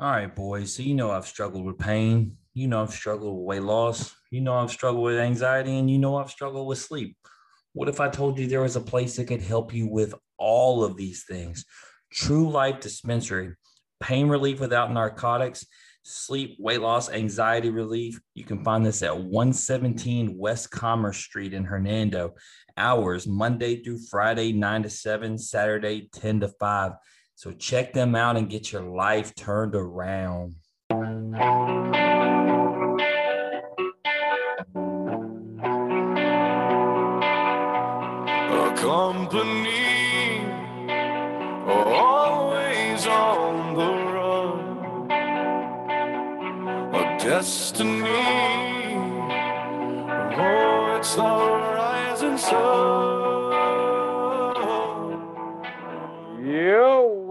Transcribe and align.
All 0.00 0.10
right, 0.10 0.34
boys. 0.34 0.74
So 0.74 0.82
you 0.82 0.94
know 0.94 1.10
I've 1.10 1.26
struggled 1.26 1.66
with 1.66 1.78
pain. 1.78 2.38
You 2.54 2.68
know 2.68 2.80
I've 2.80 2.90
struggled 2.90 3.36
with 3.36 3.44
weight 3.44 3.62
loss. 3.64 4.16
You 4.30 4.40
know 4.40 4.54
I've 4.54 4.70
struggled 4.70 5.04
with 5.04 5.18
anxiety, 5.18 5.78
and 5.78 5.90
you 5.90 5.98
know 5.98 6.16
I've 6.16 6.30
struggled 6.30 6.66
with 6.68 6.78
sleep. 6.78 7.18
What 7.74 7.90
if 7.90 8.00
I 8.00 8.08
told 8.08 8.38
you 8.38 8.46
there 8.46 8.62
was 8.62 8.76
a 8.76 8.80
place 8.80 9.16
that 9.16 9.26
could 9.26 9.42
help 9.42 9.74
you 9.74 9.86
with 9.86 10.14
all 10.38 10.84
of 10.84 10.96
these 10.96 11.24
things? 11.24 11.66
True 12.10 12.48
Life 12.48 12.80
Dispensary, 12.80 13.54
pain 14.00 14.30
relief 14.30 14.58
without 14.58 14.90
narcotics, 14.90 15.66
sleep, 16.02 16.56
weight 16.58 16.80
loss, 16.80 17.10
anxiety 17.10 17.68
relief. 17.68 18.18
You 18.34 18.44
can 18.44 18.64
find 18.64 18.86
this 18.86 19.02
at 19.02 19.14
117 19.14 20.34
West 20.38 20.70
Commerce 20.70 21.18
Street 21.18 21.52
in 21.52 21.64
Hernando. 21.64 22.36
Hours 22.78 23.26
Monday 23.26 23.82
through 23.82 23.98
Friday, 24.10 24.52
9 24.52 24.84
to 24.84 24.88
7, 24.88 25.36
Saturday, 25.36 26.08
10 26.14 26.40
to 26.40 26.48
5. 26.48 26.92
So 27.42 27.52
check 27.52 27.94
them 27.94 28.14
out 28.14 28.36
and 28.36 28.50
get 28.50 28.70
your 28.70 28.82
life 28.82 29.34
turned 29.34 29.74
around. 29.74 30.56
A 30.90 30.96
company 38.76 40.44
always 41.66 43.06
on 43.06 43.74
the 43.74 43.90
run. 44.12 45.10
A 46.94 47.18
destiny. 47.18 48.02
Oh, 50.36 50.96
it's 50.98 51.14
the 51.14 51.22
rising 51.22 52.36
sun. 52.36 53.09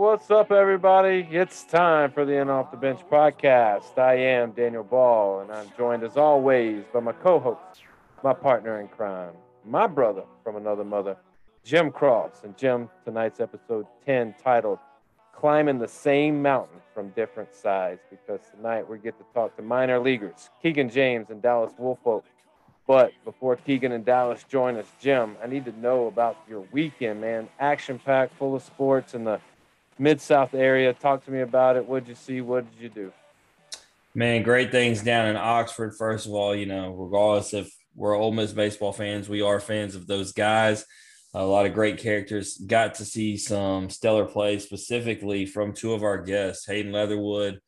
What's 0.10 0.32
up, 0.32 0.52
everybody? 0.52 1.28
It's 1.30 1.64
time 1.66 2.12
for 2.12 2.26
the 2.26 2.34
In 2.34 2.50
Off 2.50 2.72
the 2.72 2.78
Bench 2.78 3.02
podcast. 3.12 3.96
I 4.00 4.16
am 4.16 4.54
Daniel 4.54 4.84
Ball, 4.84 5.42
and 5.42 5.52
I'm 5.52 5.72
joined 5.78 6.02
as 6.02 6.18
always 6.18 6.84
by 6.92 7.00
my 7.00 7.12
co 7.12 7.40
host, 7.40 7.84
my 8.24 8.34
partner 8.34 8.82
in 8.82 8.88
crime, 8.88 9.34
my 9.64 9.86
brother 9.86 10.24
from 10.44 10.56
another 10.56 10.84
mother, 10.84 11.16
Jim 11.64 11.92
Cross. 11.92 12.42
And 12.44 12.58
Jim, 12.58 12.90
tonight's 13.06 13.40
episode 13.40 13.86
10 14.08 14.34
titled 14.44 14.80
Climbing 15.32 15.78
the 15.78 15.88
Same 15.88 16.42
Mountain 16.42 16.80
from 16.96 17.10
Different 17.10 17.54
Sides, 17.54 18.02
because 18.10 18.40
tonight 18.56 18.90
we 18.90 18.98
get 18.98 19.16
to 19.20 19.26
talk 19.36 19.56
to 19.58 19.62
minor 19.62 20.00
leaguers, 20.00 20.50
Keegan 20.64 20.90
James 20.90 21.30
and 21.30 21.40
Dallas 21.40 21.74
Woolfolk. 21.78 22.26
But 22.88 23.12
before 23.24 23.58
Keegan 23.58 23.92
and 23.92 24.04
Dallas 24.04 24.44
join 24.50 24.76
us, 24.76 24.88
Jim, 25.00 25.38
I 25.44 25.46
need 25.46 25.66
to 25.66 25.80
know 25.80 26.08
about 26.08 26.36
your 26.50 26.66
weekend, 26.72 27.22
man. 27.22 27.48
Action 27.60 28.00
packed, 28.00 28.34
full 28.40 28.56
of 28.56 28.64
sports 28.64 29.14
and 29.14 29.28
the 29.28 29.40
Mid 30.00 30.22
South 30.22 30.54
area. 30.54 30.94
Talk 30.94 31.26
to 31.26 31.32
me 31.32 31.42
about 31.42 31.76
it. 31.76 31.86
What 31.86 32.06
did 32.06 32.10
you 32.10 32.16
see? 32.16 32.42
What 32.42 32.66
did 32.72 32.82
you 32.82 32.90
do? 32.90 33.12
Man, 34.16 34.42
great 34.42 34.72
things 34.72 35.04
down 35.04 35.28
in 35.28 35.38
Oxford. 35.38 35.94
First 35.96 36.26
of 36.26 36.34
all, 36.34 36.56
you 36.56 36.66
know, 36.66 36.94
regardless 36.94 37.54
if 37.54 37.72
we're 37.96 38.16
Ole 38.16 38.32
Miss 38.32 38.54
baseball 38.54 38.94
fans, 38.94 39.30
we 39.30 39.42
are 39.42 39.60
fans 39.60 39.94
of 39.94 40.08
those 40.08 40.32
guys. 40.32 40.86
A 41.36 41.44
lot 41.44 41.68
of 41.68 41.74
great 41.74 42.00
characters. 42.00 42.58
Got 42.58 42.96
to 42.96 43.06
see 43.06 43.38
some 43.38 43.90
stellar 43.92 44.26
play 44.26 44.58
specifically 44.58 45.46
from 45.46 45.74
two 45.74 45.94
of 45.94 46.02
our 46.02 46.18
guests, 46.18 46.66
Hayden 46.66 46.92
Leatherwood, 46.92 47.60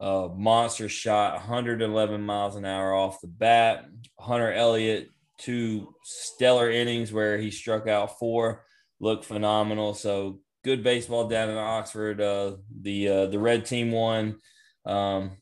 monster 0.00 0.88
shot, 0.88 1.34
111 1.34 2.22
miles 2.22 2.54
an 2.54 2.64
hour 2.64 2.94
off 2.94 3.20
the 3.20 3.26
bat. 3.26 3.86
Hunter 4.20 4.52
Elliott, 4.52 5.08
two 5.36 5.94
stellar 6.04 6.70
innings 6.70 7.12
where 7.12 7.38
he 7.38 7.50
struck 7.50 7.88
out 7.88 8.20
four, 8.20 8.64
looked 9.00 9.24
phenomenal. 9.24 9.94
So 9.94 10.38
good 10.68 10.84
baseball 10.84 11.28
down 11.28 11.48
in 11.48 11.56
Oxford. 11.56 12.20
Uh, 12.20 12.56
the 12.82 13.08
uh, 13.08 13.26
the 13.26 13.38
red 13.38 13.64
team 13.64 13.90
won, 13.90 14.36
um, 14.84 15.38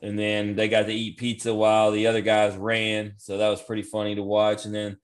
and 0.00 0.16
then 0.16 0.54
they 0.54 0.68
got 0.68 0.86
to 0.86 0.92
eat 0.92 1.18
pizza 1.18 1.52
while 1.52 1.90
the 1.90 2.06
other 2.06 2.20
guys 2.20 2.56
ran. 2.56 3.14
So 3.18 3.38
that 3.38 3.48
was 3.48 3.60
pretty 3.60 3.82
funny 3.82 4.14
to 4.14 4.22
watch. 4.22 4.66
And 4.66 4.74
then 4.74 4.96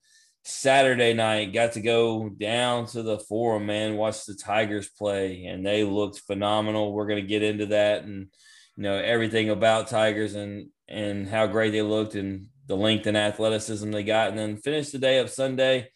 Saturday 0.43 1.13
night, 1.13 1.51
got 1.51 1.73
to 1.73 1.81
go 1.81 2.29
down 2.29 2.85
to 2.87 3.03
the 3.03 3.19
forum, 3.19 3.65
man, 3.65 3.97
watch 3.97 4.25
the 4.25 4.35
Tigers 4.35 4.87
play, 4.87 5.43
and 5.43 5.65
they 5.65 5.83
looked 5.83 6.19
phenomenal. 6.19 6.93
We're 6.93 7.07
gonna 7.07 7.21
get 7.21 7.43
into 7.43 7.65
that 7.67 8.03
and 8.03 8.27
you 8.77 8.83
know 8.83 8.95
everything 8.95 9.49
about 9.49 9.89
Tigers 9.89 10.35
and 10.35 10.69
and 10.87 11.27
how 11.27 11.47
great 11.47 11.71
they 11.71 11.81
looked 11.81 12.15
and 12.15 12.47
the 12.67 12.77
length 12.77 13.05
and 13.05 13.17
athleticism 13.17 13.91
they 13.91 14.03
got, 14.03 14.29
and 14.29 14.39
then 14.39 14.55
finish 14.55 14.91
the 14.91 14.97
day 14.97 15.19
of 15.19 15.29
Sunday. 15.29 15.89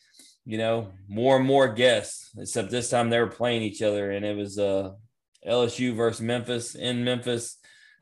You 0.46 0.58
know, 0.58 0.92
more 1.08 1.38
and 1.38 1.46
more 1.46 1.68
guests, 1.68 2.32
except 2.38 2.72
this 2.72 2.90
time 2.90 3.10
they 3.10 3.20
were 3.20 3.28
playing 3.28 3.62
each 3.62 3.82
other, 3.82 4.12
and 4.12 4.26
it 4.26 4.36
was 4.36 4.58
uh, 4.58 4.92
LSU 5.48 5.96
versus 5.96 6.22
Memphis 6.22 6.76
in 6.76 7.04
Memphis 7.04 7.58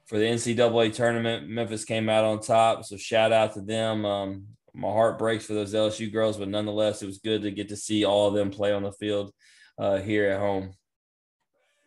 for 0.06 0.18
the 0.18 0.26
NCAA 0.26 0.94
tournament. 0.94 1.50
Memphis 1.50 1.86
came 1.86 2.10
out 2.10 2.24
on 2.24 2.40
top, 2.40 2.86
so 2.86 2.98
shout 2.98 3.32
out 3.32 3.54
to 3.54 3.62
them. 3.62 4.06
Um, 4.06 4.48
my 4.74 4.90
heart 4.90 5.20
breaks 5.20 5.46
for 5.46 5.54
those 5.54 5.74
LSU 5.74 6.12
girls, 6.12 6.38
but 6.38 6.48
nonetheless, 6.48 7.02
it 7.02 7.06
was 7.06 7.18
good 7.18 7.42
to 7.42 7.52
get 7.52 7.70
to 7.70 7.76
see 7.76 8.06
all 8.06 8.28
of 8.28 8.34
them 8.34 8.50
play 8.52 8.72
on 8.72 8.84
the 8.84 8.92
field 8.94 9.32
uh, 9.78 9.98
here 9.98 10.30
at 10.30 10.40
home. 10.40 10.74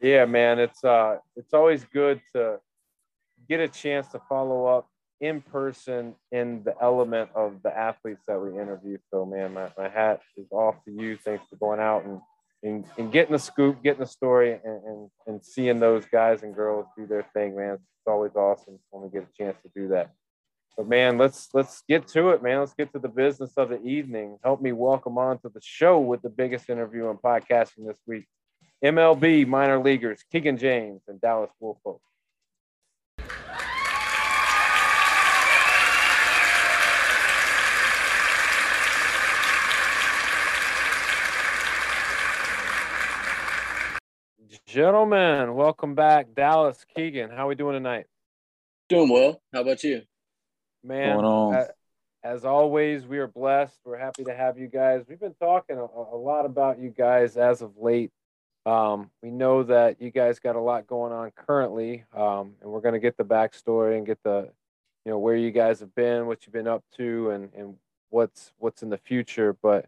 Yeah, 0.01 0.25
man, 0.25 0.59
it's 0.59 0.83
uh, 0.83 1.19
it's 1.37 1.55
always 1.55 1.85
good 1.85 2.21
to 2.35 2.59
get 3.49 3.61
a 3.61 3.69
chance 3.69 4.09
to 4.09 4.21
follow 4.29 4.67
up 4.67 4.89
in 5.23 5.41
person 5.41 6.17
in 6.33 6.63
the 6.65 6.75
element 6.83 7.31
of 7.35 7.63
the 7.63 7.75
athletes 7.75 8.25
that 8.27 8.41
we 8.41 8.61
interview. 8.61 8.99
So, 9.11 9.25
man, 9.25 9.55
my, 9.55 9.69
my 9.79 9.89
hat 9.89 10.21
is 10.37 10.49
off 10.51 10.85
to 10.85 10.91
you. 10.91 11.17
Thanks 11.17 11.45
for 11.49 11.57
going 11.57 11.79
out 11.79 12.05
and, 12.05 12.21
and, 12.65 12.85
and 12.99 13.13
getting 13.13 13.33
the 13.33 13.39
scoop, 13.39 13.83
getting 13.85 14.01
the 14.01 14.07
story, 14.07 14.53
and, 14.53 14.85
and, 14.85 15.11
and 15.29 15.45
seeing 15.45 15.79
those 15.79 16.05
guys 16.07 16.43
and 16.43 16.55
girls 16.55 16.87
do 16.99 17.07
their 17.07 17.25
thing, 17.33 17.57
man. 17.57 17.75
It's 17.75 18.09
always 18.09 18.33
awesome 18.35 18.81
when 18.91 19.05
we 19.05 19.11
get 19.11 19.29
a 19.29 19.37
chance 19.43 19.57
to 19.63 19.71
do 19.75 19.89
that. 19.89 20.11
But 20.77 20.89
man, 20.89 21.19
let's 21.19 21.51
let's 21.53 21.83
get 21.89 22.09
to 22.09 22.31
it, 22.31 22.43
man. 22.43 22.61
Let's 22.61 22.75
get 22.75 22.93
to 22.95 22.99
the 22.99 23.09
business 23.09 23.53
of 23.59 23.69
the 23.69 23.81
evening. 23.83 24.39
Help 24.43 24.61
me 24.61 24.73
welcome 24.73 25.19
on 25.19 25.39
to 25.41 25.51
the 25.51 25.61
show 25.63 26.01
with 26.01 26.23
the 26.23 26.31
biggest 26.31 26.71
interview 26.71 27.11
in 27.11 27.19
podcasting 27.19 27.87
this 27.87 27.99
week. 28.07 28.27
MLB 28.83 29.47
minor 29.47 29.79
leaguers 29.79 30.25
Keegan 30.33 30.57
James 30.57 31.03
and 31.07 31.21
Dallas 31.21 31.51
Woolfolk. 31.61 32.01
Gentlemen, 44.73 45.53
welcome 45.53 45.95
back. 45.95 46.35
Dallas 46.35 46.83
Keegan, 46.97 47.29
how 47.29 47.45
are 47.45 47.49
we 47.49 47.55
doing 47.55 47.75
tonight? 47.75 48.07
Doing 48.89 49.11
well. 49.11 49.39
How 49.53 49.61
about 49.61 49.85
you? 49.85 50.01
Man, 50.83 51.17
Going 51.17 51.27
on? 51.27 51.55
a- 51.57 51.69
as 52.27 52.47
always, 52.47 53.05
we 53.05 53.19
are 53.19 53.27
blessed. 53.27 53.79
We're 53.85 53.99
happy 53.99 54.25
to 54.25 54.35
have 54.35 54.57
you 54.57 54.69
guys. 54.69 55.03
We've 55.07 55.21
been 55.21 55.35
talking 55.35 55.77
a, 55.77 55.83
a 55.83 56.17
lot 56.17 56.47
about 56.47 56.79
you 56.79 56.89
guys 56.89 57.37
as 57.37 57.61
of 57.61 57.77
late. 57.77 58.13
Um, 58.65 59.11
we 59.23 59.31
know 59.31 59.63
that 59.65 60.01
you 60.01 60.11
guys 60.11 60.39
got 60.39 60.57
a 60.57 60.61
lot 60.61 60.87
going 60.87 61.13
on 61.13 61.33
currently, 61.33 62.05
um, 62.17 62.55
and 62.63 62.71
we're 62.71 62.81
going 62.81 62.95
to 62.95 62.99
get 62.99 63.19
the 63.19 63.27
backstory 63.27 63.99
and 63.99 64.07
get 64.07 64.21
the, 64.25 64.49
you 65.05 65.13
know, 65.13 65.19
where 65.19 65.37
you 65.37 65.51
guys 65.51 65.81
have 65.81 65.95
been, 65.95 66.25
what 66.25 66.47
you've 66.47 66.55
been 66.55 66.67
up 66.67 66.83
to, 66.97 67.29
and 67.29 67.53
and 67.55 67.75
what's 68.09 68.55
what's 68.57 68.83
in 68.83 68.89
the 68.89 68.97
future. 68.97 69.55
But 69.63 69.85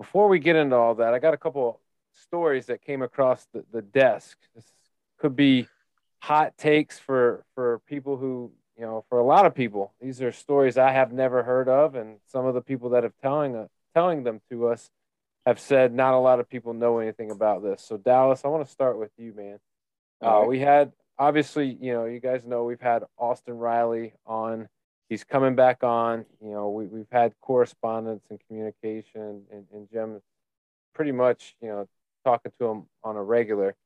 before 0.00 0.26
we 0.26 0.40
get 0.40 0.56
into 0.56 0.74
all 0.74 0.96
that, 0.96 1.14
I 1.14 1.20
got 1.20 1.32
a 1.32 1.38
couple 1.38 1.78
stories 2.16 2.66
that 2.66 2.82
came 2.82 3.02
across 3.02 3.46
the, 3.52 3.64
the 3.72 3.82
desk. 3.82 4.38
This 4.54 4.64
could 5.18 5.36
be 5.36 5.66
hot 6.20 6.56
takes 6.56 6.98
for 6.98 7.44
for 7.54 7.80
people 7.86 8.16
who 8.16 8.50
you 8.76 8.84
know 8.84 9.04
for 9.08 9.18
a 9.18 9.24
lot 9.24 9.46
of 9.46 9.54
people. 9.54 9.94
These 10.00 10.22
are 10.22 10.32
stories 10.32 10.76
i 10.78 10.90
have 10.90 11.12
never 11.12 11.42
heard 11.42 11.68
of 11.68 11.94
and 11.94 12.18
some 12.26 12.46
of 12.46 12.54
the 12.54 12.60
people 12.60 12.90
that 12.90 13.02
have 13.02 13.12
telling 13.22 13.56
uh, 13.56 13.66
telling 13.94 14.24
them 14.24 14.40
to 14.50 14.68
us 14.68 14.90
have 15.44 15.60
said 15.60 15.92
not 15.92 16.14
a 16.14 16.18
lot 16.18 16.40
of 16.40 16.48
people 16.48 16.74
know 16.74 16.98
anything 16.98 17.30
about 17.30 17.62
this. 17.62 17.84
So 17.86 17.96
dallas 17.96 18.42
i 18.44 18.48
want 18.48 18.64
to 18.64 18.70
start 18.70 18.98
with 18.98 19.10
you 19.16 19.32
man. 19.34 19.58
Uh, 20.24 20.40
right. 20.40 20.48
we 20.48 20.58
had 20.58 20.92
obviously 21.18 21.78
you 21.80 21.92
know 21.92 22.06
you 22.06 22.20
guys 22.20 22.44
know 22.44 22.64
we've 22.64 22.80
had 22.80 23.04
austin 23.18 23.56
riley 23.56 24.14
on. 24.26 24.68
He's 25.08 25.22
coming 25.22 25.54
back 25.54 25.84
on. 25.84 26.24
You 26.42 26.50
know 26.50 26.70
we, 26.70 26.86
we've 26.86 27.12
had 27.12 27.32
correspondence 27.40 28.24
and 28.30 28.40
communication 28.48 29.44
and, 29.52 29.64
and 29.72 29.88
jim 29.92 30.20
pretty 30.94 31.12
much 31.12 31.54
you 31.60 31.68
know 31.68 31.86
talking 32.26 32.52
to 32.58 32.66
him 32.66 32.86
on 33.04 33.16
a 33.16 33.22
regular 33.22 33.76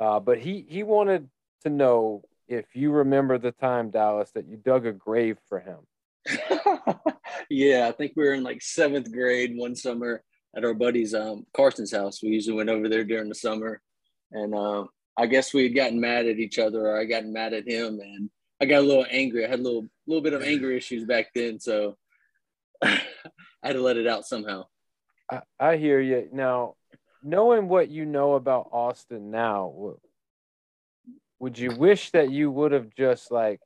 uh, 0.00 0.18
but 0.18 0.38
he 0.38 0.64
he 0.68 0.82
wanted 0.82 1.28
to 1.62 1.70
know 1.70 2.22
if 2.48 2.64
you 2.74 2.90
remember 2.90 3.38
the 3.38 3.52
time, 3.52 3.90
Dallas, 3.90 4.30
that 4.34 4.48
you 4.48 4.56
dug 4.56 4.86
a 4.86 4.92
grave 4.92 5.36
for 5.48 5.60
him. 5.60 5.78
yeah, 7.50 7.86
I 7.86 7.92
think 7.92 8.12
we 8.16 8.24
were 8.24 8.32
in 8.32 8.42
like 8.42 8.62
seventh 8.62 9.12
grade 9.12 9.52
one 9.56 9.76
summer 9.76 10.22
at 10.56 10.64
our 10.64 10.74
buddy's 10.74 11.14
um, 11.14 11.46
Carson's 11.54 11.92
house. 11.92 12.22
We 12.22 12.30
usually 12.30 12.56
went 12.56 12.70
over 12.70 12.88
there 12.88 13.04
during 13.04 13.28
the 13.28 13.34
summer, 13.34 13.80
and 14.32 14.54
um, 14.54 14.88
I 15.16 15.26
guess 15.26 15.52
we 15.52 15.64
had 15.64 15.76
gotten 15.76 16.00
mad 16.00 16.26
at 16.26 16.38
each 16.38 16.58
other, 16.58 16.88
or 16.88 16.98
I 16.98 17.04
got 17.04 17.26
mad 17.26 17.52
at 17.52 17.68
him, 17.68 18.00
and 18.00 18.30
I 18.60 18.64
got 18.64 18.80
a 18.80 18.86
little 18.86 19.06
angry. 19.10 19.44
I 19.44 19.48
had 19.48 19.60
a 19.60 19.62
little 19.62 19.88
little 20.06 20.22
bit 20.22 20.32
of 20.32 20.42
anger 20.42 20.72
issues 20.72 21.04
back 21.04 21.26
then, 21.34 21.60
so 21.60 21.96
I 22.82 23.02
had 23.62 23.74
to 23.74 23.82
let 23.82 23.98
it 23.98 24.06
out 24.06 24.24
somehow. 24.24 24.64
I, 25.30 25.42
I 25.60 25.76
hear 25.76 26.00
you. 26.00 26.28
Now, 26.32 26.74
knowing 27.22 27.68
what 27.68 27.88
you 27.88 28.04
know 28.06 28.34
about 28.34 28.68
Austin 28.72 29.30
now, 29.30 29.96
would 31.38 31.58
you 31.58 31.74
wish 31.74 32.10
that 32.10 32.30
you 32.30 32.50
would 32.50 32.72
have 32.72 32.94
just 32.94 33.30
like 33.30 33.60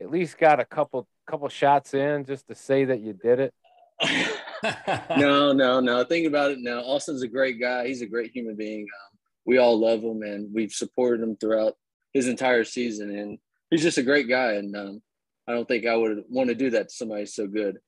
at 0.00 0.10
least 0.10 0.38
got 0.38 0.60
a 0.60 0.64
couple 0.64 1.06
couple 1.26 1.48
shots 1.48 1.94
in 1.94 2.24
just 2.24 2.46
to 2.48 2.54
say 2.54 2.84
that 2.86 3.00
you 3.00 3.12
did 3.12 3.40
it? 3.40 3.54
no, 5.16 5.52
no, 5.52 5.80
no. 5.80 6.04
Think 6.04 6.26
about 6.26 6.52
it 6.52 6.58
now. 6.60 6.80
Austin's 6.80 7.22
a 7.22 7.28
great 7.28 7.60
guy. 7.60 7.86
He's 7.86 8.02
a 8.02 8.06
great 8.06 8.30
human 8.32 8.56
being. 8.56 8.82
Um, 8.82 9.18
we 9.44 9.58
all 9.58 9.78
love 9.78 10.00
him, 10.00 10.22
and 10.22 10.52
we've 10.54 10.72
supported 10.72 11.22
him 11.22 11.36
throughout 11.36 11.74
his 12.12 12.28
entire 12.28 12.64
season. 12.64 13.16
And 13.16 13.38
he's 13.70 13.82
just 13.82 13.98
a 13.98 14.02
great 14.02 14.28
guy. 14.28 14.52
And 14.52 14.76
um, 14.76 15.02
I 15.46 15.52
don't 15.52 15.66
think 15.66 15.86
I 15.86 15.96
would 15.96 16.24
want 16.28 16.48
to 16.48 16.54
do 16.54 16.70
that 16.70 16.88
to 16.88 16.94
somebody 16.94 17.26
so 17.26 17.46
good. 17.46 17.78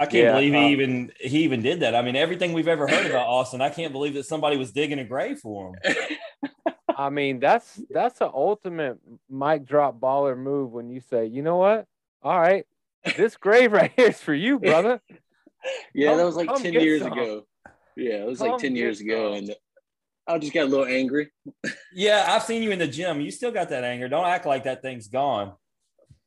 I 0.00 0.06
can't 0.06 0.14
Yeah, 0.24 0.32
believe 0.32 0.52
he 0.52 0.58
um, 0.58 0.64
even 0.72 1.12
he 1.20 1.38
even 1.44 1.62
did 1.62 1.80
that. 1.80 1.94
I 1.94 2.02
mean, 2.02 2.16
everything 2.16 2.52
we've 2.52 2.68
ever 2.68 2.88
heard 2.88 3.06
about 3.06 3.26
Austin, 3.28 3.60
I 3.60 3.68
can't 3.70 3.92
believe 3.92 4.14
that 4.14 4.24
somebody 4.26 4.56
was 4.56 4.72
digging 4.72 4.98
a 4.98 5.04
grave 5.04 5.38
for 5.38 5.72
him. 5.84 5.96
I 6.96 7.08
mean, 7.10 7.40
that's 7.40 7.80
that's 7.90 8.20
an 8.20 8.30
ultimate 8.34 8.98
mic 9.30 9.64
drop 9.64 9.98
baller 10.00 10.36
move 10.36 10.72
when 10.72 10.90
you 10.90 11.00
say, 11.00 11.26
you 11.26 11.42
know 11.42 11.56
what? 11.56 11.86
All 12.22 12.38
right, 12.38 12.66
this 13.16 13.36
grave 13.36 13.72
right 13.72 13.92
here 13.96 14.08
is 14.08 14.20
for 14.20 14.34
you, 14.34 14.58
brother. 14.58 15.00
Yeah, 15.94 16.08
Come- 16.10 16.18
that 16.18 16.24
was 16.26 16.36
like 16.36 16.54
10 16.56 16.72
years 16.74 17.02
some. 17.02 17.12
ago. 17.12 17.46
Yeah, 17.96 18.14
it 18.22 18.26
was 18.26 18.38
Come 18.38 18.48
like 18.52 18.60
10 18.60 18.74
get 18.74 18.78
years 18.80 19.00
ago. 19.00 19.32
And 19.34 19.54
I 20.26 20.38
just 20.38 20.52
got 20.52 20.64
a 20.64 20.66
little 20.68 20.86
angry. 20.86 21.30
Yeah, 21.92 22.24
I've 22.28 22.42
seen 22.42 22.62
you 22.62 22.70
in 22.72 22.78
the 22.78 22.86
gym. 22.88 23.20
You 23.20 23.30
still 23.30 23.50
got 23.52 23.68
that 23.70 23.84
anger. 23.84 24.08
Don't 24.08 24.26
act 24.26 24.46
like 24.46 24.64
that 24.64 24.82
thing's 24.82 25.08
gone. 25.08 25.52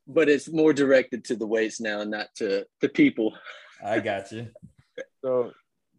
But 0.07 0.29
it's 0.29 0.49
more 0.51 0.73
directed 0.73 1.25
to 1.25 1.35
the 1.35 1.47
weights 1.47 1.79
now, 1.81 2.03
not 2.03 2.27
to 2.35 2.65
the 2.81 2.89
people. 2.89 3.35
I 3.83 3.99
got 3.99 4.31
you. 4.31 4.47
So, 5.23 5.51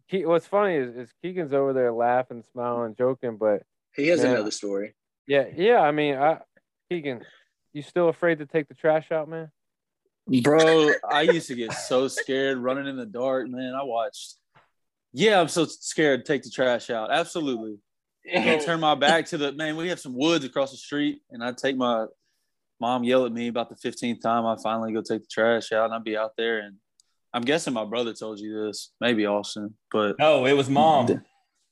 Ke- 0.09 0.25
what's 0.25 0.47
funny 0.47 0.75
is, 0.75 0.95
is 0.95 1.09
Keegan's 1.21 1.53
over 1.53 1.73
there 1.73 1.91
laughing, 1.91 2.43
smiling, 2.53 2.95
joking, 2.97 3.35
but 3.37 3.61
He 3.93 4.07
has 4.07 4.23
Yeah. 4.23 4.31
another 4.31 4.51
story. 4.51 4.95
yeah, 5.27 5.45
yeah. 5.53 5.81
I 5.81 5.91
mean, 5.91 6.15
I, 6.15 6.39
Keegan, 6.89 7.21
you 7.73 7.81
still 7.81 8.07
afraid 8.07 8.39
to 8.39 8.45
take 8.45 8.69
the 8.69 8.73
trash 8.73 9.11
out, 9.11 9.27
man? 9.27 9.51
Bro, 10.41 10.93
I 11.09 11.21
used 11.23 11.47
to 11.49 11.55
get 11.55 11.73
so 11.73 12.07
scared 12.07 12.57
running 12.57 12.87
in 12.87 12.95
the 12.97 13.05
dark, 13.05 13.47
man. 13.49 13.73
I 13.75 13.83
watched. 13.83 14.35
Yeah, 15.13 15.39
I'm 15.41 15.47
so 15.49 15.65
scared 15.65 16.25
to 16.25 16.31
take 16.33 16.43
the 16.43 16.49
trash 16.49 16.89
out. 16.89 17.11
Absolutely. 17.11 17.77
I'm 18.33 18.59
turn 18.65 18.79
my 18.79 18.95
back 18.95 19.25
to 19.27 19.37
the 19.37 19.51
man. 19.51 19.75
We 19.77 19.89
have 19.89 19.99
some 19.99 20.15
woods 20.17 20.43
across 20.45 20.71
the 20.71 20.77
street, 20.77 21.21
and 21.29 21.43
I 21.43 21.51
take 21.51 21.75
my 21.77 22.05
mom 22.79 23.03
yell 23.03 23.25
at 23.25 23.31
me 23.31 23.47
about 23.47 23.69
the 23.69 23.75
15th 23.75 24.21
time. 24.21 24.45
I 24.45 24.55
finally 24.61 24.93
go 24.93 25.01
take 25.01 25.21
the 25.21 25.27
trash 25.31 25.71
out, 25.71 25.85
and 25.85 25.93
I'd 25.93 26.03
be 26.03 26.17
out 26.17 26.31
there. 26.37 26.59
And 26.59 26.75
I'm 27.33 27.41
guessing 27.43 27.73
my 27.73 27.85
brother 27.85 28.13
told 28.13 28.39
you 28.39 28.65
this, 28.65 28.91
maybe 29.01 29.25
Austin, 29.25 29.73
but 29.91 30.15
No, 30.19 30.45
it 30.45 30.53
was 30.53 30.69
mom. 30.69 31.21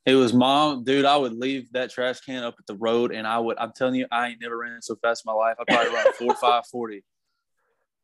it 0.06 0.16
was 0.16 0.34
mom, 0.34 0.84
dude. 0.84 1.06
I 1.06 1.18
would 1.18 1.34
leave 1.34 1.72
that 1.74 1.90
trash 1.92 2.20
can 2.22 2.44
up 2.44 2.56
at 2.60 2.68
the 2.68 2.76
road, 2.76 3.12
and 3.12 3.26
I 3.26 3.40
would. 3.40 3.58
I'm 3.58 3.72
telling 3.76 3.96
you, 3.96 4.08
I 4.12 4.30
ain't 4.30 4.42
never 4.42 4.58
ran 4.58 4.82
so 4.82 4.96
fast 5.02 5.24
in 5.26 5.32
my 5.32 5.36
life. 5.38 5.56
I 5.60 5.64
probably 5.72 5.94
run 5.94 6.14
four, 6.14 6.36
five, 6.42 6.66
forty. 6.68 7.04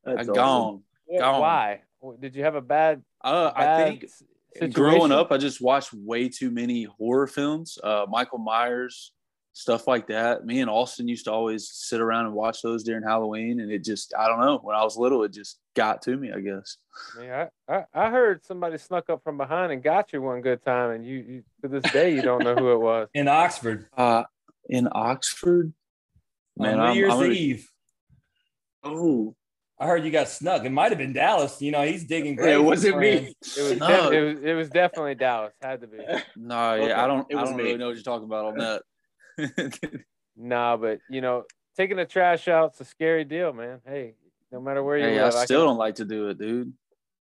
I 0.05 0.15
That's 0.15 0.29
awesome. 0.29 0.33
gone. 0.33 0.83
Gone. 1.19 1.41
Why? 1.41 1.81
Did 2.19 2.35
you 2.35 2.43
have 2.43 2.55
a 2.55 2.61
bad? 2.61 3.03
Uh, 3.23 3.51
I 3.55 3.83
think 3.83 4.05
situation? 4.55 4.71
growing 4.73 5.11
up, 5.11 5.31
I 5.31 5.37
just 5.37 5.61
watched 5.61 5.93
way 5.93 6.29
too 6.29 6.49
many 6.49 6.83
horror 6.85 7.27
films. 7.27 7.77
Uh, 7.83 8.05
Michael 8.09 8.39
Myers, 8.39 9.11
stuff 9.53 9.87
like 9.87 10.07
that. 10.07 10.45
Me 10.45 10.61
and 10.61 10.69
Austin 10.69 11.07
used 11.07 11.25
to 11.25 11.31
always 11.31 11.69
sit 11.69 11.99
around 12.01 12.25
and 12.25 12.33
watch 12.35 12.61
those 12.61 12.83
during 12.83 13.03
Halloween, 13.03 13.59
and 13.59 13.71
it 13.71 13.83
just 13.83 14.13
I 14.17 14.27
don't 14.27 14.39
know. 14.39 14.59
When 14.63 14.75
I 14.75 14.83
was 14.83 14.97
little, 14.97 15.23
it 15.23 15.33
just 15.33 15.59
got 15.75 16.01
to 16.03 16.15
me. 16.17 16.31
I 16.31 16.39
guess. 16.39 16.77
Yeah, 17.21 17.47
I, 17.67 17.73
I, 17.75 17.85
I 17.93 18.09
heard 18.09 18.45
somebody 18.45 18.77
snuck 18.77 19.09
up 19.09 19.23
from 19.23 19.37
behind 19.37 19.71
and 19.71 19.81
got 19.83 20.13
you 20.13 20.21
one 20.21 20.41
good 20.41 20.63
time, 20.63 20.91
and 20.91 21.05
you, 21.05 21.15
you 21.17 21.43
to 21.61 21.67
this 21.67 21.91
day 21.91 22.13
you 22.15 22.21
don't 22.21 22.43
know 22.43 22.55
who 22.55 22.71
it 22.71 22.79
was. 22.79 23.07
In 23.13 23.27
Oxford 23.27 23.87
Uh, 23.97 24.23
in 24.69 24.87
Oxford, 24.91 25.73
on 26.59 26.75
New 26.77 26.81
I'm, 26.83 26.95
Year's 26.95 27.13
I'm 27.13 27.19
gonna- 27.19 27.31
Eve. 27.33 27.67
Oh, 28.83 29.35
I 29.79 29.87
heard 29.87 30.03
you 30.05 30.11
got 30.11 30.27
snuck. 30.27 30.63
It 30.63 30.69
might 30.71 30.89
have 30.91 30.97
been 30.99 31.13
Dallas. 31.13 31.61
You 31.61 31.71
know, 31.71 31.81
he's 31.83 32.03
digging 32.03 32.33
Yeah, 32.35 32.43
graves. 32.43 32.59
it 32.59 32.63
wasn't 32.63 32.99
me. 32.99 33.07
It 33.57 33.61
was, 33.61 33.77
No. 33.79 33.87
def- 33.87 34.13
it 34.13 34.21
was 34.35 34.43
it 34.43 34.53
was 34.53 34.69
definitely 34.69 35.15
Dallas. 35.15 35.53
Had 35.61 35.81
to 35.81 35.87
be. 35.87 35.97
No, 36.35 36.73
Okay, 36.73 36.87
yeah, 36.89 37.03
I 37.03 37.07
don't. 37.07 37.25
it 37.29 37.35
I 37.37 37.43
don't 37.43 37.55
really 37.55 37.77
know 37.77 37.87
what 37.87 37.95
you're 37.95 38.03
talking 38.03 38.25
about 38.25 38.45
on 38.45 38.57
that. 38.59 38.83
Nah, 40.35 40.77
but 40.77 40.99
you 41.09 41.21
know, 41.21 41.43
taking 41.75 41.97
the 41.97 42.05
trash 42.05 42.47
out's 42.47 42.79
a 42.81 42.85
scary 42.85 43.23
deal, 43.23 43.53
man. 43.53 43.79
Hey, 43.85 44.15
no 44.51 44.59
matter 44.59 44.83
where 44.83 44.97
you 44.97 45.03
hey, 45.03 45.19
I 45.19 45.25
live, 45.25 45.35
I, 45.35 45.45
still 45.45 45.61
can, 45.61 45.67
don't 45.67 45.77
like 45.77 45.95
to 45.95 46.05
do 46.05 46.29
it, 46.29 46.37
dude. 46.37 46.73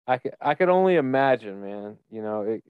I 0.07 0.19
could 0.19 0.35
I 0.41 0.55
could 0.55 0.69
only 0.69 0.97
imagine, 0.97 1.61
man. 1.61 1.97
You 2.11 2.23
know, 2.23 2.43
it, 2.43 2.65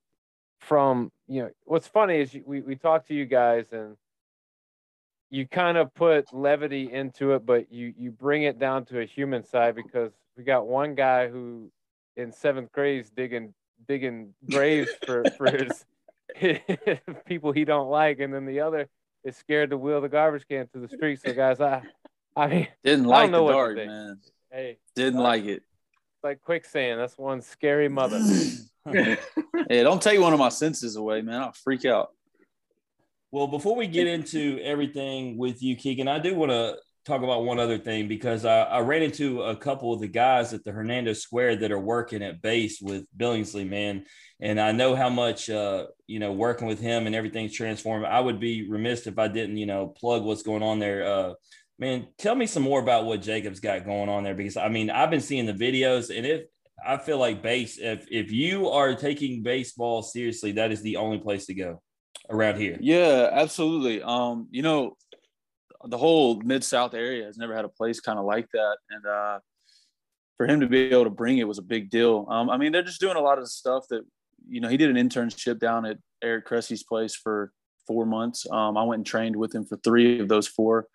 from 0.60 1.10
you 1.28 1.42
know, 1.42 1.50
what's 1.64 1.86
funny 1.86 2.20
is 2.20 2.32
you, 2.32 2.42
we 2.46 2.60
we 2.60 2.76
talk 2.76 3.06
to 3.08 3.14
you 3.14 3.26
guys 3.26 3.66
and 3.72 3.96
you 5.30 5.46
kind 5.46 5.76
of 5.76 5.94
put 5.94 6.32
levity 6.32 6.92
into 6.92 7.34
it, 7.34 7.44
but 7.44 7.72
you 7.72 7.92
you 7.96 8.10
bring 8.10 8.44
it 8.44 8.58
down 8.58 8.84
to 8.86 9.00
a 9.00 9.04
human 9.04 9.44
side 9.44 9.74
because 9.74 10.12
we 10.36 10.44
got 10.44 10.66
one 10.66 10.94
guy 10.94 11.28
who 11.28 11.70
in 12.16 12.32
seventh 12.32 12.72
grade 12.72 13.00
is 13.00 13.10
digging 13.10 13.52
digging 13.86 14.32
graves 14.50 14.90
for 15.04 15.24
for 15.36 15.50
his, 15.50 15.84
people 17.26 17.52
he 17.52 17.64
don't 17.64 17.90
like, 17.90 18.20
and 18.20 18.32
then 18.32 18.46
the 18.46 18.60
other 18.60 18.88
is 19.24 19.36
scared 19.36 19.70
to 19.70 19.76
wheel 19.78 20.00
the 20.00 20.08
garbage 20.08 20.46
can 20.48 20.66
to 20.72 20.80
the 20.80 20.88
street. 20.88 21.20
So 21.24 21.32
guys, 21.32 21.60
I 21.60 21.82
I 22.36 22.46
mean, 22.46 22.68
Didn't 22.84 23.06
I 23.06 23.08
like 23.08 23.22
don't 23.24 23.32
know 23.32 23.38
the 23.38 23.42
what 23.44 23.52
dark, 23.52 23.76
man. 23.76 24.20
hey, 24.50 24.78
Didn't 24.94 25.20
like 25.20 25.44
it. 25.44 25.62
it's 25.62 26.24
like 26.24 26.40
quicksand. 26.40 27.00
That's 27.00 27.16
one 27.18 27.40
scary 27.42 27.88
mother. 27.88 28.20
Yeah, 29.68 29.82
don't 29.82 30.00
take 30.02 30.18
one 30.18 30.32
of 30.32 30.38
my 30.38 30.48
senses 30.48 30.96
away, 30.96 31.20
man. 31.20 31.42
I'll 31.42 31.52
freak 31.52 31.84
out. 31.84 32.08
Well, 33.30 33.46
before 33.46 33.76
we 33.76 33.86
get 33.86 34.06
into 34.06 34.58
everything 34.62 35.36
with 35.36 35.62
you, 35.62 35.76
Keegan, 35.76 36.08
I 36.08 36.18
do 36.18 36.34
want 36.34 36.50
to 36.50 36.76
talk 37.04 37.22
about 37.22 37.44
one 37.44 37.58
other 37.58 37.78
thing 37.78 38.08
because 38.08 38.44
I, 38.44 38.62
I 38.62 38.80
ran 38.80 39.02
into 39.02 39.42
a 39.42 39.56
couple 39.56 39.92
of 39.92 40.00
the 40.00 40.08
guys 40.08 40.52
at 40.52 40.64
the 40.64 40.72
Hernando 40.72 41.12
Square 41.12 41.56
that 41.56 41.72
are 41.72 41.80
working 41.80 42.22
at 42.22 42.42
base 42.42 42.80
with 42.80 43.04
Billingsley, 43.16 43.68
man. 43.68 44.04
And 44.40 44.60
I 44.60 44.72
know 44.72 44.94
how 44.94 45.08
much, 45.08 45.48
uh, 45.48 45.86
you 46.06 46.18
know, 46.18 46.32
working 46.32 46.66
with 46.66 46.80
him 46.80 47.06
and 47.06 47.14
everything's 47.14 47.54
transformed. 47.54 48.04
I 48.04 48.20
would 48.20 48.40
be 48.40 48.68
remiss 48.68 49.06
if 49.06 49.18
I 49.18 49.28
didn't, 49.28 49.56
you 49.56 49.66
know, 49.66 49.88
plug 49.88 50.24
what's 50.24 50.42
going 50.42 50.62
on 50.62 50.78
there. 50.78 51.06
Uh, 51.06 51.34
man, 51.78 52.08
tell 52.18 52.34
me 52.34 52.46
some 52.46 52.62
more 52.62 52.80
about 52.80 53.06
what 53.06 53.22
Jacob's 53.22 53.60
got 53.60 53.84
going 53.84 54.08
on 54.08 54.24
there 54.24 54.34
because 54.34 54.56
I 54.56 54.68
mean, 54.68 54.90
I've 54.90 55.10
been 55.10 55.20
seeing 55.20 55.46
the 55.46 55.52
videos 55.52 56.14
and 56.14 56.26
if 56.26 56.42
I 56.86 56.96
feel 56.96 57.18
like 57.18 57.42
base, 57.42 57.78
if, 57.78 58.06
if 58.10 58.32
you 58.32 58.68
are 58.68 58.94
taking 58.94 59.42
baseball 59.42 60.02
seriously, 60.02 60.52
that 60.52 60.72
is 60.72 60.82
the 60.82 60.96
only 60.96 61.18
place 61.18 61.46
to 61.46 61.54
go 61.54 61.82
around 62.30 62.58
here. 62.58 62.78
Yeah, 62.80 63.28
absolutely. 63.32 64.02
Um, 64.02 64.48
you 64.50 64.62
know, 64.62 64.96
the 65.86 65.98
whole 65.98 66.40
mid 66.40 66.64
South 66.64 66.94
area 66.94 67.24
has 67.24 67.38
never 67.38 67.54
had 67.54 67.64
a 67.64 67.68
place 67.68 68.00
kind 68.00 68.18
of 68.18 68.24
like 68.24 68.48
that, 68.52 68.76
and 68.90 69.06
uh, 69.06 69.38
for 70.36 70.46
him 70.46 70.60
to 70.60 70.66
be 70.66 70.90
able 70.90 71.04
to 71.04 71.10
bring 71.10 71.38
it 71.38 71.48
was 71.48 71.58
a 71.58 71.62
big 71.62 71.90
deal. 71.90 72.26
Um, 72.30 72.50
I 72.50 72.56
mean, 72.56 72.72
they're 72.72 72.82
just 72.82 73.00
doing 73.00 73.16
a 73.16 73.20
lot 73.20 73.38
of 73.38 73.48
stuff 73.48 73.84
that 73.90 74.02
you 74.48 74.60
know. 74.60 74.68
He 74.68 74.76
did 74.76 74.94
an 74.94 74.96
internship 74.96 75.58
down 75.58 75.86
at 75.86 75.98
Eric 76.22 76.46
Cressey's 76.46 76.82
place 76.82 77.14
for 77.14 77.52
four 77.86 78.06
months. 78.06 78.46
Um, 78.50 78.76
I 78.76 78.84
went 78.84 79.00
and 79.00 79.06
trained 79.06 79.36
with 79.36 79.54
him 79.54 79.64
for 79.64 79.76
three 79.78 80.20
of 80.20 80.28
those 80.28 80.46
four 80.46 80.86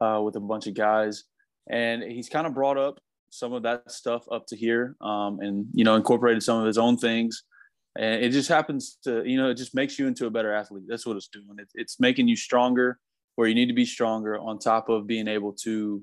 uh, 0.00 0.20
with 0.24 0.36
a 0.36 0.40
bunch 0.40 0.66
of 0.66 0.74
guys, 0.74 1.24
and 1.68 2.02
he's 2.02 2.28
kind 2.28 2.46
of 2.46 2.54
brought 2.54 2.78
up 2.78 3.00
some 3.30 3.52
of 3.52 3.64
that 3.64 3.90
stuff 3.90 4.24
up 4.30 4.46
to 4.46 4.56
here, 4.56 4.96
um, 5.00 5.40
and 5.40 5.66
you 5.72 5.84
know, 5.84 5.96
incorporated 5.96 6.42
some 6.42 6.58
of 6.58 6.66
his 6.66 6.78
own 6.78 6.96
things 6.96 7.42
and 7.96 8.22
it 8.22 8.30
just 8.30 8.48
happens 8.48 8.98
to 9.02 9.22
you 9.28 9.36
know 9.36 9.50
it 9.50 9.54
just 9.54 9.74
makes 9.74 9.98
you 9.98 10.06
into 10.06 10.26
a 10.26 10.30
better 10.30 10.52
athlete 10.52 10.84
that's 10.86 11.06
what 11.06 11.16
it's 11.16 11.28
doing 11.28 11.56
it, 11.58 11.68
it's 11.74 11.98
making 11.98 12.28
you 12.28 12.36
stronger 12.36 12.98
where 13.38 13.46
you 13.46 13.54
need 13.54 13.66
to 13.66 13.72
be 13.72 13.84
stronger 13.84 14.36
on 14.36 14.58
top 14.58 14.88
of 14.88 15.06
being 15.06 15.28
able 15.28 15.52
to 15.52 16.02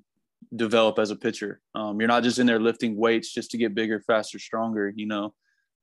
develop 0.56 0.98
as 1.00 1.12
a 1.12 1.16
pitcher 1.16 1.60
um, 1.76 2.00
you're 2.00 2.08
not 2.08 2.24
just 2.24 2.40
in 2.40 2.48
there 2.48 2.60
lifting 2.60 2.96
weights 2.96 3.34
just 3.34 3.52
to 3.52 3.58
get 3.58 3.76
bigger 3.76 4.00
faster 4.00 4.40
stronger 4.40 4.94
you 4.96 5.06
know 5.06 5.34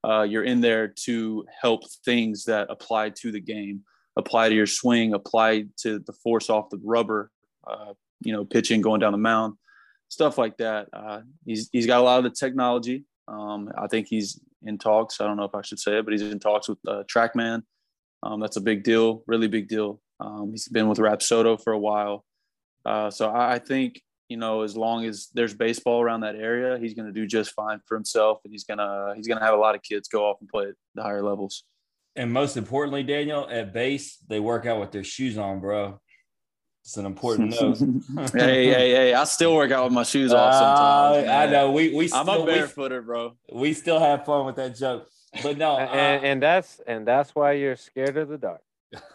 uh, 0.04 0.22
you're 0.22 0.44
in 0.44 0.62
there 0.62 0.88
to 0.88 1.44
help 1.60 1.82
things 2.04 2.44
that 2.44 2.66
apply 2.70 3.10
to 3.10 3.30
the 3.30 3.40
game 3.40 3.82
apply 4.16 4.48
to 4.48 4.54
your 4.54 4.66
swing 4.66 5.12
apply 5.12 5.64
to 5.76 5.98
the 6.00 6.12
force 6.12 6.48
off 6.48 6.70
the 6.70 6.80
rubber 6.82 7.30
uh, 7.66 7.92
you 8.20 8.32
know 8.32 8.44
pitching 8.44 8.80
going 8.80 9.00
down 9.00 9.12
the 9.12 9.18
mound 9.18 9.54
stuff 10.08 10.38
like 10.38 10.56
that 10.56 10.88
uh, 10.94 11.20
he's, 11.44 11.68
he's 11.72 11.86
got 11.86 12.00
a 12.00 12.02
lot 12.02 12.18
of 12.18 12.24
the 12.24 12.30
technology 12.30 13.04
um, 13.28 13.70
I 13.78 13.86
think 13.86 14.08
he's 14.08 14.40
in 14.64 14.78
talks. 14.78 15.20
I 15.20 15.26
don't 15.26 15.36
know 15.36 15.44
if 15.44 15.54
I 15.54 15.62
should 15.62 15.78
say 15.78 15.98
it, 15.98 16.04
but 16.04 16.12
he's 16.12 16.22
in 16.22 16.38
talks 16.38 16.68
with 16.68 16.78
uh, 16.86 17.04
TrackMan. 17.04 17.62
Um, 18.22 18.40
that's 18.40 18.56
a 18.56 18.60
big 18.60 18.84
deal, 18.84 19.22
really 19.26 19.48
big 19.48 19.68
deal. 19.68 20.01
Um, 20.20 20.50
he's 20.50 20.68
been 20.68 20.88
with 20.88 20.98
Rapsodo 20.98 21.62
for 21.62 21.72
a 21.72 21.78
while. 21.78 22.24
Uh, 22.84 23.10
so 23.10 23.28
I, 23.28 23.54
I 23.54 23.58
think, 23.58 24.00
you 24.28 24.36
know, 24.36 24.62
as 24.62 24.76
long 24.76 25.04
as 25.04 25.28
there's 25.34 25.54
baseball 25.54 26.00
around 26.00 26.20
that 26.20 26.36
area, 26.36 26.78
he's 26.78 26.94
going 26.94 27.06
to 27.06 27.12
do 27.12 27.26
just 27.26 27.52
fine 27.52 27.80
for 27.86 27.96
himself. 27.96 28.40
And 28.44 28.52
he's 28.52 28.64
going 28.64 28.78
to, 28.78 29.12
he's 29.16 29.26
going 29.26 29.38
to 29.38 29.44
have 29.44 29.54
a 29.54 29.58
lot 29.58 29.74
of 29.74 29.82
kids 29.82 30.08
go 30.08 30.24
off 30.24 30.38
and 30.40 30.48
play 30.48 30.66
at 30.66 30.74
the 30.94 31.02
higher 31.02 31.22
levels. 31.22 31.64
And 32.14 32.32
most 32.32 32.56
importantly, 32.56 33.02
Daniel, 33.02 33.48
at 33.50 33.72
base, 33.72 34.18
they 34.28 34.38
work 34.38 34.66
out 34.66 34.80
with 34.80 34.92
their 34.92 35.04
shoes 35.04 35.38
on, 35.38 35.60
bro. 35.60 36.00
It's 36.84 36.96
an 36.96 37.06
important 37.06 37.50
note. 37.60 37.78
hey, 38.32 38.66
hey, 38.66 38.90
hey! 38.90 39.14
I 39.14 39.24
still 39.24 39.54
work 39.54 39.70
out 39.70 39.84
with 39.84 39.92
my 39.92 40.02
shoes 40.02 40.32
off 40.32 40.52
sometimes. 40.52 41.28
Uh, 41.28 41.30
I 41.30 41.46
know. 41.46 41.70
We 41.70 41.94
we 41.94 42.04
I'm 42.12 42.26
still, 42.26 42.48
a 42.48 42.52
barefooter, 42.52 43.04
bro. 43.04 43.36
we, 43.52 43.60
we 43.60 43.72
still 43.72 44.00
have 44.00 44.24
fun 44.24 44.46
with 44.46 44.56
that 44.56 44.76
joke, 44.76 45.08
but 45.42 45.56
no. 45.56 45.78
and, 45.78 45.90
uh, 45.90 46.26
and 46.26 46.42
that's 46.42 46.80
and 46.86 47.06
that's 47.06 47.34
why 47.34 47.52
you're 47.52 47.76
scared 47.76 48.16
of 48.16 48.28
the 48.28 48.38
dark. 48.38 48.62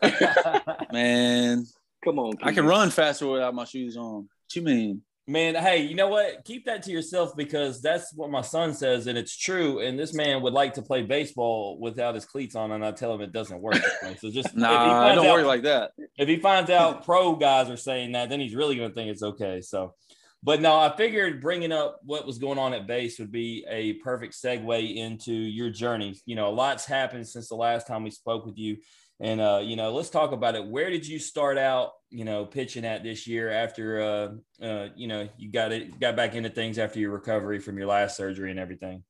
Man, 0.92 1.66
Come 2.04 2.20
on. 2.20 2.34
I 2.42 2.54
can 2.54 2.66
run 2.66 2.90
faster 2.90 3.28
without 3.28 3.54
my 3.54 3.66
shoes 3.66 3.98
on. 3.98 4.14
What 4.16 4.56
you 4.56 4.62
mean? 4.62 5.02
Man, 5.30 5.56
hey, 5.56 5.82
you 5.82 5.94
know 5.94 6.08
what? 6.08 6.46
Keep 6.46 6.68
that 6.68 6.84
to 6.84 6.92
yourself 6.92 7.36
because 7.36 7.82
that's 7.82 8.14
what 8.16 8.32
my 8.32 8.40
son 8.40 8.74
says, 8.74 9.08
and 9.08 9.18
it's 9.18 9.36
true. 9.36 9.80
And 9.80 10.00
this 10.00 10.14
man 10.14 10.42
would 10.42 10.54
like 10.54 10.76
to 10.76 10.82
play 10.82 11.02
baseball 11.02 11.78
without 11.82 12.16
his 12.16 12.24
cleats 12.24 12.56
on, 12.56 12.72
and 12.72 12.86
I 12.86 12.92
tell 12.92 13.14
him 13.14 13.20
it 13.20 13.34
doesn't 13.34 13.62
work. 13.62 13.76
So 14.20 14.32
just 14.32 14.56
nah, 14.56 15.14
don't 15.14 15.26
out, 15.26 15.34
worry 15.34 15.44
like 15.44 15.64
that. 15.64 15.92
If 16.18 16.30
he 16.30 16.38
finds 16.38 16.70
out 16.70 17.04
pro 17.04 17.36
guys 17.36 17.70
are 17.70 17.76
saying 17.76 18.14
that, 18.14 18.30
then 18.30 18.40
he's 18.40 18.56
really 18.56 18.78
going 18.78 18.88
to 18.88 18.96
think 18.96 19.10
it's 19.10 19.22
okay. 19.22 19.60
So, 19.60 19.96
but 20.42 20.62
no, 20.62 20.80
I 20.80 20.96
figured 20.96 21.42
bringing 21.42 21.74
up 21.74 22.00
what 22.06 22.26
was 22.26 22.38
going 22.38 22.58
on 22.58 22.74
at 22.74 22.88
base 22.88 23.20
would 23.20 23.34
be 23.34 23.66
a 23.70 23.94
perfect 23.96 24.34
segue 24.34 24.96
into 24.96 25.34
your 25.34 25.70
journey. 25.70 26.18
You 26.26 26.38
know, 26.38 26.48
a 26.48 26.56
lot's 26.56 26.86
happened 26.86 27.28
since 27.28 27.50
the 27.50 27.56
last 27.56 27.86
time 27.86 28.04
we 28.04 28.12
spoke 28.12 28.46
with 28.46 28.58
you. 28.58 28.78
And 29.20 29.42
uh, 29.42 29.62
you 29.64 29.76
know, 29.76 29.92
let's 29.92 30.10
talk 30.10 30.32
about 30.32 30.56
it. 30.56 30.66
Where 30.66 30.90
did 30.90 31.08
you 31.08 31.18
start 31.18 31.58
out? 31.58 31.94
You 32.10 32.24
know, 32.24 32.46
pitching 32.46 32.86
at 32.86 33.04
this 33.04 33.28
year 33.28 33.50
after 33.50 34.02
uh, 34.02 34.66
uh, 34.66 34.88
you 34.96 35.08
know 35.08 35.28
you 35.38 35.52
got 35.52 35.72
it 35.72 36.00
got 36.00 36.16
back 36.16 36.36
into 36.36 36.50
things 36.50 36.78
after 36.78 37.00
your 37.00 37.12
recovery 37.12 37.60
from 37.60 37.78
your 37.78 37.88
last 37.88 38.16
surgery 38.16 38.52
and 38.52 38.60
everything. 38.60 39.04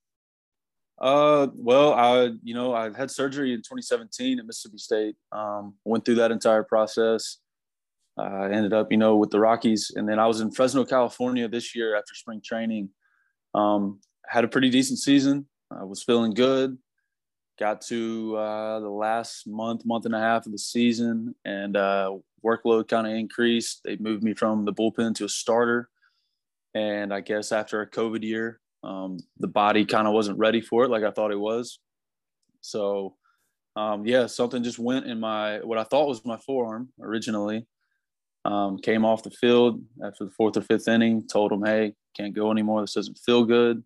Uh, 1.00 1.48
well, 1.56 1.94
I 1.94 2.32
you 2.42 2.54
know 2.54 2.74
I 2.74 2.96
had 2.96 3.12
surgery 3.12 3.54
in 3.54 3.60
2017 3.60 4.40
at 4.40 4.46
Mississippi 4.46 4.78
State. 4.78 5.16
Um, 5.32 5.76
went 5.84 6.06
through 6.06 6.16
that 6.16 6.32
entire 6.32 6.64
process. 6.64 7.38
I 8.18 8.24
uh, 8.24 8.48
ended 8.48 8.74
up, 8.74 8.92
you 8.92 8.98
know, 8.98 9.16
with 9.16 9.30
the 9.30 9.40
Rockies, 9.40 9.92
and 9.96 10.10
then 10.10 10.18
I 10.18 10.26
was 10.26 10.42
in 10.42 10.50
Fresno, 10.50 10.84
California 10.86 11.48
this 11.48 11.76
year 11.76 11.96
after 11.96 12.16
spring 12.16 12.42
training. 12.44 12.90
Um, 13.54 14.00
had 14.26 14.44
a 14.44 14.48
pretty 14.48 14.72
decent 14.72 14.98
season. 14.98 15.48
I 15.70 15.84
was 15.84 16.02
feeling 16.02 16.34
good 16.34 16.78
got 17.58 17.82
to 17.82 18.36
uh, 18.38 18.80
the 18.80 18.90
last 18.90 19.48
month, 19.48 19.86
month 19.86 20.06
and 20.06 20.16
a 20.16 20.20
half 20.20 20.46
of 20.46 20.52
the 20.52 20.58
season, 20.58 21.36
and 21.46 21.76
uh, 21.76 22.12
workload 22.46 22.88
kind 22.88 23.08
of 23.08 23.14
increased. 23.14 23.82
They 23.84 23.98
moved 23.98 24.24
me 24.24 24.34
from 24.34 24.66
the 24.66 24.74
bullpen 24.74 25.16
to 25.16 25.26
a 25.26 25.30
starter. 25.30 25.90
And 26.74 27.14
I 27.14 27.22
guess 27.22 27.52
after 27.52 27.82
a 27.82 27.90
COVID 27.90 28.24
year, 28.24 28.60
um, 28.84 29.20
the 29.40 29.48
body 29.48 29.86
kind 29.86 30.08
of 30.08 30.14
wasn't 30.14 30.38
ready 30.38 30.62
for 30.62 30.84
it 30.84 30.92
like 30.92 31.04
I 31.04 31.12
thought 31.12 31.32
it 31.32 31.40
was. 31.40 31.80
So, 32.62 33.16
um, 33.76 34.06
yeah, 34.06 34.28
something 34.28 34.64
just 34.64 34.80
went 34.80 35.06
in 35.06 35.20
my 35.20 35.60
what 35.60 35.78
I 35.78 35.84
thought 35.84 36.08
was 36.08 36.26
my 36.26 36.38
forearm 36.38 36.90
originally. 37.02 37.68
Um, 38.46 38.78
came 38.78 39.04
off 39.04 39.24
the 39.24 39.32
field 39.32 39.84
after 40.06 40.26
the 40.26 40.32
fourth 40.32 40.56
or 40.56 40.62
fifth 40.62 40.88
inning, 40.88 41.28
told 41.28 41.52
them, 41.52 41.66
hey, 41.66 41.94
can't 42.16 42.34
go 42.34 42.50
anymore. 42.52 42.82
This 42.82 42.94
doesn't 42.94 43.20
feel 43.20 43.44
good. 43.44 43.84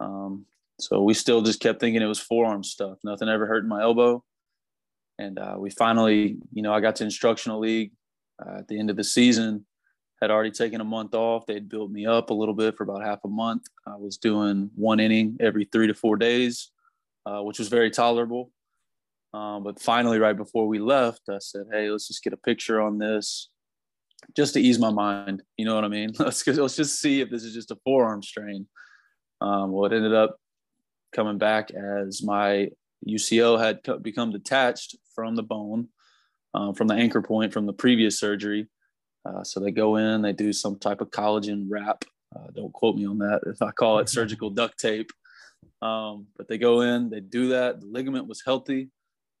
Um, 0.00 0.46
so 0.80 1.02
we 1.02 1.14
still 1.14 1.42
just 1.42 1.60
kept 1.60 1.80
thinking 1.80 2.02
it 2.02 2.06
was 2.06 2.18
forearm 2.18 2.64
stuff. 2.64 2.98
Nothing 3.04 3.28
ever 3.28 3.46
hurt 3.46 3.66
my 3.66 3.82
elbow. 3.82 4.24
And 5.18 5.38
uh, 5.38 5.54
we 5.58 5.70
finally, 5.70 6.36
you 6.52 6.62
know, 6.62 6.72
I 6.72 6.80
got 6.80 6.96
to 6.96 7.04
instructional 7.04 7.60
league 7.60 7.92
uh, 8.44 8.58
at 8.58 8.68
the 8.68 8.78
end 8.78 8.90
of 8.90 8.96
the 8.96 9.04
season. 9.04 9.66
Had 10.20 10.30
already 10.30 10.50
taken 10.50 10.80
a 10.80 10.84
month 10.84 11.14
off. 11.14 11.46
They'd 11.46 11.68
built 11.68 11.90
me 11.90 12.06
up 12.06 12.30
a 12.30 12.34
little 12.34 12.54
bit 12.54 12.76
for 12.76 12.84
about 12.84 13.04
half 13.04 13.20
a 13.24 13.28
month. 13.28 13.62
I 13.86 13.96
was 13.96 14.16
doing 14.16 14.70
one 14.74 14.98
inning 14.98 15.36
every 15.40 15.68
three 15.70 15.86
to 15.86 15.94
four 15.94 16.16
days, 16.16 16.70
uh, 17.26 17.42
which 17.42 17.58
was 17.58 17.68
very 17.68 17.90
tolerable. 17.90 18.50
Um, 19.34 19.64
but 19.64 19.80
finally, 19.80 20.18
right 20.18 20.36
before 20.36 20.66
we 20.66 20.78
left, 20.78 21.22
I 21.28 21.38
said, 21.40 21.66
"Hey, 21.70 21.90
let's 21.90 22.06
just 22.06 22.22
get 22.22 22.32
a 22.32 22.38
picture 22.38 22.80
on 22.80 22.98
this, 22.98 23.50
just 24.36 24.54
to 24.54 24.60
ease 24.60 24.78
my 24.78 24.90
mind." 24.90 25.42
You 25.58 25.66
know 25.66 25.74
what 25.74 25.84
I 25.84 25.88
mean? 25.88 26.12
Let's 26.18 26.46
let's 26.46 26.76
just 26.76 27.00
see 27.00 27.20
if 27.20 27.30
this 27.30 27.42
is 27.42 27.52
just 27.52 27.72
a 27.72 27.76
forearm 27.84 28.22
strain. 28.22 28.66
Um, 29.40 29.72
well, 29.72 29.84
it 29.86 29.94
ended 29.94 30.14
up 30.14 30.38
coming 31.14 31.38
back 31.38 31.70
as 31.70 32.22
my 32.22 32.68
UCL 33.08 33.58
had 33.58 34.02
become 34.02 34.32
detached 34.32 34.96
from 35.14 35.36
the 35.36 35.42
bone, 35.42 35.88
uh, 36.52 36.72
from 36.72 36.88
the 36.88 36.94
anchor 36.94 37.22
point 37.22 37.52
from 37.52 37.66
the 37.66 37.72
previous 37.72 38.18
surgery. 38.18 38.66
Uh, 39.24 39.42
so 39.42 39.60
they 39.60 39.70
go 39.70 39.96
in, 39.96 40.22
they 40.22 40.32
do 40.32 40.52
some 40.52 40.78
type 40.78 41.00
of 41.00 41.10
collagen 41.10 41.66
wrap. 41.68 42.04
Uh, 42.34 42.48
don't 42.54 42.72
quote 42.72 42.96
me 42.96 43.06
on 43.06 43.18
that 43.18 43.40
if 43.46 43.62
I 43.62 43.70
call 43.70 43.98
it 44.00 44.08
surgical 44.10 44.50
duct 44.50 44.78
tape. 44.78 45.10
Um, 45.80 46.26
but 46.36 46.48
they 46.48 46.58
go 46.58 46.82
in, 46.82 47.10
they 47.10 47.20
do 47.20 47.48
that. 47.48 47.80
The 47.80 47.86
ligament 47.86 48.26
was 48.26 48.42
healthy. 48.44 48.90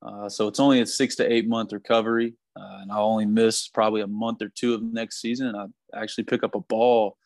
Uh, 0.02 0.28
so 0.28 0.48
it's 0.48 0.60
only 0.60 0.80
a 0.80 0.86
six 0.86 1.16
to 1.16 1.30
eight 1.30 1.48
month 1.48 1.72
recovery. 1.72 2.34
Uh, 2.56 2.78
and 2.82 2.92
I'll 2.92 3.06
only 3.06 3.26
miss 3.26 3.68
probably 3.68 4.02
a 4.02 4.06
month 4.06 4.40
or 4.40 4.48
two 4.48 4.74
of 4.74 4.82
next 4.82 5.20
season. 5.20 5.48
And 5.48 5.56
I 5.56 6.02
actually 6.02 6.24
pick 6.24 6.44
up 6.44 6.54
a 6.54 6.60
ball 6.60 7.16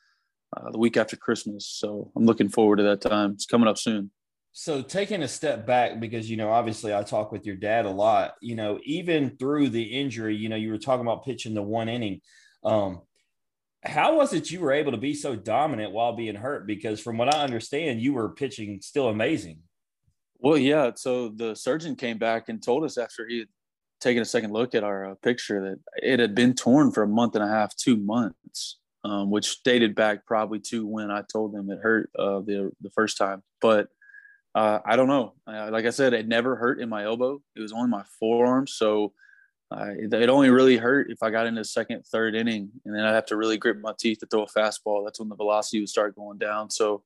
uh, 0.57 0.71
the 0.71 0.79
week 0.79 0.97
after 0.97 1.17
Christmas. 1.17 1.67
So 1.67 2.11
I'm 2.17 2.25
looking 2.25 2.49
forward 2.49 2.77
to 2.77 2.85
that 2.85 3.03
time. 3.03 3.33
It's 3.33 3.45
coming 3.45 3.69
up 3.69 3.77
soon 3.77 4.11
so 4.53 4.83
taking 4.83 5.23
a 5.23 5.29
step 5.29 5.67
back 5.67 6.01
because 6.01 6.31
you 6.31 6.37
know 6.37 6.51
obviously 6.51 6.95
i 6.95 7.03
talk 7.03 7.31
with 7.31 7.47
your 7.47 7.57
dad 7.57 7.85
a 7.85 7.91
lot 7.91 8.35
you 8.41 8.55
know 8.55 8.79
even 8.85 9.37
through 9.39 9.69
the 9.69 9.83
injury 9.83 10.35
you 10.35 10.49
know 10.49 10.57
you 10.57 10.71
were 10.71 10.79
talking 10.79 11.07
about 11.07 11.25
pitching 11.25 11.55
the 11.55 11.63
one 11.63 11.89
inning 11.89 12.21
um 12.65 13.01
how 13.85 14.17
was 14.17 14.33
it 14.33 14.51
you 14.51 14.61
were 14.61 14.73
able 14.73 14.93
to 14.93 14.99
be 14.99 15.15
so 15.15 15.37
dominant 15.37 15.93
while 15.93 16.13
being 16.13 16.35
hurt? 16.35 16.67
Because 16.67 17.01
from 17.01 17.17
what 17.17 17.33
i 17.35 17.43
understand 17.43 18.01
you 18.01 18.13
were 18.13 18.31
pitching 18.31 18.81
still 18.81 19.09
amazing. 19.09 19.61
Well 20.39 20.59
yeah. 20.59 20.93
So 20.97 21.31
the 21.31 21.55
surgeon 21.55 21.97
came 21.97 22.19
back 22.19 22.49
and 22.49 22.63
told 22.63 22.85
us 22.85 22.99
after 22.99 23.27
he 23.27 23.41
had 23.41 23.49
taken 24.01 24.23
a 24.23 24.27
second 24.27 24.53
look 24.53 24.75
at 24.75 24.85
our 24.85 25.13
uh, 25.13 25.15
picture 25.23 25.61
that 25.61 25.79
it 26.03 26.21
had 26.21 26.35
been 26.35 26.55
torn 26.55 26.93
for 26.93 27.03
a 27.03 27.09
month 27.09 27.35
and 27.35 27.45
a 27.45 27.49
half 27.49 27.75
two 27.77 27.97
months 27.97 28.79
um, 29.05 29.31
which 29.31 29.63
dated 29.63 29.95
back 29.95 30.27
probably 30.27 30.61
to 30.61 30.87
when 30.87 31.11
i 31.11 31.23
told 31.33 31.53
them 31.53 31.71
it 31.71 31.79
hurt 31.83 32.11
uh, 32.19 32.41
the, 32.41 32.71
the 32.81 32.91
first 32.91 33.17
time. 33.17 33.43
But 33.61 33.89
uh, 34.59 34.81
I 34.85 34.97
don't 34.97 35.07
know. 35.07 35.35
Uh, 35.47 35.71
like 35.71 35.87
I 35.87 35.91
said, 35.91 36.15
it 36.15 36.27
never 36.27 36.57
hurt 36.57 36.81
in 36.81 36.89
my 36.89 37.05
elbow. 37.05 37.41
It 37.55 37.61
was 37.61 37.73
only 37.73 37.89
my 37.89 38.03
forearm. 38.19 38.67
So 38.67 39.13
uh, 39.71 39.91
it, 39.97 40.13
it, 40.13 40.29
only 40.29 40.51
really 40.51 40.77
hurt 40.77 41.13
if 41.13 41.23
I 41.23 41.31
got 41.31 41.47
into 41.47 41.65
second, 41.65 42.05
third 42.07 42.35
inning, 42.35 42.71
and 42.85 42.93
then 42.93 43.05
I'd 43.05 43.15
have 43.15 43.27
to 43.27 43.37
really 43.37 43.57
grip 43.57 43.79
my 43.81 43.93
teeth 43.97 44.19
to 44.19 44.27
throw 44.27 44.43
a 44.43 44.47
fastball. 44.47 45.05
That's 45.05 45.21
when 45.21 45.29
the 45.29 45.37
velocity 45.37 45.79
would 45.79 45.89
start 45.89 46.17
going 46.17 46.39
down. 46.39 46.71
So 46.71 47.05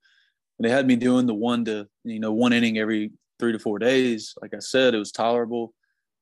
they 0.60 0.70
had 0.70 0.86
me 0.86 0.96
doing 0.96 1.26
the 1.26 1.34
one 1.34 1.66
to 1.66 1.88
you 2.04 2.20
know 2.20 2.32
one 2.32 2.54
inning 2.54 2.78
every 2.78 3.10
three 3.38 3.52
to 3.52 3.58
four 3.58 3.78
days. 3.78 4.34
Like 4.40 4.54
I 4.54 4.60
said, 4.60 4.94
it 4.94 4.98
was 4.98 5.12
tolerable. 5.12 5.74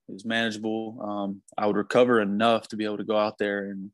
It 0.08 0.14
was 0.14 0.24
manageable. 0.24 0.98
Um, 1.00 1.42
I 1.56 1.66
would 1.66 1.76
recover 1.76 2.20
enough 2.20 2.66
to 2.68 2.76
be 2.76 2.86
able 2.86 2.98
to 2.98 3.04
go 3.04 3.16
out 3.16 3.38
there 3.38 3.70
and. 3.70 3.92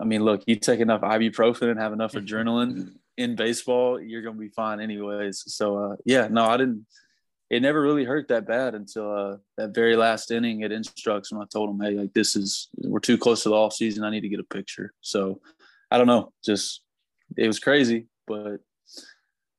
I 0.00 0.04
mean, 0.04 0.24
look, 0.24 0.42
you 0.46 0.56
take 0.56 0.80
enough 0.80 1.02
ibuprofen 1.02 1.68
and 1.68 1.78
have 1.78 1.92
enough 1.92 2.12
adrenaline, 2.14 2.94
in 3.16 3.36
baseball, 3.36 4.00
you're 4.00 4.22
gonna 4.22 4.38
be 4.38 4.48
fine 4.48 4.80
anyways. 4.80 5.44
So 5.46 5.76
uh, 5.76 5.96
yeah, 6.04 6.28
no, 6.30 6.46
I 6.46 6.56
didn't. 6.56 6.86
It 7.50 7.60
never 7.60 7.82
really 7.82 8.04
hurt 8.04 8.28
that 8.28 8.46
bad 8.46 8.74
until 8.74 9.14
uh, 9.14 9.36
that 9.58 9.74
very 9.74 9.94
last 9.94 10.30
inning 10.30 10.62
at 10.62 10.72
Instructs 10.72 11.30
when 11.30 11.42
I 11.42 11.44
told 11.52 11.68
him, 11.68 11.80
"Hey, 11.80 11.98
like 11.98 12.14
this 12.14 12.34
is 12.34 12.68
we're 12.78 13.00
too 13.00 13.18
close 13.18 13.42
to 13.42 13.50
the 13.50 13.54
off 13.54 13.74
season. 13.74 14.04
I 14.04 14.10
need 14.10 14.22
to 14.22 14.28
get 14.28 14.40
a 14.40 14.44
picture." 14.44 14.92
So 15.02 15.40
I 15.90 15.98
don't 15.98 16.06
know, 16.06 16.32
just 16.42 16.82
it 17.36 17.46
was 17.46 17.58
crazy, 17.58 18.06
but 18.26 18.60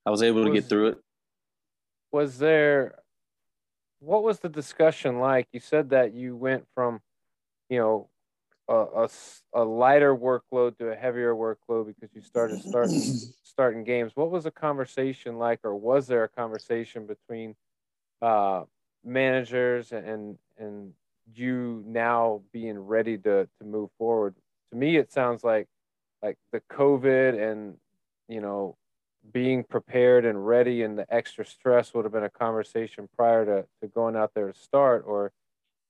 I 0.06 0.10
was 0.10 0.24
able 0.24 0.44
to 0.46 0.52
get 0.52 0.66
through 0.66 0.88
it. 0.88 0.98
Was 2.12 2.38
there? 2.40 2.96
What 4.00 4.24
was 4.24 4.40
the 4.40 4.50
discussion 4.50 5.20
like? 5.20 5.48
You 5.54 5.60
said 5.60 5.92
that 5.92 6.14
you 6.14 6.36
went 6.36 6.66
from, 6.74 7.00
you 7.70 7.80
know, 7.80 8.10
a, 8.68 8.74
a, 8.74 9.10
a, 9.54 9.64
lighter 9.64 10.16
workload 10.16 10.78
to 10.78 10.90
a 10.90 10.96
heavier 10.96 11.34
workload 11.36 11.88
because 11.88 12.10
you 12.16 12.22
started 12.22 12.62
starting 12.62 13.02
starting 13.44 13.84
games. 13.84 14.14
What 14.16 14.32
was 14.32 14.46
the 14.46 14.52
conversation 14.52 15.38
like, 15.38 15.60
or 15.64 15.76
was 15.76 16.08
there 16.08 16.24
a 16.24 16.30
conversation 16.30 17.06
between 17.06 17.56
uh, 18.22 18.64
managers 19.04 19.92
and 19.92 20.38
and 20.58 20.94
you 21.34 21.84
now 21.86 22.42
being 22.52 22.80
ready 22.80 23.18
to 23.20 23.48
to 23.60 23.66
move 23.66 23.90
forward? 23.98 24.36
To 24.72 24.78
me, 24.78 24.98
it 24.98 25.12
sounds 25.12 25.44
like 25.44 25.68
like 26.22 26.38
the 26.52 26.62
COVID 26.72 27.52
and 27.52 27.76
you 28.30 28.40
know 28.40 28.78
being 29.32 29.64
prepared 29.64 30.26
and 30.26 30.46
ready 30.46 30.84
and 30.84 30.98
the 30.98 31.14
extra 31.14 31.46
stress 31.46 31.94
would 31.94 32.06
have 32.06 32.12
been 32.12 32.24
a 32.24 32.30
conversation 32.30 33.08
prior 33.16 33.46
to, 33.46 33.66
to 33.82 33.88
going 33.88 34.16
out 34.16 34.34
there 34.34 34.52
to 34.52 34.60
start 34.60 35.04
or 35.08 35.32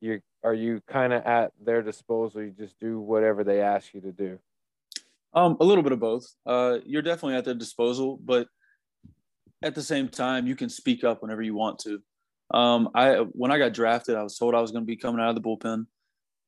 you 0.03 0.19
are 0.43 0.53
you 0.53 0.81
kind 0.87 1.13
of 1.13 1.23
at 1.23 1.51
their 1.63 1.81
disposal 1.81 2.41
you 2.41 2.51
just 2.51 2.79
do 2.79 2.99
whatever 2.99 3.43
they 3.43 3.61
ask 3.61 3.93
you 3.93 4.01
to 4.01 4.11
do 4.11 4.37
um 5.33 5.57
a 5.59 5.63
little 5.63 5.83
bit 5.83 5.93
of 5.93 5.99
both 5.99 6.25
uh 6.45 6.77
you're 6.85 7.01
definitely 7.01 7.35
at 7.35 7.45
their 7.45 7.53
disposal 7.53 8.19
but 8.23 8.47
at 9.63 9.75
the 9.75 9.81
same 9.81 10.09
time 10.09 10.45
you 10.45 10.55
can 10.55 10.69
speak 10.69 11.03
up 11.03 11.21
whenever 11.21 11.41
you 11.41 11.55
want 11.55 11.79
to 11.79 12.01
um 12.53 12.89
i 12.93 13.15
when 13.31 13.51
i 13.51 13.57
got 13.57 13.73
drafted 13.73 14.15
i 14.15 14.23
was 14.23 14.37
told 14.37 14.53
i 14.53 14.61
was 14.61 14.71
going 14.71 14.83
to 14.83 14.87
be 14.87 14.97
coming 14.97 15.21
out 15.21 15.29
of 15.29 15.35
the 15.35 15.41
bullpen 15.41 15.85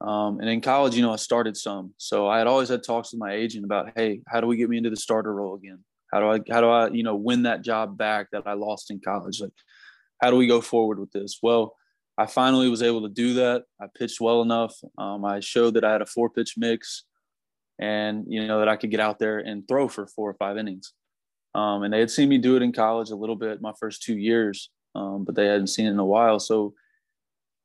um, 0.02 0.40
and 0.40 0.50
in 0.50 0.62
college, 0.62 0.96
you 0.96 1.02
know, 1.02 1.14
I 1.14 1.16
started 1.16 1.56
some. 1.56 1.94
So 1.98 2.28
I 2.28 2.38
had 2.38 2.48
always 2.48 2.70
had 2.70 2.84
talks 2.84 3.14
with 3.14 3.20
my 3.20 3.34
agent 3.34 3.64
about, 3.64 3.92
hey, 3.96 4.22
how 4.28 4.42
do 4.42 4.48
we 4.48 4.58
get 4.58 4.70
me 4.70 4.78
into 4.78 4.90
the 4.90 4.98
starter 4.98 5.34
role 5.34 5.56
again? 5.56 5.84
How 6.12 6.20
do 6.20 6.30
I, 6.30 6.54
how 6.54 6.62
do 6.62 6.70
I, 6.70 6.90
you 6.90 7.04
know, 7.04 7.16
win 7.16 7.44
that 7.44 7.64
job 7.64 7.98
back 7.98 8.28
that 8.32 8.44
I 8.46 8.54
lost 8.54 8.92
in 8.92 9.00
college? 9.00 9.40
Like, 9.40 9.54
how 10.22 10.32
do 10.32 10.38
we 10.38 10.48
go 10.48 10.62
forward 10.62 11.00
with 11.00 11.12
this? 11.12 11.40
Well, 11.42 11.76
I 12.17 12.25
finally 12.25 12.69
was 12.69 12.81
able 12.81 13.01
to 13.01 13.10
do 13.10 13.34
that. 13.36 13.63
I 13.79 13.88
pitched 13.93 14.22
well 14.22 14.41
enough. 14.41 14.75
Um, 14.98 15.25
I 15.25 15.39
showed 15.41 15.74
that 15.74 15.84
I 15.84 15.91
had 15.91 16.01
a 16.01 16.05
four 16.05 16.29
pitch 16.29 16.55
mix 16.57 17.03
and, 17.79 18.25
you 18.27 18.48
know, 18.48 18.60
that 18.60 18.69
I 18.69 18.77
could 18.77 18.91
get 18.91 19.01
out 19.01 19.19
there 19.19 19.39
and 19.39 19.67
throw 19.67 19.88
for 19.88 20.07
four 20.07 20.29
or 20.29 20.36
five 20.36 20.57
innings. 20.57 20.93
Um, 21.53 21.84
and 21.84 21.93
they 21.93 22.00
had 22.00 22.12
seen 22.12 22.29
me 22.29 22.38
do 22.38 22.55
it 22.55 22.62
in 22.62 22.72
college 22.72 23.10
a 23.10 23.15
little 23.15 23.36
bit 23.36 23.62
my 23.62 23.74
first 23.79 24.03
two 24.03 24.17
years, 24.17 24.69
um, 24.93 25.25
but 25.25 25.36
they 25.36 25.45
hadn't 25.45 25.67
seen 25.67 25.88
it 25.88 25.91
in 25.91 26.00
a 26.00 26.05
while. 26.05 26.39
So 26.39 26.74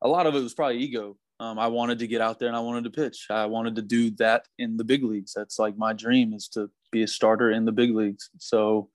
a 0.02 0.08
lot 0.08 0.26
of 0.26 0.34
it 0.34 0.42
was 0.42 0.54
probably 0.54 0.78
ego. 0.78 1.16
Um, 1.38 1.58
I 1.58 1.68
wanted 1.68 1.98
to 2.00 2.06
get 2.06 2.20
out 2.20 2.38
there 2.38 2.48
and 2.48 2.56
I 2.56 2.60
wanted 2.60 2.84
to 2.84 2.90
pitch. 2.90 3.26
I 3.30 3.46
wanted 3.46 3.76
to 3.76 3.82
do 3.82 4.10
that 4.12 4.46
in 4.58 4.76
the 4.76 4.84
big 4.84 5.02
leagues. 5.02 5.32
That's 5.34 5.58
like 5.58 5.76
my 5.76 5.92
dream 5.92 6.32
is 6.34 6.48
to 6.48 6.70
be 6.92 7.02
a 7.02 7.08
starter 7.08 7.50
in 7.50 7.64
the 7.64 7.72
big 7.72 7.94
leagues. 7.94 8.30
So 8.38 8.90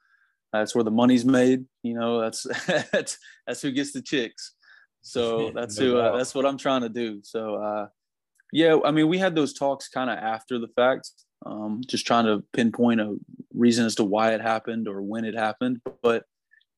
that's 0.53 0.75
where 0.75 0.83
the 0.83 0.91
money's 0.91 1.25
made. 1.25 1.65
You 1.81 1.95
know, 1.95 2.21
that's 2.21 2.43
that's 2.91 3.17
that's 3.47 3.61
who 3.61 3.71
gets 3.71 3.93
the 3.93 4.01
chicks. 4.01 4.53
So 5.05 5.51
that's 5.55 5.77
who 5.77 5.97
uh, 5.97 6.17
that's 6.17 6.33
what 6.35 6.45
I'm 6.45 6.57
trying 6.57 6.81
to 6.81 6.89
do. 6.89 7.21
So 7.23 7.55
uh, 7.55 7.87
yeah, 8.51 8.77
I 8.83 8.91
mean, 8.91 9.07
we 9.07 9.17
had 9.17 9.35
those 9.35 9.53
talks 9.53 9.87
kind 9.87 10.09
of 10.09 10.17
after 10.17 10.59
the 10.59 10.67
fact, 10.69 11.11
um, 11.45 11.81
just 11.85 12.07
trying 12.07 12.25
to 12.25 12.43
pinpoint 12.53 12.99
a 12.99 13.15
reason 13.53 13.85
as 13.85 13.95
to 13.95 14.03
why 14.03 14.33
it 14.33 14.41
happened 14.41 14.87
or 14.87 15.01
when 15.01 15.23
it 15.23 15.35
happened. 15.35 15.79
But 16.01 16.23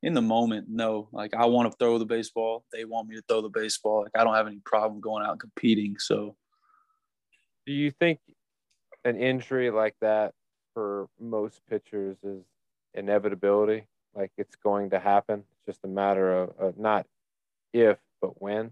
in 0.04 0.14
the 0.14 0.22
moment, 0.22 0.68
no. 0.70 1.08
Like 1.12 1.34
I 1.34 1.46
want 1.46 1.72
to 1.72 1.78
throw 1.78 1.98
the 1.98 2.06
baseball. 2.06 2.66
They 2.74 2.86
want 2.86 3.08
me 3.08 3.16
to 3.16 3.24
throw 3.28 3.42
the 3.42 3.50
baseball. 3.50 4.04
Like 4.04 4.22
I 4.22 4.24
don't 4.24 4.36
have 4.36 4.48
any 4.48 4.60
problem 4.66 5.00
going 5.00 5.24
out 5.24 5.32
and 5.32 5.40
competing. 5.40 5.98
So, 5.98 6.36
do 7.66 7.72
you 7.72 7.92
think 7.92 8.20
an 9.06 9.18
injury 9.18 9.72
like 9.72 9.96
that 10.02 10.34
for 10.74 11.08
most 11.20 11.62
pitchers 11.70 12.18
is 12.24 12.44
inevitability? 12.94 13.88
Like 14.14 14.32
it's 14.38 14.58
going 14.58 14.90
to 14.90 15.00
happen. 15.00 15.44
It's 15.52 15.78
just 15.78 15.86
a 15.86 15.88
matter 15.88 16.44
of 16.44 16.50
uh, 16.62 16.72
not 16.78 17.06
if, 17.74 17.98
but 18.22 18.42
when. 18.42 18.72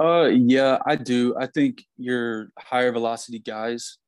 Uh, 0.00 0.30
yeah, 0.32 0.78
I 0.86 0.96
do. 0.96 1.36
I 1.38 1.46
think 1.46 1.84
your 1.96 2.48
higher 2.58 2.92
velocity 2.92 3.38
guys, 3.38 3.98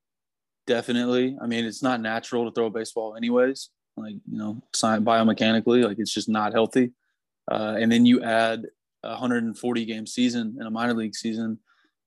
definitely. 0.66 1.36
I 1.40 1.46
mean, 1.46 1.64
it's 1.64 1.82
not 1.82 2.00
natural 2.00 2.44
to 2.46 2.52
throw 2.52 2.66
a 2.66 2.70
baseball, 2.70 3.16
anyways. 3.16 3.70
Like 3.96 4.14
you 4.30 4.38
know, 4.38 4.62
biomechanically, 4.74 5.84
like 5.84 5.98
it's 5.98 6.12
just 6.12 6.28
not 6.28 6.52
healthy. 6.52 6.92
Uh, 7.50 7.76
and 7.78 7.90
then 7.90 8.06
you 8.06 8.22
add 8.22 8.66
a 9.02 9.10
140 9.10 9.84
game 9.84 10.06
season 10.06 10.56
in 10.60 10.66
a 10.66 10.70
minor 10.70 10.94
league 10.94 11.14
season 11.14 11.58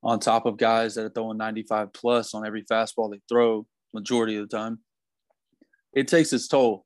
on 0.04 0.20
top 0.20 0.46
of 0.46 0.58
guys 0.58 0.96
that 0.96 1.06
are 1.06 1.10
throwing 1.10 1.38
95 1.38 1.94
plus 1.94 2.34
on 2.34 2.46
every 2.46 2.64
fastball 2.64 3.12
they 3.12 3.22
throw 3.30 3.66
majority 3.94 4.36
of 4.38 4.50
the 4.50 4.56
time. 4.56 4.80
It 5.94 6.08
takes 6.08 6.34
its 6.34 6.48
toll. 6.48 6.86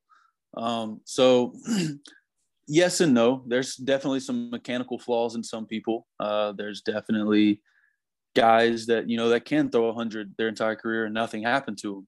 Um, 0.57 1.01
so 1.05 1.53
yes 2.67 3.01
and 3.01 3.13
no. 3.13 3.43
There's 3.47 3.75
definitely 3.75 4.19
some 4.19 4.49
mechanical 4.49 4.99
flaws 4.99 5.35
in 5.35 5.43
some 5.43 5.65
people. 5.65 6.07
Uh, 6.19 6.51
there's 6.53 6.81
definitely 6.81 7.61
guys 8.35 8.85
that 8.87 9.09
you 9.09 9.17
know 9.17 9.29
that 9.29 9.45
can 9.45 9.69
throw 9.69 9.87
100 9.87 10.35
their 10.37 10.49
entire 10.49 10.75
career 10.75 11.05
and 11.05 11.13
nothing 11.13 11.43
happened 11.43 11.77
to 11.81 12.05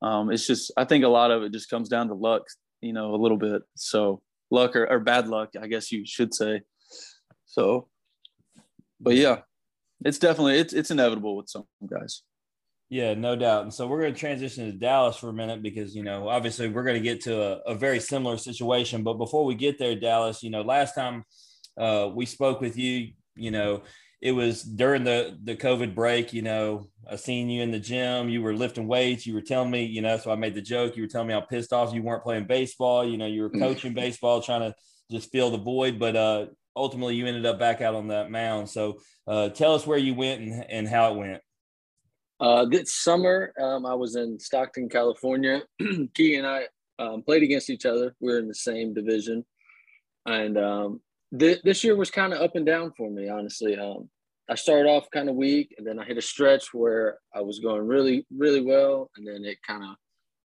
them. 0.00 0.08
Um, 0.08 0.30
it's 0.30 0.46
just 0.46 0.72
I 0.76 0.84
think 0.84 1.04
a 1.04 1.08
lot 1.08 1.30
of 1.30 1.42
it 1.42 1.52
just 1.52 1.70
comes 1.70 1.88
down 1.88 2.08
to 2.08 2.14
luck, 2.14 2.44
you 2.80 2.92
know, 2.92 3.14
a 3.14 3.16
little 3.16 3.36
bit. 3.36 3.62
So 3.76 4.22
luck 4.50 4.74
or, 4.74 4.90
or 4.90 5.00
bad 5.00 5.28
luck, 5.28 5.50
I 5.60 5.66
guess 5.66 5.92
you 5.92 6.04
should 6.06 6.34
say. 6.34 6.62
So, 7.46 7.88
but 9.00 9.14
yeah, 9.14 9.40
it's 10.04 10.18
definitely 10.18 10.58
it's 10.58 10.72
it's 10.72 10.90
inevitable 10.90 11.36
with 11.36 11.48
some 11.48 11.64
guys. 11.86 12.22
Yeah, 12.90 13.14
no 13.14 13.36
doubt. 13.36 13.62
And 13.62 13.72
so 13.72 13.86
we're 13.86 14.00
going 14.00 14.14
to 14.14 14.18
transition 14.18 14.66
to 14.66 14.72
Dallas 14.76 15.16
for 15.16 15.28
a 15.28 15.32
minute 15.32 15.62
because, 15.62 15.94
you 15.94 16.02
know, 16.02 16.28
obviously 16.28 16.68
we're 16.68 16.82
going 16.82 16.96
to 16.96 17.00
get 17.00 17.20
to 17.22 17.40
a, 17.40 17.72
a 17.72 17.74
very 17.76 18.00
similar 18.00 18.36
situation. 18.36 19.04
But 19.04 19.14
before 19.14 19.44
we 19.44 19.54
get 19.54 19.78
there, 19.78 19.94
Dallas, 19.94 20.42
you 20.42 20.50
know, 20.50 20.62
last 20.62 20.96
time 20.96 21.24
uh, 21.78 22.10
we 22.12 22.26
spoke 22.26 22.60
with 22.60 22.76
you, 22.76 23.12
you 23.36 23.52
know, 23.52 23.82
it 24.20 24.32
was 24.32 24.62
during 24.62 25.04
the 25.04 25.38
the 25.44 25.56
COVID 25.56 25.94
break. 25.94 26.32
You 26.32 26.42
know, 26.42 26.88
I 27.08 27.14
seen 27.16 27.48
you 27.48 27.62
in 27.62 27.70
the 27.70 27.78
gym. 27.78 28.28
You 28.28 28.42
were 28.42 28.54
lifting 28.54 28.88
weights. 28.88 29.24
You 29.24 29.34
were 29.34 29.40
telling 29.40 29.70
me, 29.70 29.84
you 29.84 30.02
know, 30.02 30.16
so 30.18 30.32
I 30.32 30.34
made 30.34 30.54
the 30.54 30.60
joke. 30.60 30.96
You 30.96 31.04
were 31.04 31.08
telling 31.08 31.28
me 31.28 31.34
how 31.34 31.40
pissed 31.40 31.72
off 31.72 31.94
you 31.94 32.02
weren't 32.02 32.24
playing 32.24 32.46
baseball. 32.46 33.08
You 33.08 33.16
know, 33.16 33.26
you 33.26 33.42
were 33.42 33.50
mm. 33.50 33.60
coaching 33.60 33.94
baseball, 33.94 34.42
trying 34.42 34.60
to 34.60 34.74
just 35.10 35.30
fill 35.30 35.50
the 35.50 35.58
void. 35.58 35.98
But 35.98 36.16
uh, 36.16 36.46
ultimately, 36.76 37.14
you 37.14 37.26
ended 37.26 37.46
up 37.46 37.58
back 37.58 37.80
out 37.80 37.94
on 37.94 38.08
that 38.08 38.30
mound. 38.30 38.68
So 38.68 38.98
uh, 39.26 39.50
tell 39.50 39.74
us 39.74 39.86
where 39.86 39.96
you 39.96 40.14
went 40.14 40.42
and, 40.42 40.64
and 40.68 40.88
how 40.88 41.12
it 41.12 41.16
went. 41.16 41.40
Uh, 42.40 42.64
this 42.64 42.94
summer, 42.94 43.52
um, 43.60 43.84
I 43.84 43.94
was 43.94 44.16
in 44.16 44.38
Stockton, 44.38 44.88
California. 44.88 45.62
Key 46.14 46.36
and 46.36 46.46
I 46.46 46.64
um, 46.98 47.22
played 47.22 47.42
against 47.42 47.68
each 47.68 47.84
other. 47.84 48.14
We 48.20 48.32
are 48.32 48.38
in 48.38 48.48
the 48.48 48.54
same 48.54 48.94
division, 48.94 49.44
and 50.26 50.56
um, 50.56 51.00
th- 51.38 51.60
this 51.62 51.84
year 51.84 51.96
was 51.96 52.10
kind 52.10 52.32
of 52.32 52.40
up 52.40 52.56
and 52.56 52.64
down 52.64 52.92
for 52.96 53.10
me. 53.10 53.28
Honestly, 53.28 53.76
um, 53.76 54.08
I 54.48 54.54
started 54.54 54.88
off 54.88 55.10
kind 55.10 55.28
of 55.28 55.36
weak, 55.36 55.74
and 55.76 55.86
then 55.86 55.98
I 55.98 56.04
hit 56.04 56.16
a 56.16 56.22
stretch 56.22 56.72
where 56.72 57.18
I 57.34 57.42
was 57.42 57.58
going 57.58 57.86
really, 57.86 58.26
really 58.34 58.62
well, 58.62 59.10
and 59.16 59.26
then 59.26 59.44
it 59.44 59.58
kind 59.66 59.84
of 59.84 59.90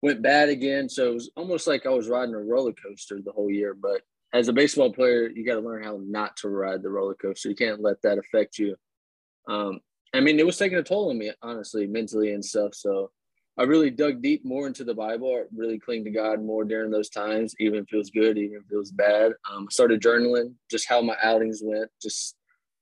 went 0.03 0.23
bad 0.23 0.51
again. 0.51 0.91
So 0.91 1.09
it 1.09 1.15
was 1.15 1.31
almost 1.37 1.67
like 1.67 1.87
I 1.87 1.91
was 1.91 2.09
riding 2.09 2.35
a 2.35 2.39
roller 2.39 2.75
coaster 2.75 3.19
the 3.25 3.33
whole 3.33 3.51
year. 3.51 3.75
But 3.75 4.03
as 4.35 4.49
a 4.49 4.53
baseball 4.53 4.93
player, 4.93 5.31
you 5.31 5.45
got 5.45 5.55
to 5.55 5.67
learn 5.67 5.83
how 5.83 6.01
not 6.05 6.37
to 6.39 6.51
ride 6.51 6.83
the 6.83 6.91
roller 6.91 7.15
coaster. 7.15 7.49
You 7.49 7.57
can't 7.57 7.81
let 7.81 8.03
that 8.03 8.19
affect 8.19 8.59
you. 8.59 8.77
Um, 9.49 9.81
I 10.15 10.21
mean, 10.21 10.39
it 10.39 10.47
was 10.47 10.57
taking 10.57 10.79
a 10.79 10.83
toll 10.83 11.11
on 11.11 11.19
me, 11.19 11.31
honestly, 11.43 11.87
mentally 11.87 12.33
and 12.33 12.45
stuff. 12.45 12.75
So 12.75 13.11
I 13.59 13.65
really 13.65 13.91
dug 13.91 14.23
deep 14.23 14.45
more 14.45 14.67
into 14.67 14.85
the 14.85 14.95
Bible. 14.95 15.35
I 15.35 15.45
really 15.55 15.79
clinged 15.79 16.05
to 16.07 16.11
God 16.11 16.43
more 16.43 16.65
during 16.65 16.91
those 16.91 17.11
times, 17.11 17.55
even 17.59 17.81
if 17.81 17.93
it 17.93 17.97
was 17.97 18.11
good, 18.11 18.39
even 18.39 18.59
if 18.59 18.73
it 18.73 18.77
was 18.77 18.93
bad. 18.93 19.33
Um, 19.51 19.67
I 19.69 19.73
started 19.73 20.01
journaling 20.01 20.55
just 20.71 20.89
how 20.89 21.03
my 21.03 21.17
outings 21.23 21.61
went, 21.63 21.91
just 22.01 22.37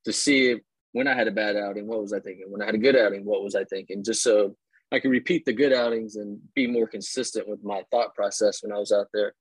to 0.05 0.12
see 0.12 0.51
if, 0.51 0.61
when 0.93 1.09
I 1.09 1.15
had 1.15 1.29
a 1.29 1.33
bad 1.33 1.57
outing, 1.57 1.87
what 1.87 2.01
was 2.01 2.12
I 2.12 2.21
thinking? 2.21 2.47
When 2.49 2.62
I 2.62 2.67
had 2.67 2.75
a 2.75 2.79
good 2.79 2.97
outing, 2.97 3.25
what 3.25 3.43
was 3.43 3.55
I 3.55 3.65
thinking? 3.65 4.05
Just 4.05 4.23
so 4.23 4.57
I 4.93 5.01
could 5.01 5.11
repeat 5.11 5.45
the 5.45 5.53
good 5.53 5.73
outings 5.73 6.17
and 6.17 6.39
be 6.55 6.67
more 6.67 6.87
consistent 6.87 7.49
with 7.49 7.65
my 7.65 7.83
thought 7.91 8.15
process 8.15 8.62
when 8.62 8.73
I 8.73 8.79
was 8.79 8.93
out 8.93 9.09
there. 9.12 9.35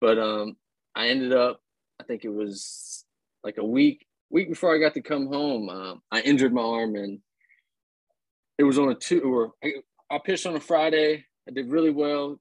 But 0.00 0.18
um, 0.18 0.56
I 0.94 1.08
ended 1.08 1.32
up, 1.32 1.60
I 2.00 2.04
think 2.04 2.24
it 2.24 2.32
was 2.32 3.04
like 3.44 3.58
a 3.58 3.64
week 3.64 4.06
week 4.32 4.48
before 4.48 4.74
I 4.74 4.78
got 4.78 4.94
to 4.94 5.02
come 5.02 5.26
home, 5.26 5.68
um, 5.68 6.02
I 6.10 6.20
injured 6.22 6.52
my 6.52 6.62
arm 6.62 6.96
and 6.96 7.20
it 8.58 8.64
was 8.64 8.78
on 8.78 8.90
a 8.90 8.94
two 8.94 9.20
or 9.22 9.52
I 10.10 10.18
pitched 10.24 10.46
on 10.46 10.56
a 10.56 10.60
Friday. 10.60 11.24
I 11.48 11.52
did 11.52 11.70
really 11.70 11.90
well. 11.90 12.40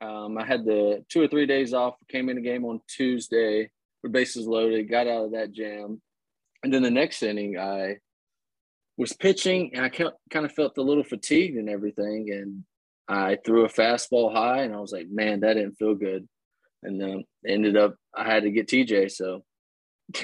Um, 0.00 0.38
I 0.38 0.44
had 0.44 0.64
the 0.64 1.04
two 1.08 1.22
or 1.22 1.28
three 1.28 1.46
days 1.46 1.74
off. 1.74 1.94
Came 2.08 2.28
in 2.28 2.36
the 2.36 2.42
game 2.42 2.64
on 2.64 2.80
Tuesday 2.88 3.70
with 4.02 4.12
bases 4.12 4.46
loaded. 4.46 4.90
Got 4.90 5.06
out 5.06 5.26
of 5.26 5.32
that 5.32 5.52
jam, 5.52 6.00
and 6.62 6.72
then 6.72 6.82
the 6.82 6.90
next 6.90 7.22
inning 7.22 7.58
I 7.58 7.98
was 8.96 9.12
pitching 9.12 9.70
and 9.74 9.84
I 9.84 9.88
kind 9.88 10.46
of 10.46 10.52
felt 10.52 10.78
a 10.78 10.82
little 10.82 11.04
fatigued 11.04 11.56
and 11.56 11.68
everything. 11.68 12.30
And 12.32 12.64
I 13.08 13.38
threw 13.44 13.64
a 13.64 13.68
fastball 13.68 14.32
high, 14.32 14.62
and 14.62 14.74
I 14.74 14.80
was 14.80 14.92
like, 14.92 15.08
"Man, 15.10 15.40
that 15.40 15.54
didn't 15.54 15.78
feel 15.78 15.94
good." 15.94 16.26
And 16.82 17.00
then 17.00 17.24
ended 17.46 17.76
up 17.76 17.96
I 18.14 18.24
had 18.24 18.44
to 18.44 18.50
get 18.50 18.68
TJ. 18.68 19.10
So 19.10 19.44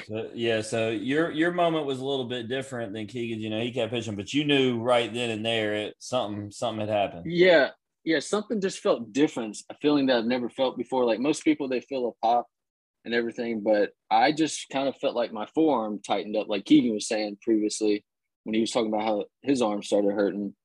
so, 0.07 0.29
yeah, 0.33 0.61
so 0.61 0.89
your 0.89 1.31
your 1.31 1.51
moment 1.51 1.85
was 1.85 1.99
a 1.99 2.05
little 2.05 2.25
bit 2.25 2.47
different 2.47 2.93
than 2.93 3.07
Keegan. 3.07 3.39
You 3.39 3.49
know, 3.49 3.61
he 3.61 3.71
kept 3.71 3.91
pitching, 3.91 4.15
but 4.15 4.33
you 4.33 4.45
knew 4.45 4.79
right 4.79 5.13
then 5.13 5.29
and 5.29 5.45
there 5.45 5.73
it 5.73 5.95
something 5.99 6.51
something 6.51 6.87
had 6.87 6.95
happened. 6.95 7.31
Yeah, 7.31 7.69
yeah, 8.03 8.19
something 8.19 8.61
just 8.61 8.79
felt 8.79 9.11
different. 9.11 9.57
A 9.69 9.75
feeling 9.81 10.07
that 10.07 10.17
I've 10.17 10.25
never 10.25 10.49
felt 10.49 10.77
before. 10.77 11.05
Like 11.05 11.19
most 11.19 11.43
people, 11.43 11.67
they 11.67 11.81
feel 11.81 12.07
a 12.07 12.25
pop 12.25 12.47
and 13.05 13.13
everything, 13.13 13.61
but 13.61 13.91
I 14.09 14.31
just 14.31 14.67
kind 14.71 14.87
of 14.87 14.95
felt 14.97 15.15
like 15.15 15.31
my 15.31 15.45
forearm 15.53 16.01
tightened 16.05 16.35
up, 16.35 16.47
like 16.47 16.65
Keegan 16.65 16.93
was 16.93 17.07
saying 17.07 17.37
previously 17.41 18.05
when 18.43 18.53
he 18.53 18.61
was 18.61 18.71
talking 18.71 18.93
about 18.93 19.03
how 19.03 19.25
his 19.41 19.61
arm 19.61 19.83
started 19.83 20.13
hurting. 20.13 20.55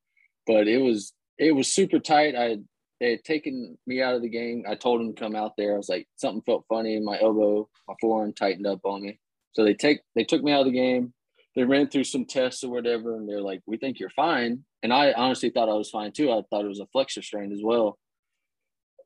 But 0.46 0.68
it 0.68 0.78
was 0.78 1.12
it 1.38 1.52
was 1.52 1.72
super 1.72 1.98
tight. 1.98 2.36
I 2.36 2.58
they 3.02 3.10
had 3.10 3.24
taken 3.24 3.76
me 3.84 4.00
out 4.00 4.14
of 4.14 4.22
the 4.22 4.28
game. 4.28 4.64
I 4.68 4.76
told 4.76 5.00
them 5.00 5.12
to 5.12 5.20
come 5.20 5.34
out 5.34 5.56
there. 5.58 5.74
I 5.74 5.76
was 5.76 5.88
like, 5.88 6.06
something 6.14 6.40
felt 6.42 6.64
funny 6.68 6.94
in 6.94 7.04
my 7.04 7.20
elbow, 7.20 7.68
my 7.88 7.94
forearm 8.00 8.32
tightened 8.32 8.68
up 8.68 8.78
on 8.84 9.02
me. 9.02 9.18
So 9.54 9.64
they 9.64 9.74
take 9.74 10.02
they 10.14 10.22
took 10.22 10.40
me 10.40 10.52
out 10.52 10.60
of 10.60 10.66
the 10.66 10.72
game. 10.72 11.12
They 11.56 11.64
ran 11.64 11.88
through 11.88 12.04
some 12.04 12.24
tests 12.24 12.62
or 12.62 12.70
whatever, 12.70 13.16
and 13.16 13.28
they're 13.28 13.42
like, 13.42 13.60
"We 13.66 13.76
think 13.76 13.98
you're 13.98 14.08
fine." 14.08 14.64
And 14.84 14.92
I 14.92 15.12
honestly 15.14 15.50
thought 15.50 15.68
I 15.68 15.74
was 15.74 15.90
fine 15.90 16.12
too. 16.12 16.30
I 16.30 16.42
thought 16.48 16.64
it 16.64 16.68
was 16.68 16.78
a 16.78 16.86
flexor 16.86 17.22
strain 17.22 17.52
as 17.52 17.60
well. 17.60 17.98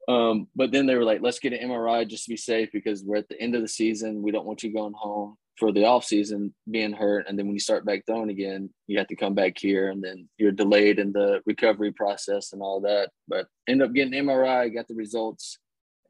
Um, 0.09 0.49
but 0.55 0.73
then 0.73 0.85
they 0.85 0.95
were 0.95 1.03
like, 1.03 1.23
"Let's 1.23 1.39
get 1.39 1.55
an 1.55 1.71
MRI 1.71 2.07
just 2.07 2.25
to 2.25 2.31
be 2.31 2.37
safe 2.37 2.69
because 2.73 3.03
we're 3.03 3.17
at 3.17 3.29
the 3.31 3.41
end 3.41 3.55
of 3.55 3.63
the 3.63 3.69
season. 3.69 4.23
We 4.23 4.31
don't 4.31 4.47
want 4.47 4.63
you 4.63 4.75
going 4.75 4.93
home 4.93 5.39
for 5.59 5.73
the 5.73 5.85
off 5.85 6.05
season 6.05 6.55
being 6.71 6.93
hurt, 6.93 7.27
and 7.29 7.39
then 7.39 7.47
when 7.47 7.55
you 7.55 7.61
start 7.61 7.87
back 7.87 8.03
throwing 8.07 8.31
again, 8.31 8.71
you 8.87 8.99
have 8.99 9.07
to 9.09 9.17
come 9.17 9.35
back 9.35 9.59
here, 9.59 9.91
and 9.91 10.03
then 10.03 10.29
you're 10.39 10.53
delayed 10.53 10.99
in 10.99 11.13
the 11.13 11.41
recovery 11.47 11.93
process 11.93 12.53
and 12.53 12.63
all 12.63 12.81
that. 12.81 13.11
But 13.27 13.47
end 13.69 13.83
up 13.83 13.93
getting 13.93 14.13
MRI, 14.13 14.75
got 14.75 14.87
the 14.89 14.95
results, 14.95 15.59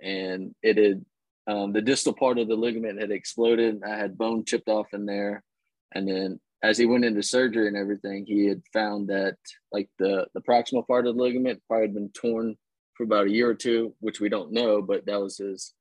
and 0.03 0.55
it 0.63 0.77
had 0.77 1.05
um, 1.47 1.73
the 1.73 1.83
distal 1.83 2.13
part 2.13 2.39
of 2.39 2.49
the 2.49 2.57
ligament 2.57 3.01
had 3.01 3.11
exploded. 3.11 3.83
I 3.87 3.97
had 3.97 4.19
bone 4.19 4.45
chipped 4.45 4.69
off 4.69 4.93
in 4.93 5.07
there, 5.07 5.43
and 5.95 6.09
then 6.09 6.41
as 6.63 6.77
he 6.79 6.87
went 6.87 7.05
into 7.05 7.23
surgery 7.23 7.69
and 7.69 7.77
everything, 7.77 8.27
he 8.27 8.47
had 8.47 8.63
found 8.73 9.09
that 9.09 9.37
like 9.73 9.89
the 9.99 10.27
the 10.35 10.41
proximal 10.41 10.87
part 10.87 11.07
of 11.07 11.17
the 11.17 11.23
ligament 11.23 11.63
probably 11.69 11.87
had 11.87 11.95
been 11.95 12.11
torn 12.11 12.57
for 12.95 13.05
about 13.05 13.27
a 13.27 13.31
year 13.31 13.49
or 13.49 13.55
two, 13.55 13.95
which 14.01 14.21
we 14.21 14.29
don't 14.29 14.53
know, 14.53 14.83
but 14.83 15.07
that 15.07 15.21
was 15.21 15.39
his 15.39 15.75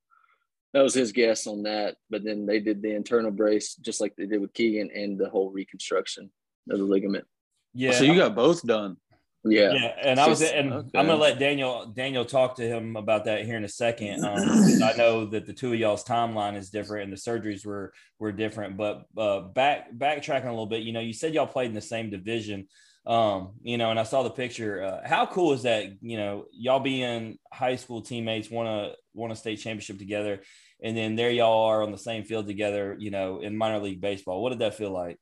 that 0.76 0.82
was 0.82 0.92
his 0.92 1.12
guess 1.12 1.46
on 1.46 1.62
that. 1.62 1.96
But 2.10 2.22
then 2.22 2.44
they 2.44 2.60
did 2.60 2.82
the 2.82 2.94
internal 2.94 3.30
brace 3.30 3.76
just 3.76 3.98
like 3.98 4.14
they 4.14 4.26
did 4.26 4.42
with 4.42 4.52
Keegan 4.52 4.90
and 4.94 5.18
the 5.18 5.30
whole 5.30 5.50
reconstruction 5.50 6.30
of 6.70 6.78
the 6.78 6.84
ligament. 6.84 7.24
Yeah. 7.72 7.92
So 7.92 8.04
you 8.04 8.14
got 8.14 8.34
both 8.34 8.62
done. 8.62 8.98
Yeah. 9.42 9.72
Yeah, 9.72 9.92
and 10.02 10.20
I 10.20 10.28
was, 10.28 10.42
and 10.42 10.72
okay. 10.72 10.98
I'm 10.98 11.06
gonna 11.06 11.16
let 11.18 11.38
Daniel 11.38 11.86
Daniel 11.86 12.26
talk 12.26 12.56
to 12.56 12.62
him 12.62 12.96
about 12.96 13.24
that 13.24 13.46
here 13.46 13.56
in 13.56 13.64
a 13.64 13.68
second. 13.68 14.22
Um, 14.22 14.36
'cause 14.36 14.82
I 14.82 14.92
know 14.96 15.24
that 15.26 15.46
the 15.46 15.54
two 15.54 15.72
of 15.72 15.78
y'all's 15.78 16.04
timeline 16.04 16.56
is 16.56 16.68
different, 16.68 17.04
and 17.04 17.12
the 17.12 17.16
surgeries 17.16 17.64
were 17.64 17.94
were 18.18 18.32
different. 18.32 18.76
But 18.76 19.06
uh, 19.16 19.40
back 19.40 19.92
backtracking 19.94 20.46
a 20.46 20.50
little 20.50 20.66
bit, 20.66 20.82
you 20.82 20.92
know, 20.92 21.00
you 21.00 21.14
said 21.14 21.32
y'all 21.32 21.46
played 21.46 21.68
in 21.68 21.74
the 21.74 21.80
same 21.80 22.10
division, 22.10 22.66
um, 23.06 23.52
you 23.62 23.78
know, 23.78 23.90
and 23.90 24.00
I 24.00 24.02
saw 24.02 24.24
the 24.24 24.30
picture. 24.30 24.82
Uh, 24.82 25.08
how 25.08 25.26
cool 25.26 25.52
is 25.52 25.62
that? 25.62 25.92
You 26.02 26.16
know, 26.16 26.46
y'all 26.50 26.80
being 26.80 27.38
high 27.52 27.76
school 27.76 28.02
teammates, 28.02 28.50
won 28.50 28.66
a 28.66 28.94
won 29.14 29.30
a 29.30 29.36
state 29.36 29.60
championship 29.60 29.98
together, 29.98 30.40
and 30.82 30.96
then 30.96 31.16
there 31.16 31.30
y'all 31.30 31.64
are 31.68 31.82
on 31.82 31.90
the 31.90 31.98
same 31.98 32.24
field 32.24 32.46
together. 32.46 32.96
You 32.98 33.10
know, 33.10 33.40
in 33.40 33.56
minor 33.56 33.78
league 33.78 34.00
baseball. 34.00 34.42
What 34.42 34.50
did 34.50 34.60
that 34.60 34.74
feel 34.74 34.90
like? 34.90 35.18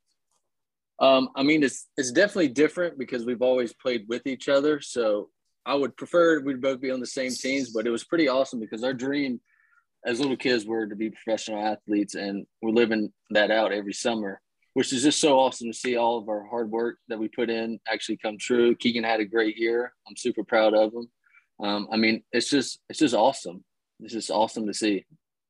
Um, 1.00 1.30
I 1.34 1.42
mean, 1.42 1.62
it's 1.62 1.88
it's 1.96 2.12
definitely 2.12 2.48
different 2.48 2.98
because 2.98 3.24
we've 3.24 3.42
always 3.42 3.72
played 3.72 4.06
with 4.08 4.26
each 4.26 4.48
other. 4.48 4.80
So 4.80 5.30
I 5.66 5.74
would 5.74 5.96
prefer 5.96 6.40
we'd 6.40 6.60
both 6.60 6.80
be 6.80 6.90
on 6.90 7.00
the 7.00 7.06
same 7.06 7.32
teams, 7.32 7.70
but 7.70 7.86
it 7.86 7.90
was 7.90 8.04
pretty 8.04 8.28
awesome 8.28 8.60
because 8.60 8.84
our 8.84 8.94
dream 8.94 9.40
as 10.04 10.20
little 10.20 10.36
kids 10.36 10.66
were 10.66 10.86
to 10.86 10.94
be 10.94 11.10
professional 11.10 11.64
athletes, 11.64 12.14
and 12.14 12.46
we're 12.60 12.70
living 12.70 13.12
that 13.30 13.50
out 13.50 13.72
every 13.72 13.94
summer, 13.94 14.40
which 14.74 14.92
is 14.92 15.02
just 15.02 15.18
so 15.20 15.38
awesome 15.38 15.70
to 15.70 15.76
see 15.76 15.96
all 15.96 16.18
of 16.18 16.28
our 16.28 16.44
hard 16.44 16.70
work 16.70 16.98
that 17.08 17.18
we 17.18 17.28
put 17.28 17.48
in 17.48 17.80
actually 17.90 18.18
come 18.18 18.36
true. 18.38 18.74
Keegan 18.76 19.04
had 19.04 19.20
a 19.20 19.24
great 19.24 19.56
year. 19.56 19.92
I'm 20.06 20.16
super 20.16 20.44
proud 20.44 20.74
of 20.74 20.92
him. 20.92 21.08
Um, 21.60 21.88
I 21.90 21.96
mean, 21.96 22.22
it's 22.32 22.50
just 22.50 22.80
it's 22.88 22.98
just 22.98 23.14
awesome. 23.14 23.64
It's 24.00 24.12
just 24.12 24.30
awesome 24.30 24.66
to 24.66 24.74
see. 24.74 25.06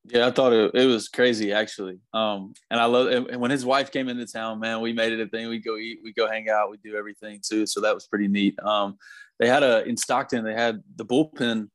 Yeah, 0.07 0.27
I 0.27 0.31
thought 0.31 0.53
it, 0.53 0.75
it 0.75 0.85
was 0.85 1.09
crazy 1.09 1.53
actually. 1.53 1.99
Um, 2.13 2.53
and 2.71 2.79
I 2.79 2.85
love 2.85 3.07
and 3.09 3.41
when 3.41 3.51
his 3.51 3.65
wife 3.65 3.91
came 3.91 4.09
into 4.09 4.27
town, 4.27 4.61
man, 4.61 4.81
we 4.81 4.93
made 4.93 5.13
it 5.13 5.21
a 5.21 5.27
thing. 5.27 5.49
We 5.49 5.59
go 5.59 5.77
eat, 5.79 6.01
we 6.05 6.13
go 6.13 6.29
hang 6.29 6.49
out, 6.51 6.71
we 6.71 6.77
do 6.77 6.95
everything 6.95 7.41
too. 7.43 7.67
So 7.67 7.81
that 7.81 7.95
was 7.95 8.07
pretty 8.07 8.29
neat. 8.29 8.59
Um, 8.63 8.99
they 9.39 9.49
had 9.49 9.63
a 9.63 9.83
in 9.85 9.97
Stockton, 9.97 10.45
they 10.45 10.55
had 10.55 10.83
the 10.97 11.07
bullpen. 11.07 11.69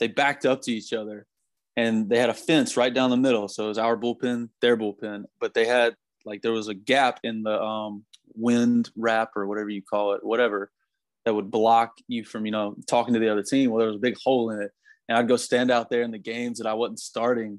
They 0.00 0.08
backed 0.08 0.44
up 0.44 0.62
to 0.62 0.72
each 0.72 0.92
other, 0.92 1.26
and 1.76 2.10
they 2.10 2.18
had 2.18 2.30
a 2.30 2.34
fence 2.34 2.76
right 2.76 2.92
down 2.92 3.10
the 3.10 3.16
middle. 3.16 3.46
So 3.46 3.66
it 3.66 3.68
was 3.68 3.78
our 3.78 3.96
bullpen, 3.96 4.48
their 4.60 4.76
bullpen, 4.76 5.24
but 5.40 5.54
they 5.54 5.64
had 5.64 5.94
like 6.24 6.42
there 6.42 6.52
was 6.52 6.66
a 6.66 6.74
gap 6.74 7.20
in 7.22 7.44
the 7.44 7.62
um, 7.62 8.04
wind 8.34 8.90
wrap 8.96 9.30
or 9.36 9.46
whatever 9.46 9.68
you 9.68 9.82
call 9.82 10.14
it, 10.14 10.24
whatever 10.24 10.72
that 11.24 11.34
would 11.34 11.52
block 11.52 11.92
you 12.08 12.24
from 12.24 12.44
you 12.44 12.50
know 12.50 12.74
talking 12.88 13.14
to 13.14 13.20
the 13.20 13.28
other 13.28 13.44
team. 13.44 13.70
Well, 13.70 13.78
there 13.78 13.88
was 13.88 13.96
a 13.96 14.00
big 14.00 14.16
hole 14.24 14.50
in 14.50 14.62
it 14.62 14.72
and 15.08 15.18
I'd 15.18 15.28
go 15.28 15.36
stand 15.36 15.70
out 15.70 15.90
there 15.90 16.02
in 16.02 16.10
the 16.10 16.18
games 16.18 16.58
that 16.58 16.66
I 16.66 16.74
wasn't 16.74 17.00
starting 17.00 17.58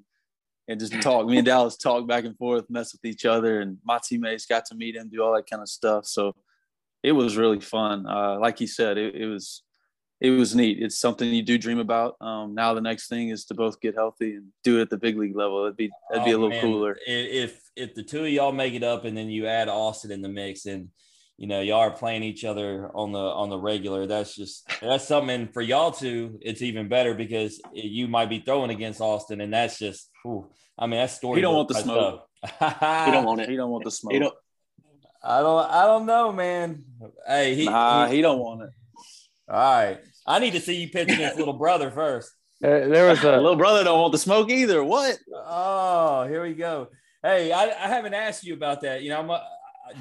and 0.67 0.79
just 0.79 1.01
talk. 1.01 1.25
Me 1.27 1.38
and 1.38 1.45
Dallas 1.45 1.75
talk 1.77 2.08
back 2.08 2.23
and 2.25 2.38
forth, 2.38 2.69
mess 2.69 2.93
with 2.93 3.06
each 3.06 3.25
other, 3.25 3.62
and 3.62 3.77
my 3.84 3.99
teammates 4.03 4.45
got 4.45 4.65
to 4.65 4.75
meet 4.75 4.95
him, 4.95 5.10
do 5.10 5.21
all 5.21 5.34
that 5.36 5.49
kind 5.49 5.62
of 5.62 5.69
stuff. 5.69 6.06
So 6.06 6.34
it 7.03 7.12
was 7.12 7.36
really 7.38 7.60
fun. 7.60 8.06
Uh, 8.08 8.39
like 8.39 8.58
he 8.58 8.67
said, 8.67 8.97
it, 8.97 9.15
it 9.15 9.25
was 9.27 9.63
it 10.21 10.29
was 10.29 10.56
neat. 10.56 10.82
It's 10.82 10.97
something 10.97 11.27
you 11.27 11.41
do 11.41 11.58
dream 11.58 11.79
about. 11.79 12.15
Um, 12.21 12.56
now 12.56 12.73
the 12.73 12.79
next 12.79 13.10
thing 13.10 13.27
is 13.27 13.43
to 13.45 13.53
both 13.53 13.82
get 13.82 13.93
healthy 13.93 14.36
and 14.36 14.45
do 14.63 14.77
it 14.79 14.84
at 14.84 14.89
the 14.89 14.97
big 14.97 15.17
league 15.17 15.36
level. 15.36 15.63
It'd 15.65 15.75
be 15.75 15.91
that'd 16.10 16.23
be 16.23 16.32
a 16.32 16.36
Oh, 16.38 16.39
little 16.39 16.49
man. 16.51 16.62
cooler. 16.62 16.97
If 17.06 17.60
if 17.75 17.93
the 17.93 18.03
two 18.03 18.23
of 18.23 18.29
y'all 18.32 18.53
make 18.53 18.73
it 18.73 18.84
up 18.84 19.03
and 19.03 19.17
then 19.17 19.29
you 19.29 19.47
add 19.47 19.67
Austin 19.67 20.12
in 20.12 20.21
the 20.21 20.29
mix 20.29 20.65
and 20.65 20.88
you 21.37 21.47
know 21.47 21.61
y'all 21.61 21.79
are 21.79 21.91
playing 21.91 22.23
each 22.23 22.43
other 22.45 22.89
on 22.93 23.11
the 23.11 23.19
on 23.19 23.49
the 23.49 23.57
regular, 23.57 24.05
that's 24.07 24.35
just 24.35 24.67
that's 24.81 25.07
something 25.07 25.47
for 25.53 25.61
y'all 25.61 25.91
two. 25.91 26.37
It's 26.41 26.61
even 26.61 26.87
better 26.87 27.13
because 27.15 27.59
you 27.73 28.07
might 28.07 28.29
be 28.29 28.39
throwing 28.39 28.69
against 28.71 29.01
Austin, 29.01 29.41
and 29.41 29.53
that's 29.53 29.77
just. 29.79 30.09
whew, 30.23 30.49
I 30.77 30.87
mean, 30.87 30.99
that's 30.99 31.13
story. 31.13 31.37
He 31.37 31.41
don't 31.41 31.55
want 31.55 31.67
the 31.69 31.75
smoke. 31.75 32.27
I 32.59 33.05
You 33.07 33.11
don't 33.13 33.25
want 33.25 33.41
it. 33.41 33.49
He 33.49 33.55
don't 33.55 33.69
want 33.71 33.83
the 33.83 33.91
smoke. 33.91 34.13
You 34.13 34.19
know, 34.21 34.31
I 35.23 35.39
don't. 35.41 35.69
I 35.71 35.85
don't 35.85 36.05
know, 36.05 36.31
man. 36.31 36.83
Hey, 37.27 37.55
he. 37.55 37.65
nah, 37.65 38.07
he- 38.07 38.15
he 38.17 38.21
don't 38.21 38.39
want 38.39 38.63
it. 38.63 38.69
all 39.49 39.55
right. 39.57 39.99
I 40.25 40.39
need 40.39 40.51
to 40.51 40.61
see 40.61 40.75
you 40.81 40.87
pitching 40.89 41.15
against 41.15 41.37
little 41.37 41.53
brother 41.53 41.91
first. 41.91 42.31
There, 42.61 42.87
there 42.87 43.09
was 43.09 43.21
a 43.25 43.31
little 43.41 43.57
brother 43.57 43.83
don't 43.83 43.99
want 43.99 44.13
the 44.13 44.17
smoke 44.17 44.49
either. 44.49 44.81
What? 44.85 45.17
Oh, 45.35 46.25
here 46.29 46.41
we 46.41 46.53
go. 46.53 46.87
Hey, 47.21 47.51
I, 47.51 47.63
I 47.65 47.87
haven't 47.89 48.13
asked 48.13 48.45
you 48.45 48.53
about 48.53 48.79
that. 48.81 49.01
You 49.01 49.09
know, 49.09 49.19
I'm 49.19 49.29
a, 49.29 49.33
Da- 49.33 49.43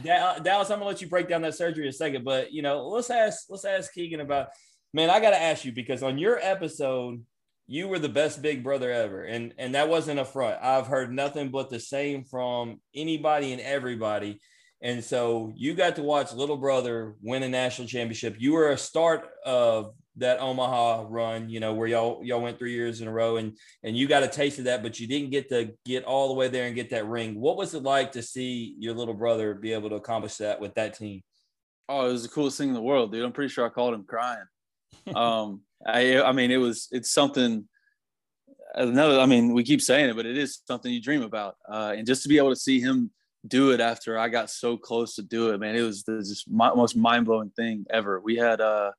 Dallas. 0.03 0.71
Uh, 0.71 0.75
I'm 0.75 0.79
gonna 0.79 0.85
let 0.85 1.01
you 1.01 1.09
break 1.09 1.29
down 1.29 1.43
that 1.43 1.55
surgery 1.55 1.85
in 1.85 1.91
a 1.91 1.93
second, 1.93 2.25
but 2.25 2.53
you 2.53 2.63
know, 2.63 2.89
let's 2.89 3.11
ask 3.11 3.47
let's 3.49 3.65
ask 3.65 3.93
Keegan 3.93 4.21
about. 4.21 4.49
Man, 4.95 5.09
I 5.11 5.21
gotta 5.21 5.41
ask 5.41 5.65
you 5.65 5.73
because 5.73 6.03
on 6.03 6.19
your 6.19 6.39
episode, 6.39 7.25
you 7.67 7.89
were 7.89 7.99
the 7.99 8.09
best 8.09 8.43
big 8.43 8.63
brother 8.63 8.91
ever, 8.91 9.25
and 9.25 9.55
and 9.59 9.75
that 9.75 9.89
wasn't 9.89 10.21
a 10.21 10.25
front. 10.25 10.63
I've 10.63 10.87
heard 10.87 11.13
nothing 11.13 11.51
but 11.51 11.71
the 11.71 11.81
same 11.81 12.25
from 12.25 12.81
anybody 12.95 13.53
and 13.53 13.61
everybody. 13.61 14.41
And 14.83 15.03
so 15.03 15.53
you 15.57 15.75
got 15.75 15.97
to 15.97 16.03
watch 16.03 16.33
little 16.33 16.57
brother 16.57 17.15
win 17.23 17.45
a 17.45 17.49
national 17.49 17.87
championship. 17.87 18.35
You 18.39 18.53
were 18.53 18.71
a 18.71 18.77
start 18.79 19.29
of 19.47 19.95
that 20.17 20.41
Omaha 20.41 21.07
run, 21.09 21.49
you 21.49 21.61
know, 21.61 21.73
where 21.73 21.89
y'all 21.89 22.23
y'all 22.23 22.43
went 22.43 22.59
three 22.59 22.75
years 22.75 23.01
in 23.01 23.09
a 23.09 23.13
row, 23.13 23.37
and 23.37 23.57
and 23.83 23.97
you 23.97 24.07
got 24.07 24.23
a 24.23 24.29
taste 24.29 24.59
of 24.59 24.65
that, 24.67 24.83
but 24.83 25.01
you 25.01 25.07
didn't 25.07 25.31
get 25.31 25.49
to 25.49 25.73
get 25.85 26.05
all 26.05 26.29
the 26.29 26.35
way 26.35 26.49
there 26.49 26.67
and 26.67 26.75
get 26.75 26.91
that 26.91 27.07
ring. 27.07 27.41
What 27.41 27.57
was 27.57 27.75
it 27.75 27.83
like 27.83 28.13
to 28.13 28.23
see 28.23 28.75
your 28.79 28.95
little 28.95 29.15
brother 29.15 29.55
be 29.55 29.73
able 29.73 29.89
to 29.91 29.97
accomplish 29.97 30.37
that 30.37 30.61
with 30.61 30.75
that 30.75 30.95
team? 30.95 31.23
Oh, 31.89 32.09
it 32.09 32.13
was 32.13 32.23
the 32.23 32.29
coolest 32.29 32.59
thing 32.59 32.69
in 32.69 32.75
the 32.75 32.83
world, 32.83 33.13
dude. 33.13 33.25
I'm 33.25 33.33
pretty 33.33 33.53
sure 33.53 33.67
I 33.67 33.69
called 33.69 33.95
him 33.95 34.05
crying. 34.05 34.45
um, 35.15 35.61
I, 35.85 36.23
I 36.23 36.33
mean, 36.33 36.51
it 36.51 36.59
was, 36.59 36.89
it's 36.93 37.11
something. 37.11 37.69
Another, 38.75 39.21
I 39.21 39.27
mean, 39.27 39.53
we 39.53 39.65
keep 39.65 39.83
saying 39.83 40.09
it, 40.09 40.17
but 40.17 40.25
it 40.25 40.39
is 40.39 40.63
something 40.67 40.91
you 40.91 41.03
dream 41.03 41.23
about. 41.23 41.57
Uh, 41.69 41.95
and 41.97 42.07
just 42.07 42.23
to 42.23 42.29
be 42.29 42.39
able 42.39 42.51
to 42.51 42.57
see 42.57 42.81
him 42.81 43.11
do 43.47 43.73
it 43.73 43.81
after 43.81 44.19
I 44.19 44.29
got 44.29 44.49
so 44.49 44.79
close 44.79 45.17
to 45.17 45.23
do 45.23 45.51
it, 45.51 45.59
man, 45.59 45.77
it 45.77 45.83
was 45.83 46.05
the 46.05 46.19
just 46.19 46.51
my, 46.51 46.73
most 46.73 46.97
mind 46.97 47.27
blowing 47.27 47.51
thing 47.51 47.85
ever. 47.91 48.21
We 48.21 48.37
had 48.37 48.63
uh, 48.63 48.93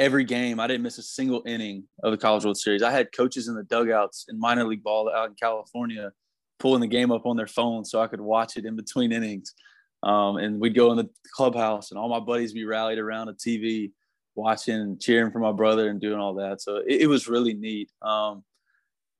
every 0.00 0.24
game. 0.24 0.58
I 0.58 0.66
didn't 0.66 0.82
miss 0.82 0.96
a 0.96 1.02
single 1.02 1.42
inning 1.46 1.84
of 2.02 2.10
the 2.10 2.16
College 2.16 2.44
World 2.44 2.56
Series. 2.56 2.82
I 2.82 2.90
had 2.90 3.12
coaches 3.12 3.48
in 3.48 3.54
the 3.54 3.62
dugouts 3.62 4.24
in 4.28 4.40
minor 4.40 4.64
league 4.64 4.82
ball 4.82 5.12
out 5.14 5.28
in 5.28 5.34
California 5.34 6.10
pulling 6.58 6.80
the 6.80 6.86
game 6.86 7.12
up 7.12 7.26
on 7.26 7.36
their 7.36 7.46
phone 7.46 7.84
so 7.84 8.00
I 8.00 8.06
could 8.06 8.20
watch 8.20 8.56
it 8.56 8.64
in 8.64 8.76
between 8.76 9.12
innings. 9.12 9.54
Um, 10.02 10.38
and 10.38 10.58
we'd 10.58 10.74
go 10.74 10.90
in 10.92 10.96
the 10.96 11.10
clubhouse, 11.34 11.90
and 11.90 12.00
all 12.00 12.08
my 12.08 12.20
buddies 12.20 12.54
be 12.54 12.64
rallied 12.64 12.98
around 12.98 13.28
a 13.28 13.34
TV, 13.34 13.92
watching 14.34 14.98
cheering 14.98 15.30
for 15.30 15.40
my 15.40 15.52
brother 15.52 15.90
and 15.90 16.00
doing 16.00 16.18
all 16.18 16.34
that. 16.34 16.62
So 16.62 16.76
it, 16.76 17.02
it 17.02 17.06
was 17.06 17.28
really 17.28 17.52
neat. 17.52 17.90
Um, 18.00 18.42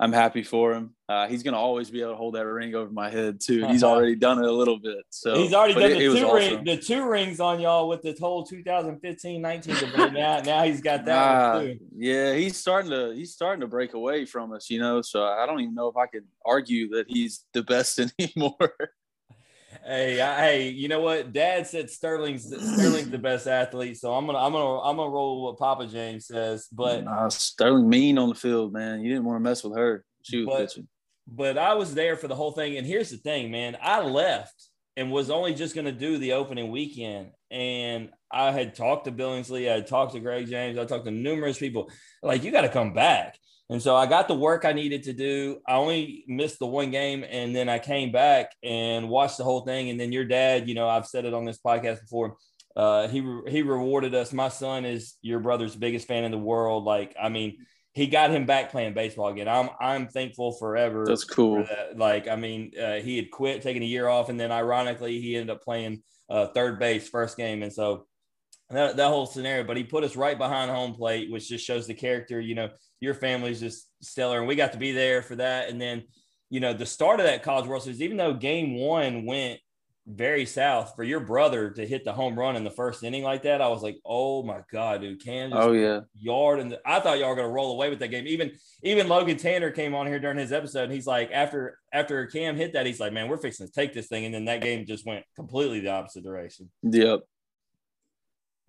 I'm 0.02 0.12
happy 0.14 0.42
for 0.42 0.72
him. 0.72 0.94
Uh, 1.10 1.26
he's 1.28 1.42
gonna 1.42 1.58
always 1.58 1.90
be 1.90 2.00
able 2.00 2.12
to 2.12 2.16
hold 2.16 2.34
that 2.34 2.46
ring 2.46 2.74
over 2.74 2.90
my 2.90 3.10
head 3.10 3.38
too. 3.38 3.66
He's 3.66 3.84
already 3.90 4.14
done 4.16 4.38
it 4.42 4.48
a 4.48 4.52
little 4.52 4.78
bit. 4.78 5.04
So 5.10 5.34
He's 5.36 5.52
already 5.52 5.74
done 5.74 5.82
it- 5.92 5.98
the 5.98 6.04
it 6.06 6.18
two 6.18 6.26
awesome. 6.26 6.36
ring, 6.56 6.64
the 6.64 6.76
two 6.78 7.04
rings 7.06 7.38
on 7.38 7.60
y'all 7.60 7.86
with 7.86 8.00
the 8.00 8.16
whole 8.18 8.46
2015-19 8.46 9.62
debate. 9.78 10.12
now, 10.14 10.40
now 10.40 10.62
he's 10.64 10.80
got 10.80 11.04
that 11.04 11.60
too. 11.60 11.78
yeah, 11.96 12.34
he's 12.34 12.56
starting 12.56 12.90
to 12.90 13.12
he's 13.14 13.32
starting 13.34 13.60
to 13.60 13.66
break 13.66 13.92
away 13.94 14.24
from 14.24 14.52
us, 14.52 14.70
you 14.70 14.78
know. 14.80 15.02
So 15.02 15.22
I 15.24 15.44
don't 15.46 15.60
even 15.60 15.74
know 15.74 15.88
if 15.88 15.96
I 15.96 16.06
could 16.06 16.24
argue 16.46 16.88
that 16.96 17.06
he's 17.08 17.44
the 17.52 17.62
best 17.62 18.00
anymore. 18.18 18.56
Hey, 19.84 20.20
I, 20.20 20.40
hey, 20.40 20.68
you 20.68 20.88
know 20.88 21.00
what? 21.00 21.32
Dad 21.32 21.66
said 21.66 21.88
Sterling's 21.90 22.44
Sterling's 22.44 23.10
the 23.10 23.18
best 23.18 23.46
athlete, 23.46 23.96
so 23.98 24.12
I'm 24.14 24.26
gonna 24.26 24.38
I'm 24.38 24.52
gonna 24.52 24.80
I'm 24.80 24.96
gonna 24.96 25.10
roll 25.10 25.42
with 25.44 25.52
what 25.52 25.58
Papa 25.58 25.86
James 25.86 26.26
says. 26.26 26.68
But 26.72 27.04
Nah, 27.04 27.28
Sterling 27.28 27.88
mean 27.88 28.18
on 28.18 28.28
the 28.28 28.34
field, 28.34 28.72
man. 28.72 29.00
You 29.00 29.08
didn't 29.10 29.24
want 29.24 29.36
to 29.36 29.40
mess 29.40 29.64
with 29.64 29.76
her. 29.76 30.04
She 30.22 30.38
was 30.38 30.46
But- 30.46 30.58
pitching. 30.68 30.88
but 31.26 31.56
I 31.58 31.74
was 31.74 31.94
there 31.94 32.16
for 32.16 32.28
the 32.28 32.34
whole 32.34 32.52
thing. 32.52 32.76
And 32.76 32.86
here's 32.86 33.10
the 33.10 33.16
thing, 33.16 33.50
man. 33.50 33.76
I 33.82 34.02
left 34.02 34.54
and 34.96 35.10
was 35.10 35.30
only 35.30 35.54
just 35.54 35.74
going 35.74 35.84
to 35.86 35.92
do 35.92 36.18
the 36.18 36.32
opening 36.34 36.70
weekend. 36.70 37.30
And 37.50 38.10
I 38.30 38.50
had 38.50 38.74
talked 38.74 39.04
to 39.06 39.12
Billingsley, 39.12 39.70
I 39.70 39.76
had 39.76 39.86
talked 39.86 40.12
to 40.14 40.20
Greg 40.20 40.46
James, 40.48 40.76
I 40.76 40.84
talked 40.84 41.04
to 41.06 41.10
numerous 41.10 41.58
people. 41.58 41.90
Like, 42.22 42.42
you 42.44 42.50
got 42.50 42.62
to 42.62 42.68
come 42.68 42.92
back. 42.92 43.38
And 43.70 43.80
so 43.80 43.94
I 43.94 44.06
got 44.06 44.26
the 44.26 44.34
work 44.34 44.64
I 44.64 44.72
needed 44.72 45.04
to 45.04 45.12
do. 45.12 45.60
I 45.66 45.74
only 45.74 46.24
missed 46.26 46.58
the 46.58 46.66
one 46.66 46.90
game, 46.90 47.24
and 47.28 47.54
then 47.54 47.68
I 47.68 47.78
came 47.78 48.10
back 48.10 48.50
and 48.64 49.08
watched 49.08 49.38
the 49.38 49.44
whole 49.44 49.60
thing. 49.60 49.90
And 49.90 49.98
then 49.98 50.10
your 50.10 50.24
dad, 50.24 50.68
you 50.68 50.74
know, 50.74 50.88
I've 50.88 51.06
said 51.06 51.24
it 51.24 51.32
on 51.32 51.44
this 51.44 51.60
podcast 51.64 52.00
before. 52.00 52.36
Uh, 52.74 53.06
he 53.06 53.24
he 53.48 53.62
rewarded 53.62 54.12
us. 54.12 54.32
My 54.32 54.48
son 54.48 54.84
is 54.84 55.14
your 55.22 55.38
brother's 55.38 55.76
biggest 55.76 56.08
fan 56.08 56.24
in 56.24 56.32
the 56.32 56.38
world. 56.38 56.82
Like, 56.82 57.14
I 57.20 57.28
mean, 57.28 57.58
he 57.92 58.08
got 58.08 58.32
him 58.32 58.44
back 58.44 58.72
playing 58.72 58.94
baseball 58.94 59.28
again. 59.28 59.46
I'm 59.46 59.70
I'm 59.80 60.08
thankful 60.08 60.52
forever. 60.58 61.04
That's 61.06 61.24
for 61.24 61.34
cool. 61.34 61.64
that. 61.64 61.96
Like, 61.96 62.26
I 62.26 62.34
mean, 62.34 62.72
uh, 62.76 62.96
he 62.96 63.16
had 63.16 63.30
quit, 63.30 63.62
taking 63.62 63.84
a 63.84 63.86
year 63.86 64.08
off, 64.08 64.30
and 64.30 64.38
then 64.38 64.50
ironically, 64.50 65.20
he 65.20 65.36
ended 65.36 65.54
up 65.54 65.62
playing 65.62 66.02
uh, 66.28 66.48
third 66.48 66.80
base 66.80 67.08
first 67.08 67.36
game, 67.36 67.62
and 67.62 67.72
so 67.72 68.06
that, 68.68 68.96
that 68.96 69.08
whole 69.08 69.26
scenario. 69.26 69.62
But 69.62 69.76
he 69.76 69.84
put 69.84 70.02
us 70.02 70.16
right 70.16 70.38
behind 70.38 70.72
home 70.72 70.94
plate, 70.94 71.30
which 71.30 71.48
just 71.48 71.64
shows 71.64 71.86
the 71.86 71.94
character. 71.94 72.40
You 72.40 72.54
know, 72.56 72.68
your 73.00 73.14
family's 73.14 73.60
just 73.60 73.88
stellar, 74.02 74.38
and 74.38 74.46
we 74.48 74.54
got 74.54 74.72
to 74.72 74.78
be 74.78 74.92
there 74.92 75.22
for 75.22 75.36
that. 75.36 75.68
And 75.68 75.80
then, 75.80 76.04
you 76.50 76.60
know, 76.60 76.72
the 76.72 76.86
start 76.86 77.20
of 77.20 77.26
that 77.26 77.42
College 77.42 77.66
World 77.66 77.82
Series, 77.82 78.02
even 78.02 78.16
though 78.16 78.34
Game 78.34 78.76
One 78.76 79.24
went 79.24 79.60
very 80.06 80.44
south 80.44 80.94
for 80.96 81.04
your 81.04 81.20
brother 81.20 81.70
to 81.70 81.86
hit 81.86 82.04
the 82.04 82.12
home 82.12 82.36
run 82.36 82.56
in 82.56 82.64
the 82.64 82.70
first 82.70 83.04
inning 83.04 83.22
like 83.22 83.42
that, 83.42 83.60
I 83.60 83.68
was 83.68 83.82
like, 83.82 83.96
oh 84.04 84.42
my 84.42 84.60
god, 84.72 85.02
dude, 85.02 85.22
Cam 85.22 85.50
just 85.50 85.62
Oh 85.62 85.72
yeah. 85.72 86.00
yard 86.18 86.58
and 86.58 86.76
I 86.84 87.00
thought 87.00 87.18
y'all 87.18 87.28
were 87.28 87.36
gonna 87.36 87.48
roll 87.48 87.72
away 87.72 87.90
with 87.90 88.00
that 88.00 88.08
game. 88.08 88.26
Even 88.26 88.50
even 88.82 89.08
Logan 89.08 89.36
Tanner 89.36 89.70
came 89.70 89.94
on 89.94 90.06
here 90.06 90.18
during 90.18 90.38
his 90.38 90.52
episode 90.52 90.84
and 90.84 90.92
he's 90.92 91.06
like, 91.06 91.30
after 91.32 91.78
after 91.92 92.26
Cam 92.26 92.56
hit 92.56 92.72
that, 92.72 92.86
he's 92.86 92.98
like, 92.98 93.12
man, 93.12 93.28
we're 93.28 93.36
fixing 93.36 93.66
to 93.66 93.72
take 93.72 93.92
this 93.92 94.08
thing. 94.08 94.24
And 94.24 94.34
then 94.34 94.46
that 94.46 94.62
game 94.62 94.84
just 94.86 95.06
went 95.06 95.24
completely 95.36 95.80
the 95.80 95.90
opposite 95.90 96.24
direction. 96.24 96.70
Yep. 96.82 97.20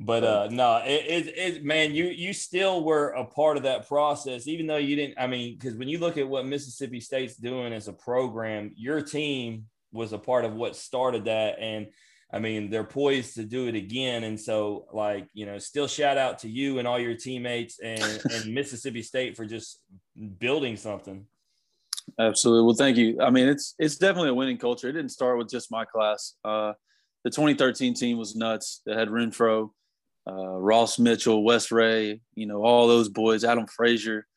But 0.03 0.23
uh, 0.23 0.47
no, 0.49 0.81
it, 0.83 1.27
it, 1.27 1.37
it, 1.37 1.63
man, 1.63 1.93
you 1.93 2.05
you 2.05 2.33
still 2.33 2.83
were 2.83 3.09
a 3.09 3.23
part 3.23 3.55
of 3.55 3.63
that 3.63 3.87
process, 3.87 4.47
even 4.47 4.65
though 4.65 4.77
you 4.77 4.95
didn't. 4.95 5.19
I 5.19 5.27
mean, 5.27 5.55
because 5.55 5.75
when 5.75 5.87
you 5.87 5.99
look 5.99 6.17
at 6.17 6.27
what 6.27 6.47
Mississippi 6.47 6.99
State's 6.99 7.35
doing 7.35 7.71
as 7.71 7.87
a 7.87 7.93
program, 7.93 8.71
your 8.75 9.01
team 9.01 9.65
was 9.91 10.11
a 10.11 10.17
part 10.17 10.43
of 10.43 10.55
what 10.55 10.75
started 10.75 11.25
that, 11.25 11.59
and 11.59 11.85
I 12.33 12.39
mean, 12.39 12.71
they're 12.71 12.83
poised 12.83 13.35
to 13.35 13.43
do 13.43 13.67
it 13.67 13.75
again. 13.75 14.23
And 14.23 14.39
so, 14.39 14.85
like, 14.91 15.27
you 15.33 15.45
know, 15.45 15.59
still 15.59 15.87
shout 15.87 16.17
out 16.17 16.39
to 16.39 16.49
you 16.49 16.79
and 16.79 16.87
all 16.87 16.97
your 16.97 17.15
teammates 17.15 17.79
and, 17.79 18.21
and 18.31 18.45
Mississippi 18.55 19.03
State 19.03 19.37
for 19.37 19.45
just 19.45 19.83
building 20.39 20.77
something. 20.77 21.25
Absolutely. 22.19 22.65
Well, 22.65 22.75
thank 22.75 22.97
you. 22.97 23.21
I 23.21 23.29
mean, 23.29 23.47
it's 23.47 23.75
it's 23.77 23.97
definitely 23.97 24.29
a 24.29 24.33
winning 24.33 24.57
culture. 24.57 24.89
It 24.89 24.93
didn't 24.93 25.11
start 25.11 25.37
with 25.37 25.49
just 25.49 25.71
my 25.71 25.85
class. 25.85 26.33
Uh, 26.43 26.73
the 27.23 27.29
2013 27.29 27.93
team 27.93 28.17
was 28.17 28.35
nuts. 28.35 28.81
They 28.87 28.95
had 28.95 29.09
Renfroe 29.09 29.69
uh, 30.27 30.57
Ross 30.57 30.99
Mitchell, 30.99 31.43
Wes 31.43 31.71
Rea, 31.71 32.21
you 32.35 32.45
know, 32.45 32.63
all 32.63 32.87
those 32.87 33.09
boys, 33.09 33.43
Adam 33.43 33.67
Frazier. 33.67 34.27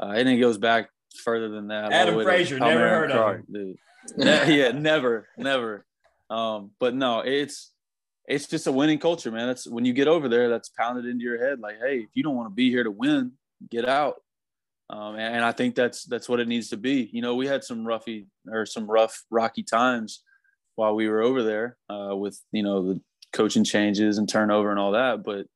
Uh, 0.00 0.12
and 0.16 0.28
it 0.28 0.38
goes 0.38 0.58
back 0.58 0.88
further 1.24 1.48
than 1.48 1.68
that. 1.68 1.92
Adam 1.92 2.22
Frazier, 2.22 2.58
never 2.58 2.88
heard 2.88 3.10
Clark, 3.10 3.40
of 3.40 3.54
him. 3.54 3.76
Dude. 4.18 4.26
yeah, 4.48 4.70
never, 4.72 5.28
never. 5.36 5.84
Um, 6.30 6.70
but 6.78 6.94
no, 6.94 7.20
it's 7.20 7.72
it's 8.26 8.46
just 8.46 8.66
a 8.66 8.72
winning 8.72 8.98
culture, 8.98 9.30
man. 9.30 9.46
That's 9.46 9.66
when 9.66 9.84
you 9.84 9.92
get 9.92 10.08
over 10.08 10.28
there, 10.28 10.48
that's 10.48 10.68
pounded 10.70 11.06
into 11.06 11.24
your 11.24 11.44
head. 11.44 11.60
Like, 11.60 11.76
hey, 11.80 11.98
if 11.98 12.10
you 12.14 12.22
don't 12.22 12.36
want 12.36 12.50
to 12.50 12.54
be 12.54 12.70
here 12.70 12.84
to 12.84 12.90
win, 12.90 13.32
get 13.70 13.88
out. 13.88 14.16
Um, 14.88 15.14
and, 15.14 15.36
and, 15.36 15.44
I 15.44 15.50
think 15.50 15.74
that's 15.74 16.04
that's 16.04 16.28
what 16.28 16.38
it 16.38 16.46
needs 16.46 16.68
to 16.68 16.76
be. 16.76 17.10
You 17.12 17.20
know, 17.20 17.34
we 17.34 17.48
had 17.48 17.64
some 17.64 17.84
roughy 17.84 18.26
or 18.48 18.66
some 18.66 18.88
rough, 18.88 19.24
rocky 19.30 19.64
times 19.64 20.22
while 20.76 20.94
we 20.94 21.08
were 21.08 21.22
over 21.22 21.42
there 21.42 21.76
uh, 21.90 22.14
with 22.14 22.40
you 22.52 22.62
know 22.62 22.86
the 22.86 23.00
coaching 23.32 23.64
changes 23.64 24.18
and 24.18 24.28
turnover 24.28 24.70
and 24.70 24.78
all 24.78 24.92
that. 24.92 25.22
But 25.22 25.46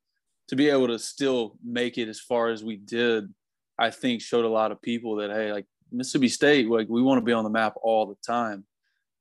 to 0.48 0.56
be 0.56 0.68
able 0.68 0.88
to 0.88 0.98
still 0.98 1.56
make 1.64 1.98
it 1.98 2.08
as 2.08 2.20
far 2.20 2.48
as 2.48 2.64
we 2.64 2.76
did, 2.76 3.32
I 3.78 3.90
think 3.90 4.20
showed 4.20 4.44
a 4.44 4.48
lot 4.48 4.72
of 4.72 4.82
people 4.82 5.16
that 5.16 5.30
hey, 5.30 5.52
like 5.52 5.66
Mississippi 5.92 6.28
State, 6.28 6.68
like 6.68 6.88
we 6.88 7.02
want 7.02 7.18
to 7.18 7.24
be 7.24 7.32
on 7.32 7.44
the 7.44 7.50
map 7.50 7.74
all 7.82 8.06
the 8.06 8.16
time. 8.26 8.64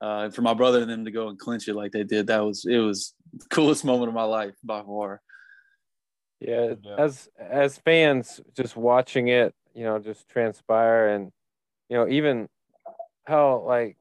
Uh, 0.01 0.23
and 0.25 0.35
for 0.35 0.41
my 0.41 0.53
brother 0.53 0.81
and 0.81 0.89
them 0.89 1.05
to 1.05 1.11
go 1.11 1.27
and 1.27 1.37
clinch 1.37 1.67
it 1.67 1.75
like 1.75 1.91
they 1.91 2.03
did, 2.03 2.27
that 2.27 2.39
was 2.39 2.65
it 2.65 2.77
was 2.77 3.13
the 3.33 3.45
coolest 3.49 3.83
moment 3.83 4.09
of 4.09 4.15
my 4.15 4.23
life 4.23 4.55
by 4.63 4.81
far. 4.81 5.21
Yeah, 6.39 6.75
yeah, 6.81 6.95
as 6.97 7.29
as 7.37 7.77
fans, 7.79 8.39
just 8.55 8.77
watching 8.77 9.27
it, 9.27 9.53
you 9.73 9.83
know, 9.83 9.99
just 9.99 10.29
transpire, 10.29 11.09
and 11.09 11.31
you 11.89 11.97
know, 11.97 12.07
even 12.07 12.47
how 13.25 13.63
like 13.67 13.97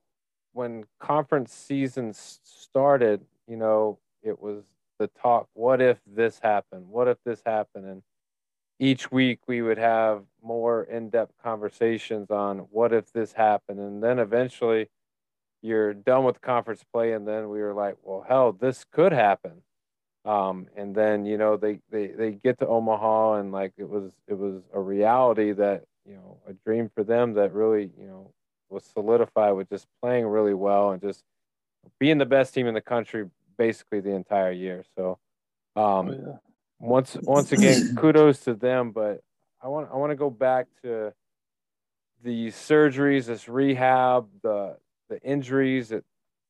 when 0.52 0.84
conference 1.00 1.52
season 1.52 2.12
started, 2.14 3.24
you 3.48 3.56
know, 3.56 3.98
it 4.22 4.40
was 4.40 4.64
the 4.98 5.09
talk 5.20 5.48
what 5.54 5.81
if 5.81 5.98
this 6.07 6.40
happened? 6.42 6.88
What 6.88 7.09
if 7.09 7.18
this 7.24 7.42
happened? 7.44 7.87
And 7.87 8.02
each 8.78 9.11
week 9.11 9.40
we 9.46 9.62
would 9.62 9.78
have 9.78 10.22
more 10.42 10.85
in-depth 10.85 11.33
conversations 11.42 12.31
on 12.31 12.59
what 12.70 12.92
if 12.92 13.12
this 13.12 13.33
happened? 13.33 13.81
And 13.81 14.02
then 14.02 14.18
eventually 14.18 14.88
you're 15.62 15.94
done 15.94 16.24
with 16.24 16.40
conference 16.40 16.85
play 16.92 17.12
and 17.12 17.26
then 17.26 17.48
we 17.48 17.61
were 17.61 17.74
like 17.74 17.96
well 18.02 18.24
hell 18.28 18.52
this 18.52 18.85
could 18.92 19.12
happen. 19.12 19.62
Um, 20.24 20.66
and 20.76 20.94
then 20.94 21.24
you 21.24 21.38
know 21.38 21.57
they, 21.57 21.81
they 21.90 22.09
they 22.09 22.33
get 22.33 22.59
to 22.59 22.66
omaha 22.66 23.35
and 23.35 23.52
like 23.52 23.72
it 23.76 23.88
was 23.88 24.12
it 24.26 24.35
was 24.35 24.62
a 24.72 24.81
reality 24.81 25.52
that 25.52 25.85
you 26.04 26.14
know 26.14 26.38
a 26.46 26.52
dream 26.52 26.90
for 26.94 27.04
them 27.04 27.35
that 27.35 27.52
really 27.52 27.90
you 27.98 28.07
know 28.07 28.33
was 28.68 28.85
solidified 28.85 29.54
with 29.54 29.68
just 29.70 29.87
playing 30.02 30.26
really 30.26 30.54
well 30.54 30.90
and 30.90 31.00
just 31.00 31.22
being 31.98 32.18
the 32.18 32.26
best 32.26 32.52
team 32.52 32.66
in 32.66 32.74
the 32.74 32.81
country 32.81 33.28
basically 33.58 34.00
the 34.00 34.12
entire 34.14 34.52
year. 34.52 34.84
So, 34.96 35.18
um, 35.76 36.08
oh, 36.08 36.12
yeah. 36.12 36.36
once 36.78 37.16
once 37.22 37.52
again, 37.52 37.94
kudos 37.98 38.40
to 38.44 38.54
them. 38.54 38.92
But 38.92 39.22
I 39.60 39.68
want 39.68 39.90
I 39.92 39.96
want 39.96 40.10
to 40.10 40.16
go 40.16 40.30
back 40.30 40.68
to 40.82 41.12
the 42.22 42.48
surgeries, 42.48 43.26
this 43.26 43.48
rehab, 43.48 44.28
the 44.42 44.76
the 45.10 45.20
injuries 45.22 45.88
that 45.88 46.04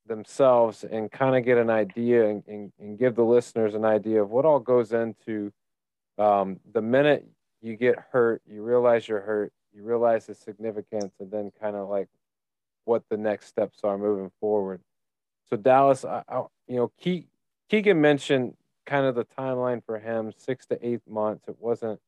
themselves, 0.06 0.84
and 0.84 1.10
kind 1.10 1.36
of 1.36 1.44
get 1.44 1.58
an 1.58 1.70
idea 1.70 2.28
and, 2.28 2.42
and, 2.48 2.72
and, 2.80 2.98
give 2.98 3.14
the 3.14 3.22
listeners 3.22 3.74
an 3.74 3.84
idea 3.84 4.22
of 4.22 4.30
what 4.30 4.46
all 4.46 4.58
goes 4.58 4.92
into 4.92 5.52
um, 6.16 6.58
the 6.72 6.80
minute 6.80 7.28
you 7.60 7.76
get 7.76 7.96
hurt, 8.10 8.42
you 8.46 8.62
realize 8.62 9.06
you're 9.06 9.20
hurt, 9.20 9.52
you 9.72 9.82
realize 9.82 10.26
the 10.26 10.34
significance, 10.34 11.12
and 11.20 11.30
then 11.30 11.52
kind 11.60 11.76
of 11.76 11.88
like 11.88 12.08
what 12.84 13.02
the 13.10 13.16
next 13.16 13.46
steps 13.46 13.80
are 13.84 13.98
moving 13.98 14.30
forward. 14.40 14.80
So 15.48 15.56
Dallas, 15.56 16.04
I, 16.04 16.22
I, 16.28 16.42
you 16.68 16.76
know, 16.76 16.92
Keegan 17.68 18.00
mentioned 18.00 18.54
kind 18.86 19.06
of 19.06 19.14
the 19.14 19.24
timeline 19.24 19.82
for 19.84 19.98
him, 19.98 20.32
six 20.36 20.66
to 20.66 20.86
eight 20.86 21.00
months. 21.08 21.48
It 21.48 21.56
wasn't 21.58 22.00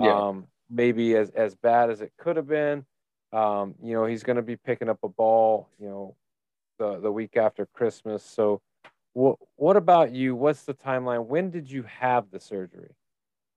yeah. 0.00 0.28
um, 0.28 0.46
maybe 0.70 1.16
as 1.16 1.30
as 1.30 1.54
bad 1.54 1.90
as 1.90 2.00
it 2.00 2.12
could 2.18 2.36
have 2.36 2.48
been. 2.48 2.84
Um, 3.32 3.74
you 3.82 3.94
know, 3.94 4.06
he's 4.06 4.22
going 4.22 4.36
to 4.36 4.42
be 4.42 4.56
picking 4.56 4.88
up 4.88 4.98
a 5.02 5.08
ball, 5.08 5.68
you 5.78 5.88
know, 5.88 6.16
the 6.78 7.00
the 7.00 7.10
week 7.10 7.36
after 7.36 7.66
Christmas. 7.66 8.24
So, 8.24 8.60
what 9.12 9.36
what 9.56 9.76
about 9.76 10.12
you? 10.12 10.34
What's 10.34 10.62
the 10.62 10.74
timeline? 10.74 11.26
When 11.26 11.50
did 11.50 11.70
you 11.70 11.84
have 11.84 12.30
the 12.30 12.40
surgery? 12.40 12.90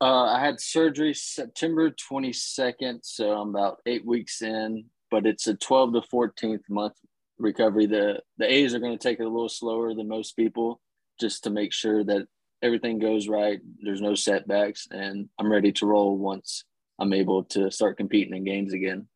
Uh, 0.02 0.26
I 0.26 0.40
had 0.40 0.62
surgery 0.62 1.14
September 1.14 1.92
22nd, 1.92 3.00
so 3.04 3.34
I'm 3.34 3.50
about 3.50 3.82
eight 3.86 4.06
weeks 4.06 4.42
in, 4.42 4.86
but 5.12 5.26
it's 5.26 5.46
a 5.48 5.56
12 5.56 5.94
to 5.94 6.02
14th 6.02 6.70
month 6.70 6.94
recovery. 7.40 7.86
The 7.86 8.22
the 8.38 8.52
A's 8.52 8.74
are 8.74 8.80
going 8.80 8.98
to 8.98 9.02
take 9.02 9.20
it 9.20 9.26
a 9.26 9.30
little 9.30 9.50
slower 9.50 9.94
than 9.94 10.08
most 10.08 10.36
people, 10.36 10.82
just 11.20 11.44
to 11.44 11.50
make 11.50 11.74
sure 11.74 12.04
that 12.04 12.28
everything 12.62 13.00
goes 13.00 13.28
right. 13.28 13.60
There's 13.82 14.02
no 14.02 14.16
setbacks, 14.16 14.88
and 14.92 15.30
I'm 15.40 15.52
ready 15.52 15.72
to 15.74 15.86
roll 15.86 16.18
once 16.18 16.66
I'm 17.00 17.14
able 17.14 17.46
to 17.46 17.72
start 17.72 17.98
competing 17.98 18.36
in 18.36 18.44
games 18.44 18.74
again. 18.74 19.08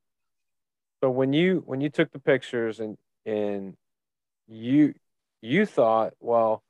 So 1.03 1.09
when 1.09 1.33
you 1.33 1.63
when 1.65 1.81
you 1.81 1.89
took 1.89 2.12
the 2.12 2.19
pictures 2.19 2.79
and 2.79 2.97
and 3.25 3.75
you 4.47 4.93
you 5.41 5.65
thought, 5.65 6.13
well, 6.19 6.63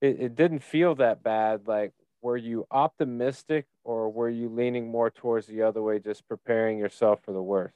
it, 0.00 0.20
it 0.20 0.34
didn't 0.34 0.64
feel 0.64 0.96
that 0.96 1.22
bad. 1.22 1.68
Like, 1.68 1.92
were 2.20 2.36
you 2.36 2.66
optimistic 2.70 3.66
or 3.84 4.10
were 4.10 4.28
you 4.28 4.48
leaning 4.48 4.90
more 4.90 5.10
towards 5.10 5.46
the 5.46 5.62
other 5.62 5.80
way, 5.80 6.00
just 6.00 6.26
preparing 6.28 6.78
yourself 6.78 7.20
for 7.24 7.32
the 7.32 7.42
worst? 7.42 7.74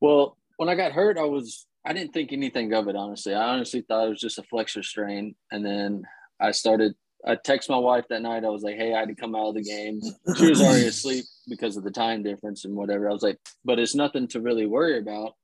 Well, 0.00 0.36
when 0.58 0.68
I 0.68 0.74
got 0.74 0.92
hurt, 0.92 1.16
I 1.16 1.24
was 1.24 1.66
I 1.84 1.92
didn't 1.92 2.12
think 2.12 2.32
anything 2.32 2.72
of 2.72 2.88
it, 2.88 2.96
honestly. 2.96 3.34
I 3.34 3.42
honestly 3.42 3.82
thought 3.82 4.06
it 4.06 4.10
was 4.10 4.20
just 4.20 4.38
a 4.38 4.42
flexor 4.44 4.82
strain. 4.82 5.34
And 5.50 5.64
then 5.64 6.04
I 6.40 6.50
started, 6.52 6.94
I 7.26 7.36
texted 7.36 7.70
my 7.70 7.78
wife 7.78 8.06
that 8.08 8.22
night. 8.22 8.44
I 8.44 8.48
was 8.48 8.62
like, 8.62 8.76
hey, 8.76 8.94
I 8.94 9.00
had 9.00 9.08
to 9.08 9.14
come 9.14 9.34
out 9.34 9.48
of 9.48 9.54
the 9.54 9.62
game. 9.62 10.00
She 10.36 10.48
was 10.48 10.62
already 10.62 10.86
asleep 10.86 11.24
because 11.48 11.76
of 11.76 11.84
the 11.84 11.90
time 11.90 12.22
difference 12.22 12.64
and 12.64 12.74
whatever. 12.74 13.08
I 13.08 13.12
was 13.12 13.22
like, 13.22 13.38
but 13.64 13.78
it's 13.78 13.94
nothing 13.94 14.28
to 14.28 14.40
really 14.40 14.66
worry 14.66 14.98
about. 14.98 15.34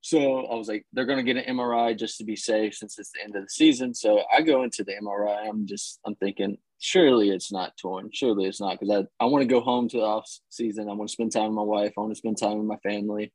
So 0.00 0.46
I 0.46 0.54
was 0.54 0.68
like, 0.68 0.86
they're 0.92 1.06
going 1.06 1.24
to 1.24 1.34
get 1.34 1.44
an 1.44 1.56
MRI 1.56 1.96
just 1.96 2.18
to 2.18 2.24
be 2.24 2.36
safe 2.36 2.74
since 2.74 2.98
it's 2.98 3.10
the 3.12 3.22
end 3.22 3.36
of 3.36 3.42
the 3.42 3.48
season. 3.48 3.94
So 3.94 4.22
I 4.32 4.42
go 4.42 4.62
into 4.62 4.84
the 4.84 4.94
MRI. 5.02 5.48
I'm 5.48 5.66
just, 5.66 6.00
I'm 6.06 6.14
thinking, 6.16 6.58
surely 6.78 7.30
it's 7.30 7.52
not 7.52 7.76
torn. 7.76 8.10
Surely 8.12 8.46
it's 8.46 8.60
not 8.60 8.78
because 8.78 9.04
I, 9.20 9.24
I 9.24 9.26
want 9.26 9.42
to 9.42 9.52
go 9.52 9.60
home 9.60 9.88
to 9.88 9.96
the 9.96 10.04
off 10.04 10.28
season. 10.50 10.88
I 10.88 10.94
want 10.94 11.08
to 11.08 11.12
spend 11.12 11.32
time 11.32 11.48
with 11.48 11.56
my 11.56 11.62
wife. 11.62 11.92
I 11.96 12.00
want 12.00 12.12
to 12.12 12.18
spend 12.18 12.38
time 12.38 12.58
with 12.58 12.66
my 12.66 12.76
family. 12.88 13.32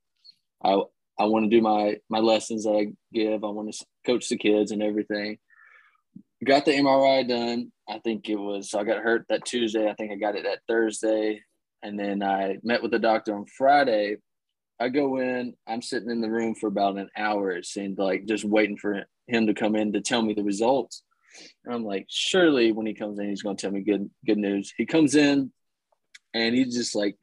I, 0.64 0.82
I 1.20 1.26
want 1.26 1.46
to 1.46 1.56
do 1.56 1.62
my 1.62 1.98
my 2.10 2.20
lessons 2.20 2.64
that 2.64 2.76
I 2.76 2.88
give. 3.14 3.44
I 3.44 3.48
want 3.48 3.74
to 3.74 3.86
coach 4.06 4.30
the 4.30 4.38
kids 4.38 4.72
and 4.72 4.82
everything. 4.82 5.38
Got 6.44 6.66
the 6.66 6.72
MRI 6.72 7.28
done. 7.28 7.72
I 7.88 8.00
think 8.00 8.28
it 8.28 8.36
was 8.36 8.74
I 8.74 8.84
got 8.84 9.04
hurt 9.04 9.26
that 9.30 9.46
Tuesday. 9.46 9.90
I 9.90 9.94
think 9.94 10.12
I 10.12 10.16
got 10.16 10.36
it 10.36 10.44
that 10.44 10.60
Thursday, 10.68 11.42
and 11.82 12.00
then 12.00 12.24
I 12.24 12.58
met 12.64 12.82
with 12.82 12.92
the 12.92 13.00
doctor 13.00 13.36
on 13.36 13.46
Friday. 13.58 14.18
I 14.80 14.90
go 14.90 15.20
in. 15.20 15.54
I'm 15.68 15.82
sitting 15.82 16.10
in 16.10 16.22
the 16.22 16.32
room 16.32 16.56
for 16.56 16.68
about 16.68 16.98
an 16.98 17.10
hour. 17.16 17.52
It 17.52 17.66
seemed 17.66 18.00
like 18.00 18.26
just 18.26 18.44
waiting 18.44 18.78
for 18.78 19.06
him 19.28 19.48
to 19.48 19.54
come 19.54 19.76
in 19.76 19.94
to 19.94 20.02
tell 20.02 20.22
me 20.22 20.34
the 20.34 20.44
results. 20.44 21.04
And 21.64 21.74
I'm 21.74 21.86
like, 21.86 22.08
surely 22.10 22.72
when 22.72 22.86
he 22.86 22.94
comes 22.94 23.20
in, 23.20 23.30
he's 23.30 23.44
going 23.44 23.56
to 23.56 23.62
tell 23.62 23.72
me 23.72 23.82
good 23.82 24.10
good 24.26 24.40
news. 24.40 24.74
He 24.76 24.86
comes 24.86 25.16
in, 25.16 25.52
and 26.34 26.56
he's 26.56 26.76
just 26.76 26.96
like 26.96 27.18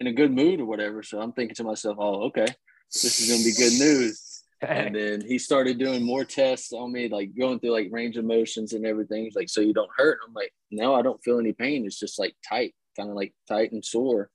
in 0.00 0.06
a 0.06 0.12
good 0.12 0.32
mood 0.32 0.60
or 0.60 0.66
whatever. 0.66 1.02
So 1.02 1.20
I'm 1.20 1.32
thinking 1.32 1.56
to 1.56 1.64
myself, 1.64 1.98
oh, 2.00 2.26
okay 2.28 2.46
this 2.92 3.20
is 3.20 3.30
gonna 3.30 3.44
be 3.44 3.52
good 3.52 3.78
news. 3.78 4.44
and 4.62 4.94
then 4.94 5.20
he 5.20 5.38
started 5.38 5.78
doing 5.78 6.02
more 6.02 6.24
tests 6.24 6.72
on 6.72 6.92
me, 6.92 7.08
like 7.08 7.30
going 7.38 7.60
through 7.60 7.72
like 7.72 7.88
range 7.90 8.16
of 8.16 8.24
motions 8.24 8.72
and 8.72 8.86
everything. 8.86 9.24
He's 9.24 9.36
like, 9.36 9.48
so 9.48 9.60
you 9.60 9.74
don't 9.74 9.90
hurt? 9.96 10.18
I'm 10.26 10.34
like, 10.34 10.52
no, 10.70 10.94
I 10.94 11.02
don't 11.02 11.22
feel 11.22 11.38
any 11.38 11.52
pain. 11.52 11.86
It's 11.86 11.98
just 11.98 12.18
like 12.18 12.34
tight, 12.48 12.74
kind 12.96 13.10
of 13.10 13.16
like 13.16 13.34
tight 13.46 13.72
and 13.72 13.84
sore. 13.84 14.30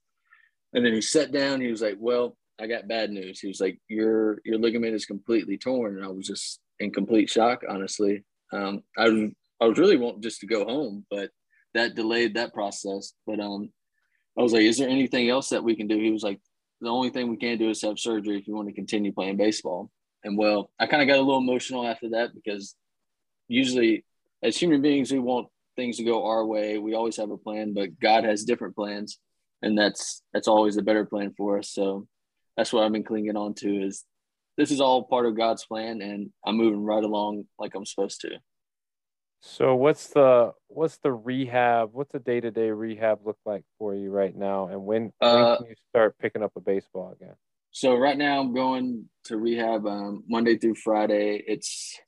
And 0.74 0.86
then 0.86 0.94
he 0.94 1.02
sat 1.02 1.32
down. 1.32 1.62
He 1.62 1.68
was 1.68 1.82
like, 1.82 1.98
well, 2.00 2.38
I 2.60 2.68
got 2.68 2.88
bad 2.88 3.12
news. 3.12 3.40
He 3.40 3.48
was 3.48 3.60
like, 3.60 3.80
your 3.88 4.40
your 4.46 4.58
ligament 4.58 4.96
is 4.96 5.06
completely 5.06 5.58
torn. 5.58 5.98
And 5.98 6.06
I 6.06 6.10
was 6.10 6.28
just 6.28 6.60
in 6.80 6.92
complete 6.92 7.30
shock, 7.30 7.64
honestly. 7.68 8.24
Um, 8.52 8.84
I 8.98 9.10
was 9.10 9.32
I 9.62 9.66
was 9.66 9.78
really 9.78 9.98
wanting 9.98 10.22
just 10.22 10.42
to 10.42 10.48
go 10.48 10.66
home, 10.66 11.06
but 11.10 11.32
that 11.74 11.96
delayed 11.96 12.36
that 12.36 12.54
process. 12.54 13.14
But 13.26 13.40
um, 13.40 13.72
I 14.38 14.42
was 14.42 14.54
like, 14.54 14.64
is 14.64 14.78
there 14.78 14.90
anything 14.90 15.30
else 15.30 15.50
that 15.50 15.64
we 15.64 15.76
can 15.76 15.88
do? 15.88 15.98
He 15.98 16.12
was 16.12 16.24
like, 16.24 16.40
the 16.84 16.90
only 16.90 17.10
thing 17.10 17.30
we 17.30 17.38
can 17.38 17.58
do 17.58 17.70
is 17.70 17.82
have 17.82 17.98
surgery 17.98 18.38
if 18.38 18.48
you 18.48 18.56
want 18.56 18.68
to 18.68 18.74
continue 18.74 19.14
playing 19.14 19.38
baseball. 19.38 19.90
And 20.24 20.38
well, 20.38 20.70
I 20.80 20.86
kind 20.86 21.02
of 21.02 21.08
got 21.08 21.18
a 21.18 21.22
little 21.22 21.40
emotional 21.40 21.88
after 21.88 22.10
that 22.10 22.36
because 22.36 22.76
usually 23.48 24.06
as 24.44 24.58
human 24.58 24.82
beings, 24.82 25.12
we 25.12 25.20
want 25.20 25.48
things 25.76 25.98
to 25.98 26.04
go 26.04 26.26
our 26.26 26.46
way. 26.46 26.78
We 26.78 26.94
always 26.94 27.18
have 27.18 27.32
a 27.32 27.38
plan, 27.38 27.74
but 27.74 28.00
God 28.00 28.26
has 28.26 28.44
different 28.44 28.76
plans, 28.76 29.18
and 29.62 29.78
that's 29.78 30.22
that's 30.34 30.48
always 30.48 30.76
the 30.76 30.82
better 30.82 31.06
plan 31.06 31.34
for 31.38 31.58
us. 31.58 31.70
So 31.70 32.08
that's 32.58 32.74
what 32.74 32.84
I've 32.84 32.92
been 32.92 33.04
clinging 33.04 33.38
on 33.38 33.54
to 33.56 33.86
is 33.86 34.04
this 34.58 34.70
is 34.70 34.82
all 34.82 35.06
part 35.06 35.26
of 35.26 35.38
God's 35.38 35.66
plan, 35.66 36.02
and 36.02 36.32
I'm 36.46 36.58
moving 36.58 36.84
right 36.84 37.04
along 37.04 37.46
like 37.58 37.76
I'm 37.76 37.86
supposed 37.86 38.22
to. 38.22 38.38
So 39.46 39.76
what's 39.76 40.08
the 40.08 40.54
what's 40.70 40.98
the 41.00 41.12
rehab? 41.12 41.90
What's 41.92 42.14
the 42.14 42.20
day 42.20 42.40
to 42.40 42.50
day 42.50 42.72
rehab 42.72 43.20
look 43.26 43.38
like 43.46 43.66
for 43.78 43.94
you 43.94 44.10
right 44.10 44.34
now? 44.34 44.68
And 44.68 44.86
when, 44.86 45.12
Uh, 45.20 45.36
when 45.36 45.58
can 45.58 45.66
you 45.66 45.76
start 45.90 46.18
picking 46.18 46.42
up 46.42 46.54
a 46.56 46.62
baseball 46.62 47.12
again? 47.12 47.36
So 47.72 47.96
right 47.96 48.18
now 48.18 48.40
I'm 48.40 48.54
going 48.54 49.10
to 49.26 49.38
rehab 49.38 49.86
um, 49.86 50.24
Monday 50.30 50.58
through 50.58 50.76
Friday. 50.76 51.44
It's 51.46 52.00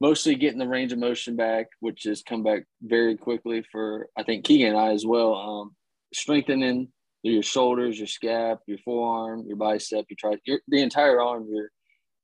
mostly 0.00 0.36
getting 0.36 0.60
the 0.60 0.68
range 0.68 0.92
of 0.92 1.00
motion 1.00 1.34
back, 1.34 1.66
which 1.80 2.04
has 2.04 2.22
come 2.22 2.44
back 2.44 2.62
very 2.80 3.16
quickly 3.16 3.64
for 3.72 4.08
I 4.16 4.22
think 4.22 4.44
Keegan 4.44 4.68
and 4.68 4.78
I 4.78 4.92
as 4.92 5.04
well. 5.04 5.34
Um, 5.34 5.74
strengthening 6.14 6.92
your 7.24 7.42
shoulders, 7.42 7.98
your 7.98 8.06
scap, 8.06 8.58
your 8.66 8.78
forearm, 8.84 9.44
your 9.48 9.56
bicep, 9.56 10.06
your 10.08 10.16
tri, 10.16 10.38
your, 10.44 10.60
the 10.68 10.80
entire 10.80 11.20
arm. 11.20 11.48
You're 11.50 11.70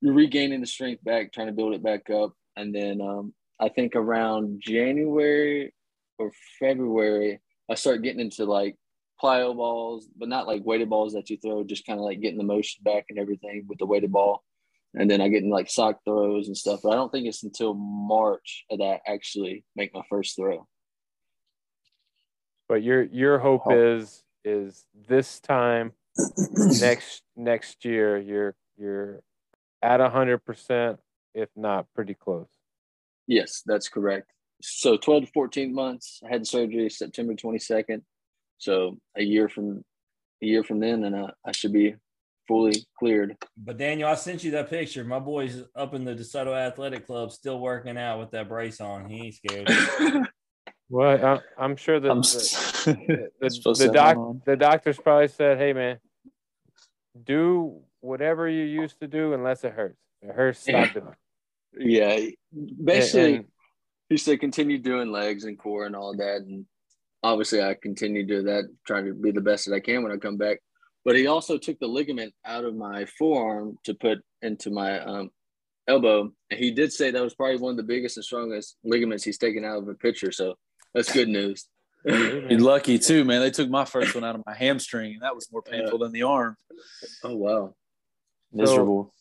you're 0.00 0.14
regaining 0.14 0.60
the 0.60 0.66
strength 0.68 1.02
back, 1.02 1.32
trying 1.32 1.48
to 1.48 1.52
build 1.52 1.74
it 1.74 1.82
back 1.82 2.08
up, 2.08 2.34
and 2.54 2.72
then 2.72 3.00
um, 3.00 3.34
I 3.60 3.68
think 3.68 3.94
around 3.94 4.60
January 4.60 5.72
or 6.18 6.32
February 6.58 7.40
I 7.70 7.74
start 7.74 8.02
getting 8.02 8.20
into 8.20 8.44
like 8.44 8.76
plyo 9.22 9.56
balls, 9.56 10.08
but 10.16 10.28
not 10.28 10.46
like 10.46 10.64
weighted 10.64 10.90
balls 10.90 11.14
that 11.14 11.30
you 11.30 11.38
throw, 11.38 11.64
just 11.64 11.86
kind 11.86 11.98
of 11.98 12.04
like 12.04 12.20
getting 12.20 12.38
the 12.38 12.44
motion 12.44 12.82
back 12.84 13.06
and 13.08 13.18
everything 13.18 13.64
with 13.68 13.78
the 13.78 13.86
weighted 13.86 14.12
ball. 14.12 14.42
And 14.94 15.10
then 15.10 15.20
I 15.20 15.28
get 15.28 15.42
in 15.42 15.50
like 15.50 15.70
sock 15.70 16.00
throws 16.04 16.46
and 16.46 16.56
stuff. 16.56 16.80
But 16.82 16.90
I 16.90 16.94
don't 16.94 17.10
think 17.10 17.26
it's 17.26 17.42
until 17.42 17.74
March 17.74 18.64
that 18.70 18.82
I 18.82 19.00
actually 19.10 19.64
make 19.74 19.94
my 19.94 20.02
first 20.08 20.36
throw. 20.36 20.66
But 22.68 22.82
your 22.82 23.02
your 23.02 23.38
hope 23.38 23.62
oh. 23.66 23.98
is 23.98 24.22
is 24.44 24.84
this 25.08 25.40
time 25.40 25.92
next 26.52 27.22
next 27.36 27.84
year 27.84 28.18
you're 28.18 28.54
you're 28.76 29.22
at 29.82 30.00
a 30.00 30.10
hundred 30.10 30.38
percent, 30.44 31.00
if 31.34 31.48
not 31.56 31.86
pretty 31.94 32.14
close. 32.14 32.48
Yes, 33.26 33.62
that's 33.64 33.88
correct. 33.88 34.30
So 34.62 34.96
12 34.96 35.26
to 35.26 35.30
14 35.32 35.74
months. 35.74 36.20
I 36.24 36.30
had 36.30 36.42
the 36.42 36.46
surgery 36.46 36.88
September 36.90 37.34
22nd. 37.34 38.02
So 38.58 38.98
a 39.16 39.22
year 39.22 39.48
from 39.48 39.84
a 40.42 40.46
year 40.46 40.64
from 40.64 40.80
then, 40.80 41.04
and 41.04 41.14
uh, 41.14 41.30
I 41.44 41.52
should 41.52 41.72
be 41.72 41.96
fully 42.46 42.84
cleared. 42.98 43.36
But 43.56 43.78
Daniel, 43.78 44.08
I 44.08 44.14
sent 44.14 44.44
you 44.44 44.52
that 44.52 44.70
picture. 44.70 45.04
My 45.04 45.18
boy's 45.18 45.62
up 45.74 45.94
in 45.94 46.04
the 46.04 46.14
DeSoto 46.14 46.54
Athletic 46.54 47.06
Club, 47.06 47.32
still 47.32 47.58
working 47.58 47.96
out 47.96 48.20
with 48.20 48.30
that 48.32 48.48
brace 48.48 48.80
on. 48.80 49.08
He 49.08 49.26
ain't 49.26 49.34
scared. 49.34 50.26
Well, 50.90 51.40
I, 51.58 51.62
I'm 51.62 51.76
sure 51.76 51.98
that 51.98 52.10
I'm 52.10 52.20
the, 52.20 53.30
the, 53.40 53.48
the, 53.48 53.74
the 53.86 53.88
doc 53.88 54.18
the 54.44 54.56
doctors 54.56 54.98
probably 54.98 55.28
said, 55.28 55.58
"Hey, 55.58 55.72
man, 55.72 55.98
do 57.24 57.80
whatever 58.00 58.48
you 58.48 58.64
used 58.64 59.00
to 59.00 59.08
do 59.08 59.32
unless 59.32 59.64
it 59.64 59.72
hurts. 59.72 59.98
If 60.20 60.30
it 60.30 60.36
hurts, 60.36 60.60
stop 60.60 60.90
Yeah. 60.94 61.00
it." 61.00 61.04
Yeah, 61.78 62.20
basically. 62.82 63.34
and- 63.36 63.44
he 64.10 64.18
said 64.18 64.38
continue 64.38 64.78
doing 64.78 65.10
legs 65.10 65.44
and 65.44 65.58
core 65.58 65.86
and 65.86 65.96
all 65.96 66.14
that. 66.16 66.42
And 66.42 66.66
obviously 67.22 67.62
i 67.62 67.74
continue 67.74 68.24
to 68.26 68.36
do 68.36 68.42
that 68.42 68.64
trying 68.86 69.06
to 69.06 69.14
be 69.14 69.30
the 69.30 69.40
best 69.40 69.64
that 69.64 69.74
i 69.74 69.80
can 69.80 70.02
when 70.02 70.12
i 70.12 70.16
come 70.16 70.36
back. 70.36 70.58
But 71.04 71.16
he 71.16 71.26
also 71.26 71.58
took 71.58 71.78
the 71.80 71.86
ligament 71.86 72.32
out 72.44 72.64
of 72.64 72.76
my 72.76 73.06
forearm 73.18 73.76
to 73.84 73.94
put 73.94 74.18
into 74.40 74.70
my 74.70 75.00
um, 75.00 75.30
elbow. 75.86 76.32
And 76.50 76.60
he 76.60 76.70
did 76.70 76.92
say 76.92 77.10
that 77.10 77.22
was 77.22 77.34
probably 77.34 77.58
one 77.58 77.72
of 77.72 77.76
the 77.76 77.82
biggest 77.82 78.16
and 78.16 78.24
strongest 78.24 78.76
ligaments 78.84 79.24
he's 79.24 79.38
taken 79.38 79.64
out 79.64 79.78
of 79.78 79.88
a 79.88 79.94
pitcher 79.94 80.32
so 80.32 80.54
that's 80.94 81.12
good 81.12 81.28
news. 81.28 81.66
You're 82.04 82.60
lucky 82.60 82.98
too, 82.98 83.24
man. 83.24 83.40
They 83.40 83.50
took 83.50 83.68
my 83.68 83.84
first 83.84 84.14
one 84.14 84.24
out 84.24 84.34
of 84.34 84.42
my 84.46 84.54
hamstring, 84.54 85.14
and 85.14 85.22
that 85.22 85.34
was 85.34 85.48
more 85.50 85.62
painful 85.62 85.98
than 85.98 86.12
the 86.12 86.22
arm. 86.22 86.56
oh 87.24 87.34
wow. 87.34 87.74
Miserable. 88.52 89.12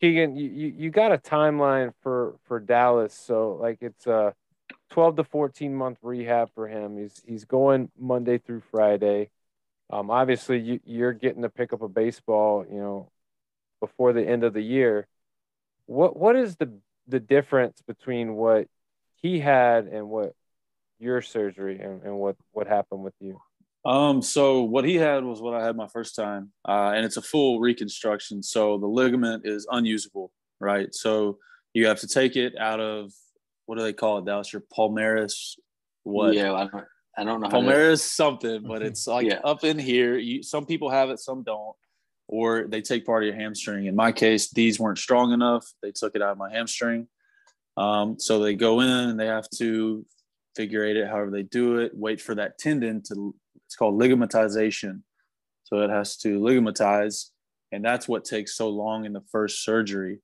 Keegan, 0.00 0.36
you, 0.36 0.74
you, 0.76 0.90
got 0.90 1.12
a 1.12 1.18
timeline 1.18 1.92
for 2.02 2.36
for 2.44 2.60
Dallas, 2.60 3.12
so 3.12 3.58
like 3.60 3.78
it's 3.80 4.06
a 4.06 4.32
twelve 4.90 5.16
to 5.16 5.24
fourteen 5.24 5.74
month 5.74 5.98
rehab 6.02 6.50
for 6.54 6.68
him. 6.68 6.96
He's 6.98 7.20
he's 7.26 7.44
going 7.44 7.90
Monday 7.98 8.38
through 8.38 8.62
Friday. 8.70 9.30
Um, 9.90 10.10
obviously, 10.10 10.60
you, 10.60 10.80
you're 10.84 11.12
getting 11.12 11.42
to 11.42 11.48
pick 11.48 11.72
up 11.72 11.82
a 11.82 11.88
baseball, 11.88 12.64
you 12.70 12.78
know, 12.78 13.10
before 13.80 14.12
the 14.12 14.26
end 14.26 14.44
of 14.44 14.52
the 14.52 14.62
year. 14.62 15.08
What 15.86 16.16
what 16.16 16.36
is 16.36 16.56
the 16.56 16.78
the 17.08 17.20
difference 17.20 17.82
between 17.86 18.34
what 18.34 18.68
he 19.16 19.40
had 19.40 19.86
and 19.86 20.08
what 20.08 20.34
your 21.00 21.22
surgery 21.22 21.80
and, 21.80 22.02
and 22.02 22.18
what 22.18 22.36
what 22.52 22.68
happened 22.68 23.02
with 23.02 23.14
you? 23.20 23.40
Um, 23.88 24.20
so 24.20 24.64
what 24.64 24.84
he 24.84 24.96
had 24.96 25.24
was 25.24 25.40
what 25.40 25.54
I 25.54 25.64
had 25.64 25.74
my 25.74 25.88
first 25.88 26.14
time, 26.14 26.52
uh, 26.68 26.92
and 26.94 27.06
it's 27.06 27.16
a 27.16 27.22
full 27.22 27.58
reconstruction. 27.58 28.42
So 28.42 28.76
the 28.76 28.86
ligament 28.86 29.46
is 29.46 29.66
unusable, 29.70 30.30
right? 30.60 30.94
So 30.94 31.38
you 31.72 31.86
have 31.86 32.00
to 32.00 32.06
take 32.06 32.36
it 32.36 32.52
out 32.58 32.80
of 32.80 33.10
what 33.64 33.78
do 33.78 33.82
they 33.82 33.94
call 33.94 34.18
it? 34.18 34.26
Dallas, 34.26 34.52
your 34.52 34.62
palmaris, 34.76 35.58
what? 36.02 36.34
yeah 36.34 36.52
i 36.52 36.66
don't, 36.66 36.84
I 37.16 37.24
don't 37.24 37.40
know 37.40 37.48
Palmaris 37.48 38.00
something, 38.00 38.62
but 38.62 38.82
it's 38.88 39.06
like 39.06 39.26
Yeah. 39.26 39.40
up 39.42 39.64
in 39.64 39.78
here. 39.78 40.18
You 40.18 40.42
some 40.42 40.66
people 40.66 40.90
have 40.90 41.08
it, 41.08 41.18
some 41.18 41.42
don't, 41.42 41.74
or 42.26 42.66
they 42.68 42.82
take 42.82 43.06
part 43.06 43.22
of 43.22 43.28
your 43.28 43.36
hamstring. 43.36 43.86
In 43.86 43.96
my 43.96 44.12
case, 44.12 44.50
these 44.50 44.78
weren't 44.78 44.98
strong 44.98 45.32
enough. 45.32 45.66
They 45.82 45.92
took 45.92 46.14
it 46.14 46.20
out 46.20 46.32
of 46.32 46.38
my 46.38 46.52
hamstring. 46.52 47.08
Um, 47.78 48.18
so 48.18 48.40
they 48.40 48.54
go 48.54 48.80
in 48.80 48.88
and 48.90 49.18
they 49.18 49.26
have 49.26 49.48
to 49.56 50.04
figure 50.58 50.84
it 50.84 51.06
however 51.06 51.30
they 51.30 51.44
do 51.44 51.78
it, 51.78 51.92
wait 51.94 52.20
for 52.20 52.34
that 52.34 52.58
tendon 52.58 53.00
to 53.08 53.34
it's 53.68 53.76
called 53.76 54.00
ligamentization. 54.00 55.02
So 55.64 55.82
it 55.82 55.90
has 55.90 56.16
to 56.18 56.40
ligamentize, 56.40 57.26
and 57.70 57.84
that's 57.84 58.08
what 58.08 58.24
takes 58.24 58.56
so 58.56 58.70
long 58.70 59.04
in 59.04 59.12
the 59.12 59.20
first 59.30 59.62
surgery. 59.62 60.20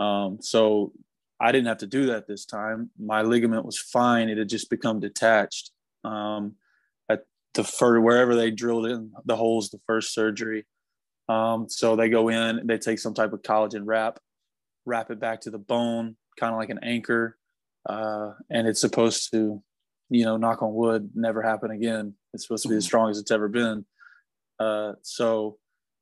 Um, 0.00 0.38
so 0.40 0.92
I 1.38 1.52
didn't 1.52 1.68
have 1.68 1.78
to 1.78 1.86
do 1.86 2.06
that 2.06 2.26
this 2.26 2.44
time. 2.44 2.90
My 2.98 3.22
ligament 3.22 3.64
was 3.64 3.78
fine. 3.78 4.28
It 4.28 4.38
had 4.38 4.48
just 4.48 4.70
become 4.70 4.98
detached 4.98 5.70
um, 6.02 6.56
at 7.08 7.22
the 7.54 7.62
fir- 7.62 8.00
wherever 8.00 8.34
they 8.34 8.50
drilled 8.50 8.86
in 8.86 9.12
the 9.24 9.36
holes 9.36 9.70
the 9.70 9.78
first 9.86 10.12
surgery. 10.12 10.66
Um, 11.28 11.68
so 11.68 11.94
they 11.94 12.08
go 12.08 12.28
in, 12.28 12.66
they 12.66 12.78
take 12.78 12.98
some 12.98 13.14
type 13.14 13.32
of 13.32 13.42
collagen 13.42 13.82
wrap, 13.84 14.18
wrap 14.84 15.12
it 15.12 15.20
back 15.20 15.42
to 15.42 15.50
the 15.50 15.58
bone, 15.58 16.16
kind 16.40 16.52
of 16.52 16.58
like 16.58 16.70
an 16.70 16.80
anchor, 16.82 17.38
uh, 17.88 18.32
and 18.50 18.66
it's 18.66 18.80
supposed 18.80 19.30
to, 19.30 19.62
you 20.08 20.24
know, 20.24 20.36
knock 20.36 20.60
on 20.60 20.74
wood, 20.74 21.10
never 21.14 21.40
happen 21.40 21.70
again. 21.70 22.14
It's 22.32 22.44
supposed 22.44 22.62
to 22.64 22.68
be 22.68 22.74
the 22.74 22.82
strongest 22.82 23.20
it's 23.20 23.30
ever 23.30 23.48
been. 23.48 23.84
Uh, 24.58 24.92
so 25.02 25.58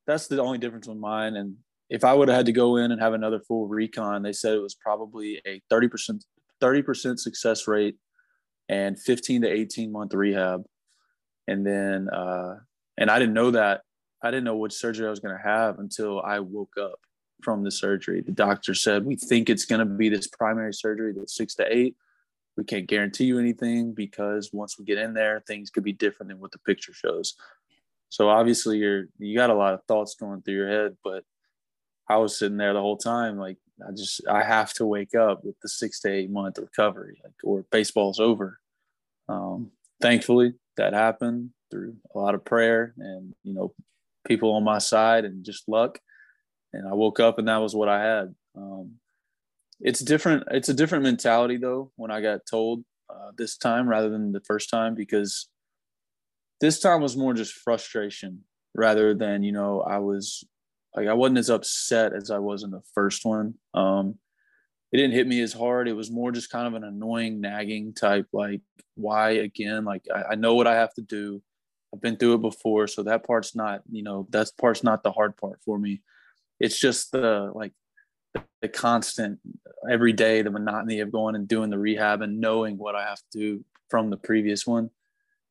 that's 0.07 0.27
the 0.27 0.43
only 0.43 0.59
difference 0.59 0.87
with 0.87 0.99
mine. 0.99 1.37
And 1.37 1.57
if 1.89 2.05
I 2.05 2.13
would 2.15 2.29
have 2.29 2.37
had 2.37 2.47
to 2.47 2.53
go 2.53 2.77
in 2.77 2.93
and 2.93 3.01
have 3.01 3.15
another 3.15 3.41
full 3.41 3.67
recon, 3.67 4.23
they 4.23 4.33
said 4.33 4.55
it 4.55 4.63
was 4.63 4.75
probably 4.75 5.41
a 5.47 5.63
30%, 5.73 6.23
30% 6.61 7.19
success 7.19 7.69
rate 7.69 7.97
and 8.69 8.99
15 8.99 9.43
to 9.43 9.49
18 9.49 9.91
month 9.91 10.15
rehab. 10.15 10.65
And 11.47 11.67
then, 11.67 12.09
uh, 12.11 12.57
and 12.99 13.11
I 13.11 13.19
didn't 13.19 13.35
know 13.35 13.53
that. 13.53 13.83
I 14.23 14.31
didn't 14.31 14.45
know 14.45 14.57
which 14.57 14.73
surgery 14.73 15.07
I 15.07 15.11
was 15.11 15.21
going 15.21 15.37
to 15.37 15.43
have 15.43 15.79
until 15.79 16.21
I 16.21 16.41
woke 16.41 16.75
up 16.81 16.99
from 17.43 17.63
the 17.63 17.71
surgery. 17.71 18.21
The 18.21 18.33
doctor 18.33 18.75
said, 18.75 19.07
We 19.07 19.17
think 19.17 19.49
it's 19.49 19.65
going 19.65 19.79
to 19.79 19.85
be 19.85 20.09
this 20.09 20.27
primary 20.27 20.75
surgery 20.75 21.13
that's 21.17 21.37
six 21.37 21.55
to 21.55 21.75
eight. 21.75 21.97
We 22.59 22.65
can't 22.65 22.89
guarantee 22.89 23.25
you 23.25 23.39
anything 23.39 23.95
because 23.95 24.51
once 24.53 24.77
we 24.77 24.85
get 24.85 24.99
in 24.99 25.15
there, 25.15 25.45
things 25.47 25.71
could 25.71 25.85
be 25.85 25.93
different 25.93 26.29
than 26.29 26.41
what 26.41 26.51
the 26.51 26.59
picture 26.59 26.93
shows. 26.93 27.37
So 28.09 28.29
obviously, 28.29 28.79
you're 28.79 29.05
you 29.17 29.37
got 29.37 29.51
a 29.51 29.55
lot 29.55 29.75
of 29.75 29.85
thoughts 29.85 30.17
going 30.17 30.43
through 30.43 30.55
your 30.55 30.69
head, 30.69 30.97
but 31.05 31.23
I 32.09 32.17
was 32.17 32.37
sitting 32.37 32.57
there 32.57 32.73
the 32.73 32.81
whole 32.81 32.97
time, 32.97 33.39
like 33.39 33.59
I 33.87 33.93
just 33.93 34.27
I 34.27 34.43
have 34.43 34.73
to 34.75 34.87
wake 34.87 35.15
up 35.15 35.45
with 35.45 35.55
the 35.61 35.69
six 35.69 36.01
to 36.01 36.11
eight 36.11 36.31
month 36.31 36.59
recovery, 36.59 37.21
like 37.23 37.35
or 37.45 37.65
baseball's 37.71 38.19
over. 38.19 38.59
Um, 39.29 39.71
thankfully, 40.03 40.55
that 40.79 40.95
happened 40.95 41.51
through 41.71 41.95
a 42.13 42.19
lot 42.19 42.35
of 42.35 42.45
prayer 42.45 42.93
and 42.99 43.37
you 43.45 43.55
know 43.55 43.73
people 44.27 44.53
on 44.57 44.65
my 44.65 44.79
side 44.79 45.25
and 45.25 45.45
just 45.45 45.69
luck. 45.69 46.01
And 46.73 46.89
I 46.89 46.95
woke 46.95 47.21
up 47.21 47.39
and 47.39 47.47
that 47.47 47.59
was 47.59 47.77
what 47.77 47.89
I 47.89 48.03
had. 48.03 48.35
Um, 48.57 48.95
it's 49.81 50.01
different. 50.01 50.45
It's 50.51 50.69
a 50.69 50.75
different 50.75 51.05
mentality 51.05 51.57
though 51.57 51.93
when 51.97 52.11
I 52.11 52.21
got 52.21 52.47
told 52.51 52.85
uh, 53.11 53.31
this 53.37 53.57
time 53.57 53.89
rather 53.89 54.09
than 54.09 54.33
the 54.33 54.41
first 54.41 54.71
time 54.71 54.95
because 54.95 55.49
this 56.61 56.81
time 56.81 57.01
was 57.01 57.17
more 57.17 57.35
just 57.35 57.53
frustration 57.53 58.45
rather 58.75 59.15
than 59.15 59.43
you 59.43 59.53
know 59.53 59.81
I 59.81 59.99
was 59.99 60.45
like 60.95 61.09
I 61.09 61.15
wasn't 61.15 61.39
as 61.39 61.51
upset 61.51 62.13
as 62.13 62.31
I 62.31 62.39
was 62.39 62.63
in 62.63 62.71
the 62.71 62.83
first 62.95 63.25
one. 63.25 63.55
Um, 63.75 64.19
it 64.91 64.97
didn't 64.97 65.15
hit 65.15 65.29
me 65.29 65.43
as 65.43 65.53
hard. 65.53 65.87
It 65.87 65.93
was 65.93 66.11
more 66.11 66.33
just 66.33 66.51
kind 66.51 66.67
of 66.67 66.75
an 66.75 66.85
annoying, 66.85 67.41
nagging 67.41 67.93
type, 67.93 68.27
like 68.33 68.63
why 68.95 69.31
again? 69.31 69.85
Like 69.85 70.03
I, 70.15 70.33
I 70.33 70.35
know 70.35 70.55
what 70.55 70.67
I 70.67 70.75
have 70.77 70.95
to 70.95 71.03
do. 71.03 71.43
I've 71.95 72.01
been 72.01 72.17
through 72.17 72.35
it 72.35 72.43
before, 72.43 72.87
so 72.87 73.03
that 73.05 73.27
part's 73.27 73.55
not, 73.55 73.83
you 73.91 74.03
know, 74.03 74.27
that 74.31 74.51
part's 74.59 74.83
not 74.83 75.03
the 75.03 75.13
hard 75.13 75.37
part 75.37 75.61
for 75.65 75.79
me. 75.79 76.03
It's 76.61 76.79
just 76.79 77.13
the 77.13 77.51
like 77.55 77.73
the 78.61 78.69
constant 78.69 79.39
every 79.91 80.13
day, 80.13 80.43
the 80.43 80.51
monotony 80.51 81.01
of 81.01 81.13
going 81.13 81.35
and 81.35 81.47
doing 81.47 81.71
the 81.71 81.79
rehab 81.79 82.23
and 82.23 82.41
knowing 82.41 82.77
what 82.77 82.95
I 82.95 83.05
have 83.05 83.19
to 83.33 83.39
do 83.39 83.65
from 83.89 84.11
the 84.11 84.17
previous 84.17 84.67
one. 84.67 84.91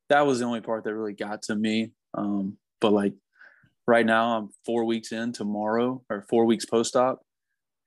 That 0.10 0.26
was 0.26 0.40
the 0.40 0.46
only 0.46 0.62
part 0.62 0.84
that 0.84 0.96
really 0.96 1.14
got 1.14 1.44
to 1.44 1.56
me. 1.56 1.92
Um, 2.14 2.58
but 2.80 2.94
like 2.94 3.14
right 3.88 4.06
now, 4.06 4.38
I'm 4.38 4.50
four 4.66 4.86
weeks 4.86 5.12
in 5.12 5.32
tomorrow 5.34 6.02
or 6.10 6.26
four 6.30 6.46
weeks 6.46 6.66
post 6.66 6.96
op, 6.96 7.22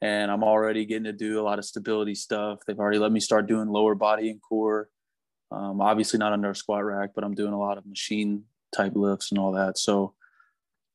and 0.00 0.30
I'm 0.30 0.42
already 0.42 0.84
getting 0.86 1.04
to 1.04 1.12
do 1.12 1.40
a 1.40 1.44
lot 1.44 1.58
of 1.58 1.64
stability 1.64 2.14
stuff. 2.14 2.60
They've 2.66 2.78
already 2.78 2.98
let 2.98 3.12
me 3.12 3.20
start 3.20 3.46
doing 3.46 3.68
lower 3.68 3.94
body 3.94 4.30
and 4.30 4.40
core. 4.40 4.88
Um, 5.52 5.80
obviously 5.80 6.18
not 6.18 6.32
under 6.32 6.50
a 6.50 6.54
squat 6.54 6.84
rack, 6.84 7.10
but 7.14 7.24
I'm 7.24 7.34
doing 7.34 7.52
a 7.52 7.58
lot 7.58 7.78
of 7.78 7.86
machine 7.86 8.44
type 8.74 8.92
lifts 8.94 9.30
and 9.30 9.38
all 9.38 9.52
that. 9.52 9.78
So 9.78 10.14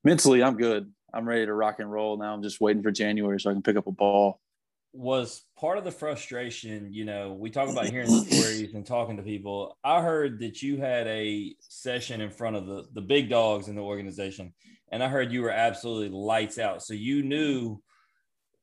mentally, 0.04 0.42
I'm 0.42 0.56
good. 0.56 0.92
I'm 1.16 1.28
ready 1.28 1.46
to 1.46 1.54
rock 1.54 1.80
and 1.80 1.90
roll 1.90 2.18
now. 2.18 2.34
I'm 2.34 2.44
just 2.44 2.60
waiting 2.60 2.84
for 2.84 2.92
January 2.92 3.40
so 3.40 3.50
I 3.50 3.54
can 3.54 3.62
pick 3.62 3.78
up 3.78 3.88
a 3.88 3.92
ball. 3.92 4.42
Was 4.94 5.44
part 5.58 5.78
of 5.78 5.84
the 5.84 5.92
frustration, 5.92 6.94
you 6.94 7.06
know, 7.06 7.34
we 7.34 7.50
talk 7.50 7.70
about 7.70 7.88
hearing 7.88 8.10
stories 8.26 8.74
and 8.74 8.86
talking 8.86 9.18
to 9.18 9.24
people. 9.24 9.78
I 9.84 10.02
heard 10.02 10.40
that 10.40 10.62
you 10.62 10.78
had 10.78 11.08
a 11.08 11.56
session 11.60 12.22
in 12.22 12.30
front 12.30 12.56
of 12.56 12.66
the, 12.66 12.86
the 12.94 13.02
big 13.02 13.30
dogs 13.30 13.68
in 13.68 13.76
the 13.76 13.82
organization, 13.82 14.54
and 14.92 15.04
I 15.04 15.08
heard 15.08 15.32
you 15.32 15.42
were 15.42 15.52
absolutely 15.52 16.10
lights 16.10 16.60
out. 16.60 16.84
So 16.84 16.94
you 16.94 17.24
knew 17.24 17.82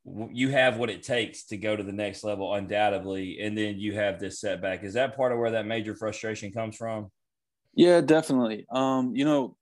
you 0.05 0.50
have 0.50 0.78
what 0.78 0.90
it 0.90 1.03
takes 1.03 1.44
to 1.44 1.57
go 1.57 1.76
to 1.76 1.82
the 1.82 1.92
next 1.92 2.24
level, 2.24 2.55
undoubtedly, 2.55 3.38
and 3.40 3.57
then 3.57 3.78
you 3.78 3.94
have 3.94 4.18
this 4.18 4.40
setback. 4.40 4.84
Is 4.84 4.94
that 4.94 5.16
part 5.16 5.32
of 5.32 5.38
where 5.38 5.53
that 5.53 5.66
major 5.66 5.94
frustration 5.94 6.50
comes 6.50 6.76
from? 6.76 7.11
Yeah, 7.74 8.00
definitely. 8.00 8.66
Um, 8.70 9.14
you 9.14 9.24
know, 9.24 9.57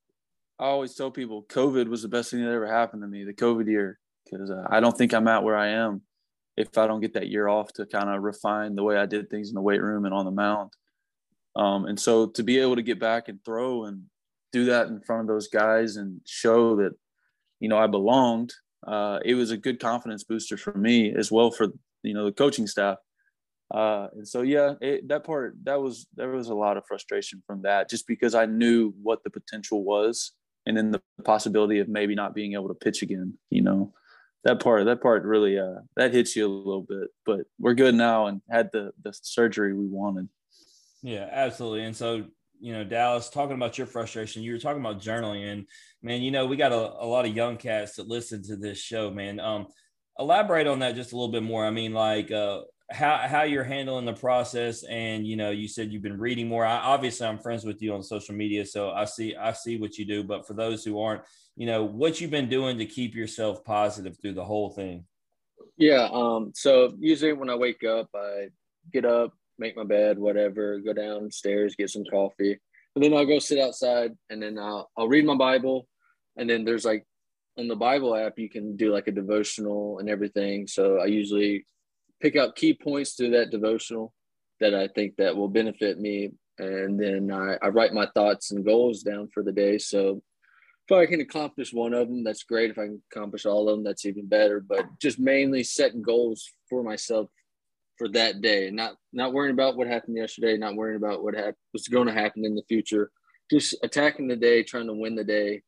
I 0.60 0.64
always 0.64 0.94
tell 0.94 1.10
people 1.10 1.46
COVID 1.48 1.88
was 1.88 2.02
the 2.02 2.08
best 2.08 2.30
thing 2.30 2.44
that 2.44 2.52
ever 2.52 2.70
happened 2.70 3.00
to 3.00 3.08
me, 3.08 3.24
the 3.24 3.32
COVID 3.32 3.66
year, 3.66 3.98
because 4.30 4.50
uh, 4.50 4.66
I 4.68 4.80
don't 4.80 4.96
think 4.96 5.14
I'm 5.14 5.26
at 5.26 5.42
where 5.42 5.56
I 5.56 5.68
am 5.68 6.02
if 6.58 6.76
I 6.76 6.86
don't 6.86 7.00
get 7.00 7.14
that 7.14 7.30
year 7.30 7.48
off 7.48 7.72
to 7.74 7.86
kind 7.86 8.10
of 8.10 8.22
refine 8.22 8.74
the 8.74 8.82
way 8.82 8.98
I 8.98 9.06
did 9.06 9.30
things 9.30 9.48
in 9.48 9.54
the 9.54 9.62
weight 9.62 9.80
room 9.80 10.04
and 10.04 10.12
on 10.12 10.26
the 10.26 10.30
mound. 10.30 10.72
Um, 11.56 11.86
and 11.86 11.98
so 11.98 12.26
to 12.26 12.42
be 12.42 12.58
able 12.58 12.76
to 12.76 12.82
get 12.82 13.00
back 13.00 13.28
and 13.28 13.42
throw 13.42 13.86
and 13.86 14.02
do 14.52 14.66
that 14.66 14.88
in 14.88 15.00
front 15.00 15.22
of 15.22 15.28
those 15.28 15.48
guys 15.48 15.96
and 15.96 16.20
show 16.26 16.76
that, 16.76 16.92
you 17.58 17.70
know, 17.70 17.78
I 17.78 17.86
belonged, 17.86 18.52
uh, 18.86 19.20
it 19.24 19.34
was 19.34 19.50
a 19.50 19.56
good 19.56 19.80
confidence 19.80 20.24
booster 20.24 20.58
for 20.58 20.74
me 20.74 21.14
as 21.14 21.32
well 21.32 21.50
for, 21.50 21.68
you 22.02 22.12
know, 22.12 22.26
the 22.26 22.32
coaching 22.32 22.66
staff. 22.66 22.98
Uh, 23.72 24.08
and 24.12 24.28
so, 24.28 24.42
yeah, 24.42 24.74
it, 24.82 25.08
that 25.08 25.24
part, 25.24 25.54
that 25.62 25.80
was, 25.80 26.06
there 26.16 26.32
was 26.32 26.48
a 26.48 26.54
lot 26.54 26.76
of 26.76 26.84
frustration 26.86 27.42
from 27.46 27.62
that 27.62 27.88
just 27.88 28.06
because 28.06 28.34
I 28.34 28.44
knew 28.44 28.92
what 29.02 29.24
the 29.24 29.30
potential 29.30 29.84
was 29.84 30.32
and 30.66 30.76
then 30.76 30.90
the 30.90 31.02
possibility 31.24 31.78
of 31.78 31.88
maybe 31.88 32.14
not 32.14 32.34
being 32.34 32.54
able 32.54 32.68
to 32.68 32.74
pitch 32.74 33.02
again, 33.02 33.34
you 33.50 33.62
know, 33.62 33.92
that 34.44 34.62
part, 34.62 34.84
that 34.86 35.02
part 35.02 35.24
really, 35.24 35.58
uh, 35.58 35.80
that 35.96 36.14
hits 36.14 36.34
you 36.36 36.46
a 36.46 36.48
little 36.48 36.82
bit, 36.82 37.08
but 37.26 37.40
we're 37.58 37.74
good 37.74 37.94
now 37.94 38.26
and 38.26 38.40
had 38.50 38.70
the, 38.72 38.92
the 39.02 39.12
surgery 39.12 39.74
we 39.74 39.86
wanted. 39.86 40.28
Yeah, 41.02 41.28
absolutely. 41.30 41.84
And 41.84 41.96
so, 41.96 42.24
you 42.60 42.72
know, 42.72 42.84
Dallas, 42.84 43.30
talking 43.30 43.56
about 43.56 43.78
your 43.78 43.86
frustration, 43.86 44.42
you 44.42 44.52
were 44.52 44.58
talking 44.58 44.80
about 44.80 45.00
journaling, 45.00 45.50
and 45.50 45.66
man, 46.02 46.20
you 46.20 46.30
know, 46.30 46.46
we 46.46 46.56
got 46.56 46.72
a, 46.72 46.76
a 46.76 47.06
lot 47.06 47.24
of 47.24 47.34
young 47.34 47.56
cats 47.56 47.96
that 47.96 48.08
listen 48.08 48.42
to 48.44 48.56
this 48.56 48.78
show, 48.78 49.10
man. 49.10 49.40
Um, 49.40 49.68
elaborate 50.18 50.66
on 50.66 50.80
that 50.80 50.94
just 50.94 51.12
a 51.12 51.16
little 51.16 51.32
bit 51.32 51.42
more. 51.42 51.64
I 51.64 51.70
mean, 51.70 51.94
like, 51.94 52.30
uh, 52.30 52.62
how 52.90 53.16
how 53.18 53.42
you're 53.42 53.64
handling 53.64 54.04
the 54.04 54.12
process 54.12 54.82
and 54.84 55.26
you 55.26 55.36
know 55.36 55.50
you 55.50 55.68
said 55.68 55.92
you've 55.92 56.02
been 56.02 56.18
reading 56.18 56.48
more. 56.48 56.64
I, 56.64 56.76
obviously 56.76 57.26
i'm 57.26 57.38
friends 57.38 57.64
with 57.64 57.80
you 57.80 57.94
on 57.94 58.02
social 58.02 58.34
media 58.34 58.66
so 58.66 58.90
i 58.90 59.04
see 59.04 59.36
i 59.36 59.52
see 59.52 59.78
what 59.78 59.96
you 59.96 60.04
do 60.04 60.24
but 60.24 60.46
for 60.46 60.54
those 60.54 60.84
who 60.84 61.00
aren't 61.00 61.22
you 61.56 61.66
know 61.66 61.84
what 61.84 62.20
you've 62.20 62.30
been 62.30 62.48
doing 62.48 62.78
to 62.78 62.86
keep 62.86 63.14
yourself 63.14 63.64
positive 63.64 64.16
through 64.20 64.34
the 64.34 64.44
whole 64.44 64.70
thing? 64.70 65.04
Yeah 65.76 66.08
um 66.12 66.52
so 66.54 66.92
usually 66.98 67.32
when 67.32 67.50
i 67.50 67.54
wake 67.54 67.84
up 67.84 68.08
i 68.14 68.48
get 68.92 69.04
up 69.04 69.32
make 69.58 69.76
my 69.76 69.84
bed 69.84 70.18
whatever 70.18 70.80
go 70.80 70.92
downstairs 70.92 71.76
get 71.76 71.90
some 71.90 72.04
coffee 72.04 72.58
and 72.94 73.04
then 73.04 73.14
i'll 73.14 73.26
go 73.26 73.38
sit 73.38 73.58
outside 73.58 74.12
and 74.30 74.42
then 74.42 74.58
i'll, 74.58 74.90
I'll 74.96 75.08
read 75.08 75.24
my 75.24 75.36
bible 75.36 75.86
and 76.36 76.50
then 76.50 76.64
there's 76.64 76.84
like 76.84 77.04
on 77.58 77.68
the 77.68 77.76
bible 77.76 78.16
app 78.16 78.38
you 78.38 78.48
can 78.48 78.76
do 78.76 78.92
like 78.92 79.06
a 79.06 79.12
devotional 79.12 79.98
and 80.00 80.08
everything 80.08 80.66
so 80.66 80.98
i 80.98 81.04
usually 81.04 81.64
pick 82.20 82.36
out 82.36 82.56
key 82.56 82.74
points 82.74 83.16
to 83.16 83.30
that 83.30 83.50
devotional 83.50 84.12
that 84.60 84.74
I 84.74 84.88
think 84.88 85.16
that 85.16 85.36
will 85.36 85.48
benefit 85.48 85.98
me. 85.98 86.32
And 86.58 87.00
then 87.00 87.32
I, 87.32 87.56
I 87.62 87.68
write 87.68 87.94
my 87.94 88.06
thoughts 88.14 88.50
and 88.50 88.64
goals 88.64 89.02
down 89.02 89.28
for 89.32 89.42
the 89.42 89.52
day. 89.52 89.78
So 89.78 90.22
if 90.88 90.96
I 90.96 91.06
can 91.06 91.20
accomplish 91.20 91.72
one 91.72 91.94
of 91.94 92.08
them, 92.08 92.22
that's 92.24 92.42
great. 92.42 92.70
If 92.70 92.78
I 92.78 92.86
can 92.86 93.02
accomplish 93.10 93.46
all 93.46 93.68
of 93.68 93.76
them, 93.76 93.84
that's 93.84 94.04
even 94.04 94.26
better. 94.26 94.60
But 94.60 94.86
just 95.00 95.18
mainly 95.18 95.62
setting 95.62 96.02
goals 96.02 96.52
for 96.68 96.82
myself 96.82 97.28
for 97.96 98.08
that 98.08 98.40
day, 98.40 98.70
not 98.70 98.94
not 99.12 99.32
worrying 99.32 99.52
about 99.52 99.76
what 99.76 99.86
happened 99.86 100.16
yesterday, 100.16 100.56
not 100.56 100.74
worrying 100.74 100.96
about 100.96 101.22
what 101.22 101.34
happened, 101.34 101.56
what's 101.72 101.88
going 101.88 102.06
to 102.06 102.12
happen 102.12 102.44
in 102.44 102.54
the 102.54 102.62
future. 102.68 103.10
Just 103.50 103.76
attacking 103.82 104.26
the 104.26 104.36
day, 104.36 104.62
trying 104.62 104.86
to 104.86 104.94
win 104.94 105.14
the 105.14 105.24
day 105.24 105.62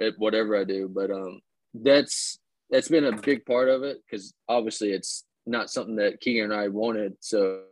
at 0.00 0.14
whatever 0.18 0.56
I 0.56 0.64
do. 0.64 0.88
But 0.88 1.10
um, 1.10 1.40
that's 1.74 2.38
that's 2.70 2.88
been 2.88 3.04
a 3.04 3.16
big 3.16 3.44
part 3.46 3.68
of 3.68 3.82
it 3.82 3.98
because 4.04 4.34
obviously 4.48 4.92
it's 4.92 5.24
not 5.48 5.70
something 5.70 5.96
that 5.96 6.20
Keegan 6.20 6.44
and 6.44 6.54
I 6.54 6.68
wanted. 6.68 7.14
So 7.20 7.62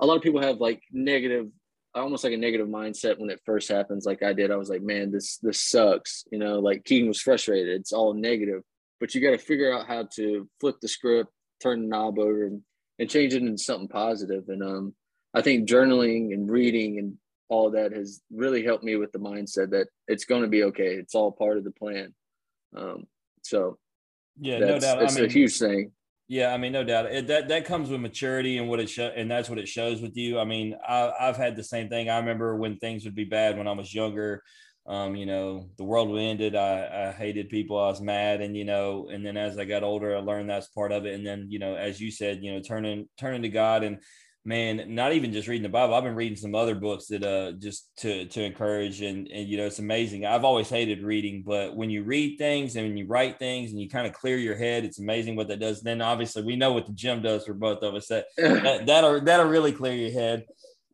a 0.00 0.06
lot 0.06 0.16
of 0.16 0.22
people 0.22 0.42
have 0.42 0.58
like 0.58 0.82
negative, 0.90 1.46
almost 1.94 2.24
like 2.24 2.32
a 2.32 2.38
negative 2.38 2.66
mindset 2.66 3.18
when 3.18 3.30
it 3.30 3.40
first 3.46 3.70
happens. 3.70 4.04
Like 4.04 4.22
I 4.22 4.32
did, 4.32 4.50
I 4.50 4.56
was 4.56 4.68
like, 4.68 4.82
man, 4.82 5.10
this 5.12 5.38
this 5.38 5.62
sucks. 5.62 6.24
You 6.30 6.38
know, 6.38 6.58
like 6.58 6.84
Keegan 6.84 7.08
was 7.08 7.20
frustrated. 7.20 7.80
It's 7.80 7.92
all 7.92 8.14
negative, 8.14 8.62
but 9.00 9.14
you 9.14 9.20
got 9.20 9.30
to 9.30 9.38
figure 9.38 9.72
out 9.72 9.86
how 9.86 10.08
to 10.16 10.48
flip 10.60 10.76
the 10.82 10.88
script, 10.88 11.30
turn 11.62 11.82
the 11.82 11.88
knob 11.88 12.18
over, 12.18 12.46
and, 12.46 12.62
and 12.98 13.10
change 13.10 13.34
it 13.34 13.42
into 13.42 13.62
something 13.62 13.88
positive. 13.88 14.44
And 14.48 14.62
um, 14.62 14.94
I 15.34 15.40
think 15.40 15.68
journaling 15.68 16.34
and 16.34 16.50
reading 16.50 16.98
and 16.98 17.16
all 17.48 17.70
that 17.70 17.92
has 17.92 18.22
really 18.32 18.64
helped 18.64 18.82
me 18.82 18.96
with 18.96 19.12
the 19.12 19.18
mindset 19.18 19.70
that 19.70 19.86
it's 20.08 20.24
going 20.24 20.42
to 20.42 20.48
be 20.48 20.64
okay. 20.64 20.94
It's 20.94 21.14
all 21.14 21.30
part 21.30 21.58
of 21.58 21.64
the 21.64 21.70
plan. 21.70 22.14
Um, 22.76 23.06
so 23.42 23.78
yeah, 24.40 24.58
no 24.58 24.78
doubt. 24.78 25.02
It's 25.02 25.16
I 25.16 25.20
mean, 25.20 25.28
a 25.28 25.32
huge 25.32 25.58
thing. 25.58 25.92
Yeah, 26.32 26.54
I 26.54 26.56
mean, 26.56 26.72
no 26.72 26.82
doubt. 26.82 27.12
It, 27.12 27.26
that 27.26 27.48
that 27.48 27.66
comes 27.66 27.90
with 27.90 28.00
maturity 28.00 28.56
and 28.56 28.66
what 28.66 28.80
it 28.80 28.88
show, 28.88 29.12
and 29.14 29.30
that's 29.30 29.50
what 29.50 29.58
it 29.58 29.68
shows 29.68 30.00
with 30.00 30.16
you. 30.16 30.38
I 30.40 30.46
mean, 30.46 30.74
I, 30.88 31.12
I've 31.20 31.36
had 31.36 31.56
the 31.56 31.62
same 31.62 31.90
thing. 31.90 32.08
I 32.08 32.16
remember 32.16 32.56
when 32.56 32.78
things 32.78 33.04
would 33.04 33.14
be 33.14 33.24
bad 33.24 33.58
when 33.58 33.68
I 33.68 33.72
was 33.72 33.92
younger. 33.94 34.42
Um, 34.86 35.14
you 35.14 35.26
know, 35.26 35.68
the 35.76 35.84
world 35.84 36.18
ended. 36.18 36.56
I, 36.56 37.08
I 37.08 37.12
hated 37.12 37.50
people. 37.50 37.78
I 37.78 37.88
was 37.88 38.00
mad, 38.00 38.40
and 38.40 38.56
you 38.56 38.64
know, 38.64 39.10
and 39.12 39.26
then 39.26 39.36
as 39.36 39.58
I 39.58 39.66
got 39.66 39.82
older, 39.82 40.16
I 40.16 40.20
learned 40.20 40.48
that's 40.48 40.68
part 40.68 40.90
of 40.90 41.04
it. 41.04 41.14
And 41.14 41.26
then, 41.26 41.48
you 41.50 41.58
know, 41.58 41.74
as 41.74 42.00
you 42.00 42.10
said, 42.10 42.42
you 42.42 42.54
know, 42.54 42.62
turning 42.62 43.10
turning 43.18 43.42
to 43.42 43.50
God 43.50 43.82
and 43.84 43.98
man, 44.44 44.94
not 44.94 45.12
even 45.12 45.32
just 45.32 45.46
reading 45.46 45.62
the 45.62 45.68
Bible. 45.68 45.94
I've 45.94 46.02
been 46.02 46.16
reading 46.16 46.36
some 46.36 46.54
other 46.54 46.74
books 46.74 47.06
that 47.06 47.22
uh 47.22 47.52
just 47.52 47.88
to 47.98 48.26
to 48.26 48.42
encourage 48.42 49.00
and 49.00 49.28
and 49.28 49.48
you 49.48 49.56
know 49.56 49.66
it's 49.66 49.78
amazing. 49.78 50.26
I've 50.26 50.44
always 50.44 50.68
hated 50.68 51.02
reading, 51.02 51.42
but 51.46 51.76
when 51.76 51.90
you 51.90 52.02
read 52.02 52.38
things 52.38 52.76
and 52.76 52.86
when 52.86 52.96
you 52.96 53.06
write 53.06 53.38
things 53.38 53.70
and 53.70 53.80
you 53.80 53.88
kind 53.88 54.06
of 54.06 54.12
clear 54.12 54.36
your 54.36 54.56
head, 54.56 54.84
it's 54.84 54.98
amazing 54.98 55.36
what 55.36 55.48
that 55.48 55.60
does. 55.60 55.82
Then 55.82 56.00
obviously 56.00 56.42
we 56.42 56.56
know 56.56 56.72
what 56.72 56.86
the 56.86 56.92
gym 56.92 57.22
does 57.22 57.44
for 57.44 57.54
both 57.54 57.82
of 57.82 57.94
us. 57.94 58.08
That, 58.08 58.26
that 58.36 58.86
that'll 58.86 59.20
that'll 59.20 59.46
really 59.46 59.72
clear 59.72 59.94
your 59.94 60.12
head. 60.12 60.44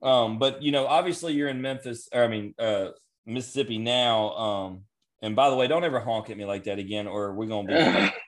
Um, 0.02 0.38
but 0.38 0.62
you 0.62 0.70
know, 0.70 0.86
obviously 0.86 1.32
you're 1.32 1.48
in 1.48 1.62
Memphis, 1.62 2.08
or 2.12 2.24
I 2.24 2.28
mean 2.28 2.54
uh 2.58 2.88
Mississippi 3.26 3.78
now. 3.78 4.30
Um, 4.30 4.82
and 5.20 5.34
by 5.34 5.50
the 5.50 5.56
way, 5.56 5.66
don't 5.66 5.84
ever 5.84 6.00
honk 6.00 6.30
at 6.30 6.36
me 6.36 6.44
like 6.44 6.64
that 6.64 6.78
again, 6.78 7.06
or 7.06 7.32
we're 7.34 7.46
gonna 7.46 7.68
be 7.68 8.14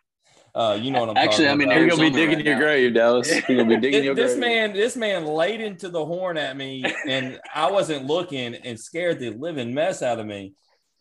uh, 0.54 0.78
you 0.80 0.90
know 0.90 1.00
what 1.00 1.10
I'm 1.10 1.16
actually. 1.16 1.48
I 1.48 1.54
mean, 1.54 1.70
you're 1.70 1.88
gonna 1.88 2.02
be 2.02 2.10
digging 2.10 2.36
right 2.36 2.44
your 2.44 2.54
now. 2.54 2.60
grave, 2.60 2.94
Dallas. 2.94 3.30
You're 3.48 3.58
gonna 3.58 3.68
be 3.68 3.80
digging 3.80 4.04
your 4.04 4.14
grave. 4.16 4.28
this 4.28 4.38
grave. 4.38 4.40
man, 4.40 4.72
this 4.72 4.96
man 4.96 5.26
laid 5.26 5.60
into 5.60 5.88
the 5.88 6.04
horn 6.04 6.36
at 6.36 6.56
me, 6.56 6.84
and 7.08 7.38
I 7.54 7.70
wasn't 7.70 8.06
looking, 8.06 8.54
and 8.54 8.78
scared 8.78 9.20
the 9.20 9.30
living 9.30 9.72
mess 9.74 10.02
out 10.02 10.18
of 10.18 10.26
me. 10.26 10.54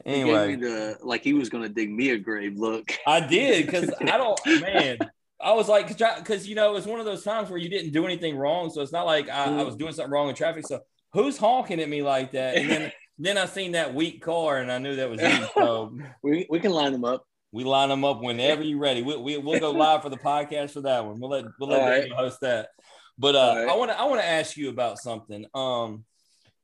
Anyway, 0.05 0.55
me 0.55 0.55
the, 0.55 0.97
like 1.01 1.23
he 1.23 1.33
was 1.33 1.49
gonna 1.49 1.69
dig 1.69 1.91
me 1.91 2.11
a 2.11 2.17
grave 2.17 2.57
look. 2.57 2.91
I 3.05 3.19
did 3.19 3.65
because 3.65 3.91
I 4.01 4.17
don't, 4.17 4.39
man. 4.61 4.97
I 5.41 5.53
was 5.53 5.67
like, 5.69 5.87
because 5.87 6.47
you 6.47 6.55
know, 6.55 6.75
it's 6.75 6.85
one 6.85 6.99
of 6.99 7.05
those 7.05 7.23
times 7.23 7.49
where 7.49 7.59
you 7.59 7.69
didn't 7.69 7.91
do 7.91 8.05
anything 8.05 8.37
wrong, 8.37 8.69
so 8.69 8.81
it's 8.81 8.91
not 8.91 9.05
like 9.05 9.29
I, 9.29 9.59
I 9.59 9.63
was 9.63 9.75
doing 9.75 9.93
something 9.93 10.11
wrong 10.11 10.29
in 10.29 10.35
traffic. 10.35 10.67
So 10.67 10.81
who's 11.13 11.37
honking 11.37 11.79
at 11.79 11.89
me 11.89 12.01
like 12.03 12.33
that? 12.33 12.55
And 12.55 12.69
then 12.69 12.91
then 13.17 13.37
I 13.37 13.45
seen 13.45 13.73
that 13.73 13.93
weak 13.93 14.21
car, 14.21 14.57
and 14.59 14.71
I 14.71 14.77
knew 14.77 14.95
that 14.97 15.09
was 15.09 15.21
you. 15.21 15.47
So 15.53 15.97
we 16.23 16.45
we 16.49 16.59
can 16.59 16.71
line 16.71 16.91
them 16.91 17.03
up. 17.03 17.25
We 17.51 17.63
line 17.63 17.89
them 17.89 18.05
up 18.05 18.21
whenever 18.21 18.61
you're 18.61 18.79
ready. 18.79 19.01
We, 19.01 19.17
we, 19.17 19.37
we'll 19.37 19.59
go 19.59 19.71
live 19.85 20.03
for 20.03 20.09
the 20.09 20.17
podcast 20.17 20.71
for 20.71 20.81
that 20.81 21.05
one. 21.05 21.19
We'll 21.19 21.31
let 21.31 21.45
we'll 21.59 21.69
let 21.69 21.81
right. 21.81 22.11
host 22.11 22.41
that. 22.41 22.69
But 23.17 23.35
uh, 23.35 23.53
right. 23.57 23.69
I 23.69 23.75
want 23.75 23.91
to 23.91 23.99
I 23.99 24.05
want 24.05 24.21
to 24.21 24.27
ask 24.27 24.55
you 24.55 24.69
about 24.69 24.99
something. 24.99 25.45
Um, 25.53 26.05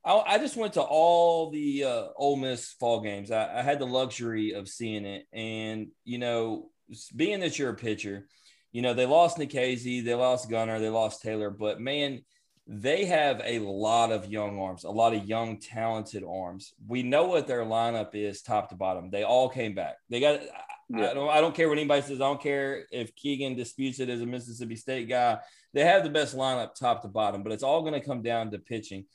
I, 0.04 0.22
I 0.26 0.38
just 0.38 0.56
went 0.56 0.74
to 0.74 0.82
all 0.82 1.50
the 1.50 1.84
uh, 1.84 2.04
Ole 2.16 2.36
Miss 2.36 2.72
fall 2.72 3.00
games. 3.00 3.30
I, 3.30 3.58
I 3.58 3.62
had 3.62 3.78
the 3.78 3.86
luxury 3.86 4.52
of 4.52 4.68
seeing 4.68 5.04
it, 5.04 5.26
and 5.32 5.88
you 6.04 6.18
know, 6.18 6.70
being 7.14 7.40
that 7.40 7.58
you're 7.58 7.70
a 7.70 7.74
pitcher, 7.74 8.28
you 8.72 8.82
know 8.82 8.94
they 8.94 9.06
lost 9.06 9.38
Nikhazy, 9.38 10.04
they 10.04 10.14
lost 10.14 10.48
Gunnar, 10.48 10.78
they 10.78 10.88
lost 10.88 11.22
Taylor, 11.22 11.50
but 11.50 11.80
man, 11.80 12.22
they 12.66 13.04
have 13.04 13.40
a 13.44 13.58
lot 13.58 14.10
of 14.10 14.30
young 14.30 14.58
arms, 14.58 14.84
a 14.84 14.90
lot 14.90 15.14
of 15.14 15.26
young, 15.26 15.58
talented 15.58 16.24
arms. 16.28 16.72
We 16.86 17.02
know 17.02 17.26
what 17.26 17.46
their 17.46 17.64
lineup 17.64 18.14
is 18.14 18.42
top 18.42 18.70
to 18.70 18.76
bottom. 18.76 19.10
They 19.10 19.22
all 19.22 19.48
came 19.48 19.74
back. 19.74 19.96
They 20.08 20.20
got 20.20 20.40
yeah. 20.88 21.10
I 21.10 21.14
don't 21.14 21.28
I 21.28 21.40
don't 21.40 21.54
care 21.54 21.68
what 21.68 21.78
anybody 21.78 22.02
says. 22.02 22.20
I 22.20 22.24
don't 22.24 22.40
care 22.40 22.86
if 22.92 23.14
Keegan 23.14 23.56
disputes 23.56 24.00
it 24.00 24.08
as 24.08 24.20
a 24.20 24.26
Mississippi 24.26 24.76
State 24.76 25.08
guy. 25.08 25.38
They 25.72 25.84
have 25.84 26.04
the 26.04 26.10
best 26.10 26.36
lineup 26.36 26.74
top 26.74 27.02
to 27.02 27.08
bottom, 27.08 27.42
but 27.42 27.52
it's 27.52 27.62
all 27.62 27.82
going 27.82 27.94
to 27.94 28.06
come 28.06 28.22
down 28.22 28.50
to 28.50 28.58
pitching. 28.58 29.06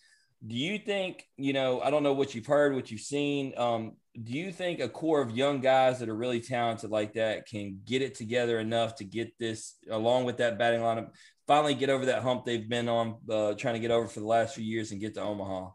Do 0.46 0.56
you 0.56 0.80
think, 0.80 1.28
you 1.38 1.54
know, 1.54 1.82
I 1.82 1.92
don't 1.92 2.04
know 2.04 2.14
what 2.14 2.34
you've 2.34 2.48
heard, 2.48 2.74
what 2.74 2.90
you've 2.90 3.02
seen. 3.02 3.54
Um, 3.58 3.94
do 4.22 4.34
you 4.34 4.52
think 4.52 4.80
a 4.80 4.90
core 4.90 5.22
of 5.22 5.38
young 5.38 5.62
guys 5.62 6.00
that 6.00 6.10
are 6.10 6.16
really 6.16 6.42
talented 6.42 6.90
like 6.90 7.14
that 7.14 7.48
can 7.48 7.80
get 7.86 8.02
it 8.02 8.16
together 8.16 8.60
enough 8.60 8.96
to 8.96 9.06
get 9.06 9.38
this 9.40 9.76
along 9.90 10.26
with 10.26 10.38
that 10.38 10.58
batting 10.58 10.82
lineup, 10.82 11.12
finally 11.48 11.76
get 11.76 11.90
over 11.90 12.08
that 12.08 12.24
hump 12.24 12.44
they've 12.44 12.68
been 12.68 12.90
on, 12.90 13.18
uh, 13.30 13.54
trying 13.54 13.76
to 13.76 13.80
get 13.80 13.92
over 13.92 14.08
for 14.08 14.20
the 14.20 14.26
last 14.26 14.56
few 14.56 14.66
years 14.66 14.92
and 14.92 15.00
get 15.00 15.14
to 15.14 15.22
Omaha? 15.22 15.70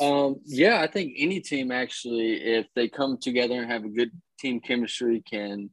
Um, 0.00 0.36
yeah, 0.46 0.80
I 0.80 0.86
think 0.86 1.12
any 1.18 1.40
team 1.40 1.70
actually, 1.70 2.32
if 2.32 2.66
they 2.74 2.88
come 2.88 3.18
together 3.18 3.60
and 3.60 3.70
have 3.70 3.84
a 3.84 3.90
good 3.90 4.10
team 4.42 4.60
chemistry, 4.60 5.22
can 5.28 5.70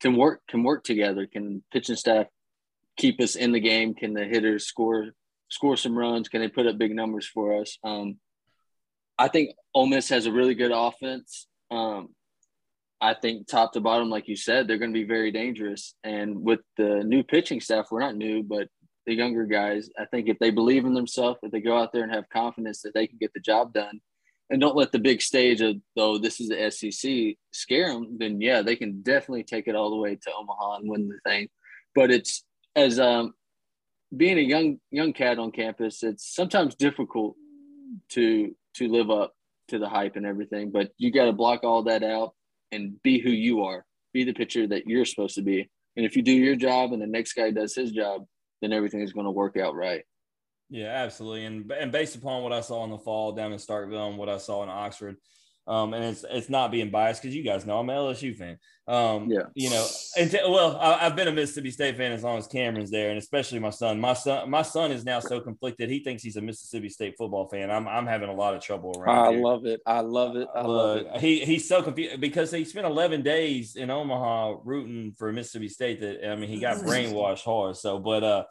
can 0.00 0.16
work 0.16 0.40
can 0.48 0.62
work 0.62 0.84
together. 0.84 1.26
Can 1.26 1.62
pitching 1.72 1.96
staff 1.96 2.26
keep 2.96 3.20
us 3.20 3.36
in 3.36 3.52
the 3.52 3.60
game? 3.60 3.94
Can 3.94 4.14
the 4.14 4.24
hitters 4.24 4.66
score 4.66 5.10
score 5.50 5.76
some 5.76 5.98
runs? 5.98 6.28
Can 6.28 6.40
they 6.40 6.48
put 6.48 6.66
up 6.66 6.78
big 6.78 6.94
numbers 6.94 7.26
for 7.26 7.60
us? 7.60 7.76
Um, 7.84 8.18
I 9.18 9.28
think 9.28 9.50
Ole 9.74 9.86
Miss 9.86 10.08
has 10.08 10.26
a 10.26 10.32
really 10.32 10.54
good 10.54 10.72
offense. 10.72 11.46
Um, 11.70 12.08
I 13.00 13.14
think 13.14 13.48
top 13.48 13.72
to 13.72 13.80
bottom, 13.80 14.10
like 14.10 14.28
you 14.28 14.36
said, 14.36 14.66
they're 14.66 14.78
going 14.78 14.92
to 14.92 14.98
be 14.98 15.06
very 15.06 15.32
dangerous. 15.32 15.94
And 16.04 16.42
with 16.42 16.60
the 16.76 17.02
new 17.04 17.24
pitching 17.24 17.60
staff, 17.60 17.88
we're 17.90 18.00
not 18.00 18.16
new, 18.16 18.44
but 18.44 18.68
the 19.06 19.14
younger 19.14 19.44
guys, 19.44 19.90
I 19.98 20.04
think 20.04 20.28
if 20.28 20.38
they 20.38 20.50
believe 20.50 20.84
in 20.84 20.94
themselves, 20.94 21.40
if 21.42 21.50
they 21.50 21.60
go 21.60 21.76
out 21.76 21.92
there 21.92 22.04
and 22.04 22.12
have 22.12 22.28
confidence 22.32 22.82
that 22.82 22.94
they 22.94 23.08
can 23.08 23.18
get 23.18 23.32
the 23.34 23.40
job 23.40 23.72
done, 23.72 24.00
and 24.50 24.60
don't 24.60 24.76
let 24.76 24.92
the 24.92 24.98
big 24.98 25.22
stage 25.22 25.60
of 25.60 25.76
though 25.96 26.18
this 26.18 26.40
is 26.40 26.48
the 26.48 26.70
SEC 26.70 27.36
scare 27.52 27.92
them, 27.92 28.16
then 28.18 28.40
yeah, 28.40 28.62
they 28.62 28.76
can 28.76 29.02
definitely 29.02 29.44
take 29.44 29.66
it 29.66 29.74
all 29.74 29.90
the 29.90 29.96
way 29.96 30.16
to 30.16 30.32
Omaha 30.32 30.76
and 30.76 30.90
win 30.90 31.08
the 31.08 31.18
thing. 31.28 31.48
But 31.94 32.10
it's 32.10 32.44
as 32.76 33.00
um, 33.00 33.34
being 34.14 34.38
a 34.38 34.42
young 34.42 34.78
young 34.90 35.12
cat 35.12 35.38
on 35.38 35.52
campus, 35.52 36.02
it's 36.02 36.34
sometimes 36.34 36.74
difficult 36.74 37.36
to 38.10 38.54
to 38.74 38.88
live 38.88 39.10
up 39.10 39.34
to 39.68 39.78
the 39.78 39.88
hype 39.88 40.16
and 40.16 40.26
everything. 40.26 40.70
But 40.70 40.90
you 40.98 41.10
got 41.12 41.26
to 41.26 41.32
block 41.32 41.64
all 41.64 41.84
that 41.84 42.02
out 42.02 42.34
and 42.70 43.00
be 43.02 43.20
who 43.20 43.30
you 43.30 43.64
are. 43.64 43.84
Be 44.12 44.24
the 44.24 44.34
pitcher 44.34 44.66
that 44.68 44.86
you're 44.86 45.04
supposed 45.04 45.36
to 45.36 45.42
be. 45.42 45.70
And 45.96 46.06
if 46.06 46.16
you 46.16 46.22
do 46.22 46.32
your 46.32 46.56
job 46.56 46.92
and 46.92 47.00
the 47.00 47.06
next 47.06 47.34
guy 47.34 47.50
does 47.50 47.74
his 47.74 47.92
job, 47.92 48.26
then 48.60 48.72
everything 48.72 49.00
is 49.00 49.12
going 49.12 49.26
to 49.26 49.30
work 49.30 49.56
out 49.56 49.74
right. 49.74 50.04
Yeah, 50.70 50.86
absolutely. 50.86 51.44
And 51.44 51.70
and 51.70 51.92
based 51.92 52.16
upon 52.16 52.42
what 52.42 52.52
I 52.52 52.60
saw 52.60 52.84
in 52.84 52.90
the 52.90 52.98
fall 52.98 53.32
down 53.32 53.52
in 53.52 53.58
Starkville 53.58 54.08
and 54.08 54.18
what 54.18 54.28
I 54.28 54.38
saw 54.38 54.62
in 54.62 54.68
Oxford, 54.68 55.16
um, 55.66 55.94
and 55.94 56.04
it's 56.04 56.24
it's 56.28 56.48
not 56.48 56.72
being 56.72 56.90
biased 56.90 57.22
because 57.22 57.36
you 57.36 57.44
guys 57.44 57.64
know 57.64 57.78
I'm 57.78 57.88
an 57.88 57.96
LSU 57.96 58.34
fan. 58.36 58.58
Um, 58.88 59.30
yeah, 59.30 59.42
you 59.54 59.70
know, 59.70 59.86
and 60.18 60.32
well, 60.48 60.76
I, 60.76 60.98
have 60.98 61.14
been 61.14 61.28
a 61.28 61.32
Mississippi 61.32 61.70
State 61.70 61.96
fan 61.96 62.10
as 62.10 62.24
long 62.24 62.36
as 62.36 62.48
Kamren's 62.48 62.90
there, 62.90 63.10
and 63.10 63.18
especially 63.18 63.60
my 63.60 63.70
son. 63.70 64.00
My 64.00 64.12
son, 64.12 64.50
my 64.50 64.62
son 64.62 64.90
is 64.90 65.04
now 65.04 65.20
so 65.20 65.40
conflicted. 65.40 65.88
He 65.88 66.02
thinks 66.02 66.24
he's 66.24 66.36
a 66.36 66.40
Mississippi 66.40 66.88
State 66.88 67.14
football 67.16 67.48
fan. 67.48 67.70
I'm 67.70 67.86
I'm 67.86 68.06
having 68.06 68.28
a 68.28 68.34
lot 68.34 68.54
of 68.54 68.60
trouble 68.60 68.92
around. 68.98 69.28
I 69.28 69.32
here. 69.32 69.40
love 69.40 69.66
it. 69.66 69.80
I 69.86 70.00
love 70.00 70.34
it. 70.34 70.48
I 70.52 70.62
love 70.62 70.96
it. 70.96 71.20
He 71.20 71.44
he's 71.44 71.68
so 71.68 71.80
confused 71.80 72.20
because 72.20 72.50
he 72.50 72.64
spent 72.64 72.86
11 72.86 73.22
days 73.22 73.76
in 73.76 73.88
Omaha 73.88 74.56
rooting 74.64 75.14
for 75.16 75.32
Mississippi 75.32 75.68
State. 75.68 76.00
That 76.00 76.28
I 76.28 76.34
mean, 76.34 76.48
he 76.48 76.58
got 76.58 76.76
brainwashed 76.78 77.44
hard. 77.44 77.76
So, 77.76 78.00
but 78.00 78.24
uh 78.24 78.44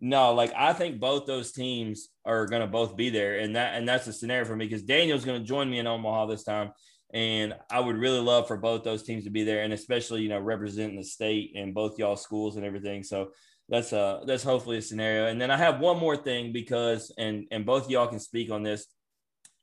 no, 0.00 0.34
like 0.34 0.52
I 0.54 0.72
think 0.72 1.00
both 1.00 1.26
those 1.26 1.52
teams 1.52 2.08
are 2.24 2.46
going 2.46 2.60
to 2.60 2.66
both 2.66 2.96
be 2.96 3.08
there, 3.08 3.38
and 3.38 3.56
that 3.56 3.74
and 3.74 3.88
that's 3.88 4.06
a 4.06 4.12
scenario 4.12 4.44
for 4.44 4.54
me 4.54 4.66
because 4.66 4.82
Daniel's 4.82 5.24
going 5.24 5.40
to 5.40 5.46
join 5.46 5.70
me 5.70 5.78
in 5.78 5.86
Omaha 5.86 6.26
this 6.26 6.44
time, 6.44 6.72
and 7.14 7.54
I 7.70 7.80
would 7.80 7.96
really 7.96 8.20
love 8.20 8.46
for 8.46 8.58
both 8.58 8.84
those 8.84 9.02
teams 9.02 9.24
to 9.24 9.30
be 9.30 9.42
there, 9.42 9.62
and 9.62 9.72
especially 9.72 10.22
you 10.22 10.28
know 10.28 10.38
representing 10.38 10.96
the 10.96 11.04
state 11.04 11.52
and 11.56 11.74
both 11.74 11.98
y'all 11.98 12.16
schools 12.16 12.56
and 12.56 12.64
everything. 12.64 13.02
So 13.02 13.30
that's 13.68 13.92
uh 13.92 14.20
that's 14.26 14.42
hopefully 14.42 14.78
a 14.78 14.82
scenario. 14.82 15.26
And 15.26 15.40
then 15.40 15.50
I 15.50 15.56
have 15.56 15.80
one 15.80 15.98
more 15.98 16.16
thing 16.16 16.52
because 16.52 17.12
and 17.16 17.46
and 17.50 17.64
both 17.64 17.88
y'all 17.88 18.06
can 18.06 18.20
speak 18.20 18.50
on 18.50 18.62
this. 18.62 18.86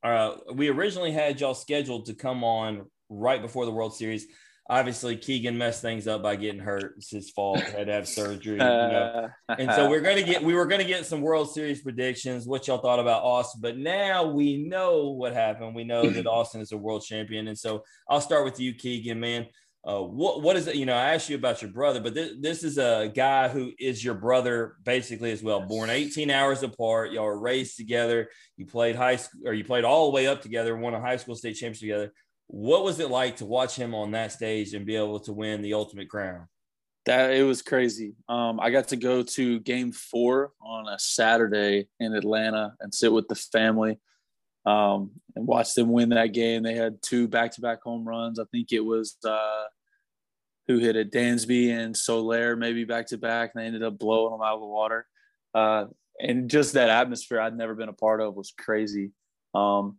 Uh, 0.03 0.35
we 0.53 0.67
originally 0.67 1.11
had 1.11 1.39
y'all 1.39 1.53
scheduled 1.53 2.07
to 2.07 2.13
come 2.13 2.43
on 2.43 2.85
right 3.09 3.41
before 3.41 3.65
the 3.65 3.71
World 3.71 3.95
Series 3.95 4.25
obviously 4.69 5.17
Keegan 5.17 5.57
messed 5.57 5.81
things 5.81 6.07
up 6.07 6.23
by 6.23 6.35
getting 6.35 6.59
hurt. 6.59 6.95
It's 6.97 7.11
his 7.11 7.29
fault. 7.29 7.59
Had 7.59 7.87
to 7.87 7.93
have 7.93 8.07
surgery. 8.07 8.53
You 8.53 8.59
know? 8.59 9.29
and 9.57 9.71
so 9.71 9.89
we're 9.89 10.01
gonna 10.01 10.23
get 10.23 10.43
we 10.43 10.53
were 10.55 10.65
gonna 10.65 10.83
get 10.83 11.05
some 11.05 11.21
World 11.21 11.51
Series 11.51 11.81
predictions, 11.81 12.47
what 12.47 12.67
y'all 12.67 12.77
thought 12.77 12.99
about 12.99 13.23
Austin. 13.23 13.61
But 13.61 13.77
now 13.77 14.25
we 14.25 14.57
know 14.57 15.09
what 15.09 15.33
happened. 15.33 15.75
We 15.75 15.83
know 15.83 16.09
that 16.09 16.27
Austin 16.27 16.61
is 16.61 16.71
a 16.71 16.77
world 16.77 17.03
champion. 17.03 17.47
And 17.47 17.57
so 17.57 17.83
I'll 18.09 18.21
start 18.21 18.45
with 18.45 18.59
you, 18.59 18.73
Keegan, 18.73 19.19
man. 19.19 19.47
Uh, 19.85 19.99
what 19.99 20.41
what 20.41 20.55
is 20.55 20.65
it? 20.67 20.75
You 20.75 20.85
know, 20.85 20.95
I 20.95 21.13
asked 21.13 21.29
you 21.29 21.35
about 21.35 21.61
your 21.61 21.69
brother, 21.69 21.99
but 21.99 22.13
this, 22.13 22.31
this 22.39 22.63
is 22.63 22.77
a 22.77 23.11
guy 23.13 23.49
who 23.49 23.73
is 23.77 24.01
your 24.01 24.13
brother 24.13 24.77
basically 24.85 25.33
as 25.33 25.43
well. 25.43 25.59
Born 25.59 25.89
18 25.89 26.31
hours 26.31 26.63
apart, 26.63 27.11
y'all 27.11 27.25
were 27.25 27.37
raised 27.37 27.75
together. 27.75 28.29
You 28.55 28.65
played 28.65 28.95
high 28.95 29.17
school, 29.17 29.41
or 29.45 29.53
you 29.53 29.65
played 29.65 29.83
all 29.83 30.05
the 30.05 30.15
way 30.15 30.25
up 30.25 30.41
together. 30.41 30.77
Won 30.77 30.93
a 30.93 31.01
high 31.01 31.17
school 31.17 31.35
state 31.35 31.55
championship 31.55 31.81
together 31.81 32.13
what 32.47 32.83
was 32.83 32.99
it 32.99 33.09
like 33.09 33.37
to 33.37 33.45
watch 33.45 33.75
him 33.75 33.95
on 33.95 34.11
that 34.11 34.31
stage 34.31 34.73
and 34.73 34.85
be 34.85 34.95
able 34.95 35.19
to 35.21 35.33
win 35.33 35.61
the 35.61 35.73
ultimate 35.73 36.09
crown? 36.09 36.47
That 37.05 37.33
it 37.33 37.43
was 37.43 37.61
crazy. 37.61 38.15
Um, 38.29 38.59
I 38.59 38.69
got 38.69 38.89
to 38.89 38.95
go 38.95 39.23
to 39.23 39.59
game 39.59 39.91
four 39.91 40.51
on 40.61 40.87
a 40.87 40.97
Saturday 40.97 41.87
in 41.99 42.13
Atlanta 42.13 42.73
and 42.79 42.93
sit 42.93 43.11
with 43.11 43.27
the 43.27 43.35
family 43.35 43.99
um, 44.65 45.11
and 45.35 45.45
watch 45.45 45.73
them 45.73 45.91
win 45.91 46.09
that 46.09 46.33
game. 46.33 46.63
They 46.63 46.75
had 46.75 47.01
two 47.01 47.27
back 47.27 47.51
to 47.53 47.61
back 47.61 47.81
home 47.83 48.07
runs. 48.07 48.39
I 48.39 48.45
think 48.51 48.71
it 48.71 48.79
was 48.79 49.17
uh, 49.25 49.65
who 50.67 50.77
hit 50.77 50.95
it, 50.95 51.11
Dansby 51.11 51.71
and 51.71 51.95
Soler, 51.95 52.55
maybe 52.55 52.85
back 52.85 53.07
to 53.07 53.17
back. 53.17 53.51
And 53.53 53.61
they 53.61 53.67
ended 53.67 53.83
up 53.83 53.99
blowing 53.99 54.31
them 54.31 54.41
out 54.41 54.55
of 54.55 54.61
the 54.61 54.67
water. 54.67 55.05
Uh, 55.53 55.85
and 56.19 56.49
just 56.49 56.73
that 56.73 56.89
atmosphere 56.89 57.41
I'd 57.41 57.57
never 57.57 57.75
been 57.75 57.89
a 57.89 57.93
part 57.93 58.21
of 58.21 58.35
was 58.35 58.53
crazy. 58.57 59.11
Um, 59.53 59.97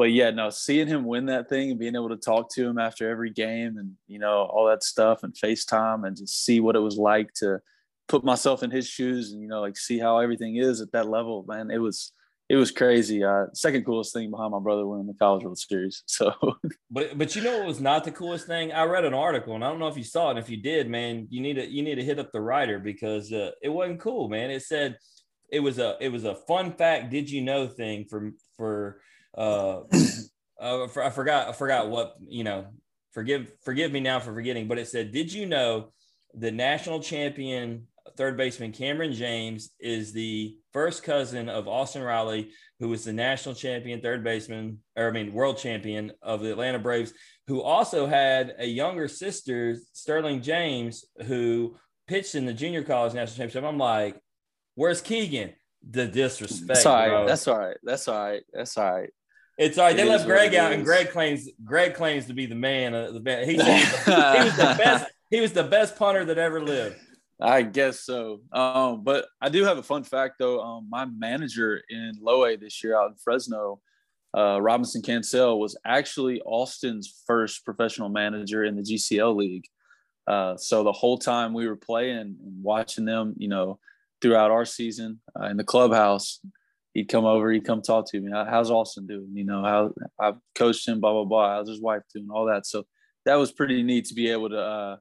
but 0.00 0.12
yeah, 0.12 0.30
no, 0.30 0.48
seeing 0.48 0.86
him 0.86 1.04
win 1.04 1.26
that 1.26 1.50
thing 1.50 1.68
and 1.68 1.78
being 1.78 1.94
able 1.94 2.08
to 2.08 2.16
talk 2.16 2.48
to 2.54 2.66
him 2.66 2.78
after 2.78 3.10
every 3.10 3.28
game 3.28 3.76
and 3.76 3.92
you 4.06 4.18
know 4.18 4.48
all 4.50 4.66
that 4.66 4.82
stuff 4.82 5.24
and 5.24 5.34
FaceTime 5.34 6.06
and 6.06 6.16
just 6.16 6.42
see 6.42 6.58
what 6.58 6.74
it 6.74 6.78
was 6.78 6.96
like 6.96 7.34
to 7.34 7.60
put 8.08 8.24
myself 8.24 8.62
in 8.62 8.70
his 8.70 8.88
shoes 8.88 9.32
and 9.32 9.42
you 9.42 9.46
know 9.46 9.60
like 9.60 9.76
see 9.76 9.98
how 9.98 10.18
everything 10.18 10.56
is 10.56 10.80
at 10.80 10.90
that 10.92 11.06
level, 11.06 11.44
man, 11.46 11.70
it 11.70 11.82
was 11.82 12.14
it 12.48 12.56
was 12.56 12.70
crazy. 12.70 13.22
Uh, 13.22 13.48
second 13.52 13.84
coolest 13.84 14.14
thing 14.14 14.30
behind 14.30 14.52
my 14.52 14.58
brother 14.58 14.86
winning 14.86 15.06
the 15.06 15.12
College 15.12 15.44
World 15.44 15.58
Series. 15.58 16.02
So, 16.06 16.32
but 16.90 17.18
but 17.18 17.36
you 17.36 17.42
know 17.42 17.58
what 17.58 17.66
was 17.66 17.82
not 17.82 18.04
the 18.04 18.10
coolest 18.10 18.46
thing? 18.46 18.72
I 18.72 18.84
read 18.84 19.04
an 19.04 19.12
article 19.12 19.54
and 19.54 19.62
I 19.62 19.68
don't 19.68 19.80
know 19.80 19.88
if 19.88 19.98
you 19.98 20.04
saw 20.04 20.30
it. 20.30 20.38
If 20.38 20.48
you 20.48 20.62
did, 20.62 20.88
man, 20.88 21.26
you 21.28 21.42
need 21.42 21.56
to 21.56 21.70
you 21.70 21.82
need 21.82 21.96
to 21.96 22.04
hit 22.04 22.18
up 22.18 22.32
the 22.32 22.40
writer 22.40 22.78
because 22.78 23.34
uh, 23.34 23.50
it 23.62 23.68
wasn't 23.68 24.00
cool, 24.00 24.30
man. 24.30 24.50
It 24.50 24.62
said 24.62 24.96
it 25.52 25.60
was 25.60 25.78
a 25.78 25.98
it 26.00 26.08
was 26.08 26.24
a 26.24 26.36
fun 26.48 26.72
fact. 26.72 27.10
Did 27.10 27.30
you 27.30 27.42
know 27.42 27.68
thing 27.68 28.06
for 28.08 28.30
for 28.56 29.02
uh, 29.36 29.80
uh, 30.60 30.84
I 30.84 31.10
forgot 31.10 31.48
I 31.48 31.52
forgot 31.52 31.88
what 31.88 32.16
you 32.20 32.44
know. 32.44 32.66
Forgive 33.12 33.52
forgive 33.64 33.90
me 33.90 33.98
now 33.98 34.20
for 34.20 34.32
forgetting, 34.32 34.68
but 34.68 34.78
it 34.78 34.86
said, 34.86 35.10
"Did 35.10 35.32
you 35.32 35.46
know 35.46 35.92
the 36.34 36.52
national 36.52 37.00
champion 37.00 37.88
third 38.16 38.36
baseman 38.36 38.72
Kamren 38.72 39.12
James 39.12 39.70
is 39.78 40.12
the 40.12 40.56
first 40.72 41.02
cousin 41.02 41.48
of 41.48 41.68
Austin 41.68 42.02
Riley, 42.02 42.50
who 42.78 42.88
was 42.88 43.04
the 43.04 43.12
national 43.12 43.54
champion 43.54 44.00
third 44.00 44.22
baseman, 44.22 44.78
or 44.96 45.08
I 45.08 45.10
mean 45.10 45.32
world 45.32 45.58
champion 45.58 46.12
of 46.22 46.40
the 46.40 46.52
Atlanta 46.52 46.78
Braves, 46.78 47.12
who 47.46 47.62
also 47.62 48.06
had 48.06 48.54
a 48.58 48.66
younger 48.66 49.08
sister, 49.08 49.76
Sterling 49.92 50.42
James, 50.42 51.04
who 51.26 51.76
pitched 52.06 52.34
in 52.34 52.46
the 52.46 52.52
junior 52.52 52.82
college 52.82 53.14
national 53.14 53.36
championship. 53.36 53.64
I'm 53.64 53.78
like, 53.78 54.20
where's 54.74 55.00
Keegan? 55.00 55.54
The 55.88 56.06
disrespect. 56.06 56.68
That's 56.68 56.86
all 56.86 56.96
right. 56.96 57.08
Bro. 57.08 57.26
That's 57.26 57.48
all 57.48 57.58
right. 57.58 57.76
That's 57.82 58.08
all 58.08 58.22
right. 58.22 58.42
That's 58.52 58.76
all 58.76 58.92
right. 58.92 59.10
It's 59.58 59.78
all 59.78 59.86
right. 59.86 59.96
They 59.96 60.08
left 60.08 60.26
Greg 60.26 60.54
out, 60.54 60.72
and 60.72 60.84
Greg 60.84 61.10
claims 61.10 61.48
Greg 61.64 61.94
claims 61.94 62.26
to 62.26 62.32
be 62.32 62.46
the 62.46 62.54
man 62.54 62.94
of 62.94 63.14
the 63.14 63.20
best. 63.20 63.50
He, 63.50 63.56
he, 63.56 63.58
was 63.58 64.04
the, 64.04 64.32
he 64.32 64.44
was 64.44 64.56
the 64.56 64.74
best. 64.78 65.12
He 65.30 65.40
was 65.40 65.52
the 65.52 65.64
best 65.64 65.96
punter 65.96 66.24
that 66.24 66.38
ever 66.38 66.62
lived. 66.62 66.96
I 67.40 67.62
guess 67.62 68.00
so. 68.00 68.40
Um, 68.52 69.02
but 69.02 69.26
I 69.40 69.48
do 69.48 69.64
have 69.64 69.78
a 69.78 69.82
fun 69.82 70.04
fact 70.04 70.36
though. 70.38 70.60
Um, 70.60 70.88
my 70.90 71.06
manager 71.06 71.80
in 71.88 72.12
Low 72.20 72.44
A 72.44 72.56
this 72.56 72.82
year 72.84 72.96
out 72.96 73.10
in 73.10 73.16
Fresno, 73.16 73.80
uh, 74.36 74.60
Robinson 74.60 75.02
Cancel, 75.02 75.58
was 75.58 75.76
actually 75.84 76.40
Austin's 76.42 77.22
first 77.26 77.64
professional 77.64 78.08
manager 78.08 78.64
in 78.64 78.76
the 78.76 78.82
GCL 78.82 79.36
league. 79.36 79.64
Uh, 80.26 80.56
so 80.56 80.84
the 80.84 80.92
whole 80.92 81.16
time 81.16 81.54
we 81.54 81.66
were 81.66 81.76
playing 81.76 82.18
and 82.18 82.62
watching 82.62 83.04
them, 83.04 83.34
you 83.38 83.48
know, 83.48 83.78
throughout 84.20 84.50
our 84.50 84.66
season 84.66 85.20
uh, 85.40 85.46
in 85.46 85.56
the 85.56 85.64
clubhouse, 85.64 86.40
he'd 86.94 87.08
come 87.08 87.24
over, 87.24 87.50
he'd 87.50 87.64
come 87.64 87.82
talk 87.82 88.10
to 88.10 88.20
me. 88.20 88.30
How's 88.32 88.70
Austin 88.70 89.06
doing? 89.06 89.30
You 89.34 89.44
know, 89.44 89.62
how 89.62 89.92
I've 90.18 90.36
coached 90.54 90.88
him, 90.88 91.00
blah 91.00 91.12
blah 91.12 91.24
blah. 91.24 91.56
How's 91.56 91.68
his 91.68 91.80
wife 91.80 92.02
doing? 92.14 92.28
All 92.30 92.46
that. 92.46 92.66
So 92.66 92.84
that 93.26 93.36
was 93.36 93.52
pretty 93.52 93.82
neat 93.82 94.06
to 94.06 94.14
be 94.14 94.30
able 94.30 94.50
to 94.50 94.60
uh, 94.60 94.96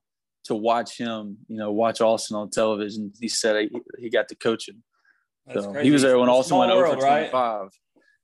to 0.46 0.56
watch 0.56 0.98
him. 0.98 1.38
You 1.48 1.58
know, 1.58 1.72
watch 1.72 2.02
Austin 2.02 2.38
on 2.38 2.50
television. 2.50 3.12
He 3.20 3.28
said 3.28 3.70
he, 3.70 3.82
he 3.98 4.10
got 4.10 4.28
to 4.30 4.36
coach 4.36 4.68
him. 4.68 4.84
That's 5.48 5.66
so 5.66 5.72
crazy. 5.72 5.88
he 5.88 5.92
was 5.92 6.02
there 6.02 6.20
when 6.20 6.30
Austin 6.30 6.58
went 6.58 6.72
over 6.72 6.96
25. 6.96 7.34
Right? 7.34 7.70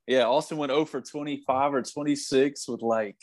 Yeah, 0.07 0.25
Austin 0.25 0.57
went 0.57 0.71
over 0.71 1.01
25 1.01 1.73
or 1.73 1.81
26 1.81 2.67
with 2.67 2.81
like 2.83 3.17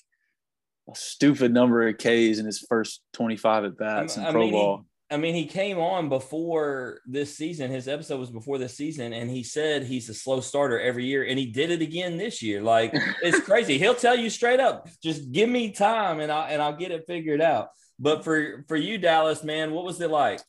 a 0.90 0.96
stupid 0.96 1.52
number 1.52 1.86
of 1.86 1.96
Ks 1.96 2.38
in 2.38 2.46
his 2.46 2.64
first 2.68 3.02
25 3.12 3.64
at 3.64 3.78
bats 3.78 4.16
in 4.16 4.24
I 4.24 4.32
pro 4.32 4.40
mean, 4.40 4.52
ball. 4.52 4.86
I 5.12 5.18
mean, 5.18 5.34
he 5.34 5.44
came 5.44 5.78
on 5.78 6.08
before 6.08 7.00
this 7.06 7.36
season. 7.36 7.70
His 7.70 7.86
episode 7.86 8.18
was 8.18 8.30
before 8.30 8.56
this 8.56 8.76
season, 8.76 9.12
and 9.12 9.30
he 9.30 9.42
said 9.42 9.84
he's 9.84 10.08
a 10.08 10.14
slow 10.14 10.40
starter 10.40 10.80
every 10.80 11.04
year, 11.04 11.24
and 11.24 11.38
he 11.38 11.46
did 11.46 11.70
it 11.70 11.82
again 11.82 12.16
this 12.16 12.42
year. 12.42 12.62
Like 12.62 12.92
it's 13.22 13.40
crazy. 13.44 13.78
He'll 13.78 13.94
tell 13.94 14.16
you 14.16 14.30
straight 14.30 14.60
up, 14.60 14.88
just 15.02 15.30
give 15.30 15.48
me 15.48 15.70
time, 15.70 16.20
and 16.20 16.32
I 16.32 16.50
and 16.50 16.62
I'll 16.62 16.76
get 16.76 16.92
it 16.92 17.04
figured 17.06 17.42
out. 17.42 17.68
But 17.98 18.24
for 18.24 18.64
for 18.68 18.76
you, 18.76 18.96
Dallas, 18.96 19.44
man, 19.44 19.72
what 19.72 19.84
was 19.84 20.00
it 20.00 20.10
like? 20.10 20.40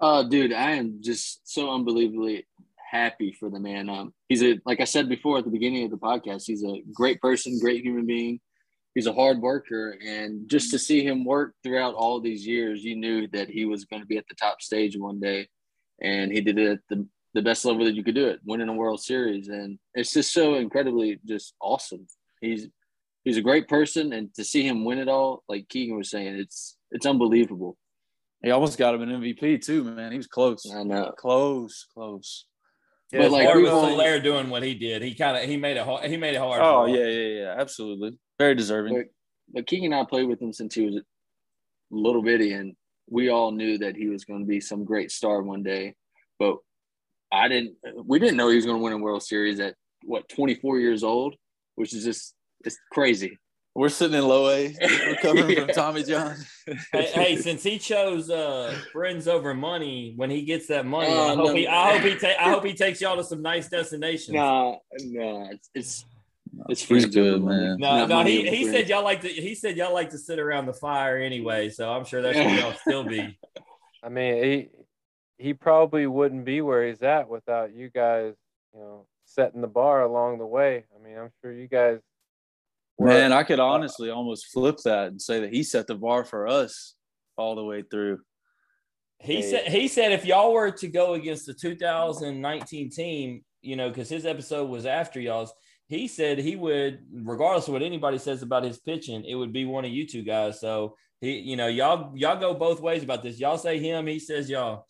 Oh, 0.00 0.26
dude, 0.28 0.52
I 0.52 0.72
am 0.72 1.02
just 1.02 1.48
so 1.52 1.70
unbelievably 1.74 2.46
happy 2.90 3.32
for 3.32 3.50
the 3.50 3.60
man. 3.60 3.90
Um, 3.90 4.14
he's 4.28 4.42
a 4.42 4.58
like 4.64 4.80
I 4.80 4.84
said 4.84 5.08
before 5.08 5.38
at 5.38 5.44
the 5.44 5.50
beginning 5.50 5.84
of 5.84 5.90
the 5.90 5.98
podcast, 5.98 6.44
he's 6.46 6.64
a 6.64 6.82
great 6.92 7.20
person, 7.20 7.58
great 7.60 7.82
human 7.82 8.06
being. 8.06 8.40
He's 8.98 9.06
a 9.06 9.12
hard 9.12 9.40
worker, 9.40 9.96
and 10.04 10.48
just 10.48 10.72
to 10.72 10.76
mm-hmm. 10.76 10.80
see 10.80 11.04
him 11.04 11.24
work 11.24 11.54
throughout 11.62 11.94
all 11.94 12.18
these 12.18 12.44
years, 12.44 12.82
you 12.82 12.96
knew 12.96 13.28
that 13.28 13.48
he 13.48 13.64
was 13.64 13.84
going 13.84 14.02
to 14.02 14.08
be 14.08 14.18
at 14.18 14.26
the 14.26 14.34
top 14.34 14.60
stage 14.60 14.98
one 14.98 15.20
day, 15.20 15.46
and 16.02 16.32
he 16.32 16.40
did 16.40 16.58
it 16.58 16.68
at 16.68 16.80
the 16.88 17.06
the 17.32 17.40
best 17.40 17.64
level 17.64 17.84
that 17.84 17.94
you 17.94 18.02
could 18.02 18.16
do 18.16 18.26
it, 18.26 18.40
winning 18.44 18.68
a 18.68 18.72
World 18.72 19.00
Series, 19.00 19.46
and 19.46 19.78
it's 19.94 20.12
just 20.12 20.32
so 20.32 20.56
incredibly 20.56 21.20
just 21.24 21.54
awesome. 21.60 22.08
He's 22.40 22.66
he's 23.22 23.36
a 23.36 23.40
great 23.40 23.68
person, 23.68 24.12
and 24.12 24.34
to 24.34 24.42
see 24.42 24.66
him 24.66 24.84
win 24.84 24.98
it 24.98 25.06
all, 25.06 25.44
like 25.48 25.68
Keegan 25.68 25.96
was 25.96 26.10
saying, 26.10 26.34
it's 26.34 26.76
it's 26.90 27.06
unbelievable. 27.06 27.76
He 28.42 28.50
almost 28.50 28.78
got 28.78 28.96
him 28.96 29.02
an 29.02 29.22
MVP 29.22 29.64
too, 29.64 29.84
man. 29.84 30.10
He 30.10 30.16
was 30.16 30.26
close. 30.26 30.68
I 30.74 30.82
know. 30.82 31.12
Close, 31.16 31.86
close. 31.94 32.46
Yeah, 33.12 33.20
But, 33.20 33.30
like, 33.30 33.46
hard 33.46 33.58
we 33.58 33.62
with 33.62 33.72
all- 33.72 34.20
doing 34.20 34.50
what 34.50 34.64
he 34.64 34.74
did. 34.74 35.02
He 35.02 35.14
kind 35.14 35.36
of 35.36 35.44
he 35.44 35.56
made 35.56 35.76
it 35.76 35.84
hard. 35.84 36.04
He 36.10 36.16
made 36.16 36.34
it 36.34 36.40
hard. 36.40 36.60
Oh 36.60 36.86
yeah, 36.86 37.06
yeah, 37.06 37.42
yeah. 37.42 37.54
Absolutely. 37.56 38.18
Very 38.38 38.54
deserving. 38.54 38.94
But, 38.94 39.06
but 39.52 39.66
Keegan 39.66 39.92
and 39.92 40.00
I 40.00 40.04
played 40.04 40.28
with 40.28 40.40
him 40.40 40.52
since 40.52 40.74
he 40.74 40.84
was 40.86 40.96
a 40.96 41.02
little 41.90 42.22
bitty, 42.22 42.52
and 42.52 42.74
we 43.10 43.28
all 43.30 43.50
knew 43.50 43.78
that 43.78 43.96
he 43.96 44.08
was 44.08 44.24
going 44.24 44.40
to 44.40 44.46
be 44.46 44.60
some 44.60 44.84
great 44.84 45.10
star 45.10 45.42
one 45.42 45.62
day. 45.62 45.94
But 46.38 46.56
I 47.32 47.48
didn't. 47.48 47.76
We 48.04 48.18
didn't 48.18 48.36
know 48.36 48.48
he 48.48 48.56
was 48.56 48.64
going 48.66 48.78
to 48.78 48.82
win 48.84 48.92
a 48.92 48.98
World 48.98 49.22
Series 49.22 49.58
at 49.60 49.74
what 50.04 50.28
24 50.28 50.78
years 50.78 51.02
old, 51.02 51.34
which 51.74 51.94
is 51.94 52.04
just 52.04 52.34
it's 52.64 52.78
crazy. 52.92 53.38
We're 53.74 53.88
sitting 53.90 54.16
in 54.18 54.26
low 54.26 54.48
A, 54.50 54.74
recovering 55.08 55.54
from 55.56 55.68
Tommy 55.74 56.02
John. 56.02 56.34
Hey, 56.92 57.10
hey, 57.12 57.36
since 57.36 57.62
he 57.62 57.78
chose 57.78 58.28
uh, 58.28 58.76
friends 58.92 59.28
over 59.28 59.54
money, 59.54 60.14
when 60.16 60.30
he 60.30 60.42
gets 60.42 60.66
that 60.66 60.84
money, 60.84 61.12
I 61.12 61.32
Oh, 61.32 61.36
hope 61.36 61.46
no. 61.48 61.54
he 61.54 61.68
I 61.68 61.92
hope 61.96 62.02
he 62.02 62.16
ta- 62.18 62.34
I 62.40 62.50
hope 62.50 62.64
he 62.64 62.74
takes 62.74 63.00
y'all 63.00 63.16
to 63.16 63.22
some 63.22 63.40
nice 63.40 63.68
destinations. 63.68 64.34
Nah, 64.34 64.76
nah, 65.00 65.50
it's 65.50 65.70
it's, 65.74 66.04
it's 66.68 66.80
He's 66.80 66.88
friends 67.02 67.14
good, 67.14 67.34
over 67.34 67.46
man. 67.46 67.76
No, 67.78 67.96
Not 67.98 68.08
no, 68.08 68.22
he, 68.24 68.48
he 68.48 68.64
said 68.64 68.88
y'all 68.88 69.04
like 69.04 69.20
to 69.22 69.28
he 69.28 69.54
said 69.54 69.76
y'all 69.76 69.92
like 69.94 70.10
to 70.10 70.18
sit 70.18 70.38
around 70.38 70.66
the 70.66 70.72
fire 70.74 71.18
anyway, 71.18 71.68
so 71.70 71.90
I'm 71.90 72.04
sure 72.04 72.22
that's 72.22 72.36
where 72.36 72.58
y'all 72.60 72.74
still 72.74 73.04
be. 73.04 73.38
I 74.02 74.08
mean, 74.08 74.42
he 74.44 74.68
he 75.38 75.54
probably 75.54 76.06
wouldn't 76.06 76.44
be 76.44 76.60
where 76.60 76.86
he's 76.86 77.02
at 77.02 77.28
without 77.28 77.74
you 77.74 77.90
guys, 77.90 78.34
you 78.74 78.80
know, 78.80 79.06
setting 79.24 79.60
the 79.60 79.66
bar 79.68 80.02
along 80.02 80.38
the 80.38 80.46
way. 80.46 80.84
I 80.98 81.02
mean, 81.02 81.16
I'm 81.18 81.30
sure 81.42 81.52
you 81.52 81.68
guys. 81.68 81.98
were- 82.98 83.06
Man, 83.08 83.32
I 83.32 83.42
could 83.44 83.60
uh, 83.60 83.66
honestly 83.66 84.10
almost 84.10 84.46
flip 84.52 84.78
that 84.84 85.08
and 85.08 85.20
say 85.22 85.40
that 85.40 85.52
he 85.52 85.62
set 85.62 85.86
the 85.86 85.94
bar 85.94 86.24
for 86.24 86.48
us 86.48 86.94
all 87.36 87.54
the 87.54 87.64
way 87.64 87.82
through. 87.82 88.20
He 89.20 89.36
Hey. 89.36 89.42
said 89.42 89.68
he 89.68 89.88
said 89.88 90.12
if 90.12 90.24
y'all 90.24 90.52
were 90.52 90.70
to 90.70 90.88
go 90.88 91.14
against 91.14 91.46
the 91.46 91.54
2019 91.54 92.90
team, 92.90 93.44
you 93.62 93.76
know, 93.76 93.88
because 93.88 94.08
his 94.08 94.24
episode 94.26 94.68
was 94.70 94.86
after 94.86 95.20
y'all's, 95.20 95.52
he 95.88 96.06
said 96.06 96.38
he 96.38 96.54
would, 96.54 97.00
regardless 97.12 97.66
of 97.66 97.72
what 97.72 97.82
anybody 97.82 98.18
says 98.18 98.42
about 98.42 98.62
his 98.62 98.78
pitching, 98.78 99.24
it 99.24 99.34
would 99.34 99.52
be 99.52 99.64
one 99.64 99.84
of 99.84 99.90
you 99.90 100.06
two 100.06 100.22
guys. 100.22 100.60
So 100.60 100.96
he, 101.20 101.38
you 101.38 101.56
know, 101.56 101.66
y'all 101.66 102.12
y'all 102.14 102.38
go 102.38 102.54
both 102.54 102.80
ways 102.80 103.02
about 103.02 103.22
this. 103.22 103.40
Y'all 103.40 103.58
say 103.58 103.78
him, 103.78 104.06
he 104.06 104.18
says 104.18 104.48
y'all. 104.50 104.86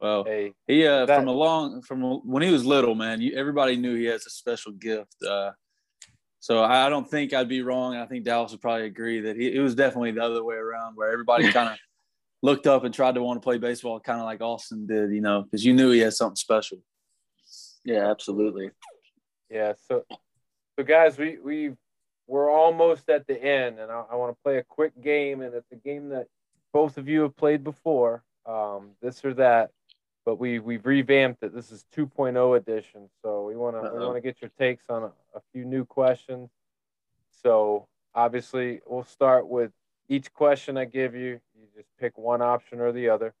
Well, 0.00 0.24
Hey, 0.24 0.52
he 0.66 0.86
uh, 0.86 1.06
That- 1.06 1.20
from 1.20 1.28
a 1.28 1.32
long 1.32 1.82
from 1.82 2.02
when 2.26 2.42
he 2.42 2.50
was 2.50 2.64
little, 2.66 2.94
man. 2.94 3.20
You, 3.20 3.34
everybody 3.36 3.76
knew 3.76 3.94
he 3.94 4.04
has 4.06 4.26
a 4.26 4.30
special 4.30 4.72
gift. 4.72 5.14
Uh, 5.26 5.52
so 6.40 6.62
I 6.62 6.88
don't 6.88 7.08
think 7.10 7.32
I'd 7.32 7.48
be 7.48 7.62
wrong. 7.62 7.96
I 7.96 8.06
think 8.06 8.24
Dallas 8.24 8.52
would 8.52 8.60
probably 8.60 8.86
agree 8.86 9.20
that 9.20 9.36
he, 9.36 9.54
it 9.54 9.60
was 9.60 9.74
definitely 9.74 10.12
the 10.12 10.22
other 10.22 10.44
way 10.44 10.56
around, 10.56 10.96
where 10.96 11.10
everybody 11.10 11.50
kind 11.52 11.70
of 11.70 11.78
looked 12.42 12.66
up 12.66 12.84
and 12.84 12.92
tried 12.94 13.14
to 13.14 13.22
want 13.22 13.40
to 13.40 13.44
play 13.44 13.58
baseball, 13.58 13.98
kind 14.00 14.20
of 14.20 14.26
like 14.26 14.40
Austin 14.40 14.86
did, 14.86 15.10
you 15.12 15.20
know, 15.20 15.42
because 15.42 15.64
you 15.64 15.72
knew 15.72 15.90
he 15.92 16.00
had 16.00 16.12
something 16.12 16.36
special. 16.36 16.78
Yeah, 17.84 18.10
absolutely. 18.10 18.70
Yeah. 19.50 19.74
So, 19.88 20.04
so 20.76 20.84
guys, 20.84 21.18
we 21.18 21.38
we 21.42 21.72
we're 22.26 22.50
almost 22.50 23.08
at 23.08 23.26
the 23.26 23.40
end, 23.40 23.78
and 23.78 23.90
I, 23.90 24.04
I 24.12 24.16
want 24.16 24.36
to 24.36 24.42
play 24.42 24.58
a 24.58 24.64
quick 24.64 25.00
game, 25.02 25.40
and 25.42 25.54
it's 25.54 25.70
a 25.72 25.76
game 25.76 26.08
that 26.10 26.26
both 26.72 26.98
of 26.98 27.08
you 27.08 27.22
have 27.22 27.36
played 27.36 27.62
before, 27.64 28.22
um, 28.44 28.90
this 29.00 29.24
or 29.24 29.34
that, 29.34 29.70
but 30.24 30.38
we 30.38 30.58
we've 30.58 30.84
revamped 30.84 31.42
it. 31.42 31.54
This 31.54 31.70
is 31.70 31.84
2.0 31.96 32.56
edition, 32.56 33.08
so 33.22 33.44
we 33.44 33.56
want 33.56 33.76
to 33.76 33.92
we 33.92 33.98
want 34.04 34.16
to 34.16 34.20
get 34.20 34.40
your 34.40 34.50
takes 34.58 34.84
on 34.88 35.04
a, 35.04 35.12
a 35.34 35.40
few 35.52 35.64
new 35.64 35.84
questions. 35.84 36.50
So 37.42 37.86
obviously, 38.14 38.80
we'll 38.86 39.04
start 39.04 39.48
with 39.48 39.70
each 40.08 40.32
question 40.32 40.76
I 40.76 40.84
give 40.84 41.14
you. 41.14 41.40
You 41.54 41.66
just 41.76 41.88
pick 41.98 42.18
one 42.18 42.42
option 42.42 42.80
or 42.80 42.92
the 42.92 43.08
other. 43.08 43.34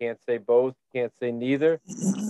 Can't 0.00 0.18
say 0.26 0.38
both. 0.38 0.74
Can't 0.92 1.12
say 1.18 1.30
neither. 1.30 1.80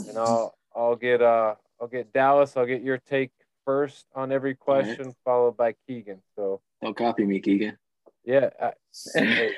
And 0.08 0.18
I'll 0.18 0.56
I'll 0.74 0.96
get 0.96 1.22
uh 1.22 1.54
I'll 1.80 1.88
get 1.88 2.12
Dallas. 2.12 2.56
I'll 2.56 2.66
get 2.66 2.82
your 2.82 2.98
take 2.98 3.30
first 3.64 4.06
on 4.14 4.32
every 4.32 4.54
question, 4.54 5.14
followed 5.24 5.56
by 5.56 5.74
Keegan. 5.86 6.22
So 6.36 6.60
Don't 6.82 6.96
copy 6.96 7.24
me, 7.24 7.40
Keegan. 7.40 7.76
yeah, 8.24 8.50
I, 8.60 8.66
uh, 8.66 8.70
hey, 9.14 9.50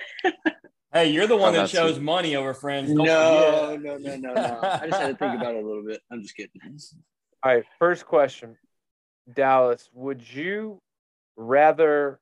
Hey, 0.93 1.11
you're 1.11 1.27
the 1.27 1.37
one 1.37 1.53
How 1.55 1.61
that 1.63 1.71
shows 1.71 1.97
you? 1.99 2.03
money 2.03 2.35
over 2.35 2.55
friends. 2.55 2.89
Don't 2.89 3.05
No, 3.05 3.77
no, 3.77 3.99
no, 3.99 4.17
no, 4.17 4.33
no. 4.33 4.61
I 4.63 4.87
just 4.87 4.99
had 5.01 5.09
to 5.09 5.17
think 5.17 5.35
about 5.39 5.55
it 5.55 5.63
a 5.63 5.67
little 5.67 5.85
bit. 5.85 6.01
I'm 6.11 6.23
just 6.23 6.35
kidding. 6.35 6.51
all 7.43 7.55
right. 7.55 7.65
First 7.79 8.07
question, 8.07 8.57
Dallas. 9.33 9.91
Would 9.93 10.23
you 10.33 10.81
rather? 11.37 12.21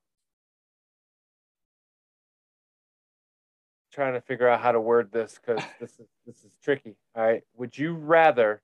Trying 3.92 4.14
to 4.14 4.20
figure 4.20 4.48
out 4.48 4.60
how 4.60 4.72
to 4.72 4.80
word 4.80 5.10
this 5.12 5.38
because 5.40 5.62
this 5.80 5.92
is 6.00 6.08
this 6.26 6.42
is 6.44 6.50
tricky. 6.62 6.96
All 7.14 7.24
right. 7.24 7.44
Would 7.56 7.78
you 7.78 7.94
rather 7.94 8.60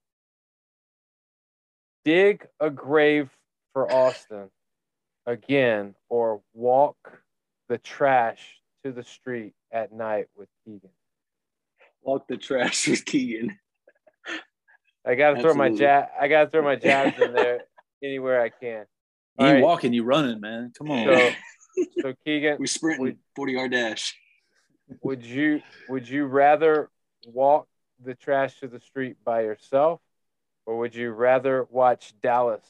dig 2.04 2.46
a 2.60 2.70
grave 2.70 3.30
for 3.72 3.90
Austin 3.90 4.50
again 5.26 5.94
or 6.08 6.42
walk 6.54 6.96
the 7.68 7.78
trash 7.78 8.56
to 8.84 8.92
the 8.92 9.02
street 9.04 9.54
at 9.72 9.92
night 9.92 10.26
with 10.36 10.48
Keegan? 10.64 10.90
Walk 12.02 12.26
the 12.28 12.36
trash 12.36 12.88
with 12.88 13.04
Keegan. 13.04 13.58
I 15.06 15.14
gotta 15.14 15.40
throw 15.40 15.54
my 15.54 15.70
jab. 15.70 16.06
I 16.20 16.28
gotta 16.28 16.50
throw 16.50 16.62
my 16.62 16.76
jabs 16.76 17.18
in 17.20 17.32
there 17.32 17.62
anywhere 18.02 18.40
I 18.40 18.50
can. 18.50 18.86
You 19.38 19.46
All 19.46 19.52
right. 19.52 19.62
walking, 19.62 19.92
you 19.92 20.04
running, 20.04 20.40
man. 20.40 20.72
Come 20.76 20.90
on. 20.90 21.06
So, 21.06 21.30
so 22.00 22.14
Keegan, 22.24 22.56
We 22.60 22.66
sprinting 22.66 23.00
Would- 23.02 23.18
40 23.36 23.52
yard 23.52 23.72
dash. 23.72 24.16
would 25.02 25.24
you 25.24 25.60
would 25.88 26.08
you 26.08 26.26
rather 26.26 26.90
walk 27.26 27.66
the 28.04 28.14
trash 28.14 28.58
to 28.60 28.68
the 28.68 28.80
street 28.80 29.16
by 29.24 29.42
yourself, 29.42 30.00
or 30.66 30.78
would 30.78 30.94
you 30.94 31.10
rather 31.10 31.66
watch 31.70 32.14
Dallas 32.22 32.64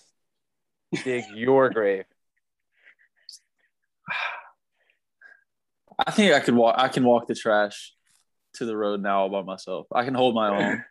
dig 1.05 1.25
your 1.35 1.71
grave? 1.75 2.05
I 5.99 6.11
think 6.11 6.33
I 6.33 6.41
could 6.41 6.55
walk. 6.55 6.75
I 6.79 6.89
can 6.89 7.05
walk 7.05 7.27
the 7.27 7.35
trash 7.35 7.95
to 8.55 8.65
the 8.65 8.77
road 8.77 9.01
now 9.01 9.23
all 9.23 9.29
by 9.29 9.43
myself. 9.43 9.87
I 9.93 10.05
can 10.05 10.15
hold 10.15 10.35
my 10.35 10.49
own. 10.49 10.85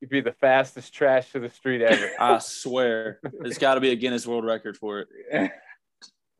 You'd 0.00 0.10
be 0.10 0.20
the 0.20 0.32
fastest 0.32 0.92
trash 0.92 1.32
to 1.32 1.40
the 1.40 1.48
street 1.48 1.80
ever. 1.80 2.10
I 2.20 2.38
swear, 2.38 3.20
there's 3.40 3.58
got 3.58 3.74
to 3.74 3.80
be 3.80 3.90
a 3.90 3.96
Guinness 3.96 4.26
World 4.26 4.44
Record 4.44 4.76
for 4.76 5.00
it. 5.00 5.08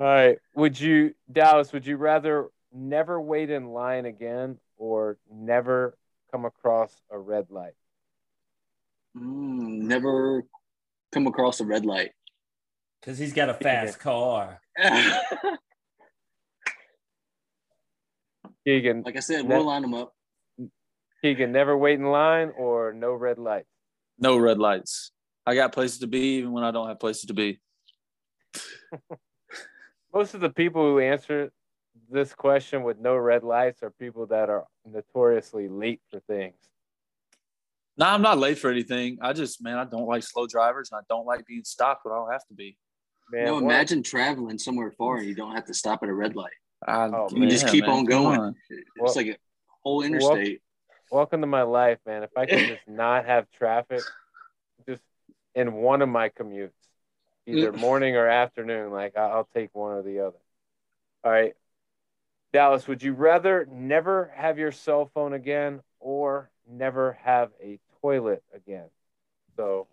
All 0.00 0.06
right. 0.06 0.38
Would 0.56 0.78
you, 0.78 1.14
Dallas, 1.30 1.72
would 1.72 1.86
you 1.86 1.96
rather 1.96 2.48
never 2.72 3.20
wait 3.20 3.50
in 3.50 3.68
line 3.68 4.04
again 4.04 4.58
or 4.76 5.16
never 5.32 5.96
come 6.30 6.44
across 6.44 6.92
a 7.10 7.18
red 7.18 7.50
light? 7.50 7.74
Mm, 9.16 9.82
never 9.82 10.44
come 11.12 11.26
across 11.26 11.60
a 11.60 11.64
red 11.64 11.86
light. 11.86 12.10
Because 13.00 13.18
he's 13.18 13.32
got 13.32 13.48
a 13.48 13.54
fast 13.54 13.98
car. 14.00 14.60
Keegan, 18.66 19.02
like 19.04 19.16
I 19.16 19.20
said, 19.20 19.46
Ne- 19.46 19.56
we'll 19.56 19.66
line 19.66 19.82
them 19.82 19.94
up. 19.94 20.14
Keegan, 21.22 21.52
never 21.52 21.76
wait 21.76 21.98
in 21.98 22.06
line 22.06 22.50
or 22.56 22.92
no 22.92 23.12
red 23.12 23.38
light? 23.38 23.66
No 24.18 24.36
red 24.38 24.58
lights. 24.58 25.12
I 25.46 25.54
got 25.54 25.72
places 25.72 25.98
to 25.98 26.06
be 26.06 26.36
even 26.38 26.52
when 26.52 26.64
I 26.64 26.70
don't 26.70 26.88
have 26.88 26.98
places 26.98 27.24
to 27.26 27.34
be. 27.34 27.60
Most 30.14 30.34
of 30.34 30.40
the 30.40 30.50
people 30.50 30.82
who 30.82 30.98
answer 31.00 31.50
this 32.10 32.32
question 32.34 32.82
with 32.82 32.98
no 32.98 33.16
red 33.16 33.42
lights 33.42 33.82
are 33.82 33.90
people 33.90 34.26
that 34.26 34.48
are 34.48 34.64
notoriously 34.86 35.68
late 35.68 36.00
for 36.10 36.20
things. 36.20 36.56
No, 37.96 38.06
I'm 38.06 38.22
not 38.22 38.38
late 38.38 38.58
for 38.58 38.70
anything. 38.70 39.18
I 39.20 39.32
just, 39.32 39.62
man, 39.62 39.78
I 39.78 39.84
don't 39.84 40.06
like 40.06 40.22
slow 40.24 40.46
drivers 40.46 40.90
and 40.90 40.98
I 40.98 41.02
don't 41.08 41.26
like 41.26 41.46
being 41.46 41.62
stopped 41.64 42.04
when 42.04 42.12
I 42.12 42.16
don't 42.16 42.32
have 42.32 42.44
to 42.48 42.54
be. 42.54 42.76
Man, 43.30 43.44
no, 43.46 43.54
what- 43.54 43.62
imagine 43.64 44.02
traveling 44.02 44.58
somewhere 44.58 44.90
far 44.90 45.18
and 45.18 45.26
you 45.26 45.34
don't 45.34 45.54
have 45.54 45.64
to 45.66 45.74
stop 45.74 46.02
at 46.02 46.08
a 46.08 46.14
red 46.14 46.34
light. 46.36 46.52
I, 46.86 47.04
Oh, 47.06 47.28
You 47.30 47.40
can 47.40 47.50
just 47.50 47.68
keep 47.68 47.82
man, 47.86 47.90
on 47.98 48.04
going. 48.04 48.40
on. 48.40 48.54
It's 48.68 48.82
Well- 48.98 49.14
like 49.14 49.28
a 49.28 49.36
whole 49.82 50.02
interstate. 50.02 50.60
welcome 51.10 51.40
to 51.40 51.46
my 51.46 51.62
life, 51.62 51.98
man. 52.04 52.22
If 52.24 52.30
I 52.36 52.46
could 52.46 52.58
just 52.68 52.88
not 52.88 53.26
have 53.26 53.48
traffic, 53.52 54.02
just 54.88 55.02
in 55.54 55.72
one 55.74 56.02
of 56.02 56.08
my 56.08 56.28
commutes, 56.30 56.72
either 57.46 57.72
morning 57.72 58.16
or 58.16 58.26
afternoon, 58.26 58.90
like 58.90 59.16
I'll 59.16 59.48
take 59.54 59.70
one 59.74 59.92
or 59.92 60.02
the 60.02 60.20
other. 60.20 60.38
All 61.22 61.30
right, 61.30 61.54
Dallas, 62.52 62.86
would 62.88 63.02
you 63.02 63.14
rather 63.14 63.66
never 63.70 64.30
have 64.34 64.58
your 64.58 64.72
cell 64.72 65.10
phone 65.14 65.32
again 65.32 65.80
or 66.04 66.50
never 66.70 67.14
have 67.24 67.50
a 67.62 67.80
toilet 68.02 68.42
again? 68.54 68.86
So, 69.56 69.86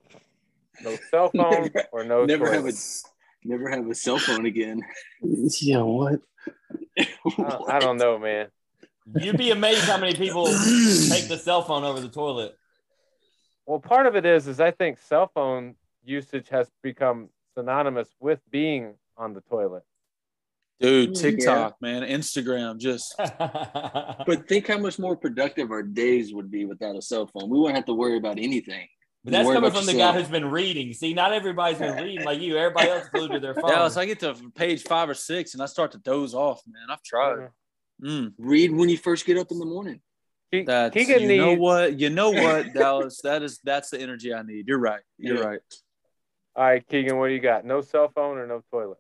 no 0.84 0.98
cell 1.10 1.30
phone 1.36 1.72
Never- 1.74 1.86
or 1.94 2.04
no 2.04 2.26
never 2.26 2.46
toilet. 2.46 2.56
have 2.58 2.66
a 2.66 3.48
never 3.48 3.70
have 3.70 3.90
a 3.90 3.96
cell 3.96 4.20
phone 4.20 4.46
again. 4.46 4.82
Yeah, 5.62 5.82
what? 5.84 6.20
I, 7.40 7.60
I 7.70 7.80
don't 7.80 7.98
know, 7.98 8.18
man. 8.20 8.48
You'd 9.20 9.38
be 9.38 9.52
amazed 9.52 9.82
how 9.84 9.98
many 9.98 10.14
people 10.16 10.46
take 10.46 11.28
the 11.28 11.38
cell 11.42 11.62
phone 11.64 11.84
over 11.84 12.00
the 12.00 12.10
toilet. 12.10 12.56
Well, 13.66 13.80
part 13.80 14.06
of 14.08 14.16
it 14.16 14.26
is, 14.26 14.48
is 14.48 14.60
I 14.60 14.72
think 14.72 14.98
cell 15.00 15.30
phone 15.34 15.76
usage 16.04 16.50
has 16.50 16.68
become 16.82 17.30
synonymous 17.56 18.10
with 18.20 18.40
being 18.52 18.96
on 19.18 19.34
the 19.34 19.42
toilet. 19.42 19.84
Dude, 20.82 21.16
Yeah. 21.16 21.22
TikTok, 21.22 21.82
man, 21.82 22.02
Instagram, 22.04 22.78
just 22.80 23.14
but 23.18 24.24
But 24.26 24.48
think 24.48 24.68
how 24.68 24.78
much 24.80 24.98
more 25.00 25.16
productive 25.16 25.72
our 25.72 25.84
days 25.84 26.34
would 26.34 26.50
be 26.50 26.66
without 26.66 26.96
a 26.96 27.02
cell 27.02 27.28
phone. 27.28 27.50
We 27.50 27.60
wouldn't 27.60 27.76
have 27.78 27.86
to 27.86 27.94
worry 27.94 28.18
about 28.18 28.40
anything. 28.40 28.88
But 29.24 29.34
that's 29.34 29.48
coming 29.48 29.70
from 29.72 29.86
the 29.86 29.92
yourself. 29.94 30.16
guy 30.16 30.20
who's 30.20 30.30
been 30.30 30.50
reading. 30.50 30.94
See, 30.94 31.14
not 31.14 31.32
everybody's 31.32 31.78
been 31.78 31.96
reading 32.04 32.26
like 32.26 32.40
you. 32.40 32.58
Everybody 32.58 32.90
else 32.90 33.08
glued 33.14 33.32
to 33.34 33.40
their 33.40 33.54
phone. 33.62 33.70
Dallas. 33.70 33.96
I 33.96 34.06
get 34.08 34.20
to 34.22 34.36
page 34.56 34.82
five 34.82 35.08
or 35.08 35.14
six 35.14 35.54
and 35.54 35.62
I 35.62 35.68
start 35.68 35.92
to 35.92 36.00
doze 36.00 36.34
off, 36.34 36.62
man. 36.68 36.82
I've 36.90 37.04
tried. 37.04 37.50
Mm, 38.04 38.34
Read 38.40 38.72
when 38.72 38.90
you 38.90 38.98
first 38.98 39.28
get 39.28 39.38
up 39.38 39.52
in 39.52 39.60
the 39.60 39.66
morning. 39.66 40.02
That's 40.52 40.94
Keegan 40.96 41.30
you 41.30 41.38
know 41.38 41.54
what? 41.54 42.00
You 42.00 42.10
know 42.10 42.32
what, 42.44 42.74
Dallas? 42.74 43.22
That 43.24 43.44
is 43.44 43.60
that's 43.64 43.92
the 43.92 44.02
energy 44.02 44.34
I 44.34 44.42
need. 44.42 44.68
You're 44.68 44.80
right. 44.80 45.02
You're 45.20 45.38
Yeah. 45.38 45.44
right. 45.44 45.60
All 46.56 46.64
right, 46.66 46.86
Keegan, 46.88 47.18
what 47.18 47.28
do 47.28 47.34
you 47.34 47.40
got? 47.40 47.64
No 47.64 47.82
cell 47.82 48.12
phone 48.14 48.38
or 48.40 48.48
no 48.48 48.62
toilet? 48.72 48.98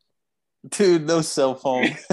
Dude, 0.69 1.07
no 1.07 1.21
cell 1.21 1.55
phone. 1.55 1.85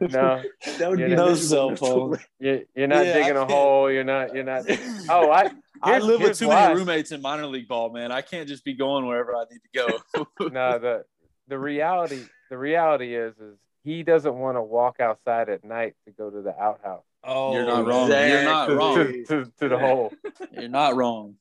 No, 0.00 0.42
That 0.78 0.86
would 0.90 0.98
be 0.98 1.08
no 1.08 1.34
cell 1.34 1.74
phone. 1.74 2.18
you, 2.38 2.66
you're 2.74 2.86
not 2.86 3.06
Yeah, 3.06 3.12
digging 3.14 3.36
I 3.36 3.42
a 3.42 3.46
can't. 3.46 3.50
hole. 3.50 3.90
You're 3.90 4.04
not. 4.04 4.34
You're 4.34 4.44
not. 4.44 4.64
Oh, 5.08 5.30
I. 5.30 5.50
I 5.82 5.98
live 5.98 6.18
with 6.18 6.20
here's 6.22 6.38
too 6.40 6.48
why. 6.48 6.66
many 6.68 6.74
roommates 6.80 7.12
in 7.12 7.22
minor 7.22 7.46
league 7.46 7.68
ball, 7.68 7.90
man. 7.90 8.10
I 8.10 8.20
can't 8.20 8.48
just 8.48 8.64
be 8.64 8.74
going 8.74 9.06
wherever 9.06 9.36
I 9.36 9.44
need 9.50 9.60
to 9.72 10.26
go. 10.40 10.48
No, 10.50 10.78
the 10.78 11.04
the 11.46 11.58
reality 11.58 12.24
the 12.50 12.58
reality 12.58 13.14
is 13.14 13.34
is 13.38 13.56
he 13.84 14.02
doesn't 14.02 14.34
want 14.34 14.56
to 14.56 14.62
walk 14.62 14.98
outside 15.00 15.48
at 15.48 15.64
night 15.64 15.94
to 16.04 16.10
go 16.10 16.30
to 16.30 16.42
the 16.42 16.54
outhouse 16.60 17.04
oh, 17.24 17.52
You're 17.54 17.64
not 17.64 17.86
wrong. 17.86 18.08
You're 18.10 18.42
not 18.42 18.70
wrong. 18.70 18.96
to, 18.96 19.24
to, 19.24 19.52
to 19.60 19.68
the 19.68 19.78
hole. 19.78 20.12
You're 20.52 20.68
not 20.68 20.96
wrong. 20.96 21.36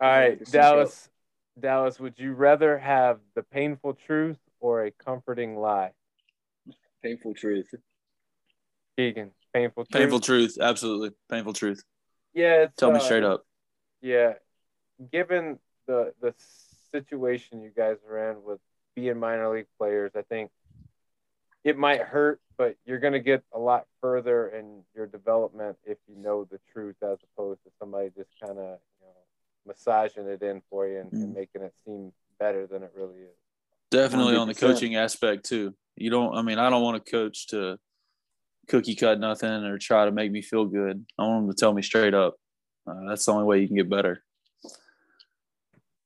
All 0.00 0.08
right, 0.10 0.38
Dallas. 0.50 1.08
Dallas, 1.58 1.98
would 1.98 2.18
you 2.18 2.34
rather 2.34 2.76
have 2.78 3.18
the 3.34 3.42
painful 3.42 3.94
truth 3.94 4.36
or 4.60 4.84
a 4.86 4.90
comforting 4.90 5.56
lie? 5.56 5.92
Painful 7.02 7.34
truth. 7.34 7.68
Keegan, 8.96 9.32
painful 9.52 9.84
truth. 9.84 10.00
Painful 10.02 10.20
truth. 10.20 10.58
Absolutely. 10.60 11.10
Painful 11.30 11.52
truth. 11.52 11.82
Yeah, 12.34 12.62
it's, 12.64 12.76
Tell 12.76 12.90
me 12.90 12.96
uh, 12.96 13.00
straight 13.00 13.24
up. 13.24 13.44
Yeah, 14.00 14.34
given 15.12 15.58
the 15.86 16.12
the 16.20 16.34
situation 16.92 17.62
you 17.62 17.70
guys 17.76 17.96
are 18.08 18.30
in 18.30 18.42
with 18.42 18.60
being 18.94 19.18
minor 19.18 19.52
league 19.54 19.66
players, 19.78 20.12
I 20.16 20.22
think 20.22 20.50
it 21.64 21.76
might 21.76 22.00
hurt, 22.00 22.40
but 22.56 22.76
you're 22.86 22.98
going 23.00 23.12
to 23.12 23.20
get 23.20 23.42
a 23.52 23.58
lot 23.58 23.86
further 24.00 24.48
in 24.48 24.82
your 24.94 25.06
development 25.06 25.76
if 25.84 25.98
you 26.08 26.16
know 26.16 26.44
the 26.44 26.60
truth, 26.72 26.96
as 27.02 27.18
opposed 27.32 27.62
to 27.64 27.70
somebody 27.78 28.10
just 28.16 28.30
kind 28.40 28.58
of 28.58 28.78
you 29.00 29.06
know 29.06 29.12
massaging 29.66 30.26
it 30.26 30.42
in 30.42 30.62
for 30.70 30.86
you 30.86 31.00
and, 31.00 31.12
and 31.12 31.32
Mm. 31.32 31.34
making 31.34 31.62
it 31.62 31.74
seem 31.84 32.12
better 32.38 32.66
than 32.66 32.82
it 32.82 32.92
really 32.94 33.16
is. 33.20 33.36
Definitely 33.90 34.36
on 34.36 34.48
the 34.48 34.54
coaching 34.54 34.96
aspect 34.96 35.46
too. 35.46 35.74
You 35.96 36.10
don't 36.10 36.34
I 36.34 36.42
mean, 36.42 36.58
I 36.58 36.70
don't 36.70 36.82
want 36.82 37.04
to 37.04 37.10
coach 37.10 37.48
to 37.48 37.78
cookie 38.68 38.96
cut 38.96 39.20
nothing 39.20 39.48
or 39.64 39.78
try 39.78 40.04
to 40.04 40.12
make 40.12 40.30
me 40.30 40.42
feel 40.42 40.66
good. 40.66 41.04
I 41.18 41.22
want 41.22 41.46
them 41.46 41.54
to 41.54 41.58
tell 41.58 41.72
me 41.72 41.82
straight 41.82 42.14
up. 42.14 42.34
Uh, 42.86 43.08
that's 43.08 43.24
the 43.24 43.32
only 43.32 43.44
way 43.44 43.60
you 43.60 43.66
can 43.66 43.76
get 43.76 43.90
better. 43.90 44.22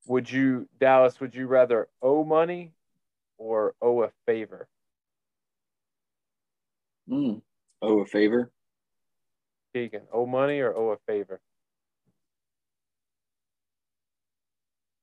Would 0.06 0.30
you, 0.30 0.68
Dallas? 0.78 1.20
Would 1.20 1.34
you 1.34 1.46
rather 1.46 1.88
owe 2.02 2.24
money 2.24 2.72
or 3.38 3.74
owe 3.80 4.02
a 4.02 4.10
favor? 4.26 4.68
Mm. 7.08 7.42
Oh, 7.82 8.00
a 8.00 8.06
favor. 8.06 8.50
Keegan, 9.74 10.02
owe 10.12 10.26
money 10.26 10.60
or 10.60 10.74
owe 10.74 10.90
a 10.90 10.96
favor? 11.06 11.40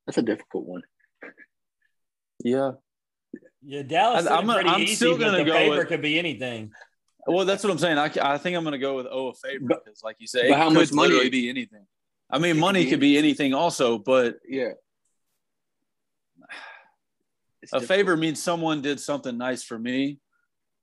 That's 0.05 0.17
a 0.17 0.21
difficult 0.21 0.65
one. 0.65 0.81
Yeah. 2.43 2.71
Yeah, 3.63 3.81
Dallas. 3.83 4.25
I- 4.27 4.35
I, 4.35 4.37
I'm 4.37 4.43
am 4.43 4.49
a- 4.49 4.53
pretty 4.55 4.69
I'm 4.69 4.81
easy, 4.81 4.95
still 4.95 5.17
gonna 5.17 5.43
go 5.43 5.51
favor 5.53 5.77
with- 5.77 5.87
could 5.87 6.01
be 6.01 6.17
anything. 6.19 6.71
Well, 7.29 7.43
that's 7.45 7.61
what 7.61 7.71
I'm 7.71 7.77
saying. 7.77 7.97
I, 7.97 8.09
I 8.21 8.37
think 8.37 8.55
I'm 8.55 8.63
going 8.63 8.71
to 8.71 8.77
go 8.77 8.95
with 8.95 9.05
oh 9.11 9.27
a 9.27 9.33
favor 9.33 9.65
because, 9.67 10.01
like 10.01 10.15
you 10.19 10.27
said, 10.27 10.45
but 10.47 10.57
how 10.57 10.69
much 10.69 10.93
money- 10.93 11.09
literally 11.09 11.29
be 11.29 11.49
anything. 11.49 11.85
I 12.29 12.39
mean, 12.39 12.57
money 12.57 12.85
could 12.89 13.01
be 13.01 13.17
anything 13.17 13.53
also, 13.53 13.97
but 13.97 14.37
Yeah. 14.47 14.69
It's 17.61 17.73
a 17.73 17.79
difficult. 17.79 17.97
favor 17.97 18.15
means 18.17 18.41
someone 18.41 18.81
did 18.81 18.99
something 19.01 19.37
nice 19.37 19.61
for 19.63 19.77
me 19.77 20.19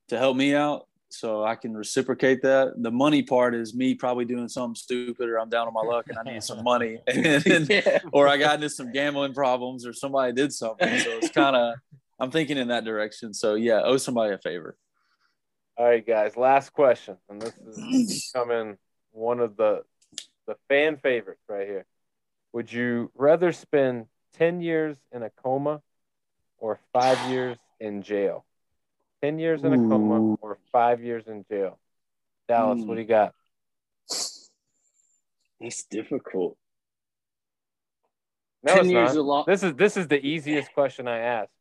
to 0.09 0.19
help 0.19 0.37
me 0.37 0.55
out 0.55 0.87
so 1.19 1.45
i 1.45 1.55
can 1.55 1.75
reciprocate 1.77 2.43
that 2.43 2.73
the 2.77 2.91
money 2.91 3.23
part 3.23 3.55
is 3.55 3.75
me 3.75 3.95
probably 3.95 4.25
doing 4.25 4.49
something 4.49 4.75
stupid 4.75 5.29
or 5.29 5.39
i'm 5.39 5.49
down 5.49 5.67
on 5.67 5.73
my 5.73 5.81
luck 5.81 6.07
and 6.09 6.19
i 6.19 6.33
need 6.33 6.43
some 6.43 6.63
money 6.63 6.99
and, 7.07 7.69
yeah. 7.69 8.01
or 8.13 8.29
i 8.29 8.37
got 8.37 8.57
into 8.57 8.69
some 8.69 8.93
gambling 8.93 9.33
problems 9.35 9.87
or 9.87 9.93
somebody 9.93 10.33
did 10.33 10.53
something 10.53 10.99
so 10.99 11.11
it's 11.19 11.31
kind 11.31 11.57
of 11.57 11.75
i'm 12.21 12.31
thinking 12.31 12.59
in 12.59 12.69
that 12.69 12.85
direction 12.85 13.33
so 13.33 13.55
yeah 13.55 13.81
owe 13.83 13.97
somebody 13.97 14.35
a 14.35 14.39
favor 14.39 14.77
All 15.77 15.87
right, 15.87 16.07
guys. 16.07 16.37
Last 16.37 16.73
question, 16.73 17.17
and 17.29 17.43
this 17.43 17.53
is 17.59 18.31
becoming 18.33 18.79
one 19.11 19.41
of 19.41 19.57
the 19.57 19.83
the 20.47 20.55
fan 20.69 20.99
favorites 20.99 21.43
right 21.49 21.67
here. 21.67 21.85
Would 22.53 22.73
you 22.73 23.11
rather 23.17 23.51
spend 23.51 24.07
ten 24.39 24.61
years 24.61 24.97
in 25.11 25.25
a 25.25 25.31
coma 25.31 25.83
or 26.59 26.79
five 26.93 27.19
years 27.29 27.59
in 27.81 28.03
jail? 28.03 28.45
Ten 29.25 29.39
years 29.39 29.65
in 29.65 29.73
a 29.73 29.79
coma 29.79 30.21
Ooh. 30.21 30.39
or 30.43 30.59
five 30.71 31.03
years 31.03 31.25
in 31.27 31.47
jail? 31.51 31.79
Dallas, 32.47 32.81
what 32.81 32.89
hmm. 32.89 32.95
do 32.97 33.01
you 33.01 33.09
got? 33.09 33.33
That's 35.59 35.85
difficult. 35.91 36.59
No, 38.63 38.75
Ten 38.75 38.85
it's 38.85 38.91
years 38.91 39.15
not. 39.15 39.21
a 39.21 39.23
long. 39.23 39.45
This 39.47 39.63
is 39.63 39.75
this 39.77 39.97
is 39.97 40.09
the 40.09 40.21
easiest 40.23 40.75
question 40.75 41.09
I 41.09 41.21
asked. 41.21 41.54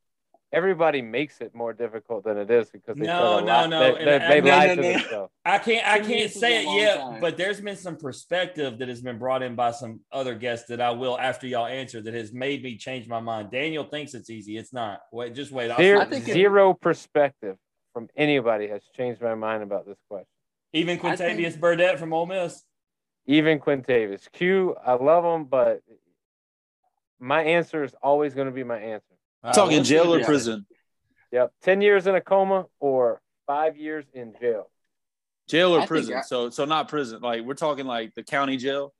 Everybody 0.53 1.01
makes 1.01 1.41
it 1.41 1.55
more 1.55 1.73
difficult 1.73 2.25
than 2.25 2.37
it 2.37 2.51
is 2.51 2.69
because 2.69 2.95
they 2.95 3.07
No, 3.07 3.39
try 3.39 3.39
to 3.39 3.45
no, 3.45 3.53
lie. 3.53 3.65
no, 3.89 3.95
They, 3.97 4.05
they, 4.05 4.17
they 4.19 4.41
no, 4.41 4.49
lie 4.51 4.65
no, 4.67 4.75
to 4.75 4.81
no. 4.83 4.91
themselves. 4.93 5.33
I 5.43 5.57
can't 5.57 5.87
I 5.87 5.99
can't 5.99 6.31
say 6.31 6.63
it 6.63 6.75
yet, 6.79 6.99
time. 6.99 7.19
but 7.21 7.37
there's 7.37 7.59
been 7.59 7.75
some 7.75 7.97
perspective 7.97 8.77
that 8.77 8.87
has 8.87 9.01
been 9.01 9.17
brought 9.17 9.41
in 9.41 9.55
by 9.55 9.71
some 9.71 10.01
other 10.11 10.35
guests 10.35 10.67
that 10.67 10.79
I 10.79 10.91
will 10.91 11.17
after 11.19 11.47
y'all 11.47 11.65
answer 11.65 12.01
that 12.03 12.13
has 12.13 12.31
made 12.33 12.61
me 12.61 12.77
change 12.77 13.07
my 13.07 13.19
mind. 13.19 13.49
Daniel 13.49 13.83
thinks 13.83 14.13
it's 14.13 14.29
easy. 14.29 14.55
It's 14.57 14.71
not. 14.71 14.99
Wait, 15.11 15.33
just 15.33 15.51
wait. 15.51 15.71
I'll 15.71 15.77
Zero, 15.77 16.01
I 16.01 16.05
think 16.05 16.27
it- 16.27 16.33
zero 16.33 16.75
perspective 16.75 17.57
from 17.91 18.07
anybody 18.15 18.67
has 18.67 18.83
changed 18.95 19.21
my 19.23 19.33
mind 19.33 19.63
about 19.63 19.87
this 19.87 19.97
question. 20.07 20.27
Even 20.71 20.99
I 21.03 21.15
think- 21.15 21.39
Quintavious 21.39 21.59
Burdett 21.59 21.97
from 21.97 22.13
Ole 22.13 22.27
Miss. 22.27 22.63
Even 23.25 23.59
Quintavious. 23.59 24.31
Q, 24.31 24.75
I 24.85 24.93
love 24.93 25.23
him, 25.25 25.45
but 25.45 25.81
my 27.19 27.41
answer 27.41 27.83
is 27.83 27.95
always 28.03 28.35
going 28.35 28.47
to 28.47 28.53
be 28.53 28.63
my 28.63 28.77
answer. 28.77 29.05
All 29.43 29.49
right, 29.49 29.55
talking 29.55 29.83
jail 29.83 30.13
or 30.13 30.17
this. 30.19 30.27
prison 30.27 30.65
Yep. 31.31 31.51
10 31.63 31.81
years 31.81 32.05
in 32.07 32.15
a 32.15 32.21
coma 32.21 32.65
or 32.79 33.21
five 33.47 33.75
years 33.77 34.05
in 34.13 34.33
jail. 34.39 34.69
jail 35.49 35.73
or 35.75 35.79
think 35.79 35.87
prison 35.89 36.17
I- 36.17 36.21
so 36.21 36.49
so 36.49 36.65
not 36.65 36.87
prison 36.87 37.21
like 37.21 37.43
we're 37.43 37.53
talking 37.55 37.85
like 37.85 38.13
the 38.15 38.23
county 38.23 38.55
jail 38.57 38.93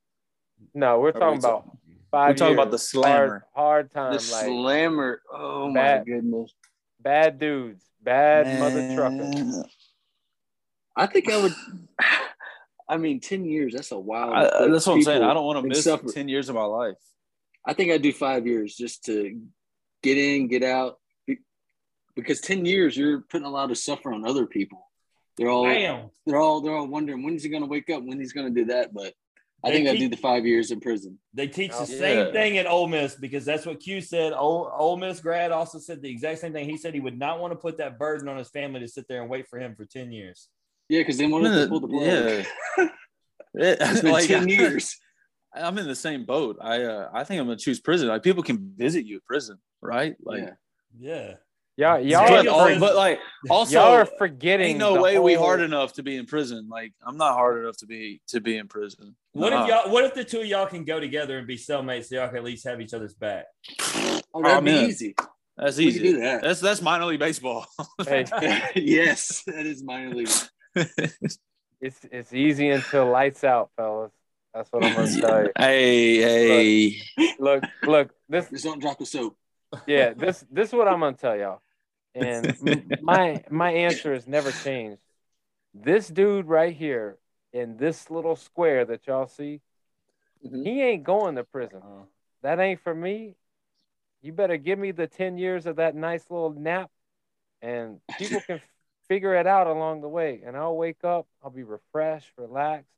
No, 0.74 1.00
we're 1.00 1.08
Or 1.08 1.12
talking 1.12 1.32
we 1.32 1.38
about 1.38 1.76
five 2.10 2.30
we're 2.30 2.36
talking 2.36 2.54
about 2.54 2.70
the 2.70 2.78
slammer. 2.78 3.46
Hard, 3.54 3.90
hard 3.90 3.90
time. 3.92 4.12
The 4.12 4.18
like 4.32 4.44
slammer. 4.46 5.20
Oh 5.32 5.70
my 5.70 6.02
goodness. 6.04 6.52
bad 7.00 7.38
dudes, 7.38 7.82
bad 8.02 8.58
mother 8.60 8.94
trucker. 8.94 9.16
Man. 9.16 9.64
I 10.96 11.06
think 11.06 11.30
I 11.30 11.42
would. 11.42 11.54
I 12.88 12.98
mean, 12.98 13.18
ten 13.20 13.44
years. 13.46 13.72
That's 13.74 13.90
a 13.92 13.98
wild. 13.98 14.34
I, 14.34 14.42
I- 14.64 14.68
that's 14.68 14.86
what 14.86 14.94
I'm 14.94 15.02
saying. 15.02 15.22
I 15.22 15.32
don't 15.34 15.44
want 15.46 15.62
to 15.62 15.68
miss 15.68 15.84
suffer. 15.84 16.06
10 16.06 16.28
years 16.28 16.48
of 16.50 16.54
my 16.54 16.64
life. 16.64 16.96
I 17.66 17.72
think 17.72 17.90
I'd 17.90 18.02
do 18.02 18.12
five 18.12 18.46
years 18.46 18.76
just 18.76 19.04
to 19.06 19.40
get 20.04 20.18
in, 20.18 20.46
get 20.48 20.62
out. 20.62 20.98
Because 22.14 22.40
ten 22.40 22.64
years, 22.64 22.96
you're 22.96 23.22
putting 23.22 23.46
a 23.46 23.50
lot 23.50 23.72
of 23.72 23.78
suffering 23.78 24.14
on 24.22 24.28
other 24.28 24.46
people. 24.46 24.88
They're 25.36 25.48
all, 25.48 25.64
Damn. 25.64 26.10
they're 26.26 26.38
all, 26.40 26.60
they're 26.60 26.76
all 26.76 26.86
wondering 26.86 27.24
when 27.24 27.34
is 27.34 27.42
he 27.42 27.48
going 27.48 27.64
to 27.64 27.68
wake 27.68 27.90
up, 27.90 28.04
when 28.04 28.20
he's 28.20 28.32
going 28.32 28.54
to 28.54 28.60
do 28.60 28.66
that. 28.66 28.94
But 28.94 29.14
I 29.64 29.70
They 29.70 29.76
think 29.78 29.88
I 29.88 29.92
keep- 29.92 30.00
do 30.02 30.08
the 30.10 30.22
five 30.22 30.46
years 30.46 30.70
in 30.70 30.78
prison. 30.78 31.18
They 31.32 31.48
teach 31.48 31.72
the 31.72 31.78
oh, 31.78 31.86
Yeah. 31.88 31.98
same 31.98 32.32
thing 32.32 32.58
at 32.58 32.66
Ole 32.68 32.86
Miss 32.86 33.16
because 33.16 33.44
that's 33.44 33.66
what 33.66 33.80
Q 33.80 34.00
said. 34.00 34.32
Ole, 34.32 34.70
Ole 34.72 34.96
Miss 34.96 35.18
grad 35.18 35.50
also 35.50 35.78
said 35.80 36.02
the 36.02 36.10
exact 36.10 36.38
same 36.40 36.52
thing. 36.52 36.68
He 36.68 36.76
said 36.76 36.94
he 36.94 37.00
would 37.00 37.18
not 37.18 37.40
want 37.40 37.50
to 37.52 37.56
put 37.56 37.78
that 37.78 37.98
burden 37.98 38.28
on 38.28 38.36
his 38.36 38.50
family 38.50 38.78
to 38.80 38.86
sit 38.88 39.08
there 39.08 39.22
and 39.22 39.28
wait 39.30 39.48
for 39.48 39.58
him 39.58 39.74
for 39.74 39.84
10 39.84 40.12
years. 40.12 40.48
Yeah, 40.88 41.00
because 41.00 41.18
they 41.18 41.24
I'm 41.24 41.32
wanted 41.32 41.48
in 41.48 41.52
to 41.54 41.60
the- 41.62 41.68
pull 41.68 41.80
the 41.80 41.88
plug. 41.88 42.04
yeah. 42.06 42.44
It- 43.56 43.78
It's 43.80 44.00
been 44.02 44.12
like, 44.12 44.26
ten 44.28 44.48
years. 44.48 44.96
I'm 45.54 45.78
in 45.78 45.86
the 45.86 45.94
same 45.94 46.24
boat. 46.24 46.58
I 46.60 46.82
uh, 46.82 47.10
I 47.12 47.24
think 47.24 47.40
I'm 47.40 47.46
gonna 47.46 47.56
choose 47.56 47.80
prison. 47.80 48.08
Like 48.08 48.22
people 48.22 48.42
can 48.42 48.72
visit 48.76 49.04
you 49.06 49.16
at 49.16 49.24
prison, 49.24 49.58
right? 49.80 50.16
Like, 50.22 50.40
yeah. 50.40 50.50
Yeah. 50.98 51.34
Y'all, 51.76 51.98
y'all, 51.98 52.28
but, 52.28 52.46
are, 52.46 52.50
all- 52.72 52.78
but 52.78 52.94
like 52.94 53.18
also, 53.50 53.80
y'all 53.80 53.92
are 53.94 54.06
forgetting. 54.06 54.66
ain't 54.68 54.78
no 54.78 54.94
the 54.94 55.00
way 55.02 55.18
we 55.18 55.34
hard 55.34 55.60
enough 55.60 55.94
to 55.94 56.04
be 56.04 56.14
in 56.16 56.24
prison. 56.24 56.68
Like 56.68 56.92
I'm 57.04 57.16
not 57.16 57.34
hard 57.34 57.60
enough 57.64 57.76
to 57.78 57.86
be 57.86 58.20
to 58.28 58.40
be 58.40 58.56
in 58.56 58.68
prison. 58.68 59.16
What 59.32 59.50
Nah. 59.50 59.64
if 59.64 59.68
y'all 59.68 59.92
what 59.92 60.04
if 60.04 60.14
the 60.14 60.22
two 60.22 60.40
of 60.40 60.46
y'all 60.46 60.66
can 60.66 60.84
go 60.84 61.00
together 61.00 61.36
and 61.36 61.48
be 61.48 61.56
cellmates 61.56 62.06
so 62.06 62.14
y'all 62.14 62.28
can 62.28 62.36
at 62.36 62.44
least 62.44 62.64
have 62.64 62.80
each 62.80 62.94
other's 62.94 63.14
back? 63.14 63.46
Oh, 64.32 64.40
that'd 64.42 64.64
be 64.64 64.70
man. 64.70 64.88
easy. 64.88 65.16
That's 65.56 65.76
We 65.76 65.86
easy. 65.86 65.98
do 66.00 66.20
that. 66.20 66.42
That's 66.42 66.60
that's 66.60 66.80
minor 66.80 67.06
league 67.06 67.18
baseball. 67.18 67.66
Hey, 68.06 68.24
yes, 68.76 69.42
that 69.48 69.66
is 69.66 69.82
minor 69.82 70.14
league. 70.14 70.28
it's 70.76 71.38
it's 71.80 72.32
easy 72.32 72.70
until 72.70 73.06
lights 73.10 73.42
out, 73.42 73.70
fellas. 73.76 74.12
That's 74.54 74.70
what 74.72 74.82
I'm 74.84 74.94
gonna 74.94 75.08
tell 75.20 75.42
you. 75.44 75.52
hey, 75.58 76.16
hey. 76.20 77.02
Look, 77.38 77.64
look, 77.84 78.10
this 78.28 78.48
Just 78.50 78.64
don't 78.64 78.80
drop 78.80 78.98
the 78.98 79.06
soap. 79.06 79.36
yeah, 79.86 80.12
this 80.14 80.44
this 80.50 80.68
is 80.68 80.74
what 80.74 80.88
I'm 80.88 81.00
gonna 81.00 81.16
tell 81.16 81.36
y'all. 81.36 81.60
And 82.16 82.54
my 83.02 83.42
my 83.50 83.72
answer 83.72 84.14
has 84.14 84.26
never 84.28 84.52
changed. 84.52 85.00
This 85.74 86.06
dude 86.06 86.46
right 86.46 86.74
here 86.74 87.18
in 87.52 87.76
this 87.76 88.08
little 88.08 88.36
square 88.36 88.84
that 88.84 89.06
y'all 89.08 89.26
see, 89.26 89.60
Mhm. 90.46 90.64
he 90.64 90.80
ain't 90.80 91.02
going 91.02 91.34
to 91.34 91.44
prison. 91.44 91.80
Uh, 91.82 92.04
That 92.42 92.60
ain't 92.60 92.80
for 92.80 92.94
me. 92.94 93.34
You 94.22 94.32
better 94.32 94.56
give 94.56 94.78
me 94.78 94.92
the 94.92 95.08
10 95.08 95.38
years 95.38 95.66
of 95.66 95.76
that 95.76 95.94
nice 95.96 96.30
little 96.30 96.50
nap 96.50 96.90
and 97.62 98.00
people 98.18 98.40
can 98.46 98.60
figure 99.08 99.34
it 99.34 99.46
out 99.46 99.66
along 99.66 100.00
the 100.02 100.08
way. 100.08 100.42
And 100.46 100.56
I'll 100.56 100.76
wake 100.76 101.02
up, 101.04 101.26
I'll 101.42 101.50
be 101.50 101.62
refreshed, 101.64 102.30
relaxed. 102.38 102.88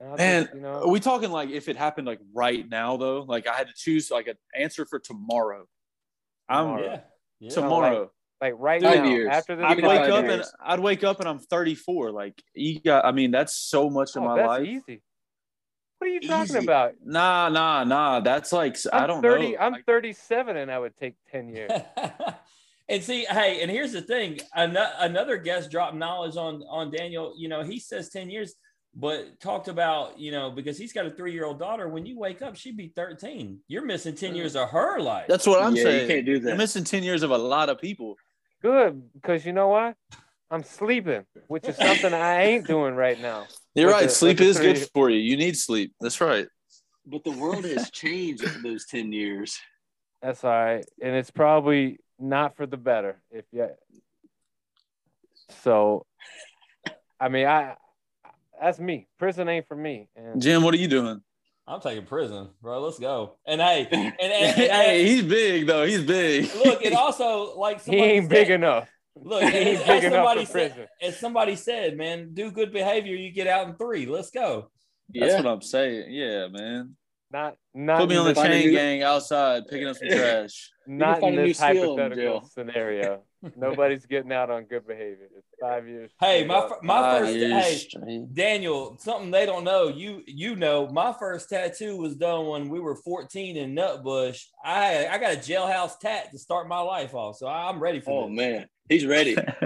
And 0.00 0.16
Man, 0.16 0.42
just, 0.44 0.54
you 0.54 0.60
know, 0.62 0.82
Are 0.82 0.88
we 0.88 0.98
talking 1.00 1.30
like 1.30 1.50
if 1.50 1.68
it 1.68 1.76
happened 1.76 2.06
like 2.06 2.20
right 2.32 2.66
now 2.68 2.96
though? 2.96 3.20
Like 3.22 3.46
I 3.46 3.54
had 3.54 3.66
to 3.68 3.74
choose 3.76 4.10
like 4.10 4.26
an 4.28 4.36
answer 4.56 4.86
for 4.86 4.98
tomorrow. 4.98 5.66
I'm 6.48 6.78
yeah. 6.78 7.00
Yeah. 7.38 7.50
tomorrow. 7.50 8.10
like 8.40 8.54
right 8.56 8.82
Five 8.82 9.04
now, 9.04 9.10
years. 9.10 9.28
after 9.30 9.56
this 9.56 9.64
I'd 9.66 9.82
wake 9.82 10.00
up 10.10 10.24
years. 10.24 10.46
and 10.48 10.72
I'd 10.72 10.80
wake 10.80 11.04
up 11.04 11.20
and 11.20 11.28
I'm 11.28 11.38
34. 11.38 12.12
Like 12.12 12.42
you 12.54 12.80
got, 12.80 13.04
I 13.04 13.12
mean, 13.12 13.30
that's 13.30 13.54
so 13.54 13.90
much 13.90 14.16
of 14.16 14.22
oh, 14.22 14.26
my 14.26 14.36
that's 14.36 14.48
life. 14.48 14.66
easy. 14.66 15.02
What 15.98 16.08
are 16.08 16.14
you 16.14 16.20
talking 16.22 16.56
Easy. 16.56 16.64
about? 16.64 16.94
Nah, 17.04 17.50
nah, 17.50 17.84
nah. 17.84 18.20
That's 18.20 18.52
like 18.54 18.78
I'm 18.90 19.02
I 19.02 19.06
don't 19.06 19.20
30, 19.20 19.50
know. 19.52 19.58
I'm 19.60 19.72
Like, 19.72 19.84
37 19.84 20.56
and 20.56 20.70
I 20.70 20.78
would 20.78 20.96
take 20.96 21.16
10 21.30 21.48
years. 21.54 21.70
and 22.88 23.04
see, 23.04 23.26
hey, 23.26 23.60
and 23.60 23.70
here's 23.70 23.92
the 23.92 24.00
thing: 24.00 24.40
Ano- 24.56 24.92
another 24.98 25.36
guest 25.36 25.70
dropped 25.70 25.94
knowledge 25.94 26.36
on 26.36 26.62
on 26.70 26.90
Daniel. 26.90 27.34
You 27.36 27.48
know, 27.50 27.62
he 27.62 27.78
says 27.78 28.08
ten 28.08 28.30
years, 28.30 28.54
but 28.94 29.38
talked 29.40 29.68
about 29.68 30.18
you 30.18 30.32
know 30.32 30.50
because 30.50 30.76
he's 30.76 30.92
got 30.92 31.06
a 31.06 31.10
three 31.10 31.32
year 31.32 31.44
old 31.44 31.58
daughter. 31.58 31.88
When 31.88 32.06
you 32.06 32.18
wake 32.18 32.42
up, 32.42 32.56
she'd 32.56 32.76
be 32.76 32.88
thirteen. 32.88 33.60
You're 33.68 33.84
missing 33.84 34.14
ten 34.14 34.34
years 34.34 34.56
of 34.56 34.70
her 34.70 35.00
life. 35.00 35.26
that's 35.28 35.46
what 35.46 35.62
I'm 35.62 35.76
yeah, 35.76 35.82
saying. 35.84 36.02
you 36.02 36.14
can't 36.14 36.26
do 36.26 36.32
You're 36.32 36.40
that. 36.40 36.56
missing 36.58 36.84
10 36.84 37.02
years 37.02 37.22
of 37.22 37.30
a 37.30 37.38
lot 37.38 37.68
of 37.68 37.80
people. 37.80 38.16
Good, 38.62 39.02
because 39.14 39.46
you 39.46 39.52
know 39.52 39.68
what? 39.68 39.94
I'm 40.50 40.64
sleeping, 40.64 41.24
which 41.46 41.64
is 41.66 41.76
something 41.76 42.12
I 42.12 42.42
ain't 42.42 42.66
doing 42.66 42.94
right 42.94 43.20
now. 43.20 43.46
You're 43.74 43.90
right. 43.90 44.04
the- 44.04 44.08
sleep 44.10 44.38
with 44.40 44.46
the 44.46 44.50
is 44.50 44.58
good 44.58 44.88
for 44.92 45.08
you. 45.08 45.18
You 45.18 45.36
need 45.36 45.56
sleep. 45.56 45.94
That's 46.00 46.20
right. 46.20 46.46
But 47.06 47.24
the 47.24 47.30
world 47.30 47.64
has 47.64 47.90
changed 47.90 48.42
in 48.42 48.62
those 48.62 48.86
ten 48.86 49.12
years. 49.12 49.58
That's 50.20 50.44
all 50.44 50.50
right, 50.50 50.84
and 51.00 51.14
it's 51.14 51.30
probably 51.30 51.98
not 52.18 52.56
for 52.56 52.66
the 52.66 52.76
better. 52.76 53.22
If 53.30 53.46
you, 53.52 53.68
so, 55.62 56.04
I 57.18 57.28
mean, 57.28 57.46
I 57.46 57.76
that's 58.60 58.78
me. 58.78 59.08
Prison 59.18 59.48
ain't 59.48 59.66
for 59.66 59.76
me. 59.76 60.08
And 60.16 60.40
Jim, 60.40 60.62
what 60.62 60.74
are 60.74 60.78
you 60.78 60.88
doing? 60.88 61.20
I'm 61.66 61.80
taking 61.80 62.04
prison, 62.04 62.48
bro. 62.60 62.80
Let's 62.80 62.98
go. 62.98 63.36
And 63.46 63.60
hey, 63.60 63.86
and, 63.92 64.12
and, 64.20 64.32
and- 64.32 64.56
hey, 64.56 65.06
he's 65.06 65.22
big 65.22 65.66
though. 65.66 65.84
He's 65.84 66.02
big. 66.02 66.50
look, 66.64 66.82
it 66.84 66.92
also 66.96 67.56
like 67.58 67.78
he 67.78 67.84
somebody 67.92 68.02
ain't 68.12 68.24
said- 68.24 68.30
big 68.30 68.50
enough. 68.50 68.88
Look, 69.16 69.42
He 69.52 69.56
ain't 69.58 69.80
as, 69.80 69.86
big 69.86 70.04
enough 70.04 70.12
somebody 70.18 70.44
for 70.46 70.52
said, 70.52 70.70
prison. 70.72 70.88
as 71.02 71.18
somebody 71.18 71.56
said, 71.56 71.96
man, 71.96 72.30
do 72.32 72.50
good 72.50 72.72
behavior, 72.72 73.14
you 73.16 73.30
get 73.32 73.46
out 73.48 73.66
in 73.68 73.74
three. 73.74 74.06
Let's 74.06 74.30
go. 74.30 74.70
That's 75.12 75.34
what 75.34 75.46
I'm 75.46 75.62
saying. 75.62 76.12
Yeah, 76.12 76.46
man. 76.48 76.96
Not 77.32 77.56
not 77.74 78.00
Put 78.00 78.08
me 78.08 78.16
on 78.16 78.24
the 78.24 78.30
this, 78.32 78.38
Find 78.42 78.52
a 78.52 78.56
chain 78.60 78.66
new- 78.70 78.76
gang 78.76 79.02
outside 79.02 79.62
picking 79.68 79.86
up 79.88 79.96
some 79.96 80.08
trash. 80.08 80.70
not 80.86 81.20
find 81.20 81.34
in 81.34 81.44
a 81.44 81.46
this 81.48 81.60
hypothetical 81.60 82.16
jail. 82.16 82.44
scenario. 82.52 83.22
Nobody's 83.56 84.04
getting 84.06 84.32
out 84.32 84.50
on 84.50 84.64
good 84.64 84.86
behavior. 84.86 85.28
It's 85.36 85.46
five 85.60 85.88
years. 85.88 86.10
Hey, 86.20 86.44
my 86.44 86.56
up. 86.56 86.68
fir- 86.68 86.78
my 86.82 87.00
Five 87.00 87.20
first 87.22 87.34
years 87.36 87.52
hey 87.64 87.74
straight. 87.76 88.34
Daniel, 88.34 88.96
something 88.98 89.30
they 89.30 89.46
don't 89.46 89.64
know. 89.64 89.88
You 89.88 90.22
you 90.26 90.56
know, 90.56 90.88
my 90.88 91.14
first 91.18 91.48
tattoo 91.48 91.96
was 91.96 92.16
done 92.16 92.46
when 92.48 92.68
we 92.68 92.80
were 92.80 92.96
14 92.96 93.56
in 93.56 93.74
Nutbush. 93.74 94.42
I 94.62 95.06
I 95.08 95.18
got 95.18 95.32
a 95.34 95.36
jailhouse 95.38 95.98
tat 95.98 96.30
to 96.32 96.38
start 96.38 96.68
my 96.68 96.80
life 96.80 97.14
off, 97.14 97.36
so 97.36 97.46
I'm 97.46 97.80
ready 97.80 98.00
for 98.00 98.24
Oh 98.24 98.28
this. 98.28 98.36
man, 98.36 98.66
he's 98.88 99.06
ready. 99.06 99.34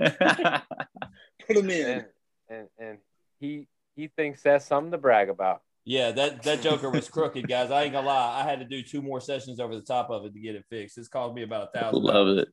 Put 1.47 1.57
him 1.57 1.71
in. 1.71 1.89
and, 1.91 2.05
and 2.49 2.69
and 2.79 2.99
he 3.41 3.67
he 3.97 4.09
thinks 4.09 4.43
that's 4.43 4.65
something 4.67 4.93
to 4.93 4.99
brag 4.99 5.29
about. 5.29 5.63
Yeah, 5.85 6.13
that 6.13 6.43
that 6.45 6.63
Joker 6.63 6.91
was 6.91 7.09
crooked, 7.11 7.47
guys. 7.49 7.71
I 7.71 7.83
ain't 7.83 7.93
gonna 7.93 8.07
lie. 8.07 8.41
I 8.41 8.49
had 8.49 8.61
to 8.61 8.65
do 8.65 8.83
two 8.83 9.03
more 9.03 9.21
sessions 9.21 9.61
over 9.61 9.75
the 9.75 9.83
top 9.83 10.11
of 10.11 10.25
it 10.25 10.33
to 10.35 10.41
get 10.41 10.55
it 10.55 10.65
fixed. 10.71 10.97
It's 10.97 11.09
cost 11.09 11.35
me 11.35 11.43
about 11.43 11.71
a 11.75 11.79
thousand. 11.79 12.03
Love 12.03 12.39
it. 12.39 12.49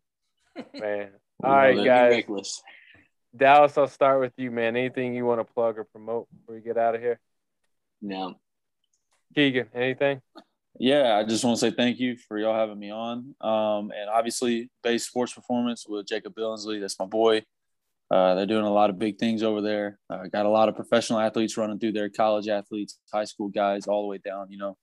Man. 0.74 1.10
All 1.43 1.52
right, 1.52 1.76
guys. 1.76 2.12
Reckless. 2.12 2.62
Dallas, 3.36 3.78
I'll 3.78 3.88
start 3.88 4.20
with 4.20 4.34
you, 4.38 4.52
man. 4.52 4.76
Anything 4.76 5.16
you 5.16 5.26
want 5.26 5.39
to 5.39 5.54
plug 5.54 5.78
or 5.78 5.86
promote 5.86 6.28
before 6.32 6.56
you 6.56 6.62
get 6.62 6.78
out 6.78 6.95
of 6.95 7.02
here? 7.02 7.20
No. 8.02 8.36
Keegan, 9.34 9.70
anything? 9.74 10.22
Yeah, 10.80 11.16
I 11.16 11.24
just 11.24 11.43
want 11.43 11.58
to 11.58 11.60
say 11.60 11.72
thank 11.72 11.99
you 11.99 12.18
for 12.18 12.38
y'all 12.38 12.56
having 12.56 12.80
me 12.80 12.91
on. 12.91 13.36
Um, 13.39 13.91
and 13.91 14.10
obviously, 14.12 14.70
base 14.84 15.06
sports 15.06 15.34
performance 15.34 15.86
with 15.88 16.08
Jacob 16.08 16.36
Billingsley. 16.36 16.82
That's 16.82 16.99
my 16.99 17.06
boy. 17.06 17.43
Uh, 18.10 18.36
they're 18.36 18.45
doing 18.45 18.66
a 18.66 18.72
lot 18.74 18.89
of 18.89 18.99
big 18.99 19.18
things 19.18 19.41
over 19.41 19.62
there. 19.62 19.97
Uh, 20.10 20.28
got 20.28 20.45
a 20.45 20.49
lot 20.49 20.68
of 20.68 20.76
professional 20.76 21.20
athletes 21.20 21.56
running 21.56 21.80
through 21.80 21.93
there, 21.93 22.10
college 22.10 22.49
athletes, 22.49 22.99
high 23.14 23.24
school 23.24 23.47
guys, 23.47 23.88
all 23.88 24.02
the 24.02 24.08
way 24.08 24.18
down. 24.18 24.52
You 24.52 24.58
know, 24.58 24.78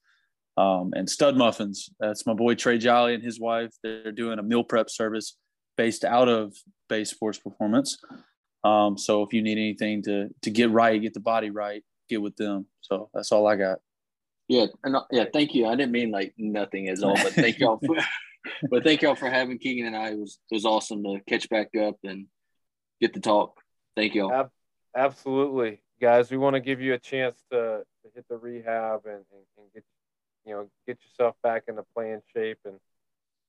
um, 0.63 0.93
and 0.97 1.09
Stud 1.09 1.37
Muffins. 1.37 1.91
That's 2.01 2.27
my 2.27 2.33
boy 2.33 2.55
Trey 2.55 2.79
Jolly 2.79 3.15
and 3.15 3.23
his 3.23 3.39
wife. 3.39 3.71
They're 3.83 4.13
doing 4.13 4.39
a 4.39 4.43
meal 4.43 4.65
prep 4.65 4.89
service 4.89 5.37
based 5.79 6.05
out 6.05 6.29
of 6.29 6.55
base 6.91 7.11
sports 7.11 7.39
performance. 7.39 7.99
Um, 8.65 8.99
so 8.99 9.23
if 9.23 9.33
you 9.33 9.41
need 9.41 9.57
anything 9.57 10.03
to 10.03 10.29
to 10.43 10.51
get 10.51 10.71
right, 10.71 11.01
get 11.01 11.15
the 11.15 11.21
body 11.21 11.49
right, 11.49 11.83
get 12.11 12.21
with 12.21 12.37
them. 12.37 12.67
So 12.83 13.09
that's 13.15 13.33
all 13.33 13.47
I 13.47 13.57
got. 13.57 13.79
Yeah, 14.49 14.67
and 14.85 14.97
uh, 14.97 15.05
yeah, 15.11 15.25
thank 15.33 15.55
you. 15.55 15.67
I 15.67 15.77
didn't 15.77 15.93
mean 15.93 16.11
like 16.11 16.35
nothing 16.37 16.89
at 16.89 17.03
all, 17.03 17.15
but 17.15 17.33
thank 17.33 17.59
y'all 17.59 17.79
for 17.79 17.97
but 18.71 18.83
thank 18.83 19.01
y'all 19.03 19.15
for 19.15 19.31
having 19.31 19.59
Keegan 19.59 19.87
and 19.87 19.97
I. 19.97 20.11
It 20.11 20.19
was 20.19 20.39
it 20.51 20.55
was 20.55 20.65
awesome 20.67 21.03
to 21.05 21.21
catch 21.29 21.49
back 21.49 21.69
up 21.77 21.97
and 22.05 22.27
get 23.01 23.15
to 23.15 23.21
talk. 23.21 23.59
Thank 23.97 24.15
y'all. 24.15 24.33
Ab- 24.33 24.51
Absolutely, 24.97 25.81
guys. 26.01 26.31
We 26.31 26.39
want 26.39 26.55
to 26.55 26.61
give 26.61 26.81
you 26.81 26.95
a 26.95 26.99
chance 26.99 27.37
to, 27.53 27.85
to 28.03 28.11
hit 28.15 28.25
the 28.29 28.37
rehab 28.37 29.03
and, 29.05 29.15
and, 29.15 29.45
and 29.59 29.73
get 29.73 29.85
you 30.45 30.55
know 30.55 30.69
get 30.87 30.99
yourself 31.05 31.37
back 31.43 31.65
into 31.69 31.85
playing 31.95 32.23
shape, 32.35 32.59
and 32.65 32.81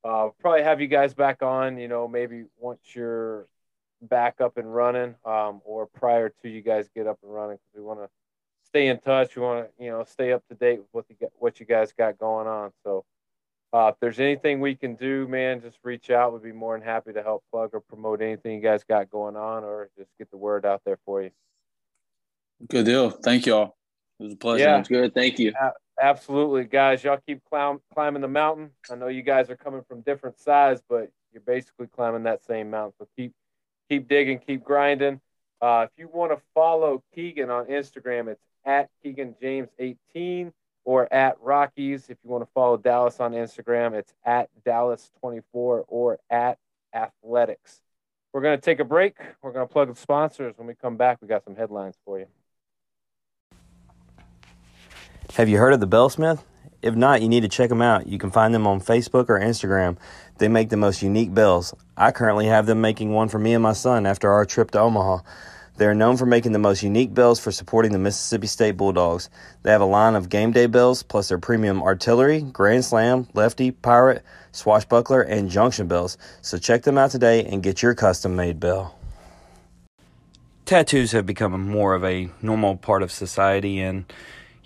uh, 0.03 0.29
probably 0.39 0.63
have 0.63 0.81
you 0.81 0.87
guys 0.87 1.13
back 1.13 1.41
on. 1.41 1.77
You 1.77 1.87
know, 1.87 2.07
maybe 2.07 2.45
once 2.57 2.79
you're 2.93 3.47
back 4.01 4.41
up 4.41 4.57
and 4.57 4.73
running, 4.73 5.15
um, 5.25 5.61
or 5.65 5.85
prior 5.87 6.29
to 6.41 6.49
you 6.49 6.61
guys 6.61 6.89
get 6.95 7.07
up 7.07 7.19
and 7.23 7.33
running, 7.33 7.57
because 7.57 7.75
we 7.75 7.81
want 7.81 7.99
to 7.99 8.09
stay 8.65 8.87
in 8.87 8.99
touch. 8.99 9.35
We 9.35 9.41
want 9.41 9.67
to 9.67 9.83
you 9.83 9.91
know 9.91 10.03
stay 10.03 10.31
up 10.31 10.43
to 10.49 10.55
date 10.55 10.79
with 10.79 10.87
what 10.91 11.05
you 11.09 11.15
got, 11.19 11.31
what 11.39 11.59
you 11.59 11.65
guys 11.65 11.93
got 11.93 12.17
going 12.17 12.47
on. 12.47 12.71
So. 12.83 13.05
Uh, 13.71 13.91
if 13.93 13.99
there's 13.99 14.19
anything 14.19 14.59
we 14.59 14.73
can 14.73 14.95
do, 14.95 15.27
man, 15.27 15.61
just 15.61 15.77
reach 15.83 16.09
out. 16.09 16.33
We'd 16.33 16.41
be 16.41 16.51
more 16.51 16.75
than 16.75 16.83
happy 16.83 17.13
to 17.13 17.21
help 17.21 17.43
plug 17.51 17.69
or 17.73 17.81
promote 17.81 18.19
anything 18.19 18.55
you 18.55 18.61
guys 18.61 18.83
got 18.83 19.11
going 19.11 19.35
on, 19.35 19.63
or 19.63 19.91
just 19.95 20.09
get 20.17 20.31
the 20.31 20.37
word 20.37 20.65
out 20.65 20.81
there 20.85 20.97
for 21.05 21.21
you. 21.21 21.29
Good 22.67 22.87
deal. 22.87 23.11
Thank 23.11 23.45
y'all. 23.45 23.75
It 24.19 24.23
was 24.23 24.33
a 24.33 24.37
pleasure. 24.37 24.63
Yeah. 24.63 24.77
Sounds 24.77 24.87
good. 24.87 25.13
Thank 25.13 25.37
you. 25.37 25.53
Absolutely, 26.01 26.63
guys. 26.63 27.03
Y'all 27.03 27.19
keep 27.25 27.43
climb, 27.49 27.79
climbing 27.93 28.21
the 28.21 28.27
mountain. 28.27 28.71
I 28.89 28.95
know 28.95 29.07
you 29.07 29.21
guys 29.21 29.49
are 29.49 29.57
coming 29.57 29.81
from 29.87 30.01
different 30.01 30.39
sides, 30.39 30.81
but 30.87 31.11
you're 31.33 31.41
basically 31.41 31.87
climbing 31.87 32.23
that 32.23 32.43
same 32.45 32.69
mountain. 32.69 32.93
So 32.99 33.07
keep 33.17 33.33
keep 33.89 34.07
digging, 34.07 34.39
keep 34.39 34.63
grinding. 34.63 35.19
Uh, 35.61 35.87
if 35.89 35.91
you 35.97 36.07
want 36.07 36.31
to 36.31 36.41
follow 36.53 37.03
Keegan 37.13 37.49
on 37.49 37.65
Instagram, 37.65 38.29
it's 38.29 38.41
at 38.65 38.89
Keegan 39.03 39.35
James 39.41 39.69
18 39.77 40.53
or 40.85 41.11
at 41.13 41.37
Rockies. 41.41 42.09
If 42.09 42.17
you 42.23 42.29
want 42.29 42.43
to 42.45 42.49
follow 42.53 42.77
Dallas 42.77 43.19
on 43.19 43.33
Instagram, 43.33 43.93
it's 43.93 44.13
at 44.23 44.49
Dallas 44.63 45.11
24 45.19 45.85
or 45.87 46.19
at 46.29 46.57
Athletics. 46.93 47.81
We're 48.31 48.41
going 48.41 48.57
to 48.57 48.61
take 48.61 48.79
a 48.79 48.85
break. 48.85 49.17
We're 49.41 49.51
going 49.51 49.67
to 49.67 49.71
plug 49.71 49.89
the 49.93 49.99
sponsors. 49.99 50.53
When 50.57 50.67
we 50.67 50.75
come 50.75 50.97
back, 50.97 51.17
we 51.21 51.27
got 51.27 51.43
some 51.43 51.55
headlines 51.55 51.95
for 52.05 52.19
you. 52.19 52.27
Have 55.35 55.47
you 55.47 55.59
heard 55.59 55.73
of 55.73 55.79
the 55.79 55.87
Bellsmith? 55.87 56.43
If 56.81 56.95
not, 56.95 57.21
you 57.21 57.29
need 57.29 57.41
to 57.41 57.47
check 57.47 57.69
them 57.69 57.83
out. 57.83 58.07
You 58.07 58.17
can 58.17 58.31
find 58.31 58.53
them 58.53 58.65
on 58.65 58.81
Facebook 58.81 59.29
or 59.29 59.39
Instagram. 59.39 59.97
They 60.39 60.47
make 60.47 60.69
the 60.69 60.77
most 60.77 61.03
unique 61.03 61.33
bells. 61.33 61.73
I 61.95 62.11
currently 62.11 62.47
have 62.47 62.65
them 62.65 62.81
making 62.81 63.11
one 63.11 63.29
for 63.29 63.37
me 63.37 63.53
and 63.53 63.61
my 63.61 63.73
son 63.73 64.07
after 64.07 64.31
our 64.31 64.43
trip 64.43 64.71
to 64.71 64.79
Omaha. 64.79 65.19
They 65.77 65.85
are 65.85 65.93
known 65.93 66.17
for 66.17 66.25
making 66.25 66.53
the 66.53 66.59
most 66.59 66.81
unique 66.81 67.13
bells 67.13 67.39
for 67.39 67.51
supporting 67.51 67.91
the 67.91 67.99
Mississippi 67.99 68.47
State 68.47 68.75
Bulldogs. 68.75 69.29
They 69.61 69.71
have 69.71 69.81
a 69.81 69.85
line 69.85 70.15
of 70.15 70.29
game 70.29 70.51
day 70.51 70.65
bells, 70.65 71.03
plus 71.03 71.29
their 71.29 71.37
premium 71.37 71.83
artillery, 71.83 72.41
Grand 72.41 72.83
Slam, 72.83 73.27
Lefty, 73.35 73.69
Pirate, 73.69 74.23
Swashbuckler, 74.51 75.21
and 75.21 75.49
Junction 75.49 75.87
bells. 75.87 76.17
So 76.41 76.57
check 76.57 76.81
them 76.83 76.97
out 76.97 77.11
today 77.11 77.45
and 77.45 77.61
get 77.61 77.83
your 77.83 77.93
custom 77.93 78.35
made 78.35 78.59
bell. 78.59 78.97
Tattoos 80.65 81.11
have 81.11 81.25
become 81.25 81.69
more 81.69 81.93
of 81.93 82.03
a 82.03 82.29
normal 82.41 82.77
part 82.77 83.03
of 83.03 83.11
society, 83.11 83.79
and 83.79 84.05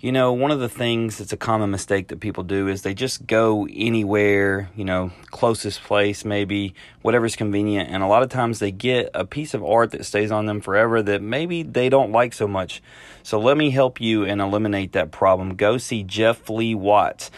you 0.04 0.12
know, 0.12 0.34
one 0.34 0.50
of 0.50 0.60
the 0.60 0.68
things 0.68 1.16
that's 1.16 1.32
a 1.32 1.36
common 1.38 1.70
mistake 1.70 2.08
that 2.08 2.20
people 2.20 2.44
do 2.44 2.68
is 2.68 2.82
they 2.82 2.92
just 2.92 3.26
go 3.26 3.66
anywhere, 3.72 4.68
you 4.76 4.84
know, 4.84 5.10
closest 5.30 5.82
place, 5.82 6.26
maybe 6.26 6.74
whatever's 7.00 7.36
convenient. 7.36 7.88
And 7.88 8.02
a 8.02 8.06
lot 8.06 8.22
of 8.22 8.28
times 8.28 8.58
they 8.58 8.70
get 8.70 9.08
a 9.14 9.24
piece 9.24 9.54
of 9.54 9.64
art 9.64 9.92
that 9.92 10.04
stays 10.04 10.30
on 10.30 10.44
them 10.44 10.60
forever 10.60 11.02
that 11.02 11.22
maybe 11.22 11.62
they 11.62 11.88
don't 11.88 12.12
like 12.12 12.34
so 12.34 12.46
much. 12.46 12.82
So 13.22 13.40
let 13.40 13.56
me 13.56 13.70
help 13.70 13.98
you 13.98 14.26
and 14.26 14.42
eliminate 14.42 14.92
that 14.92 15.10
problem. 15.10 15.56
Go 15.56 15.78
see 15.78 16.02
Jeff 16.02 16.50
Lee 16.50 16.74
Watts. 16.74 17.30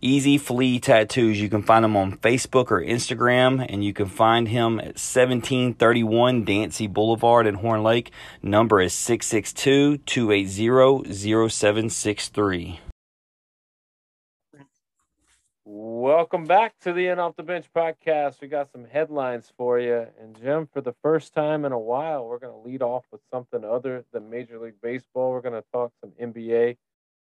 Easy 0.00 0.38
Flea 0.38 0.78
Tattoos. 0.78 1.40
You 1.40 1.48
can 1.48 1.62
find 1.62 1.84
him 1.84 1.96
on 1.96 2.16
Facebook 2.18 2.70
or 2.70 2.80
Instagram, 2.80 3.64
and 3.68 3.84
you 3.84 3.92
can 3.92 4.06
find 4.06 4.48
him 4.48 4.78
at 4.78 4.96
1731 4.96 6.44
Dancy 6.44 6.86
Boulevard 6.86 7.46
in 7.46 7.56
Horn 7.56 7.82
Lake. 7.82 8.10
Number 8.42 8.80
is 8.80 8.92
662 8.92 9.98
280 9.98 11.48
0763. 11.48 12.80
Welcome 15.72 16.46
back 16.46 16.74
to 16.80 16.92
the 16.92 17.08
End 17.08 17.20
Off 17.20 17.36
the 17.36 17.42
Bench 17.42 17.66
podcast. 17.76 18.40
We 18.40 18.48
got 18.48 18.72
some 18.72 18.84
headlines 18.84 19.52
for 19.56 19.78
you. 19.78 20.06
And 20.20 20.34
Jim, 20.40 20.68
for 20.72 20.80
the 20.80 20.94
first 21.02 21.34
time 21.34 21.64
in 21.64 21.72
a 21.72 21.78
while, 21.78 22.26
we're 22.26 22.38
going 22.38 22.52
to 22.52 22.68
lead 22.68 22.82
off 22.82 23.04
with 23.12 23.20
something 23.30 23.64
other 23.64 24.04
than 24.12 24.30
Major 24.30 24.58
League 24.58 24.80
Baseball. 24.82 25.30
We're 25.30 25.42
going 25.42 25.60
to 25.60 25.64
talk 25.72 25.92
some 26.00 26.12
NBA. 26.20 26.76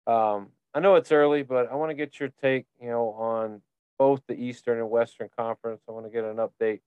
Um, 0.06 0.48
I 0.74 0.80
know 0.80 0.94
it's 0.94 1.10
early, 1.10 1.42
but 1.42 1.70
I 1.70 1.74
want 1.74 1.90
to 1.90 1.94
get 1.94 2.20
your 2.20 2.30
take, 2.40 2.66
you 2.80 2.88
know, 2.88 3.10
on 3.10 3.62
both 3.98 4.22
the 4.28 4.34
Eastern 4.34 4.78
and 4.78 4.90
Western 4.90 5.28
Conference. 5.36 5.82
I 5.88 5.92
want 5.92 6.06
to 6.06 6.12
get 6.12 6.24
an 6.24 6.36
update 6.36 6.80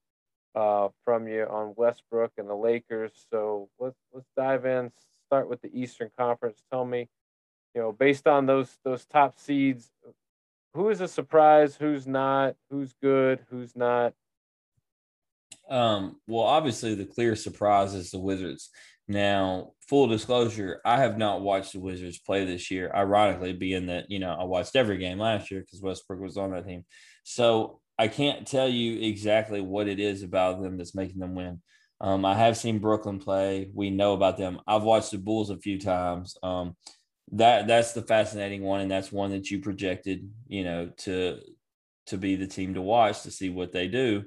uh, 0.56 0.90
from 1.04 1.28
you 1.28 1.44
on 1.44 1.74
Westbrook 1.76 2.32
and 2.38 2.50
the 2.50 2.56
Lakers. 2.56 3.12
So 3.30 3.70
let's 3.80 3.98
let's 4.14 4.30
dive 4.38 4.66
in. 4.66 4.92
Start 5.28 5.50
with 5.50 5.62
the 5.62 5.70
Eastern 5.74 6.12
Conference. 6.18 6.64
Tell 6.72 6.86
me, 6.86 7.10
you 7.76 7.82
know, 7.82 7.92
based 7.92 8.28
on 8.28 8.46
those 8.46 8.78
those 8.86 9.06
top 9.06 9.38
seeds, 9.38 9.92
who 10.74 10.90
is 10.90 11.02
a 11.02 11.08
surprise? 11.08 11.76
Who's 11.76 12.08
not? 12.08 12.56
Who's 12.70 12.94
good? 13.02 13.46
Who's 13.50 13.76
not? 13.76 14.14
Um, 15.70 16.18
well, 16.28 16.44
obviously, 16.44 16.96
the 16.96 17.06
clear 17.06 17.36
surprise 17.36 17.94
is 17.94 18.12
the 18.12 18.20
Wizards. 18.20 18.70
Now, 19.14 19.74
full 19.88 20.08
disclosure, 20.08 20.82
I 20.84 20.98
have 20.98 21.20
not 21.20 21.42
watched 21.42 21.74
the 21.74 21.80
Wizards 21.80 22.18
play 22.18 22.46
this 22.46 22.72
year. 22.72 22.92
Ironically, 22.94 23.54
being 23.54 23.86
that 23.86 24.10
you 24.10 24.18
know 24.18 24.36
I 24.38 24.44
watched 24.44 24.76
every 24.76 24.98
game 24.98 25.20
last 25.20 25.52
year 25.52 25.62
because 25.62 25.82
Westbrook 25.82 26.20
was 26.20 26.36
on 26.36 26.52
that 26.52 26.66
team, 26.66 26.84
so 27.24 27.80
I 28.00 28.08
can't 28.08 28.48
tell 28.48 28.68
you 28.68 29.08
exactly 29.08 29.62
what 29.62 29.88
it 29.88 30.00
is 30.00 30.24
about 30.24 30.64
them 30.64 30.78
that's 30.78 30.96
making 30.96 31.20
them 31.20 31.36
win. 31.36 31.62
Um, 32.02 32.26
I 32.26 32.34
have 32.34 32.58
seen 32.58 32.80
Brooklyn 32.80 33.20
play. 33.20 33.70
We 33.72 33.92
know 33.92 34.14
about 34.14 34.38
them. 34.38 34.60
I've 34.66 34.82
watched 34.82 35.12
the 35.12 35.20
Bulls 35.20 35.52
a 35.52 35.58
few 35.58 35.80
times. 35.80 36.36
Um, 36.42 36.76
that 37.34 37.68
that's 37.68 37.94
the 37.94 38.02
fascinating 38.02 38.64
one, 38.64 38.82
and 38.82 38.90
that's 38.90 39.12
one 39.12 39.30
that 39.30 39.52
you 39.52 39.60
projected, 39.60 40.28
you 40.48 40.64
know, 40.64 40.90
to 41.00 41.40
to 42.08 42.18
be 42.18 42.36
the 42.36 42.48
team 42.48 42.74
to 42.74 42.82
watch 42.82 43.22
to 43.22 43.32
see 43.32 43.52
what 43.52 43.72
they 43.72 43.88
do, 43.88 44.24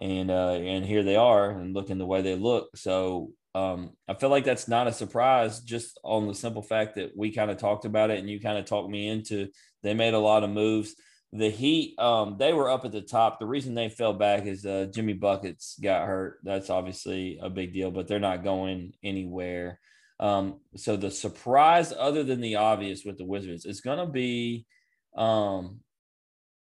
and 0.00 0.28
uh, 0.28 0.54
and 0.54 0.84
here 0.84 1.04
they 1.04 1.14
are, 1.14 1.50
and 1.50 1.72
looking 1.72 1.98
the 1.98 2.06
way 2.06 2.20
they 2.20 2.34
look. 2.34 2.76
So 2.76 3.30
um, 3.54 3.90
I 4.08 4.14
feel 4.14 4.30
like 4.30 4.44
that's 4.44 4.68
not 4.68 4.88
a 4.88 4.92
surprise, 4.92 5.60
just 5.60 5.98
on 6.02 6.26
the 6.26 6.34
simple 6.34 6.62
fact 6.62 6.96
that 6.96 7.16
we 7.16 7.32
kind 7.32 7.50
of 7.50 7.56
talked 7.56 7.84
about 7.84 8.10
it 8.10 8.18
and 8.18 8.28
you 8.28 8.40
kind 8.40 8.58
of 8.58 8.64
talked 8.64 8.90
me 8.90 9.08
into. 9.08 9.48
They 9.82 9.94
made 9.94 10.14
a 10.14 10.18
lot 10.18 10.42
of 10.42 10.50
moves. 10.50 10.94
The 11.32 11.50
Heat, 11.50 11.98
um, 11.98 12.36
they 12.38 12.52
were 12.52 12.70
up 12.70 12.84
at 12.84 12.92
the 12.92 13.00
top. 13.00 13.38
The 13.38 13.46
reason 13.46 13.74
they 13.74 13.88
fell 13.88 14.12
back 14.12 14.46
is 14.46 14.66
uh, 14.66 14.86
Jimmy 14.92 15.14
buckets 15.14 15.78
got 15.82 16.06
hurt. 16.06 16.38
That's 16.42 16.70
obviously 16.70 17.38
a 17.40 17.50
big 17.50 17.72
deal, 17.72 17.90
but 17.90 18.08
they're 18.08 18.20
not 18.20 18.44
going 18.44 18.92
anywhere. 19.02 19.80
Um, 20.20 20.60
so 20.76 20.96
the 20.96 21.10
surprise, 21.10 21.92
other 21.96 22.22
than 22.22 22.40
the 22.40 22.56
obvious 22.56 23.04
with 23.04 23.18
the 23.18 23.24
Wizards, 23.24 23.66
is 23.66 23.80
going 23.80 23.98
to 23.98 24.06
be 24.06 24.66
um, 25.16 25.80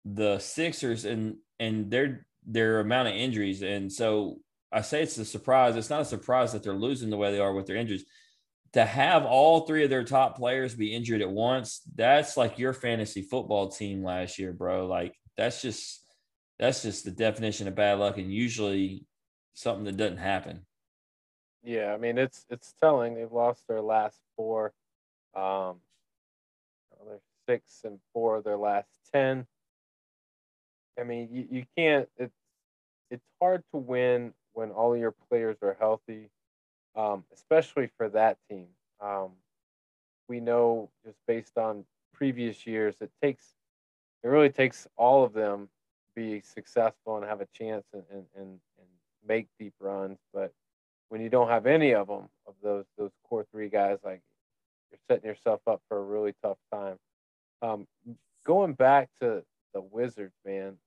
the 0.04 0.40
Sixers 0.40 1.06
and 1.06 1.38
and 1.60 1.90
their 1.90 2.26
their 2.46 2.80
amount 2.80 3.08
of 3.08 3.16
injuries. 3.16 3.62
And 3.62 3.92
so 3.92 4.40
I 4.76 4.82
say 4.82 5.02
it's 5.02 5.18
a 5.18 5.24
surprise. 5.24 5.78
It's 5.78 5.90
not 5.90 6.02
a 6.02 6.06
surprise 6.06 6.52
that 6.52 6.62
they're 6.62 6.74
losing 6.74 7.10
the 7.10 7.16
way 7.16 7.32
they 7.32 7.40
are 7.40 7.54
with 7.54 7.66
their 7.66 7.78
injuries. 7.78 8.04
To 8.74 8.84
have 8.84 9.24
all 9.24 9.62
three 9.62 9.86
of 9.86 9.90
their 9.90 10.04
top 10.04 10.36
players 10.36 10.76
be 10.76 10.94
injured 10.94 11.22
at 11.22 11.32
once, 11.32 11.82
that's 11.96 12.36
like 12.36 12.60
your 12.60 12.74
fantasy 12.74 13.22
football 13.22 13.70
team 13.70 14.04
last 14.04 14.38
year, 14.38 14.52
bro. 14.52 14.86
Like 14.86 15.16
that's 15.38 15.62
just 15.62 16.04
that's 16.60 16.84
just 16.84 17.06
the 17.06 17.12
definition 17.12 17.70
of 17.70 17.76
bad 17.76 18.00
luck 18.00 18.18
and 18.18 18.34
usually 18.34 19.06
something 19.54 19.86
that 19.86 19.96
doesn't 19.96 20.18
happen. 20.18 20.66
Yeah, 21.64 21.94
I 21.94 21.98
mean 21.98 22.18
it's 22.18 22.46
it's 22.50 22.74
telling. 22.82 23.16
They've 23.16 23.32
lost 23.32 23.64
their 23.70 23.82
last 23.82 24.20
four. 24.36 24.74
Um, 25.34 25.78
they're 27.08 27.20
six 27.48 27.80
and 27.86 28.00
four 28.12 28.36
of 28.36 28.44
their 28.44 28.58
last 28.58 28.90
ten. 29.14 29.48
I 31.00 31.04
mean, 31.04 31.30
you, 31.32 31.48
you 31.50 31.66
can't. 31.78 32.10
It's 32.18 32.36
it's 33.10 33.26
hard 33.40 33.64
to 33.72 33.78
win 33.78 34.34
when 34.56 34.72
all 34.72 34.98
your 34.98 35.14
players 35.30 35.58
are 35.62 35.76
healthy, 35.80 36.30
um, 36.96 37.24
especially 37.34 37.90
for 37.98 38.10
that 38.10 38.38
team. 38.50 38.68
Um, 39.02 39.32
we 40.28 40.40
know 40.40 40.90
just 41.06 41.18
based 41.28 41.58
on 41.58 41.86
previous 42.14 42.66
years, 42.66 42.96
it 43.02 43.12
takes 43.22 43.44
it 44.24 44.30
really 44.30 44.50
takes 44.50 44.88
all 44.98 45.24
of 45.24 45.34
them 45.34 45.70
to 46.08 46.22
be 46.22 46.42
successful 46.42 47.18
and 47.18 47.26
have 47.26 47.42
a 47.42 47.48
chance 47.54 47.86
and, 47.94 48.02
and, 48.10 48.26
and, 48.36 48.48
and 48.80 48.88
make 49.28 49.48
deep 49.60 49.74
runs. 49.80 50.18
But 50.34 50.52
when 51.10 51.22
you 51.22 51.30
don't 51.30 51.50
have 51.50 51.68
any 51.68 51.94
of 51.94 52.08
them 52.08 52.30
of 52.48 52.56
those 52.64 52.86
those 52.98 53.12
core 53.30 53.46
three 53.52 53.70
guys, 53.70 54.00
like 54.04 54.22
you're 54.90 55.00
setting 55.08 55.30
yourself 55.30 55.62
up 55.68 55.82
for 55.90 55.98
a 55.98 56.04
really 56.04 56.34
tough 56.42 56.58
time. 56.74 56.96
Um, 57.62 57.88
going 58.46 58.74
back 58.74 59.10
to 59.22 59.44
the 59.74 59.82
Wizards, 59.82 60.36
man, 60.46 60.78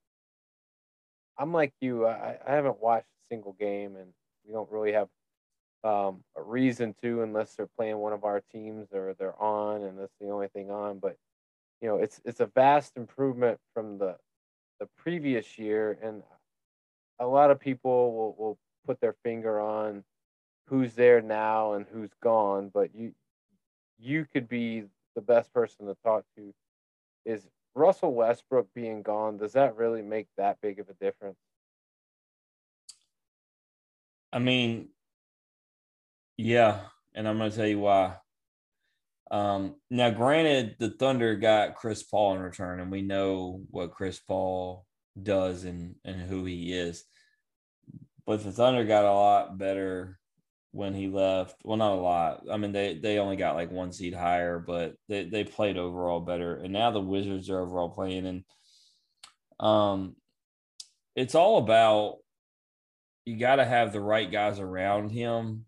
I'm 1.37 1.53
like 1.53 1.73
you. 1.79 2.07
I, 2.07 2.37
I 2.45 2.51
haven't 2.51 2.81
watched 2.81 3.05
single 3.29 3.53
game, 3.53 3.95
and 3.95 4.07
we 4.45 4.53
don't 4.53 4.71
really 4.71 4.93
have 4.93 5.07
um, 5.83 6.23
a 6.35 6.41
reason 6.41 6.93
to 7.01 7.21
unless 7.21 7.55
they're 7.55 7.69
playing 7.77 7.97
one 7.97 8.13
of 8.13 8.23
our 8.23 8.41
teams 8.51 8.87
or 8.93 9.15
they're 9.17 9.41
on, 9.41 9.83
and 9.83 9.97
that's 9.97 10.15
the 10.19 10.29
only 10.29 10.47
thing 10.47 10.71
on. 10.71 10.99
But 10.99 11.15
you 11.81 11.87
know, 11.87 11.97
it's 11.97 12.21
it's 12.25 12.41
a 12.41 12.47
vast 12.47 12.97
improvement 12.97 13.59
from 13.73 13.97
the 13.97 14.17
the 14.79 14.87
previous 14.97 15.57
year, 15.57 15.97
and 16.01 16.23
a 17.19 17.27
lot 17.27 17.51
of 17.51 17.59
people 17.59 18.13
will 18.13 18.35
will 18.37 18.57
put 18.85 18.99
their 18.99 19.15
finger 19.23 19.59
on 19.59 20.03
who's 20.67 20.93
there 20.93 21.21
now 21.21 21.73
and 21.73 21.85
who's 21.91 22.11
gone. 22.21 22.69
But 22.73 22.93
you 22.93 23.13
you 23.97 24.25
could 24.31 24.47
be 24.47 24.83
the 25.15 25.21
best 25.21 25.53
person 25.53 25.85
to 25.87 25.95
talk 26.03 26.23
to. 26.37 26.53
Is 27.25 27.47
Russell 27.75 28.13
Westbrook 28.13 28.67
being 28.73 29.01
gone? 29.01 29.37
Does 29.37 29.53
that 29.53 29.75
really 29.75 30.01
make 30.01 30.27
that 30.37 30.57
big 30.61 30.79
of 30.79 30.89
a 30.89 30.93
difference? 30.93 31.37
I 34.31 34.39
mean, 34.39 34.89
yeah, 36.37 36.81
and 37.13 37.27
I'm 37.27 37.37
going 37.37 37.51
to 37.51 37.57
tell 37.57 37.67
you 37.67 37.79
why. 37.79 38.15
Um, 39.31 39.75
now, 39.89 40.09
granted, 40.09 40.75
the 40.79 40.91
Thunder 40.91 41.35
got 41.35 41.75
Chris 41.75 42.03
Paul 42.03 42.35
in 42.35 42.41
return, 42.41 42.79
and 42.79 42.91
we 42.91 43.01
know 43.01 43.61
what 43.69 43.91
Chris 43.91 44.19
Paul 44.19 44.85
does 45.21 45.63
and 45.63 45.95
and 46.05 46.21
who 46.21 46.45
he 46.45 46.73
is. 46.73 47.03
But 48.25 48.43
the 48.43 48.51
Thunder 48.51 48.85
got 48.85 49.05
a 49.05 49.13
lot 49.13 49.57
better 49.57 50.19
when 50.71 50.93
he 50.93 51.07
left. 51.07 51.55
Well, 51.63 51.77
not 51.77 51.93
a 51.93 51.95
lot. 51.95 52.43
I 52.51 52.57
mean, 52.57 52.71
they 52.71 52.97
they 52.97 53.19
only 53.19 53.35
got 53.35 53.55
like 53.55 53.71
one 53.71 53.91
seed 53.91 54.13
higher, 54.13 54.59
but 54.59 54.95
they 55.07 55.25
they 55.25 55.43
played 55.43 55.77
overall 55.77 56.19
better. 56.19 56.55
And 56.55 56.73
now 56.73 56.91
the 56.91 56.99
Wizards 56.99 57.49
are 57.49 57.61
overall 57.61 57.89
playing, 57.89 58.25
and 58.25 58.43
um, 59.59 60.15
it's 61.15 61.35
all 61.35 61.57
about 61.57 62.17
you 63.29 63.37
got 63.37 63.57
to 63.57 63.65
have 63.65 63.93
the 63.93 64.01
right 64.01 64.31
guys 64.31 64.59
around 64.59 65.11
him. 65.11 65.65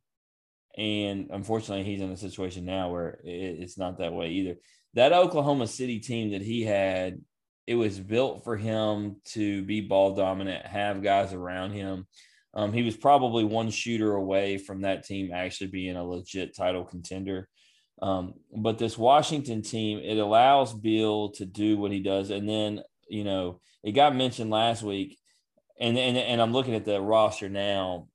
And 0.76 1.30
unfortunately, 1.32 1.84
he's 1.84 2.02
in 2.02 2.12
a 2.12 2.18
situation 2.18 2.66
now 2.66 2.90
where 2.90 3.20
it's 3.24 3.78
not 3.78 4.00
that 4.00 4.14
way 4.14 4.30
either. 4.30 4.56
That 4.96 5.14
Oklahoma 5.14 5.68
City 5.68 6.00
team 6.00 6.32
that 6.32 6.42
he 6.42 6.64
had, 6.64 7.22
it 7.68 7.76
was 7.76 8.00
built 8.00 8.44
for 8.44 8.58
him 8.58 9.18
to 9.34 9.62
be 9.64 9.82
ball 9.82 10.16
dominant, 10.16 10.66
have 10.66 11.04
guys 11.04 11.34
around 11.34 11.74
him. 11.74 12.08
Um, 12.54 12.74
he 12.74 12.82
was 12.82 12.98
probably 12.98 13.44
one 13.44 13.70
shooter 13.70 14.16
away 14.16 14.58
from 14.58 14.82
that 14.82 15.06
team 15.06 15.32
actually 15.32 15.68
being 15.68 15.96
a 15.96 16.04
legit 16.04 16.56
title 16.56 16.84
contender. 16.84 17.48
Um, 18.02 18.34
but 18.56 18.80
this 18.80 18.98
Washington 18.98 19.62
team, 19.62 20.00
it 20.00 20.18
allows 20.18 20.74
Beal 20.74 21.30
to 21.34 21.46
do 21.46 21.78
what 21.78 21.92
he 21.92 22.00
does. 22.00 22.32
And 22.32 22.50
then, 22.50 22.82
you 23.08 23.24
know, 23.24 23.62
it 23.84 23.92
got 23.92 24.16
mentioned 24.16 24.50
last 24.50 24.82
week, 24.82 25.18
and, 25.82 25.98
and, 25.98 26.18
and 26.18 26.42
I'm 26.42 26.54
looking 26.54 26.76
at 26.76 26.86
the 26.86 27.02
roster 27.02 27.50
now. 27.50 28.08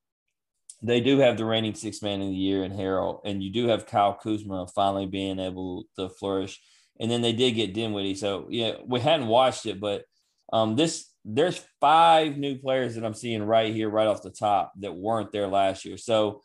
They 0.83 1.01
do 1.01 1.19
have 1.19 1.37
the 1.37 1.45
reigning 1.45 1.75
six 1.75 2.01
man 2.01 2.23
of 2.23 2.29
the 2.29 2.35
year 2.35 2.63
in 2.63 2.73
Harrell, 2.73 3.21
and 3.25 3.43
you 3.43 3.51
do 3.51 3.67
have 3.69 3.87
Kyle 3.87 4.15
Kuzma 4.15 4.67
finally 4.69 5.07
being 5.07 5.39
able 5.39 5.85
to 5.99 6.09
flourish. 6.09 6.61
And 7.01 7.11
then 7.11 7.23
they 7.23 7.33
did 7.33 7.53
get 7.53 7.75
Dinwiddie. 7.75 8.15
So, 8.15 8.47
yeah, 8.49 8.75
we 8.87 9.01
hadn't 9.01 9.27
watched 9.27 9.67
it, 9.67 9.81
but 9.81 10.05
um, 10.53 10.77
this 10.77 11.11
there's 11.25 11.65
five 11.81 12.37
new 12.37 12.57
players 12.57 12.95
that 12.95 13.05
I'm 13.05 13.15
seeing 13.15 13.43
right 13.43 13.75
here, 13.75 13.91
right 13.91 14.07
off 14.07 14.23
the 14.23 14.31
top, 14.31 14.73
that 14.79 14.95
weren't 14.95 15.33
there 15.33 15.49
last 15.49 15.85
year. 15.85 15.97
So 15.97 16.43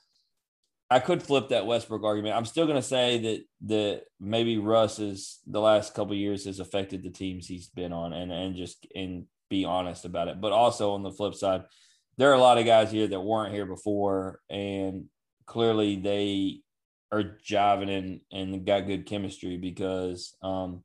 I 0.90 1.00
could 1.00 1.22
flip 1.22 1.50
that 1.50 1.68
Westbrook 1.68 2.04
argument. 2.04 2.36
I'm 2.36 2.46
still 2.46 2.66
going 2.66 2.82
to 2.82 2.88
say 2.88 3.20
that 3.20 3.44
that 3.68 4.02
maybe 4.20 4.58
Russ 4.58 4.98
is 4.98 5.40
the 5.46 5.62
last 5.62 5.94
couple 5.94 6.16
years 6.16 6.46
has 6.46 6.60
affected 6.60 7.04
the 7.04 7.12
teams 7.12 7.48
he's 7.48 7.68
been 7.68 7.94
on, 7.94 8.12
and 8.12 8.32
and 8.32 8.56
just 8.56 8.88
and 8.96 9.26
be 9.52 9.66
honest 9.66 10.06
about 10.06 10.30
it. 10.30 10.42
But 10.42 10.54
also 10.54 10.94
on 10.94 11.04
the 11.04 11.12
flip 11.12 11.36
side, 11.36 11.66
there 12.18 12.32
are 12.32 12.36
a 12.36 12.40
lot 12.42 12.58
of 12.58 12.66
guys 12.66 12.92
here 12.92 13.08
that 13.08 13.22
weren't 13.22 13.54
here 13.54 13.68
before, 13.68 14.40
and 14.50 15.06
clearly 15.46 15.98
they 15.98 16.62
are 17.12 17.38
jiving 17.46 17.90
and 17.90 18.22
and 18.32 18.66
got 18.66 18.88
good 18.88 19.06
chemistry 19.06 19.58
because, 19.58 20.36
um, 20.42 20.84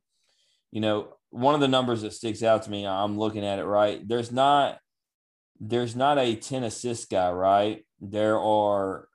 you 0.71 0.81
know, 0.81 1.13
one 1.29 1.55
of 1.55 1.61
the 1.61 1.67
numbers 1.67 2.01
that 2.01 2.13
sticks 2.13 2.43
out 2.43 2.63
to 2.63 2.69
me, 2.69 2.85
I'm 2.85 3.17
looking 3.17 3.45
at 3.45 3.59
it 3.59 3.65
right. 3.65 4.05
There's 4.07 4.31
not 4.31 4.79
there's 5.59 5.95
not 5.95 6.19
a 6.19 6.35
10 6.35 6.63
assist 6.63 7.09
guy, 7.09 7.31
right? 7.31 7.85
There 7.99 8.39
are 8.39 9.07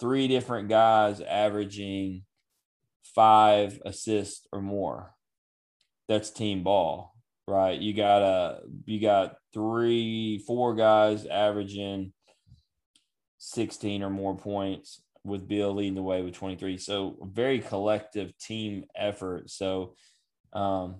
three 0.00 0.26
different 0.26 0.68
guys 0.68 1.20
averaging 1.20 2.24
five 3.02 3.80
assists 3.84 4.46
or 4.52 4.60
more. 4.60 5.14
That's 6.08 6.30
team 6.30 6.62
ball, 6.62 7.15
right? 7.48 7.78
You 7.80 7.92
got 7.94 8.22
a 8.22 8.60
you 8.84 9.00
got 9.00 9.36
three, 9.52 10.42
four 10.46 10.74
guys 10.74 11.26
averaging 11.26 12.12
16 13.38 14.02
or 14.02 14.10
more 14.10 14.36
points 14.36 15.00
with 15.24 15.46
Beal 15.46 15.74
leading 15.74 15.94
the 15.94 16.02
way 16.02 16.22
with 16.22 16.34
23. 16.34 16.78
So 16.78 17.16
very 17.22 17.60
collective 17.60 18.36
team 18.38 18.84
effort. 18.96 19.50
So 19.50 19.94
um 20.52 20.96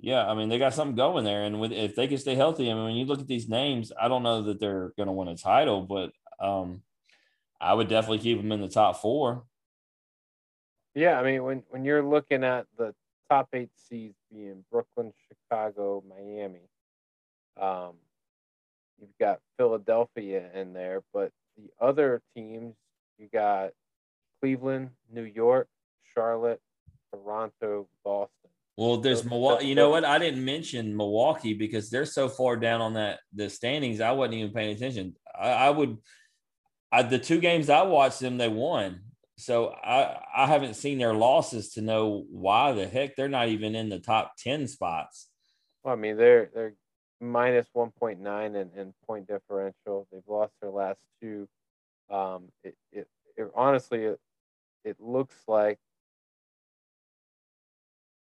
yeah, 0.00 0.26
I 0.26 0.34
mean 0.34 0.48
they 0.48 0.58
got 0.58 0.74
something 0.74 0.96
going 0.96 1.24
there, 1.24 1.44
and 1.44 1.60
with 1.60 1.70
if 1.70 1.94
they 1.94 2.08
can 2.08 2.18
stay 2.18 2.34
healthy, 2.34 2.70
I 2.70 2.74
mean 2.74 2.84
when 2.84 2.94
you 2.94 3.04
look 3.04 3.20
at 3.20 3.28
these 3.28 3.48
names, 3.48 3.92
I 4.00 4.08
don't 4.08 4.24
know 4.24 4.42
that 4.42 4.58
they're 4.58 4.92
going 4.96 5.06
to 5.06 5.12
win 5.12 5.28
a 5.28 5.36
title, 5.36 5.82
but 5.82 6.10
um, 6.44 6.82
I 7.60 7.72
would 7.72 7.88
definitely 7.88 8.18
keep 8.18 8.38
them 8.38 8.50
in 8.50 8.60
the 8.60 8.68
top 8.68 9.00
four. 9.00 9.44
Yeah, 10.96 11.20
I 11.20 11.22
mean 11.22 11.44
when 11.44 11.62
when 11.70 11.84
you're 11.84 12.04
looking 12.04 12.42
at 12.42 12.66
the 12.76 12.94
top 13.30 13.48
eight 13.54 13.70
seeds 13.76 14.18
being 14.30 14.64
Brooklyn, 14.72 15.12
Chicago, 15.52 16.02
Miami, 16.08 16.68
um, 17.60 17.92
you've 18.98 19.16
got 19.20 19.40
Philadelphia 19.58 20.48
in 20.54 20.72
there, 20.72 21.02
but 21.12 21.30
the 21.56 21.68
other 21.84 22.22
teams 22.34 22.74
you 23.18 23.28
got 23.32 23.70
Cleveland, 24.40 24.90
New 25.12 25.24
York, 25.24 25.68
Charlotte, 26.14 26.60
Toronto, 27.12 27.86
Boston. 28.02 28.50
Well, 28.78 28.96
there's 28.96 29.24
Milwaukee. 29.24 29.66
You 29.66 29.74
know 29.74 29.90
what? 29.90 30.04
I 30.04 30.18
didn't 30.18 30.42
mention 30.42 30.96
Milwaukee 30.96 31.52
because 31.52 31.90
they're 31.90 32.06
so 32.06 32.28
far 32.28 32.56
down 32.56 32.80
on 32.80 32.94
that 32.94 33.20
the 33.34 33.50
standings. 33.50 34.00
I 34.00 34.12
wasn't 34.12 34.34
even 34.34 34.52
paying 34.52 34.74
attention. 34.74 35.14
I, 35.38 35.50
I 35.50 35.70
would. 35.70 35.98
I, 36.90 37.02
the 37.02 37.18
two 37.18 37.40
games 37.40 37.68
I 37.68 37.82
watched 37.82 38.20
them, 38.20 38.38
they 38.38 38.48
won. 38.48 39.00
So 39.36 39.68
I 39.68 40.18
I 40.34 40.46
haven't 40.46 40.74
seen 40.74 40.96
their 40.96 41.14
losses 41.14 41.74
to 41.74 41.82
know 41.82 42.24
why 42.30 42.72
the 42.72 42.86
heck 42.86 43.14
they're 43.14 43.28
not 43.28 43.48
even 43.48 43.74
in 43.74 43.90
the 43.90 43.98
top 43.98 44.32
ten 44.38 44.66
spots. 44.66 45.28
Well, 45.84 45.94
I 45.94 45.96
mean 45.96 46.16
they're 46.16 46.50
they're 46.54 46.74
minus 47.20 47.66
one 47.72 47.90
point 47.90 48.20
nine 48.20 48.56
in, 48.56 48.70
in 48.76 48.94
point 49.06 49.26
differential. 49.28 50.06
They've 50.12 50.22
lost 50.26 50.52
their 50.60 50.70
last 50.70 50.98
two. 51.20 51.48
Um, 52.10 52.48
it, 52.62 52.76
it, 52.92 53.08
it 53.36 53.50
honestly 53.54 54.04
it, 54.04 54.20
it 54.84 54.96
looks 55.00 55.36
like 55.46 55.78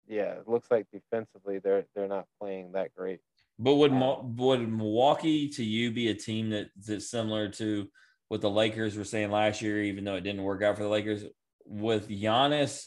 yeah, 0.08 0.34
it 0.34 0.48
looks 0.48 0.72
like 0.72 0.88
defensively 0.92 1.60
they're 1.60 1.86
they're 1.96 2.08
not 2.08 2.28
playing 2.40 2.72
that 2.74 2.94
great. 2.96 3.20
But 3.60 3.76
would 3.76 3.92
would 3.92 4.70
Milwaukee 4.70 5.50
to 5.50 5.64
you 5.64 5.92
be 5.92 6.10
a 6.10 6.14
team 6.14 6.52
that 6.52 6.68
that's 6.86 7.10
similar 7.10 7.50
to 7.50 7.88
what 8.30 8.42
the 8.42 8.50
Lakers 8.50 8.98
were 8.98 9.04
saying 9.04 9.32
last 9.32 9.62
year, 9.62 9.82
even 9.84 10.04
though 10.04 10.16
it 10.16 10.22
didn't 10.22 10.44
work 10.44 10.62
out 10.62 10.78
for 10.78 10.84
the 10.84 10.90
Lakers 10.90 11.26
with 11.66 12.10
Giannis 12.10 12.86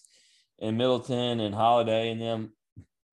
and 0.60 0.78
Middleton 0.78 1.40
and 1.40 1.54
Holiday 1.54 2.10
and 2.10 2.20
them? 2.20 2.52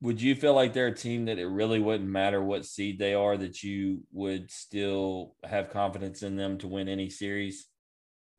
Would 0.02 0.22
you 0.22 0.36
feel 0.36 0.54
like 0.54 0.74
they're 0.74 0.88
a 0.88 0.96
team 0.96 1.26
that 1.26 1.40
it 1.40 1.48
really 1.48 1.80
wouldn't 1.80 2.10
matter 2.10 2.42
what 2.42 2.66
seed 2.66 3.00
they 3.00 3.16
are, 3.16 3.36
that 3.36 3.64
you 3.64 4.04
would 4.12 4.52
still 4.52 5.36
have 5.44 5.72
confidence 5.72 6.22
in 6.22 6.36
them 6.36 6.60
to 6.60 6.68
win 6.68 6.88
any 6.88 7.10
series? 7.10 7.68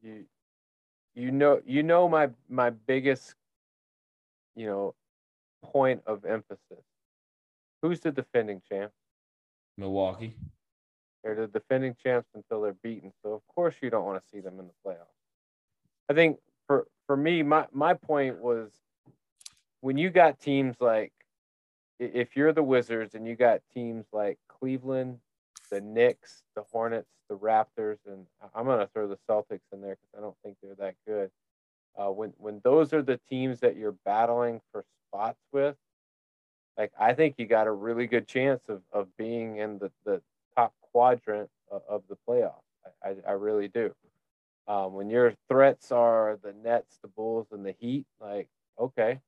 You, 0.01 0.25
you 1.15 1.33
know, 1.33 1.61
you 1.67 1.83
know 1.83 2.09
my 2.09 2.31
my 2.49 2.71
biggest, 2.71 3.35
you 4.55 4.67
know, 4.67 4.95
point 5.65 6.03
of 6.07 6.25
emphasis. 6.25 6.85
Who's 7.83 8.01
the 8.01 8.13
defending 8.13 8.63
champ? 8.69 8.93
Milwaukee. 9.77 10.37
They're 11.25 11.35
the 11.35 11.49
defending 11.49 11.97
champs 12.01 12.29
until 12.35 12.63
they're 12.63 12.77
beaten. 12.85 13.13
So 13.23 13.33
of 13.33 13.43
course 13.53 13.75
you 13.83 13.91
don't 13.91 14.05
want 14.05 14.23
to 14.23 14.29
see 14.31 14.41
them 14.41 14.61
in 14.61 14.67
the 14.67 14.73
playoffs. 14.87 15.07
I 16.09 16.15
think 16.15 16.39
for 16.69 16.87
for 17.09 17.17
me, 17.17 17.43
my 17.43 17.67
my 17.73 17.95
point 17.95 18.39
was 18.41 18.71
when 19.81 19.99
you 19.99 20.11
got 20.11 20.39
teams 20.41 20.77
like 20.81 21.13
if 21.99 22.37
you're 22.37 22.53
the 22.53 22.63
Wizards 22.63 23.15
and 23.15 23.27
you 23.27 23.35
got 23.35 23.61
teams 23.75 24.07
like 24.13 24.39
Cleveland, 24.49 25.19
the 25.71 25.81
Knicks, 25.81 26.43
the 26.55 26.63
Hornets, 26.63 27.11
the 27.29 27.37
Raptors, 27.37 27.99
and 28.07 28.27
I'm 28.55 28.67
gonna 28.67 28.89
throw 28.93 29.09
the 29.09 29.19
Celtics 29.29 29.61
in 29.73 29.81
there 29.81 29.97
because 29.97 30.11
I 30.17 30.21
don't 30.21 30.37
think 30.43 30.57
they're 30.63 30.75
that 30.77 30.95
good. 31.07 31.31
Uh, 31.97 32.11
when 32.11 32.33
when 32.39 32.61
those 32.65 32.93
are 32.93 33.03
the 33.03 33.21
teams 33.29 33.61
that 33.61 33.77
you're 33.77 33.97
battling 34.05 34.61
for 34.73 34.85
spots 35.09 35.41
with, 35.53 35.77
like 36.77 36.93
I 36.99 37.13
think 37.13 37.35
you 37.39 37.47
got 37.47 37.67
a 37.67 37.73
really 37.73 38.07
good 38.07 38.27
chance 38.27 38.63
of, 38.69 38.83
of 38.93 39.09
being 39.17 39.57
in 39.57 39.79
the, 39.79 39.91
the 40.05 40.23
top 40.57 40.73
quadrant 40.81 41.51
of, 41.71 41.83
of 41.89 42.03
the 42.09 42.17
playoffs. 42.27 42.63
I, 43.03 43.09
I, 43.11 43.15
I, 43.29 43.33
really 43.33 43.69
do. 43.69 43.93
Um, 44.69 44.95
when 44.95 45.11
your 45.11 45.35
threats 45.49 45.91
are 45.91 46.39
the 46.43 46.53
Nets, 46.53 46.99
the 47.03 47.09
Bulls, 47.09 47.49
and 47.51 47.67
the 47.67 47.75
Heat, 47.79 48.07
like 48.21 48.49
okay, 48.79 49.19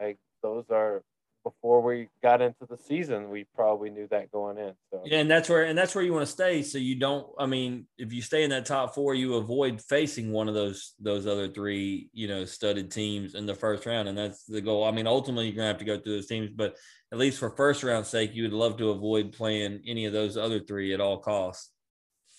like 0.00 0.18
those 0.42 0.70
are 0.70 1.02
before 1.42 1.80
we 1.80 2.08
got 2.22 2.42
into 2.42 2.66
the 2.68 2.76
season, 2.76 3.30
we 3.30 3.46
probably 3.54 3.90
knew 3.90 4.06
that 4.10 4.30
going 4.30 4.58
in. 4.58 4.72
So 4.90 5.02
yeah, 5.04 5.18
and 5.18 5.30
that's 5.30 5.48
where 5.48 5.64
and 5.64 5.76
that's 5.76 5.94
where 5.94 6.04
you 6.04 6.12
want 6.12 6.26
to 6.26 6.32
stay. 6.32 6.62
So 6.62 6.78
you 6.78 6.96
don't. 6.96 7.26
I 7.38 7.46
mean, 7.46 7.86
if 7.98 8.12
you 8.12 8.22
stay 8.22 8.44
in 8.44 8.50
that 8.50 8.66
top 8.66 8.94
four, 8.94 9.14
you 9.14 9.34
avoid 9.34 9.80
facing 9.82 10.32
one 10.32 10.48
of 10.48 10.54
those 10.54 10.94
those 11.00 11.26
other 11.26 11.48
three, 11.48 12.08
you 12.12 12.28
know, 12.28 12.44
studded 12.44 12.90
teams 12.90 13.34
in 13.34 13.46
the 13.46 13.54
first 13.54 13.86
round, 13.86 14.08
and 14.08 14.16
that's 14.16 14.44
the 14.44 14.60
goal. 14.60 14.84
I 14.84 14.90
mean, 14.90 15.06
ultimately, 15.06 15.46
you're 15.46 15.56
gonna 15.56 15.68
have 15.68 15.78
to 15.78 15.84
go 15.84 15.98
through 15.98 16.16
those 16.16 16.26
teams, 16.26 16.50
but 16.50 16.76
at 17.12 17.18
least 17.18 17.38
for 17.38 17.50
first 17.50 17.82
round 17.82 18.06
sake, 18.06 18.34
you 18.34 18.44
would 18.44 18.52
love 18.52 18.76
to 18.78 18.90
avoid 18.90 19.32
playing 19.32 19.82
any 19.86 20.06
of 20.06 20.12
those 20.12 20.36
other 20.36 20.60
three 20.60 20.94
at 20.94 21.00
all 21.00 21.18
costs. 21.18 21.72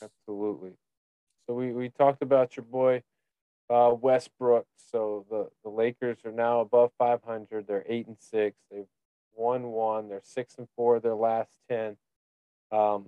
Absolutely. 0.02 0.72
So 1.48 1.56
we 1.56 1.72
we 1.72 1.90
talked 1.90 2.22
about 2.22 2.56
your 2.56 2.66
boy 2.66 3.04
uh, 3.72 3.94
Westbrook. 3.94 4.66
So 4.92 5.26
the, 5.30 5.50
the 5.64 5.70
Lakers 5.70 6.18
are 6.26 6.32
now 6.32 6.60
above 6.60 6.92
500. 6.98 7.66
They're 7.66 7.86
eight 7.88 8.08
and 8.08 8.18
six. 8.20 8.58
They've 8.70 8.86
won 9.36 9.64
one. 9.68 10.10
They're 10.10 10.22
six 10.24 10.56
and 10.58 10.68
four. 10.76 11.00
Their 11.00 11.16
last 11.16 11.50
ten. 11.70 11.96
Um, 12.72 13.08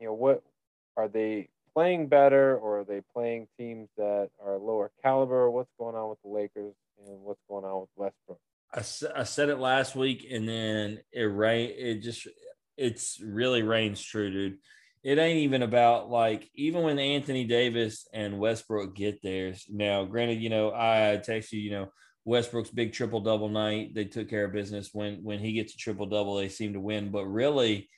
you 0.00 0.06
know 0.06 0.14
what? 0.14 0.42
Are 0.96 1.08
they 1.08 1.48
playing 1.74 2.08
better, 2.08 2.56
or 2.56 2.80
are 2.80 2.84
they 2.84 3.02
playing 3.12 3.48
teams 3.58 3.88
that 3.96 4.30
are 4.44 4.56
lower 4.56 4.90
caliber? 5.02 5.50
What's 5.50 5.70
going 5.78 5.94
on 5.94 6.08
with 6.08 6.20
the 6.22 6.30
Lakers, 6.30 6.74
and 7.06 7.20
what's 7.22 7.40
going 7.48 7.64
on 7.64 7.82
with 7.82 7.90
Westbrook? 7.96 8.40
I, 8.72 9.20
I 9.20 9.24
said 9.24 9.48
it 9.48 9.58
last 9.58 9.94
week, 9.94 10.26
and 10.30 10.48
then 10.48 11.00
it 11.12 11.22
rain. 11.22 11.72
It 11.76 12.00
just 12.00 12.26
it's 12.76 13.20
really 13.20 13.62
reigns 13.62 14.02
true, 14.02 14.30
dude 14.30 14.58
it 15.02 15.18
ain't 15.18 15.40
even 15.40 15.62
about 15.62 16.10
like 16.10 16.50
even 16.54 16.82
when 16.82 16.98
Anthony 16.98 17.44
Davis 17.44 18.06
and 18.12 18.38
Westbrook 18.38 18.94
get 18.94 19.22
there. 19.22 19.54
Now, 19.68 20.04
granted, 20.04 20.40
you 20.40 20.50
know, 20.50 20.72
I 20.74 21.20
text 21.22 21.52
you, 21.52 21.60
you 21.60 21.70
know, 21.70 21.88
Westbrook's 22.24 22.70
big 22.70 22.92
triple 22.92 23.20
double 23.20 23.48
night. 23.48 23.94
They 23.94 24.04
took 24.04 24.28
care 24.28 24.44
of 24.44 24.52
business. 24.52 24.90
When 24.92 25.22
when 25.22 25.38
he 25.38 25.52
gets 25.52 25.74
a 25.74 25.78
triple 25.78 26.06
double, 26.06 26.36
they 26.36 26.48
seem 26.48 26.72
to 26.74 26.80
win. 26.80 27.10
But 27.10 27.26
really, 27.26 27.88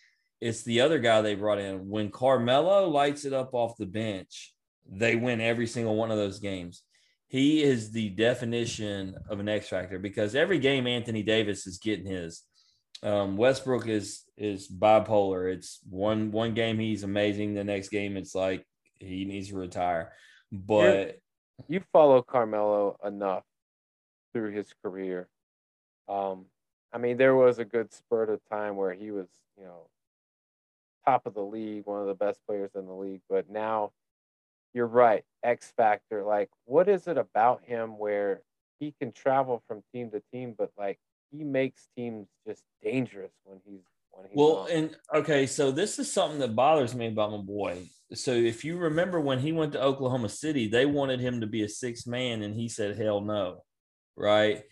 it's 0.41 0.63
the 0.63 0.83
other 0.83 0.99
guy 0.99 1.21
they 1.21 1.35
brought 1.35 1.59
in. 1.59 1.89
When 1.89 2.11
Carmelo 2.11 2.89
lights 2.89 3.25
it 3.25 3.33
up 3.33 3.55
off 3.55 3.77
the 3.77 3.87
bench, 3.87 4.55
they 4.91 5.17
win 5.17 5.41
every 5.41 5.67
single 5.67 5.97
one 5.97 6.11
of 6.11 6.17
those 6.17 6.39
games. 6.39 6.83
He 7.29 7.63
is 7.63 7.93
the 7.93 8.11
definition 8.11 9.15
of 9.29 9.39
an 9.39 9.49
X 9.49 9.69
factor 9.69 9.99
because 9.99 10.35
every 10.35 10.59
game 10.59 10.87
Anthony 10.87 11.23
Davis 11.23 11.67
is 11.67 11.79
getting 11.79 12.07
his. 12.07 12.43
Um, 13.03 13.37
Westbrook 13.37 13.89
is 13.89 14.25
is 14.37 14.69
bipolar. 14.69 15.53
It's 15.53 15.81
one 15.89 16.31
one 16.31 16.55
game 16.55 16.79
he's 16.79 17.03
amazing, 17.03 17.55
the 17.55 17.65
next 17.65 17.89
game 17.89 18.17
it's 18.17 18.35
like 18.35 18.67
he 18.99 19.25
needs 19.25 19.49
to 19.49 19.57
retire. 19.57 20.13
But 20.53 21.21
You're, 21.69 21.81
you 21.81 21.83
follow 21.93 22.23
Carmelo 22.23 22.99
enough 23.05 23.45
through 24.33 24.53
his 24.53 24.73
career. 24.83 25.29
Um, 26.09 26.47
I 26.93 26.99
mean, 26.99 27.17
there 27.17 27.35
was 27.35 27.59
a 27.59 27.65
good 27.65 27.93
spurt 27.93 28.31
of 28.31 28.41
time 28.51 28.77
where 28.77 28.93
he 28.93 29.11
was, 29.11 29.29
you 29.57 29.65
know, 29.65 29.89
top 31.07 31.27
of 31.27 31.35
the 31.35 31.43
league, 31.43 31.87
one 31.87 32.01
of 32.01 32.07
the 32.07 32.15
best 32.15 32.41
players 32.47 32.71
in 32.75 32.87
the 32.87 32.93
league. 32.93 33.23
But 33.29 33.49
now, 33.49 33.93
you're 34.75 34.87
right, 34.87 35.25
X 35.43 35.73
factor. 35.77 36.23
Like, 36.25 36.51
what 36.65 36.89
is 36.89 37.07
it 37.07 37.17
about 37.17 37.65
him 37.65 37.99
where 37.99 38.43
he 38.81 38.95
can 38.99 39.13
travel 39.13 39.63
from 39.69 39.83
team 39.93 40.11
to 40.11 40.23
team, 40.33 40.55
but 40.57 40.71
like 40.77 40.99
he 41.31 41.45
makes 41.45 41.89
teams 41.97 42.27
just 42.47 42.63
dangerous 42.83 43.33
when 43.45 43.61
he's 43.65 43.81
when 44.11 44.27
he's 44.29 44.37
Well, 44.37 44.57
on. 44.57 44.71
and 44.71 44.97
okay, 45.15 45.47
so 45.47 45.71
this 45.71 45.99
is 45.99 46.13
something 46.13 46.41
that 46.41 46.57
bothers 46.57 46.95
me 46.95 47.07
about 47.09 47.31
my 47.33 47.39
boy. 47.39 47.89
So 48.15 48.33
if 48.33 48.65
you 48.65 48.77
remember 48.77 49.21
when 49.21 49.39
he 49.39 49.53
went 49.53 49.73
to 49.73 49.83
Oklahoma 49.83 50.29
City, 50.29 50.67
they 50.69 50.87
wanted 50.87 51.21
him 51.21 51.41
to 51.41 51.47
be 51.47 51.63
a 51.63 51.69
six 51.69 52.07
man, 52.07 52.43
and 52.43 52.55
he 52.55 52.69
said 52.69 52.97
hell 52.97 53.21
no, 53.21 53.63
right? 54.17 54.65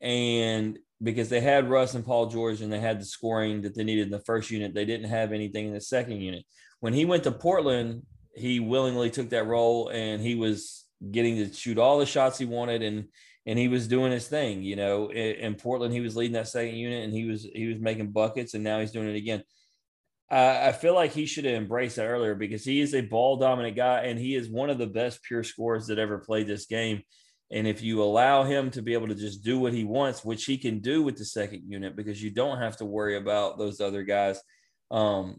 And 0.00 0.78
because 1.02 1.28
they 1.28 1.40
had 1.40 1.70
Russ 1.70 1.94
and 1.94 2.04
Paul 2.04 2.26
George 2.26 2.60
and 2.60 2.72
they 2.72 2.80
had 2.80 3.00
the 3.00 3.04
scoring 3.04 3.62
that 3.62 3.74
they 3.74 3.84
needed 3.84 4.06
in 4.06 4.10
the 4.12 4.20
first 4.20 4.50
unit, 4.50 4.74
they 4.74 4.84
didn't 4.84 5.08
have 5.08 5.32
anything 5.32 5.66
in 5.68 5.74
the 5.74 5.80
second 5.80 6.20
unit. 6.20 6.44
When 6.80 6.92
he 6.92 7.04
went 7.04 7.24
to 7.24 7.32
Portland, 7.32 8.02
he 8.34 8.60
willingly 8.60 9.10
took 9.10 9.30
that 9.30 9.46
role 9.46 9.88
and 9.88 10.22
he 10.22 10.34
was 10.34 10.84
getting 11.10 11.36
to 11.36 11.52
shoot 11.52 11.78
all 11.78 11.98
the 11.98 12.06
shots 12.06 12.38
he 12.38 12.44
wanted 12.44 12.82
and 12.82 13.06
and 13.46 13.58
he 13.58 13.68
was 13.68 13.88
doing 13.88 14.12
his 14.12 14.26
thing. 14.26 14.62
You 14.62 14.76
know, 14.76 15.08
in, 15.08 15.36
in 15.36 15.54
Portland, 15.54 15.94
he 15.94 16.00
was 16.00 16.16
leading 16.16 16.34
that 16.34 16.48
second 16.48 16.74
unit 16.74 17.04
and 17.04 17.12
he 17.12 17.24
was 17.24 17.44
he 17.44 17.68
was 17.68 17.78
making 17.78 18.10
buckets, 18.10 18.54
and 18.54 18.64
now 18.64 18.80
he's 18.80 18.92
doing 18.92 19.08
it 19.08 19.16
again. 19.16 19.42
I, 20.30 20.68
I 20.68 20.72
feel 20.72 20.94
like 20.94 21.12
he 21.12 21.26
should 21.26 21.44
have 21.44 21.54
embraced 21.54 21.96
that 21.96 22.06
earlier 22.06 22.34
because 22.34 22.64
he 22.64 22.80
is 22.80 22.94
a 22.94 23.00
ball 23.00 23.36
dominant 23.36 23.76
guy 23.76 24.00
and 24.00 24.18
he 24.18 24.34
is 24.34 24.48
one 24.48 24.70
of 24.70 24.78
the 24.78 24.86
best 24.86 25.22
pure 25.22 25.44
scorers 25.44 25.86
that 25.86 25.98
ever 25.98 26.18
played 26.18 26.46
this 26.46 26.66
game. 26.66 27.02
And 27.50 27.68
if 27.68 27.80
you 27.80 28.02
allow 28.02 28.42
him 28.42 28.72
to 28.72 28.82
be 28.82 28.94
able 28.94 29.06
to 29.06 29.14
just 29.14 29.44
do 29.44 29.60
what 29.60 29.72
he 29.72 29.84
wants, 29.84 30.24
which 30.24 30.44
he 30.44 30.58
can 30.58 30.80
do 30.80 31.04
with 31.04 31.16
the 31.16 31.24
second 31.24 31.62
unit, 31.68 31.94
because 31.94 32.20
you 32.20 32.30
don't 32.30 32.58
have 32.58 32.76
to 32.78 32.84
worry 32.84 33.16
about 33.16 33.56
those 33.56 33.80
other 33.80 34.02
guys. 34.02 34.40
Um, 34.90 35.36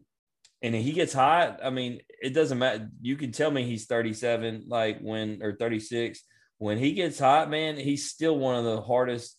and 0.61 0.73
he 0.73 0.93
gets 0.93 1.13
hot. 1.13 1.59
I 1.61 1.69
mean, 1.69 1.99
it 2.21 2.33
doesn't 2.33 2.57
matter. 2.57 2.89
You 3.01 3.17
can 3.17 3.33
tell 3.33 3.51
me 3.51 3.63
he's 3.63 3.87
37, 3.87 4.63
like 4.67 4.99
when 4.99 5.43
or 5.43 5.57
36. 5.57 6.23
When 6.57 6.77
he 6.77 6.93
gets 6.93 7.19
hot, 7.19 7.49
man, 7.49 7.77
he's 7.77 8.09
still 8.09 8.37
one 8.37 8.55
of 8.55 8.63
the 8.65 8.81
hardest 8.81 9.37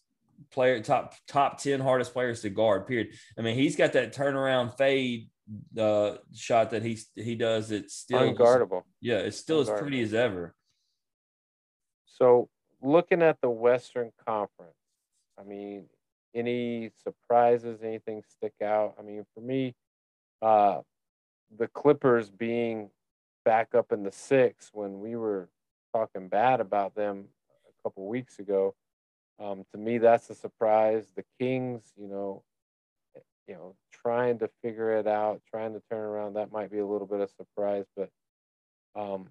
player, 0.51 0.81
top 0.81 1.15
top 1.27 1.61
10 1.61 1.81
hardest 1.81 2.12
players 2.12 2.43
to 2.43 2.51
guard. 2.51 2.86
Period. 2.86 3.09
I 3.36 3.43
mean, 3.43 3.57
he's 3.57 3.77
got 3.77 3.93
that 3.95 4.15
turnaround 4.15 4.77
fade 4.77 5.31
uh 5.78 6.16
shot 6.35 6.70
that 6.70 6.82
he 6.82 6.99
he 7.15 7.35
does. 7.35 7.70
It's 7.70 7.95
still 7.95 8.35
unguardable. 8.35 8.82
Yeah, 9.01 9.19
it's 9.19 9.39
still 9.39 9.61
as 9.61 9.70
pretty 9.70 10.01
as 10.03 10.15
ever. 10.15 10.55
So 12.07 12.49
looking 12.82 13.23
at 13.23 13.40
the 13.40 13.51
Western 13.51 14.12
Conference, 14.27 14.74
I 15.39 15.45
mean, 15.45 15.86
any 16.35 16.90
surprises, 17.03 17.81
anything 17.82 18.23
stick 18.28 18.55
out? 18.62 18.95
I 18.99 19.03
mean, 19.03 19.24
for 19.35 19.40
me, 19.40 19.74
uh, 20.43 20.81
the 21.57 21.69
Clippers 21.69 22.31
being 22.31 22.90
back 23.45 23.74
up 23.74 23.93
in 23.93 24.03
the 24.03 24.12
six 24.12 24.70
when 24.73 25.01
we 25.01 25.16
were 25.16 25.49
talking 25.94 26.28
bad 26.28 26.60
about 26.60 26.94
them 26.94 27.27
a 27.66 27.82
couple 27.82 28.06
weeks 28.09 28.39
ago, 28.39 28.74
um, 29.40 29.65
to 29.73 29.78
me 29.78 29.98
that's 29.98 30.31
a 30.31 30.35
surprise. 30.35 31.06
The 31.16 31.24
Kings, 31.39 31.82
you 31.97 32.09
know, 32.09 32.43
you 33.47 33.55
know, 33.55 33.74
trying 33.93 34.39
to 34.40 34.51
figure 34.62 34.98
it 34.98 35.06
out, 35.06 35.40
trying 35.51 35.73
to 35.74 35.82
turn 35.90 36.01
around, 36.01 36.35
that 36.35 36.52
might 36.52 36.70
be 36.70 36.78
a 36.78 36.86
little 36.86 37.06
bit 37.06 37.20
of 37.20 37.31
surprise, 37.31 37.86
but 37.97 38.10
um, 38.94 39.28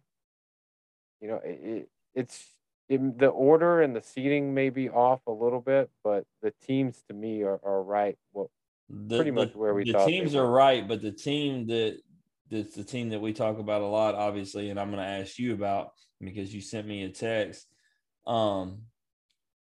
you 1.21 1.27
know, 1.27 1.41
it, 1.43 1.59
it, 1.63 1.89
it's 2.15 2.45
it, 2.89 3.19
the 3.19 3.27
order 3.27 3.81
and 3.81 3.95
the 3.95 4.01
seating 4.01 4.53
may 4.53 4.69
be 4.69 4.89
off 4.89 5.21
a 5.27 5.31
little 5.31 5.61
bit, 5.61 5.89
but 6.03 6.23
the 6.41 6.53
teams 6.65 7.03
to 7.07 7.13
me 7.13 7.43
are, 7.43 7.59
are 7.63 7.83
right. 7.83 8.17
Well, 8.33 8.49
The, 8.89 9.17
Pretty 9.17 9.31
much 9.31 9.53
where 9.55 9.73
we 9.73 9.83
the 9.83 10.05
teams 10.05 10.35
are 10.35 10.49
right, 10.49 10.87
but 10.87 11.01
the 11.01 11.11
team 11.11 11.67
that 11.67 11.99
that's 12.49 12.75
the 12.75 12.83
team 12.83 13.09
that 13.09 13.21
we 13.21 13.33
talk 13.33 13.59
about 13.59 13.81
a 13.81 13.87
lot, 13.87 14.15
obviously, 14.15 14.69
and 14.69 14.79
I'm 14.79 14.91
going 14.91 15.03
to 15.03 15.09
ask 15.09 15.37
you 15.37 15.53
about 15.53 15.89
because 16.21 16.53
you 16.53 16.61
sent 16.61 16.87
me 16.87 17.03
a 17.03 17.09
text. 17.09 17.67
Um, 18.25 18.83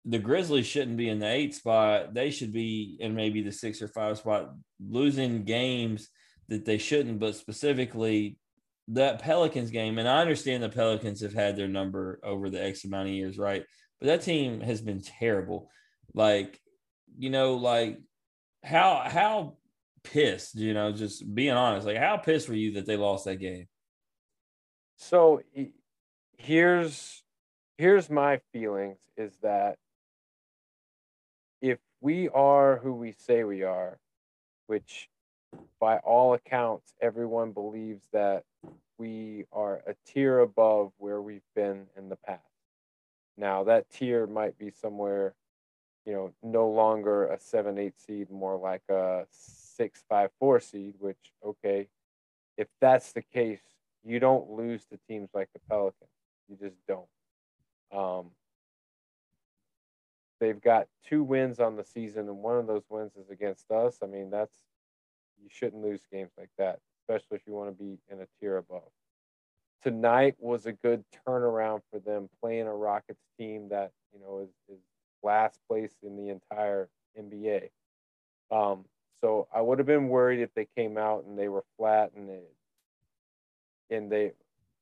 the 0.06 0.20
Grizzlies 0.20 0.66
shouldn't 0.66 0.98
be 0.98 1.10
in 1.10 1.20
the 1.20 1.28
eight 1.28 1.54
spot. 1.54 2.14
They 2.14 2.32
should 2.32 2.54
be 2.54 2.98
in 3.00 3.16
maybe 3.16 3.42
the 3.42 3.52
six 3.52 3.82
or 3.82 3.88
five 3.88 4.18
spot, 4.18 4.52
losing 4.80 5.44
games 5.44 6.10
that 6.48 6.66
they 6.66 6.78
shouldn't, 6.78 7.20
but 7.20 7.36
specifically 7.36 8.38
that 8.88 9.22
Pelicans 9.22 9.70
game. 9.70 10.00
And 10.00 10.08
I 10.08 10.22
understand 10.22 10.64
the 10.64 10.70
Pelicans 10.70 11.22
have 11.22 11.34
had 11.34 11.56
their 11.56 11.68
number 11.68 12.20
over 12.24 12.50
the 12.50 12.64
X 12.64 12.86
amount 12.86 13.10
of 13.10 13.14
years, 13.14 13.38
right? 13.38 13.64
But 14.00 14.08
that 14.08 14.22
team 14.22 14.62
has 14.62 14.82
been 14.82 15.02
terrible. 15.02 15.70
Like, 16.14 16.60
you 17.18 17.30
know, 17.30 17.56
like 17.56 18.00
how 18.64 19.04
how 19.06 19.58
pissed, 20.04 20.56
you 20.56 20.74
know, 20.74 20.92
just 20.92 21.34
being 21.34 21.54
honest, 21.54 21.88
like 21.88 21.98
how 21.98 22.18
pissed 22.18 22.50
were 22.50 22.56
you 22.56 22.74
that 22.74 22.86
they 22.86 22.98
lost 22.98 23.26
that 23.26 23.38
game? 23.38 23.68
So 24.98 25.42
here's 26.38 27.24
here's 27.78 28.10
my 28.10 28.40
feelings 28.52 28.98
is 29.18 29.38
that 29.42 29.78
if 31.62 31.80
we 32.02 32.30
are 32.30 32.78
who 32.78 32.94
we 32.94 33.14
say 33.14 33.44
we 33.44 33.64
are, 33.64 34.00
which 34.68 35.10
by 35.80 35.98
all 35.98 36.34
accounts 36.34 36.94
everyone 37.02 37.52
believes 37.52 38.04
that 38.12 38.44
we 38.98 39.46
are 39.52 39.82
a 39.88 39.96
tier 40.06 40.40
above 40.40 40.92
where 40.98 41.22
we've 41.22 41.42
been 41.56 41.86
in 41.98 42.10
the 42.10 42.18
past. 42.18 42.42
Now 43.38 43.64
that 43.64 43.90
tier 43.90 44.28
might 44.28 44.58
be 44.58 44.70
somewhere, 44.70 45.34
you 46.06 46.14
know, 46.14 46.34
no 46.44 46.70
longer 46.70 47.28
a 47.28 47.40
seven 47.40 47.78
eight 47.78 48.00
seed, 48.00 48.30
more 48.30 48.58
like 48.58 48.84
a 48.90 49.26
six 49.80 50.04
five 50.10 50.30
four 50.40 50.60
seed, 50.60 50.96
which 51.00 51.18
okay, 51.46 51.88
if 52.58 52.68
that's 52.82 53.14
the 53.14 53.22
case, 53.22 53.62
you 54.04 54.20
don't 54.20 54.50
lose 54.52 54.86
to 54.86 55.00
teams 55.08 55.30
like 55.34 55.50
the 55.54 55.60
Pelicans. 55.70 56.10
You 56.50 56.58
just 56.58 56.76
don't. 56.88 57.08
Um, 57.92 58.32
they've 60.40 60.60
got 60.60 60.88
two 61.08 61.24
wins 61.24 61.60
on 61.60 61.76
the 61.76 61.84
season, 61.84 62.28
and 62.28 62.38
one 62.38 62.58
of 62.58 62.68
those 62.68 62.84
wins 62.90 63.12
is 63.16 63.30
against 63.30 63.72
us. 63.72 63.98
I 64.04 64.08
mean, 64.08 64.30
that's 64.30 64.56
you 65.42 65.48
shouldn't 65.50 65.84
lose 65.84 66.02
games 66.12 66.32
like 66.38 66.50
that, 66.58 66.80
especially 67.02 67.38
if 67.38 67.42
you 67.48 67.54
want 67.54 67.70
to 67.70 67.84
be 67.84 67.98
in 68.10 68.22
a 68.22 68.28
tier 68.40 68.58
above. 68.58 68.90
Tonight 69.82 70.36
was 70.40 70.66
a 70.66 70.74
good 70.74 71.06
turnaround 71.26 71.82
for 71.90 72.00
them 72.00 72.30
playing 72.42 72.68
a 72.68 72.76
Rockets 72.76 73.24
team 73.38 73.70
that 73.70 73.92
you 74.14 74.20
know 74.20 74.40
is, 74.40 74.50
is 74.76 74.82
last 75.24 75.60
place 75.70 75.94
in 76.04 76.18
the 76.18 76.30
entire 76.30 76.90
NBA. 77.18 77.70
Um, 78.52 78.86
so 79.22 79.48
I 79.54 79.62
would 79.62 79.80
have 79.80 79.88
been 79.88 80.10
worried 80.10 80.42
if 80.42 80.54
they 80.56 80.68
came 80.76 80.98
out 80.98 81.26
and 81.26 81.38
they 81.38 81.48
were 81.48 81.64
flat 81.78 82.12
and 82.16 82.30
they 82.30 82.42
and 83.90 84.12
they 84.12 84.34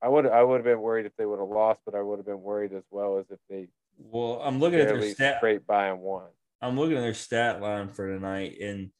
I 0.01 0.09
would 0.09 0.27
I 0.27 0.43
would 0.43 0.57
have 0.57 0.65
been 0.65 0.81
worried 0.81 1.05
if 1.05 1.15
they 1.18 1.26
would 1.26 1.39
have 1.39 1.49
lost, 1.49 1.80
but 1.85 1.95
I 1.95 2.01
would 2.01 2.19
have 2.19 2.26
been 2.26 2.41
worried 2.41 2.73
as 2.73 2.84
well 2.91 3.18
as 3.18 3.26
if 3.31 3.39
they 3.49 3.68
Well, 3.97 4.39
I'm 4.43 4.59
looking 4.59 4.80
at 4.80 4.88
their 4.88 5.01
stat. 5.14 5.38
straight 5.38 5.65
by 5.65 5.88
and 5.88 6.01
one. 6.01 6.30
I'm 6.61 6.77
looking 6.77 6.97
at 6.97 7.01
their 7.01 7.14
stat 7.14 7.61
line 7.61 7.89
for 7.89 8.07
tonight, 8.07 8.57
and 8.61 8.91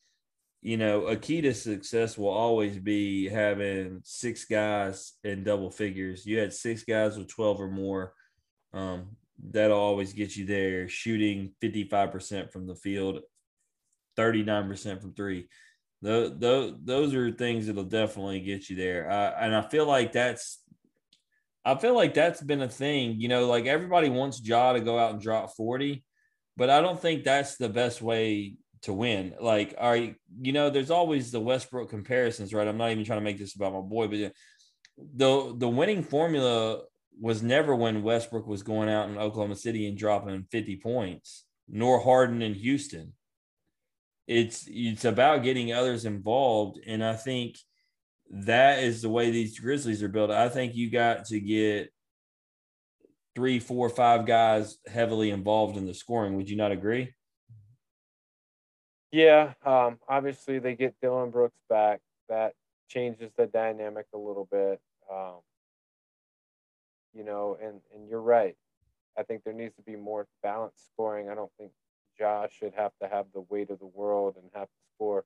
you 0.62 0.78
know, 0.78 1.06
a 1.06 1.16
key 1.16 1.42
to 1.42 1.54
success 1.54 2.18
will 2.18 2.30
always 2.30 2.78
be 2.80 3.30
having 3.30 4.02
six 4.04 4.46
guys 4.46 5.14
in 5.24 5.44
double 5.44 5.70
figures. 5.70 6.26
You 6.26 6.40
had 6.40 6.52
six 6.52 6.84
guys 6.84 7.18
with 7.18 7.28
12 7.30 7.62
or 7.62 7.70
more. 7.70 8.14
Um, 8.74 9.16
that'll 9.52 9.78
always 9.78 10.14
get 10.14 10.36
you 10.36 10.46
there. 10.46 10.90
Shooting 10.90 11.54
55% 11.62 12.52
from 12.52 12.66
the 12.66 12.76
field, 12.76 13.20
39% 14.18 15.02
from 15.02 15.14
three. 15.14 15.48
Those, 16.02 16.38
those, 16.38 16.74
those 16.84 17.14
are 17.14 17.32
things 17.32 17.68
that'll 17.68 17.84
definitely 17.84 18.42
get 18.42 18.70
you 18.70 18.76
there. 18.76 19.10
Uh, 19.10 19.34
and 19.40 19.56
I 19.56 19.62
feel 19.62 19.86
like 19.86 20.12
that's 20.12 20.60
I 21.68 21.76
feel 21.76 21.96
like 21.96 22.14
that's 22.14 22.42
been 22.42 22.62
a 22.62 22.70
thing. 22.70 23.20
You 23.20 23.28
know, 23.28 23.46
like 23.46 23.66
everybody 23.66 24.10
wants 24.10 24.42
Ja 24.42 24.72
to 24.72 24.80
go 24.80 24.98
out 24.98 25.12
and 25.12 25.22
drop 25.22 25.54
40, 25.58 26.02
but 26.56 26.70
I 26.70 26.80
don't 26.80 27.00
think 27.00 27.26
that's 27.26 27.58
the 27.58 27.68
best 27.68 28.02
way 28.02 28.56
to 28.84 28.94
win. 28.94 29.36
Like, 29.42 29.76
right, 29.78 30.16
you 30.40 30.54
know, 30.54 30.70
there's 30.70 30.92
always 30.92 31.30
the 31.30 31.42
Westbrook 31.42 31.90
comparisons, 31.90 32.54
right? 32.54 32.68
I'm 32.68 32.78
not 32.78 32.92
even 32.92 33.04
trying 33.04 33.20
to 33.20 33.24
make 33.24 33.38
this 33.38 33.54
about 33.54 33.74
my 33.74 33.82
boy, 33.82 34.08
but 34.08 34.32
the 35.14 35.54
the 35.58 35.68
winning 35.68 36.04
formula 36.04 36.84
was 37.20 37.44
never 37.44 37.76
when 37.76 38.02
Westbrook 38.02 38.48
was 38.48 38.64
going 38.64 38.88
out 38.88 39.10
in 39.10 39.18
Oklahoma 39.18 39.56
City 39.56 39.88
and 39.88 39.98
dropping 39.98 40.46
50 40.50 40.78
points, 40.78 41.44
nor 41.68 42.00
Harden 42.00 42.42
in 42.42 42.54
Houston. 42.54 43.12
It's 44.28 44.68
it's 44.70 45.06
about 45.06 45.44
getting 45.44 45.72
others 45.72 46.06
involved, 46.06 46.80
and 46.86 47.04
I 47.04 47.16
think 47.16 47.58
that 48.30 48.80
is 48.80 49.02
the 49.02 49.10
way 49.10 49.32
these 49.32 49.58
Grizzlies 49.58 50.04
are 50.04 50.10
built. 50.10 50.32
I 50.32 50.50
think 50.50 50.76
you 50.76 50.92
got 50.92 51.26
to 51.26 51.40
get 51.40 51.92
three, 53.36 53.60
four, 53.60 53.90
five 53.90 54.26
guys 54.26 54.78
heavily 54.88 55.30
involved 55.30 55.78
in 55.78 55.86
the 55.86 55.94
scoring. 55.94 56.36
Would 56.36 56.50
you 56.50 56.58
not 56.58 56.72
agree? 56.72 57.14
Yeah, 59.12 59.54
um, 59.66 60.00
obviously 60.10 60.60
they 60.60 60.76
get 60.76 60.96
Dillon 61.02 61.32
Brooks 61.32 61.60
back. 61.70 62.02
That 62.28 62.54
changes 62.90 63.32
the 63.38 63.46
dynamic 63.46 64.08
a 64.14 64.18
little 64.18 64.48
bit. 64.52 64.82
Um, 65.12 65.38
you 67.14 67.24
know, 67.24 67.58
and 67.62 67.80
and 67.96 68.10
you're 68.10 68.22
right. 68.22 68.56
I 69.18 69.24
think 69.24 69.44
there 69.44 69.54
needs 69.54 69.76
to 69.78 69.82
be 69.82 69.96
more 69.96 70.28
balanced 70.44 70.86
scoring. 70.94 71.30
I 71.30 71.36
don't 71.36 71.52
think 71.58 71.72
Josh 72.18 72.52
should 72.58 72.74
have 72.76 72.92
to 73.02 73.08
have 73.08 73.26
the 73.34 73.42
weight 73.42 73.70
of 73.70 73.80
the 73.80 73.86
world 73.86 74.36
and 74.38 74.50
have 74.54 74.68
to 74.68 74.96
score, 74.96 75.26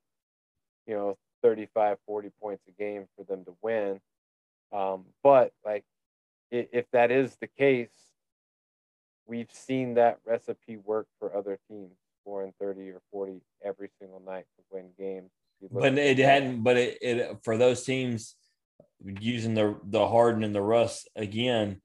you 0.86 0.96
know, 0.96 1.18
35, 1.42 1.98
40 2.06 2.30
points 2.42 2.64
a 2.68 2.72
game 2.72 3.06
for 3.16 3.24
them 3.24 3.46
to 3.46 3.56
win. 3.62 4.00
Um, 4.72 5.06
but 5.24 5.52
like, 5.66 5.84
if 6.52 6.86
that 6.92 7.12
is 7.12 7.36
the 7.40 7.48
case, 7.48 7.90
we've 9.26 9.52
seen 9.52 9.96
that 9.96 10.20
recipe 10.26 10.78
work 10.78 11.08
for 11.20 11.36
other 11.36 11.58
teams, 11.70 11.94
scoring 12.22 12.54
30 12.60 12.90
or 12.90 13.02
40 13.12 13.42
every 13.64 13.90
single 14.00 14.22
night 14.26 14.46
to 14.58 14.64
win 14.70 14.90
games. 14.98 15.32
But 15.72 15.98
it 15.98 16.18
hadn't. 16.18 16.64
But 16.64 16.78
it, 16.78 16.98
it 17.02 17.38
for 17.44 17.58
those 17.58 17.84
teams 17.84 18.36
using 19.04 19.54
the 19.54 19.78
the 19.84 20.08
Harden 20.08 20.44
and 20.44 20.56
the 20.56 20.62
Russ 20.62 21.08
again, 21.16 21.82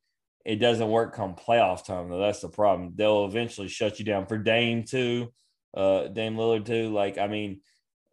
it 0.46 0.56
doesn't 0.56 0.88
work 0.88 1.12
come 1.12 1.34
playoff 1.34 1.84
time 1.84 2.08
though. 2.08 2.20
That's 2.20 2.40
the 2.40 2.48
problem. 2.48 2.92
They'll 2.94 3.24
eventually 3.24 3.66
shut 3.66 3.98
you 3.98 4.04
down. 4.04 4.26
For 4.26 4.38
Dame 4.38 4.84
too, 4.84 5.32
uh, 5.76 6.06
Dame 6.06 6.36
Lillard 6.36 6.64
too. 6.64 6.92
Like 6.92 7.18
I 7.18 7.26
mean, 7.26 7.60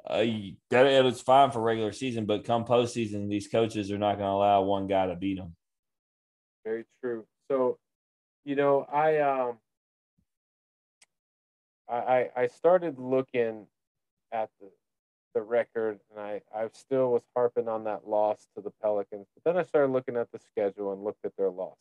uh, 0.09 0.25
that 0.71 0.87
it's 1.05 1.21
fine 1.21 1.51
for 1.51 1.61
regular 1.61 1.91
season, 1.91 2.25
but 2.25 2.43
come 2.43 2.65
postseason, 2.65 3.29
these 3.29 3.47
coaches 3.47 3.91
are 3.91 3.99
not 3.99 4.17
going 4.17 4.27
to 4.27 4.33
allow 4.33 4.63
one 4.63 4.87
guy 4.87 5.05
to 5.05 5.15
beat 5.15 5.37
them. 5.37 5.55
Very 6.65 6.85
true. 7.01 7.25
So, 7.51 7.77
you 8.45 8.55
know, 8.55 8.87
I 8.91 9.19
um, 9.19 9.59
I 11.87 12.29
I 12.35 12.47
started 12.47 12.97
looking 12.97 13.67
at 14.31 14.49
the 14.59 14.71
the 15.35 15.41
record, 15.43 15.99
and 16.09 16.19
I 16.19 16.41
I 16.51 16.67
still 16.73 17.11
was 17.11 17.23
harping 17.35 17.67
on 17.67 17.83
that 17.83 18.07
loss 18.07 18.47
to 18.55 18.63
the 18.63 18.71
Pelicans, 18.81 19.27
but 19.35 19.43
then 19.43 19.63
I 19.63 19.67
started 19.67 19.91
looking 19.91 20.17
at 20.17 20.31
the 20.31 20.39
schedule 20.39 20.93
and 20.93 21.03
looked 21.03 21.25
at 21.25 21.37
their 21.37 21.51
losses. 21.51 21.77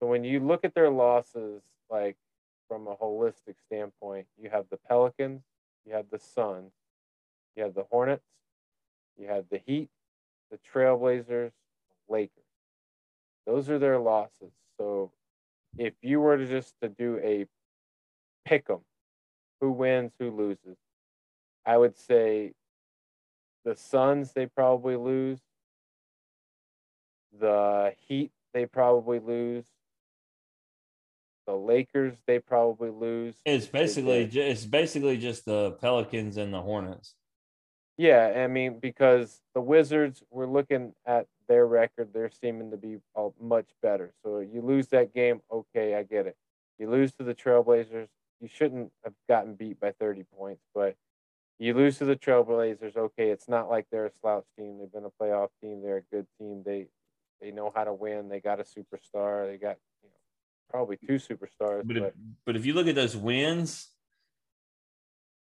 So 0.00 0.06
when 0.06 0.24
you 0.24 0.40
look 0.40 0.64
at 0.64 0.74
their 0.74 0.90
losses, 0.90 1.62
like 1.90 2.16
from 2.68 2.86
a 2.86 2.96
holistic 2.96 3.54
standpoint, 3.66 4.26
you 4.36 4.50
have 4.50 4.66
the 4.70 4.78
Pelicans, 4.88 5.42
you 5.86 5.94
have 5.94 6.06
the 6.10 6.18
Suns, 6.18 6.72
you 7.56 7.62
have 7.62 7.74
the 7.74 7.84
Hornets, 7.84 8.26
you 9.16 9.28
have 9.28 9.44
the 9.50 9.58
Heat, 9.58 9.90
the 10.50 10.58
Trailblazers, 10.58 11.52
Lakers. 12.08 12.44
Those 13.46 13.70
are 13.70 13.78
their 13.78 13.98
losses. 13.98 14.52
So 14.78 15.12
if 15.78 15.94
you 16.02 16.20
were 16.20 16.36
to 16.36 16.46
just 16.46 16.74
to 16.80 16.88
do 16.88 17.18
a 17.22 17.46
pick 18.44 18.68
'em, 18.68 18.84
who 19.60 19.70
wins, 19.70 20.12
who 20.18 20.30
loses, 20.30 20.78
I 21.64 21.78
would 21.78 21.96
say 21.96 22.54
the 23.64 23.74
Suns 23.74 24.32
they 24.32 24.46
probably 24.46 24.96
lose. 24.96 25.40
The 27.32 27.94
Heat 27.98 28.32
they 28.52 28.66
probably 28.66 29.18
lose 29.18 29.66
the 31.46 31.54
Lakers 31.54 32.14
they 32.26 32.38
probably 32.38 32.90
lose. 32.90 33.36
It's 33.44 33.66
basically 33.66 34.24
it's 34.24 34.64
basically 34.64 35.18
just 35.18 35.44
the 35.44 35.72
Pelicans 35.72 36.36
and 36.36 36.52
the 36.52 36.62
Hornets. 36.62 37.14
Yeah, 37.96 38.32
I 38.36 38.46
mean 38.46 38.78
because 38.80 39.40
the 39.54 39.60
Wizards 39.60 40.22
we're 40.30 40.46
looking 40.46 40.94
at 41.06 41.26
their 41.48 41.66
record, 41.66 42.10
they're 42.12 42.30
seeming 42.30 42.70
to 42.70 42.76
be 42.76 42.98
uh, 43.16 43.28
much 43.40 43.68
better. 43.82 44.12
So 44.22 44.40
you 44.40 44.62
lose 44.62 44.88
that 44.88 45.14
game, 45.14 45.40
okay, 45.50 45.94
I 45.94 46.02
get 46.02 46.26
it. 46.26 46.36
You 46.78 46.90
lose 46.90 47.12
to 47.14 47.24
the 47.24 47.34
Trailblazers, 47.34 48.08
you 48.40 48.48
shouldn't 48.48 48.90
have 49.04 49.14
gotten 49.28 49.54
beat 49.54 49.78
by 49.78 49.92
30 49.92 50.24
points, 50.36 50.62
but 50.74 50.96
you 51.58 51.74
lose 51.74 51.98
to 51.98 52.04
the 52.04 52.16
Trailblazers, 52.16 52.96
okay, 52.96 53.30
it's 53.30 53.48
not 53.48 53.70
like 53.70 53.86
they're 53.90 54.06
a 54.06 54.12
slouch 54.20 54.46
team. 54.58 54.78
They've 54.78 54.90
been 54.90 55.04
a 55.04 55.22
playoff 55.22 55.48
team, 55.62 55.82
they're 55.82 55.98
a 55.98 56.14
good 56.14 56.26
team. 56.38 56.62
They 56.64 56.86
they 57.40 57.50
know 57.50 57.72
how 57.74 57.84
to 57.84 57.92
win. 57.92 58.28
They 58.28 58.40
got 58.40 58.60
a 58.60 58.64
superstar. 58.64 59.50
They 59.50 59.58
got 59.58 59.76
probably 60.70 60.96
two 60.96 61.14
superstars. 61.14 61.86
But, 61.86 61.86
but, 61.86 61.96
if, 61.96 62.12
but 62.46 62.56
if 62.56 62.66
you 62.66 62.74
look 62.74 62.86
at 62.86 62.94
those 62.94 63.16
wins, 63.16 63.88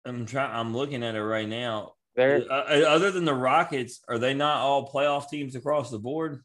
I'm 0.04 0.26
trying. 0.26 0.54
I'm 0.54 0.74
looking 0.74 1.02
at 1.02 1.14
it 1.14 1.22
right 1.22 1.48
now. 1.48 1.94
There, 2.16 2.44
uh, 2.50 2.54
uh, 2.54 2.84
other 2.88 3.10
than 3.10 3.24
the 3.24 3.34
Rockets, 3.34 4.00
are 4.08 4.18
they 4.18 4.34
not 4.34 4.58
all 4.58 4.90
playoff 4.90 5.28
teams 5.28 5.54
across 5.54 5.90
the 5.90 5.98
board? 5.98 6.42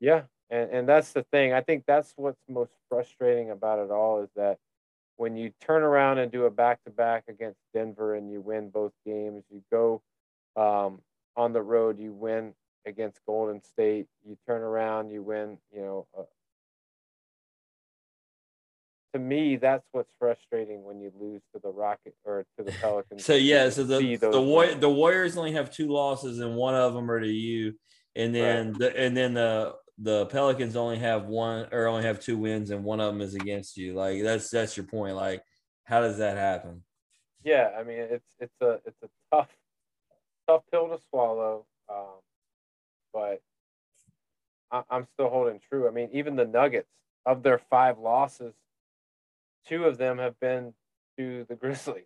Yeah, 0.00 0.22
and 0.50 0.70
and 0.70 0.88
that's 0.88 1.12
the 1.12 1.24
thing. 1.32 1.52
I 1.52 1.60
think 1.60 1.84
that's 1.86 2.12
what's 2.16 2.42
most 2.48 2.72
frustrating 2.88 3.50
about 3.50 3.78
it 3.78 3.90
all 3.90 4.22
is 4.22 4.28
that 4.36 4.58
when 5.16 5.36
you 5.36 5.52
turn 5.60 5.82
around 5.82 6.18
and 6.18 6.30
do 6.32 6.44
a 6.46 6.50
back 6.50 6.82
to 6.84 6.90
back 6.90 7.24
against 7.28 7.58
Denver 7.74 8.14
and 8.14 8.30
you 8.30 8.40
win 8.40 8.70
both 8.70 8.92
games, 9.06 9.44
you 9.50 9.62
go 9.70 10.02
um, 10.56 11.00
on 11.36 11.52
the 11.52 11.62
road, 11.62 11.98
you 11.98 12.12
win 12.12 12.54
against 12.86 13.20
Golden 13.26 13.62
State, 13.62 14.06
you 14.26 14.36
turn 14.46 14.62
around, 14.62 15.10
you 15.10 15.22
win, 15.22 15.58
you 15.72 15.80
know, 15.80 16.06
to 19.12 19.18
me, 19.18 19.56
that's 19.56 19.86
what's 19.92 20.12
frustrating 20.18 20.84
when 20.84 21.00
you 21.00 21.12
lose 21.18 21.42
to 21.54 21.60
the 21.62 21.70
Rocket 21.70 22.14
or 22.24 22.44
to 22.58 22.64
the 22.64 22.72
Pelicans. 22.72 23.24
so 23.24 23.34
yeah, 23.34 23.68
so 23.68 23.84
the 23.84 24.16
the, 24.16 24.40
War- 24.40 24.74
the 24.74 24.88
Warriors 24.88 25.36
only 25.36 25.52
have 25.52 25.70
two 25.70 25.88
losses, 25.88 26.38
and 26.38 26.56
one 26.56 26.74
of 26.74 26.94
them 26.94 27.10
are 27.10 27.20
to 27.20 27.28
you, 27.28 27.74
and 28.16 28.34
then 28.34 28.68
right. 28.72 28.78
the 28.78 28.98
and 28.98 29.16
then 29.16 29.34
the 29.34 29.74
the 29.98 30.26
Pelicans 30.26 30.76
only 30.76 30.98
have 30.98 31.26
one 31.26 31.68
or 31.72 31.86
only 31.86 32.04
have 32.04 32.20
two 32.20 32.38
wins, 32.38 32.70
and 32.70 32.84
one 32.84 33.00
of 33.00 33.12
them 33.12 33.20
is 33.20 33.34
against 33.34 33.76
you. 33.76 33.94
Like 33.94 34.22
that's 34.22 34.48
that's 34.48 34.76
your 34.76 34.86
point. 34.86 35.14
Like, 35.14 35.42
how 35.84 36.00
does 36.00 36.18
that 36.18 36.36
happen? 36.36 36.82
Yeah, 37.44 37.70
I 37.78 37.82
mean 37.82 37.98
it's 37.98 38.34
it's 38.40 38.60
a 38.60 38.80
it's 38.86 39.02
a 39.02 39.08
tough 39.30 39.48
tough 40.48 40.62
pill 40.70 40.88
to 40.88 40.98
swallow, 41.10 41.66
um, 41.90 42.20
but 43.12 43.42
I, 44.70 44.82
I'm 44.90 45.06
still 45.12 45.28
holding 45.28 45.60
true. 45.68 45.86
I 45.86 45.90
mean, 45.90 46.08
even 46.12 46.36
the 46.36 46.46
Nuggets 46.46 46.88
of 47.26 47.42
their 47.42 47.60
five 47.70 47.98
losses 47.98 48.54
two 49.68 49.84
of 49.84 49.98
them 49.98 50.18
have 50.18 50.38
been 50.40 50.74
to 51.18 51.44
the 51.48 51.54
Grizzlies, 51.60 52.04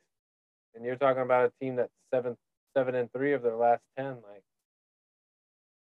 and 0.75 0.85
you're 0.85 0.97
talking 0.97 1.23
about 1.23 1.47
a 1.47 1.53
team 1.65 1.77
that's 1.77 1.93
seven 2.13 2.37
seven 2.77 2.95
and 2.95 3.13
three 3.13 3.33
of 3.33 3.43
their 3.43 3.57
last 3.57 3.83
ten. 3.97 4.17
Like 4.17 4.43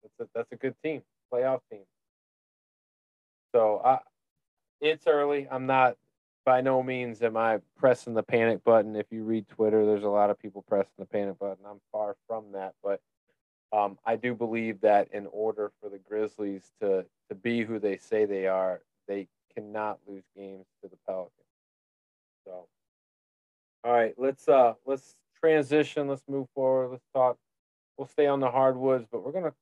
that's 0.03 0.21
a, 0.21 0.29
that's 0.35 0.53
a 0.53 0.57
good 0.57 0.75
team, 0.83 1.03
playoff 1.33 1.61
team. 1.71 1.83
So 3.55 3.81
I, 3.85 3.99
it's 4.81 5.07
early. 5.07 5.47
I'm 5.51 5.67
not 5.67 5.97
by 6.45 6.61
no 6.61 6.83
means 6.83 7.23
am 7.23 7.37
I 7.37 7.61
pressing 7.79 8.15
the 8.15 8.23
panic 8.23 8.63
button. 8.65 8.97
If 8.97 9.07
you 9.11 9.25
read 9.25 9.49
Twitter, 9.49 9.87
there's 9.87 10.05
a 10.05 10.09
lot 10.09 10.31
of 10.31 10.39
people 10.39 10.63
pressing 10.69 10.93
the 10.99 11.07
panic 11.07 11.39
button. 11.39 11.65
I'm 11.67 11.81
far 11.91 12.17
from 12.27 12.53
that, 12.53 12.75
but 12.83 13.01
um, 13.73 13.99
I 14.05 14.17
do 14.17 14.35
believe 14.35 14.81
that 14.83 15.09
in 15.13 15.27
order 15.33 15.73
for 15.81 15.89
the 15.89 15.99
Grizzlies 15.99 16.71
to 16.81 17.07
to 17.29 17.35
be 17.35 17.65
who 17.65 17.79
they 17.79 17.97
say 17.97 18.25
they 18.27 18.47
are, 18.47 18.83
they 19.09 19.27
cannot 19.55 19.99
lose 20.07 20.25
games 20.37 20.67
to 20.83 20.89
the 20.89 20.97
Pelicans. 21.07 21.44
So, 22.45 22.67
all 23.85 23.93
right, 23.93 24.15
let's 24.19 24.49
uh 24.49 24.75
let's 24.87 25.17
transition. 25.41 26.09
Let's 26.09 26.25
move 26.29 26.49
forward. 26.55 26.91
Let's 26.91 27.07
talk. 27.15 27.37
We'll 27.97 28.09
stay 28.09 28.27
on 28.27 28.41
the 28.41 28.51
hardwoods, 28.51 29.07
but 29.11 29.25
we're 29.25 29.33
gonna 29.33 29.53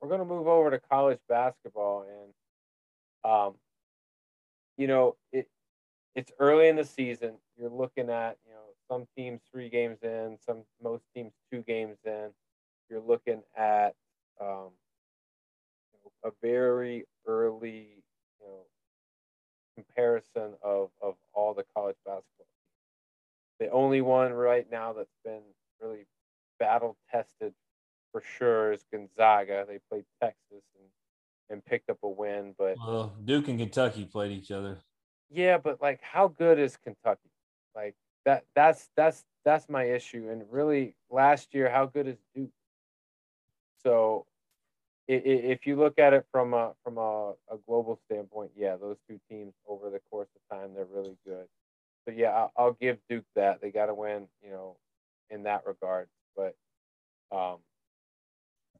we're 0.00 0.08
gonna 0.08 0.24
move 0.24 0.46
over 0.46 0.70
to 0.70 0.78
college 0.78 1.18
basketball 1.28 2.02
and 2.02 3.32
um, 3.32 3.54
you 4.76 4.86
know 4.86 5.16
it 5.32 5.48
it's 6.14 6.32
early 6.38 6.68
in 6.68 6.76
the 6.76 6.84
season. 6.84 7.34
You're 7.58 7.70
looking 7.70 8.10
at 8.10 8.36
you 8.46 8.52
know 8.52 8.60
some 8.88 9.06
teams 9.16 9.40
three 9.50 9.68
games 9.68 9.98
in, 10.02 10.36
some 10.44 10.64
most 10.82 11.04
teams 11.14 11.32
two 11.50 11.62
games 11.62 11.98
in. 12.04 12.30
You're 12.90 13.00
looking 13.00 13.42
at 13.56 13.94
um, 14.40 14.70
a 16.24 16.30
very 16.42 17.04
early 17.26 18.01
comparison 19.82 20.54
of, 20.62 20.90
of 21.00 21.14
all 21.32 21.54
the 21.54 21.64
college 21.74 21.96
basketball. 22.04 22.46
The 23.60 23.70
only 23.70 24.00
one 24.00 24.32
right 24.32 24.66
now 24.70 24.92
that's 24.92 25.14
been 25.24 25.42
really 25.80 26.06
battle 26.58 26.96
tested 27.10 27.52
for 28.10 28.22
sure 28.38 28.72
is 28.72 28.84
Gonzaga. 28.92 29.64
They 29.66 29.78
played 29.90 30.04
Texas 30.20 30.36
and, 30.50 30.88
and 31.50 31.64
picked 31.64 31.90
up 31.90 31.98
a 32.02 32.08
win, 32.08 32.54
but 32.58 32.76
well, 32.78 33.14
Duke 33.24 33.48
and 33.48 33.58
Kentucky 33.58 34.04
played 34.04 34.32
each 34.32 34.50
other. 34.50 34.78
Yeah, 35.30 35.58
but 35.58 35.80
like 35.80 36.00
how 36.02 36.28
good 36.28 36.58
is 36.58 36.76
Kentucky? 36.76 37.30
Like 37.74 37.94
that 38.24 38.44
that's 38.54 38.90
that's 38.96 39.24
that's 39.44 39.68
my 39.68 39.84
issue. 39.84 40.28
And 40.30 40.44
really 40.50 40.94
last 41.10 41.54
year, 41.54 41.70
how 41.70 41.86
good 41.86 42.06
is 42.06 42.18
Duke? 42.34 42.50
So 43.82 44.26
if 45.08 45.66
you 45.66 45.76
look 45.76 45.98
at 45.98 46.12
it 46.12 46.26
from 46.30 46.54
a 46.54 46.72
from 46.84 46.98
a, 46.98 47.32
a, 47.50 47.56
global 47.66 47.98
standpoint, 48.06 48.52
yeah, 48.56 48.76
those 48.76 48.96
two 49.08 49.18
teams 49.28 49.52
over 49.66 49.90
the 49.90 50.00
course 50.10 50.28
of 50.36 50.56
time 50.56 50.70
they're 50.74 50.86
really 50.92 51.16
good. 51.26 51.46
So 52.04 52.14
yeah, 52.14 52.30
I'll, 52.30 52.52
I'll 52.56 52.76
give 52.80 52.98
Duke 53.08 53.24
that 53.36 53.60
they 53.60 53.70
got 53.70 53.86
to 53.86 53.94
win, 53.94 54.26
you 54.42 54.50
know, 54.50 54.76
in 55.30 55.42
that 55.44 55.62
regard. 55.66 56.08
But 56.36 56.54
um, 57.30 57.58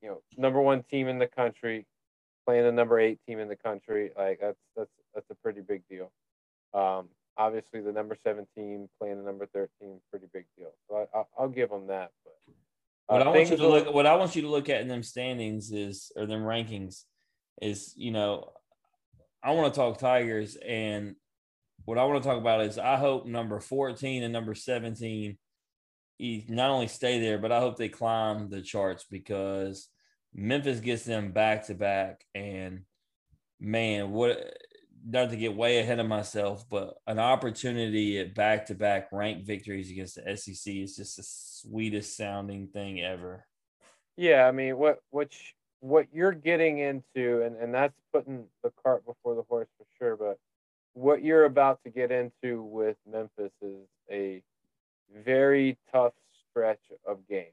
you 0.00 0.08
know, 0.08 0.22
number 0.36 0.60
one 0.60 0.84
team 0.84 1.08
in 1.08 1.18
the 1.18 1.26
country 1.26 1.86
playing 2.46 2.64
the 2.64 2.72
number 2.72 2.98
eight 2.98 3.18
team 3.26 3.38
in 3.38 3.48
the 3.48 3.56
country, 3.56 4.10
like 4.16 4.40
that's 4.40 4.58
that's 4.76 4.90
that's 5.14 5.30
a 5.30 5.34
pretty 5.36 5.60
big 5.60 5.82
deal. 5.88 6.10
Um, 6.74 7.08
obviously, 7.36 7.80
the 7.80 7.92
number 7.92 8.16
seven 8.24 8.46
team 8.56 8.88
playing 9.00 9.18
the 9.18 9.24
number 9.24 9.46
thirteen, 9.46 10.00
pretty 10.10 10.26
big 10.32 10.46
deal. 10.56 10.72
So 10.88 11.08
I, 11.14 11.22
I'll 11.38 11.48
give 11.48 11.70
them 11.70 11.86
that. 11.88 12.10
But 12.24 12.54
what 13.06 13.22
uh, 13.22 13.24
I 13.24 13.28
want 13.28 13.50
you 13.50 13.56
to 13.56 13.68
look, 13.68 13.94
what 13.94 14.06
I 14.06 14.16
want 14.16 14.36
you 14.36 14.42
to 14.42 14.50
look 14.50 14.68
at 14.68 14.80
in 14.80 14.88
them 14.88 15.02
standings 15.02 15.72
is, 15.72 16.12
or 16.16 16.26
them 16.26 16.42
rankings, 16.42 17.04
is 17.60 17.92
you 17.96 18.10
know, 18.10 18.50
I 19.42 19.52
want 19.52 19.72
to 19.72 19.78
talk 19.78 19.98
Tigers, 19.98 20.56
and 20.56 21.16
what 21.84 21.98
I 21.98 22.04
want 22.04 22.22
to 22.22 22.28
talk 22.28 22.38
about 22.38 22.62
is 22.62 22.78
I 22.78 22.96
hope 22.96 23.26
number 23.26 23.60
14 23.60 24.22
and 24.22 24.32
number 24.32 24.54
17 24.54 25.36
not 26.48 26.70
only 26.70 26.86
stay 26.86 27.20
there, 27.20 27.38
but 27.38 27.52
I 27.52 27.60
hope 27.60 27.76
they 27.76 27.88
climb 27.88 28.48
the 28.48 28.62
charts 28.62 29.04
because 29.10 29.88
Memphis 30.34 30.80
gets 30.80 31.04
them 31.04 31.32
back 31.32 31.66
to 31.66 31.74
back. 31.74 32.24
And 32.34 32.82
man, 33.60 34.12
what 34.12 34.56
not 35.04 35.30
to 35.30 35.36
get 35.36 35.56
way 35.56 35.78
ahead 35.78 35.98
of 35.98 36.06
myself, 36.06 36.64
but 36.68 36.94
an 37.06 37.18
opportunity 37.18 38.18
at 38.18 38.34
back 38.34 38.66
to 38.66 38.74
back 38.74 39.08
ranked 39.12 39.46
victories 39.46 39.90
against 39.90 40.16
the 40.16 40.36
SEC 40.36 40.74
is 40.74 40.96
just 40.96 41.16
the 41.16 41.22
sweetest 41.24 42.16
sounding 42.16 42.68
thing 42.68 43.00
ever. 43.00 43.46
Yeah, 44.16 44.46
I 44.46 44.52
mean, 44.52 44.76
what 44.76 45.00
what 45.10 45.32
what 45.80 46.06
you're 46.12 46.32
getting 46.32 46.78
into, 46.78 47.42
and 47.42 47.56
and 47.56 47.74
that's 47.74 47.98
putting 48.12 48.44
the 48.62 48.72
cart 48.82 49.04
before 49.04 49.34
the 49.34 49.42
horse 49.48 49.68
for 49.78 49.86
sure. 49.98 50.16
But 50.16 50.38
what 50.94 51.24
you're 51.24 51.44
about 51.44 51.80
to 51.84 51.90
get 51.90 52.10
into 52.10 52.62
with 52.62 52.96
Memphis 53.10 53.52
is 53.62 53.86
a 54.10 54.42
very 55.24 55.78
tough 55.90 56.12
stretch 56.50 56.82
of 57.06 57.26
games. 57.28 57.52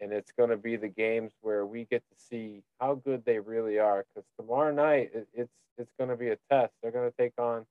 And 0.00 0.12
it's 0.12 0.32
going 0.32 0.50
to 0.50 0.56
be 0.56 0.76
the 0.76 0.88
games 0.88 1.32
where 1.40 1.64
we 1.64 1.86
get 1.90 2.02
to 2.10 2.24
see 2.28 2.62
how 2.80 2.94
good 2.94 3.24
they 3.24 3.38
really 3.38 3.78
are. 3.78 4.04
Because 4.14 4.28
tomorrow 4.38 4.72
night, 4.72 5.10
it, 5.14 5.28
it's 5.32 5.52
it's 5.78 5.92
going 5.98 6.10
to 6.10 6.16
be 6.16 6.28
a 6.28 6.36
test. 6.50 6.72
They're 6.82 6.90
going 6.90 7.10
to 7.10 7.16
take 7.16 7.34
on 7.38 7.66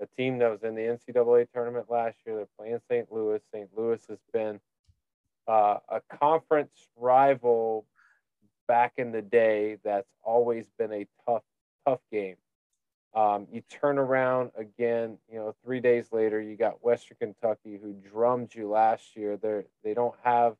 a 0.00 0.06
team 0.16 0.38
that 0.38 0.50
was 0.50 0.62
in 0.62 0.74
the 0.74 0.82
NCAA 0.82 1.46
tournament 1.54 1.86
last 1.90 2.16
year. 2.26 2.36
They're 2.36 2.46
playing 2.58 2.80
St. 2.90 3.12
Louis. 3.12 3.40
St. 3.52 3.68
Louis 3.76 4.00
has 4.08 4.18
been 4.32 4.60
uh, 5.46 5.78
a 5.88 6.00
conference 6.18 6.88
rival 6.96 7.84
back 8.66 8.94
in 8.96 9.12
the 9.12 9.22
day. 9.22 9.76
That's 9.84 10.08
always 10.22 10.64
been 10.78 10.92
a 10.92 11.06
tough, 11.26 11.42
tough 11.86 12.00
game. 12.10 12.36
Um, 13.14 13.48
you 13.50 13.62
turn 13.68 13.98
around 13.98 14.52
again, 14.56 15.18
you 15.28 15.38
know, 15.38 15.54
three 15.64 15.80
days 15.80 16.06
later, 16.12 16.40
you 16.40 16.56
got 16.56 16.84
Western 16.84 17.16
Kentucky 17.18 17.78
who 17.82 17.92
drummed 17.92 18.54
you 18.54 18.68
last 18.68 19.16
year. 19.16 19.36
They're 19.36 19.64
they 19.82 19.94
don't 19.94 20.14
have 20.22 20.54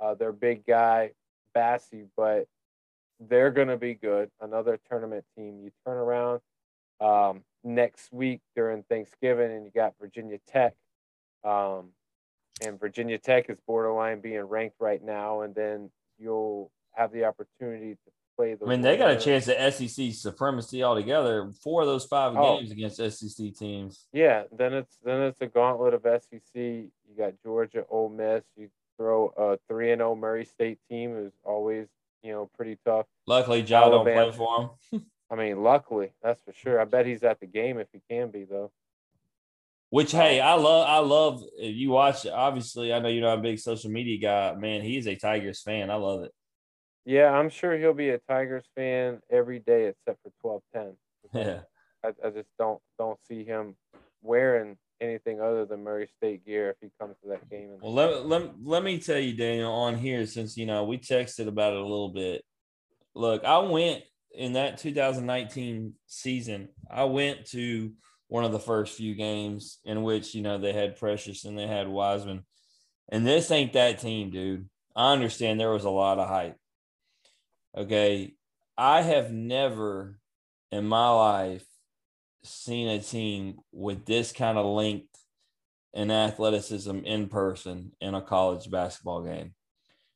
uh, 0.00 0.14
their 0.14 0.32
big 0.32 0.66
guy 0.66 1.12
Bassey, 1.54 2.06
but 2.16 2.46
they're 3.20 3.50
going 3.50 3.68
to 3.68 3.76
be 3.76 3.94
good. 3.94 4.30
Another 4.40 4.78
tournament 4.88 5.24
team. 5.36 5.60
You 5.62 5.70
turn 5.86 5.96
around 5.96 6.40
um, 7.00 7.42
next 7.62 8.12
week 8.12 8.40
during 8.56 8.82
Thanksgiving, 8.84 9.52
and 9.52 9.64
you 9.64 9.70
got 9.74 9.94
Virginia 10.00 10.38
Tech, 10.48 10.74
um, 11.44 11.90
and 12.64 12.78
Virginia 12.78 13.18
Tech 13.18 13.48
is 13.48 13.58
borderline 13.66 14.20
being 14.20 14.42
ranked 14.42 14.76
right 14.80 15.02
now. 15.02 15.42
And 15.42 15.54
then 15.54 15.90
you'll 16.18 16.70
have 16.92 17.12
the 17.12 17.24
opportunity 17.24 17.94
to 17.94 18.12
play 18.36 18.54
the. 18.54 18.66
I 18.66 18.68
mean, 18.68 18.82
they 18.82 18.96
got 18.96 19.10
a 19.10 19.20
chance 19.20 19.48
at 19.48 19.74
SEC 19.74 20.12
supremacy 20.12 20.82
altogether. 20.82 21.50
Four 21.62 21.82
of 21.82 21.86
those 21.86 22.04
five 22.04 22.34
oh. 22.36 22.58
games 22.58 22.70
against 22.70 22.96
SEC 22.96 23.54
teams. 23.54 24.06
Yeah, 24.12 24.44
then 24.56 24.74
it's 24.74 24.98
then 25.04 25.22
it's 25.22 25.40
a 25.40 25.46
gauntlet 25.46 25.94
of 25.94 26.02
SEC. 26.02 26.42
You 26.54 26.90
got 27.16 27.34
Georgia, 27.42 27.84
Ole 27.88 28.10
Miss. 28.10 28.44
You 28.56 28.70
throw 28.96 29.32
a 29.36 29.58
three 29.68 29.92
and 29.92 30.00
zero 30.00 30.12
oh 30.12 30.16
Murray 30.16 30.44
State 30.44 30.78
team 30.88 31.16
is 31.16 31.32
always 31.44 31.88
you 32.22 32.32
know 32.32 32.50
pretty 32.56 32.78
tough. 32.84 33.06
Luckily, 33.26 33.62
John 33.62 33.90
don't 33.90 34.04
play 34.04 34.32
for 34.32 34.70
him. 34.92 35.00
I 35.30 35.36
mean, 35.36 35.62
luckily, 35.62 36.12
that's 36.22 36.40
for 36.42 36.52
sure. 36.52 36.80
I 36.80 36.84
bet 36.84 37.06
he's 37.06 37.22
at 37.22 37.40
the 37.40 37.46
game 37.46 37.78
if 37.78 37.88
he 37.92 38.00
can 38.10 38.30
be 38.30 38.44
though. 38.44 38.70
Which 39.90 40.12
hey, 40.12 40.40
I 40.40 40.54
love. 40.54 40.88
I 40.88 40.98
love. 40.98 41.44
If 41.56 41.76
you 41.76 41.90
watch. 41.90 42.26
Obviously, 42.26 42.92
I 42.92 42.98
know 42.98 43.08
you're 43.08 43.22
not 43.22 43.38
a 43.38 43.42
big 43.42 43.58
social 43.58 43.90
media 43.90 44.18
guy. 44.18 44.58
Man, 44.58 44.82
he's 44.82 45.06
a 45.06 45.14
Tigers 45.14 45.62
fan. 45.62 45.90
I 45.90 45.94
love 45.94 46.22
it. 46.24 46.32
Yeah, 47.04 47.30
I'm 47.30 47.50
sure 47.50 47.76
he'll 47.76 47.94
be 47.94 48.08
a 48.10 48.18
Tigers 48.18 48.64
fan 48.74 49.20
every 49.30 49.60
day 49.60 49.86
except 49.86 50.22
for 50.22 50.32
twelve 50.40 50.62
ten. 50.72 50.96
Yeah. 51.32 51.60
I, 52.04 52.12
I 52.24 52.30
just 52.30 52.50
don't 52.58 52.80
don't 52.98 53.18
see 53.26 53.44
him 53.44 53.76
wearing 54.22 54.76
anything 55.00 55.40
other 55.40 55.64
than 55.64 55.84
Murray 55.84 56.08
State 56.16 56.44
gear 56.44 56.70
if 56.70 56.76
he 56.80 56.90
comes 57.00 57.16
to 57.22 57.28
that 57.30 57.48
game. 57.50 57.76
Well, 57.80 57.92
let, 57.92 58.26
let, 58.26 58.52
let 58.62 58.82
me 58.82 58.98
tell 58.98 59.18
you, 59.18 59.34
Daniel, 59.34 59.72
on 59.72 59.96
here, 59.96 60.26
since, 60.26 60.56
you 60.56 60.66
know, 60.66 60.84
we 60.84 60.98
texted 60.98 61.48
about 61.48 61.72
it 61.72 61.80
a 61.80 61.82
little 61.82 62.10
bit. 62.10 62.44
Look, 63.14 63.44
I 63.44 63.58
went 63.58 64.02
in 64.32 64.54
that 64.54 64.78
2019 64.78 65.94
season, 66.06 66.68
I 66.90 67.04
went 67.04 67.46
to 67.50 67.92
one 68.28 68.44
of 68.44 68.52
the 68.52 68.58
first 68.58 68.96
few 68.96 69.14
games 69.14 69.78
in 69.84 70.02
which, 70.02 70.34
you 70.34 70.42
know, 70.42 70.58
they 70.58 70.72
had 70.72 70.98
Precious 70.98 71.44
and 71.44 71.58
they 71.58 71.66
had 71.66 71.88
Wiseman. 71.88 72.44
And 73.10 73.26
this 73.26 73.50
ain't 73.50 73.74
that 73.74 74.00
team, 74.00 74.30
dude. 74.30 74.68
I 74.96 75.12
understand 75.12 75.60
there 75.60 75.70
was 75.70 75.84
a 75.84 75.90
lot 75.90 76.18
of 76.18 76.28
hype. 76.28 76.56
Okay. 77.76 78.34
I 78.76 79.02
have 79.02 79.32
never 79.32 80.18
in 80.72 80.86
my 80.86 81.10
life 81.10 81.64
seen 82.44 82.88
a 82.88 83.00
team 83.00 83.56
with 83.72 84.04
this 84.06 84.32
kind 84.32 84.58
of 84.58 84.66
length 84.66 85.08
and 85.94 86.12
athleticism 86.12 86.98
in 87.04 87.28
person 87.28 87.92
in 88.00 88.14
a 88.14 88.22
college 88.22 88.70
basketball 88.70 89.22
game. 89.22 89.54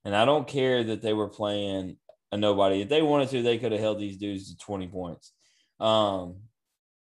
And 0.04 0.14
I 0.14 0.24
don't 0.24 0.46
care 0.46 0.82
that 0.84 1.02
they 1.02 1.12
were 1.12 1.28
playing 1.28 1.96
a 2.32 2.36
nobody. 2.36 2.82
If 2.82 2.88
they 2.88 3.02
wanted 3.02 3.30
to, 3.30 3.42
they 3.42 3.58
could 3.58 3.72
have 3.72 3.80
held 3.80 3.98
these 3.98 4.16
dudes 4.16 4.50
to 4.50 4.58
20 4.58 4.88
points. 4.88 5.32
Um, 5.80 6.36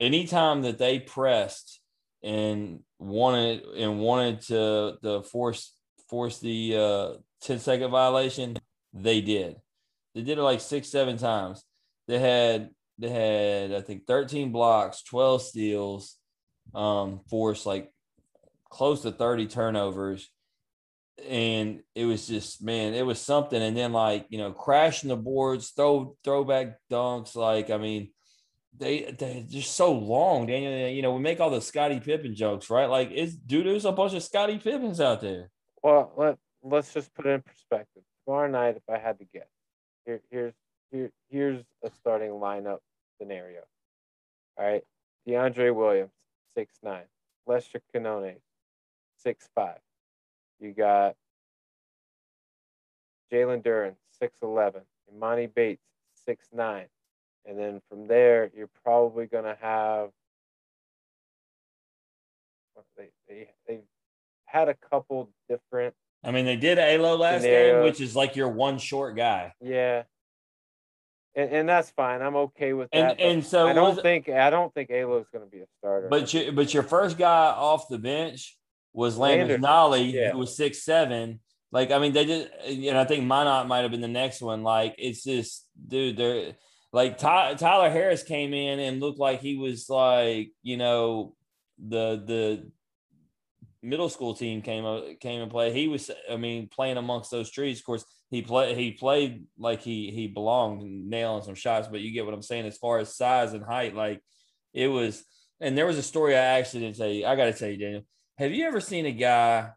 anytime 0.00 0.62
that 0.62 0.78
they 0.78 1.00
pressed 1.00 1.80
and 2.22 2.80
wanted 2.98 3.62
and 3.76 4.00
wanted 4.00 4.40
to, 4.42 4.96
to 5.02 5.22
force 5.22 5.72
force 6.08 6.38
the 6.38 6.76
uh, 6.76 7.12
10 7.42 7.58
second 7.58 7.90
violation, 7.90 8.56
they 8.92 9.20
did. 9.20 9.56
They 10.14 10.22
did 10.22 10.38
it 10.38 10.42
like 10.42 10.60
six, 10.60 10.88
seven 10.88 11.18
times. 11.18 11.64
They 12.06 12.18
had 12.18 12.70
they 12.98 13.08
had 13.08 13.72
I 13.72 13.80
think 13.80 14.06
13 14.06 14.52
blocks, 14.52 15.02
12 15.02 15.42
steals, 15.42 16.16
um, 16.74 17.20
forced 17.28 17.66
like 17.66 17.92
close 18.70 19.02
to 19.02 19.12
30 19.12 19.46
turnovers. 19.46 20.30
And 21.28 21.82
it 21.94 22.04
was 22.04 22.26
just 22.26 22.62
man, 22.62 22.94
it 22.94 23.06
was 23.06 23.20
something. 23.20 23.60
And 23.60 23.76
then 23.76 23.92
like, 23.92 24.26
you 24.28 24.38
know, 24.38 24.52
crashing 24.52 25.08
the 25.08 25.16
boards, 25.16 25.70
throw 25.70 26.16
throwback 26.24 26.78
dunks, 26.90 27.34
like 27.34 27.70
I 27.70 27.78
mean, 27.78 28.10
they 28.78 29.14
they're 29.18 29.42
just 29.42 29.74
so 29.74 29.92
long, 29.92 30.46
Daniel. 30.46 30.88
You 30.88 31.02
know, 31.02 31.12
we 31.12 31.20
make 31.20 31.40
all 31.40 31.50
the 31.50 31.60
Scottie 31.60 32.00
Pippen 32.00 32.34
jokes, 32.34 32.70
right? 32.70 32.88
Like, 32.90 33.10
it's 33.12 33.34
dude, 33.34 33.66
there's 33.66 33.84
a 33.84 33.92
bunch 33.92 34.14
of 34.14 34.22
Scottie 34.22 34.58
Pippins 34.58 35.00
out 35.00 35.20
there. 35.20 35.50
Well, 35.82 36.12
let 36.16 36.38
let's 36.62 36.92
just 36.92 37.14
put 37.14 37.26
it 37.26 37.30
in 37.30 37.42
perspective. 37.42 38.02
Tomorrow 38.24 38.50
night, 38.50 38.76
if 38.76 38.82
I 38.88 38.98
had 38.98 39.18
to 39.18 39.24
guess, 39.32 39.46
here, 40.04 40.20
here's 40.30 40.54
here, 40.96 41.10
here's 41.28 41.62
a 41.82 41.90
starting 41.90 42.30
lineup 42.30 42.78
scenario. 43.18 43.60
All 44.58 44.66
right. 44.66 44.84
DeAndre 45.28 45.74
Williams, 45.74 46.12
six 46.54 46.74
nine. 46.82 47.04
Lester 47.46 47.80
Quinones, 47.90 48.40
six 49.18 49.48
five. 49.54 49.78
You 50.60 50.72
got 50.72 51.16
Jalen 53.32 53.62
Duren, 53.62 53.94
six 54.18 54.38
eleven. 54.42 54.82
Emoni 55.12 55.52
Bates, 55.52 55.82
six 56.24 56.46
nine. 56.52 56.86
And 57.44 57.58
then 57.58 57.80
from 57.88 58.08
there, 58.08 58.50
you're 58.56 58.70
probably 58.84 59.26
gonna 59.26 59.56
have 59.60 60.10
they 62.96 63.08
they 63.28 63.48
they 63.66 63.80
had 64.46 64.68
a 64.68 64.74
couple 64.74 65.28
different 65.48 65.94
I 66.24 66.32
mean, 66.32 66.44
they 66.44 66.56
did 66.56 66.78
Alo 66.78 67.16
last 67.16 67.42
scenarios. 67.42 67.74
game, 67.76 67.84
which 67.84 68.00
is 68.00 68.16
like 68.16 68.34
your 68.34 68.48
one 68.48 68.78
short 68.78 69.16
guy. 69.16 69.52
Yeah, 69.60 70.02
and, 71.36 71.50
and 71.50 71.68
that's 71.68 71.90
fine. 71.90 72.22
I'm 72.22 72.34
okay 72.36 72.72
with 72.72 72.90
that. 72.90 73.12
And, 73.12 73.20
and 73.20 73.46
so 73.46 73.68
I 73.68 73.72
don't 73.72 74.00
think 74.00 74.28
I 74.28 74.50
don't 74.50 74.72
think 74.74 74.90
Alo 74.90 75.18
is 75.20 75.26
going 75.32 75.44
to 75.44 75.50
be 75.50 75.60
a 75.60 75.66
starter. 75.78 76.08
But 76.08 76.32
you, 76.34 76.50
but 76.52 76.72
your 76.72 76.82
first 76.82 77.18
guy 77.18 77.48
off 77.50 77.88
the 77.88 77.98
bench 77.98 78.56
was 78.92 79.18
Landers 79.18 79.60
Nolley, 79.60 80.12
yeah. 80.12 80.32
who 80.32 80.38
was 80.38 80.56
six 80.56 80.82
seven. 80.82 81.40
Like 81.70 81.90
I 81.90 81.98
mean, 81.98 82.12
they 82.12 82.24
just 82.24 82.48
and 82.66 82.96
I 82.96 83.04
think 83.04 83.24
Minott 83.24 83.68
might 83.68 83.82
have 83.82 83.90
been 83.90 84.00
the 84.00 84.08
next 84.08 84.40
one. 84.40 84.62
Like 84.62 84.94
it's 84.98 85.22
just, 85.22 85.66
dude, 85.86 86.16
they're 86.16 86.54
like 86.92 87.18
Ty, 87.18 87.54
Tyler 87.54 87.90
Harris 87.90 88.22
came 88.22 88.54
in 88.54 88.80
and 88.80 89.00
looked 89.00 89.18
like 89.18 89.40
he 89.40 89.56
was 89.56 89.90
like 89.90 90.52
you 90.62 90.78
know 90.78 91.34
the 91.78 92.22
the 92.24 92.70
middle 93.82 94.08
school 94.08 94.34
team 94.34 94.62
came 94.62 95.16
came 95.18 95.42
and 95.42 95.50
played. 95.50 95.74
He 95.74 95.88
was, 95.88 96.10
I 96.30 96.36
mean, 96.36 96.68
playing 96.68 96.96
amongst 96.96 97.30
those 97.30 97.50
trees. 97.50 97.78
Of 97.78 97.84
course, 97.84 98.04
he 98.30 98.42
played 98.42 98.76
he 98.76 98.92
played 98.92 99.44
like 99.58 99.80
he 99.82 100.10
he 100.10 100.26
belonged, 100.26 101.08
nailing 101.08 101.42
some 101.42 101.54
shots. 101.54 101.88
But 101.88 102.00
you 102.00 102.12
get 102.12 102.24
what 102.24 102.34
I'm 102.34 102.42
saying 102.42 102.66
as 102.66 102.76
far 102.76 102.98
as 102.98 103.16
size 103.16 103.52
and 103.52 103.64
height. 103.64 103.94
Like 103.94 104.20
it 104.74 104.88
was, 104.88 105.24
and 105.60 105.78
there 105.78 105.86
was 105.86 105.98
a 105.98 106.02
story 106.02 106.34
I 106.34 106.58
actually 106.58 106.80
didn't 106.80 106.96
tell 106.96 107.08
you. 107.08 107.26
I 107.26 107.36
got 107.36 107.46
to 107.46 107.52
tell 107.52 107.68
you, 107.68 107.76
Daniel. 107.76 108.02
Have 108.38 108.52
you 108.52 108.66
ever 108.66 108.80
seen 108.80 109.06
a 109.06 109.12
guy 109.12 109.70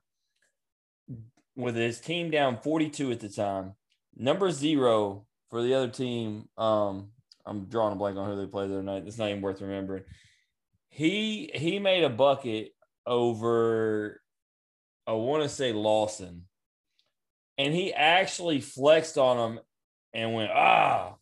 with 1.55 1.75
his 1.75 1.99
team 1.99 2.31
down 2.31 2.57
42 2.57 3.11
at 3.11 3.19
the 3.19 3.29
time, 3.29 3.73
number 4.15 4.51
zero 4.51 5.25
for 5.49 5.61
the 5.61 5.75
other 5.75 5.87
team? 5.87 6.49
Um, 6.57 7.11
I'm 7.45 7.65
drawing 7.65 7.93
a 7.93 7.95
blank 7.95 8.17
on 8.17 8.29
who 8.29 8.35
they 8.35 8.47
played 8.47 8.69
the 8.69 8.75
other 8.75 8.83
night. 8.83 9.03
It's 9.05 9.17
not 9.17 9.29
even 9.29 9.41
worth 9.41 9.61
remembering. 9.61 10.03
He 10.89 11.51
he 11.53 11.77
made 11.77 12.03
a 12.03 12.09
bucket 12.09 12.71
over, 13.05 14.21
I 15.07 15.13
want 15.13 15.43
to 15.43 15.49
say 15.49 15.71
Lawson, 15.71 16.48
and 17.59 17.75
he 17.75 17.93
actually 17.93 18.61
flexed 18.61 19.17
on 19.17 19.37
him 19.37 19.59
and 20.13 20.33
went 20.33 20.49
ah, 20.51 21.13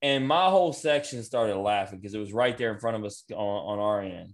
and 0.00 0.26
my 0.26 0.48
whole 0.48 0.72
section 0.72 1.22
started 1.22 1.56
laughing 1.56 2.00
because 2.00 2.14
it 2.14 2.18
was 2.18 2.32
right 2.32 2.58
there 2.58 2.72
in 2.72 2.80
front 2.80 2.96
of 2.96 3.04
us 3.04 3.22
on, 3.30 3.36
on 3.36 3.78
our 3.78 4.00
end. 4.00 4.32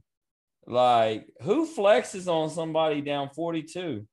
Like, 0.66 1.28
who 1.42 1.66
flexes 1.66 2.26
on 2.26 2.48
somebody 2.48 3.02
down 3.02 3.30
42? 3.34 4.06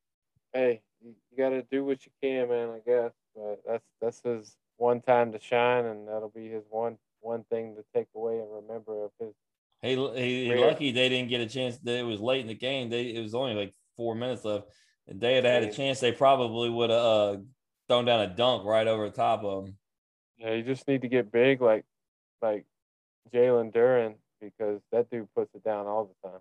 Hey, 0.52 0.82
you, 1.02 1.16
you 1.32 1.38
got 1.38 1.50
to 1.50 1.62
do 1.72 1.86
what 1.86 2.06
you 2.06 2.12
can, 2.22 2.50
man. 2.50 2.70
I 2.70 2.80
guess, 2.86 3.12
but 3.36 3.62
that's 3.66 3.86
that's 4.02 4.22
his 4.22 4.56
one 4.78 5.02
time 5.02 5.32
to 5.32 5.40
shine, 5.40 5.86
and 5.86 6.08
that'll 6.08 6.32
be 6.36 6.50
his 6.50 6.64
one 6.70 6.98
one 7.22 7.44
thing 7.50 7.76
to 7.76 7.84
take 7.94 8.08
away 8.16 8.40
and 8.40 8.48
remember 8.52 9.06
of 9.06 9.12
his. 9.20 9.34
Hey, 9.82 9.96
he, 9.96 10.46
he 10.46 10.56
lucky 10.56 10.92
they 10.92 11.10
didn't 11.10 11.30
get 11.30 11.42
a 11.42 11.46
chance. 11.46 11.78
That 11.80 12.00
it 12.00 12.04
was 12.06 12.20
late 12.20 12.42
in 12.42 12.48
the 12.48 12.56
game. 12.56 12.90
They 12.90 13.08
it 13.08 13.22
was 13.22 13.36
only 13.36 13.54
like 13.54 13.74
four 13.96 14.16
minutes 14.16 14.44
left. 14.46 14.70
If 15.08 15.20
they 15.20 15.36
had 15.36 15.46
had 15.46 15.64
a 15.64 15.72
chance, 15.72 16.00
they 16.00 16.12
probably 16.12 16.70
would 16.70 16.90
have 16.90 17.00
uh, 17.00 17.38
thrown 17.88 18.06
down 18.06 18.22
a 18.22 18.36
dunk 18.36 18.66
right 18.66 18.88
over 18.88 19.10
the 19.10 19.16
top 19.16 19.44
of 19.44 19.66
them. 19.66 19.78
Yeah, 20.38 20.54
you 20.54 20.64
just 20.64 20.88
need 20.88 21.02
to 21.04 21.08
get 21.08 21.32
big 21.32 21.62
like 21.62 21.86
like 22.42 22.66
Jalen 23.34 23.74
Duren 23.74 24.16
because 24.42 24.82
that 24.92 25.10
dude 25.10 25.34
puts 25.34 25.54
it 25.56 25.64
down 25.64 25.88
all 25.88 26.12
the 26.24 26.30
time. 26.30 26.40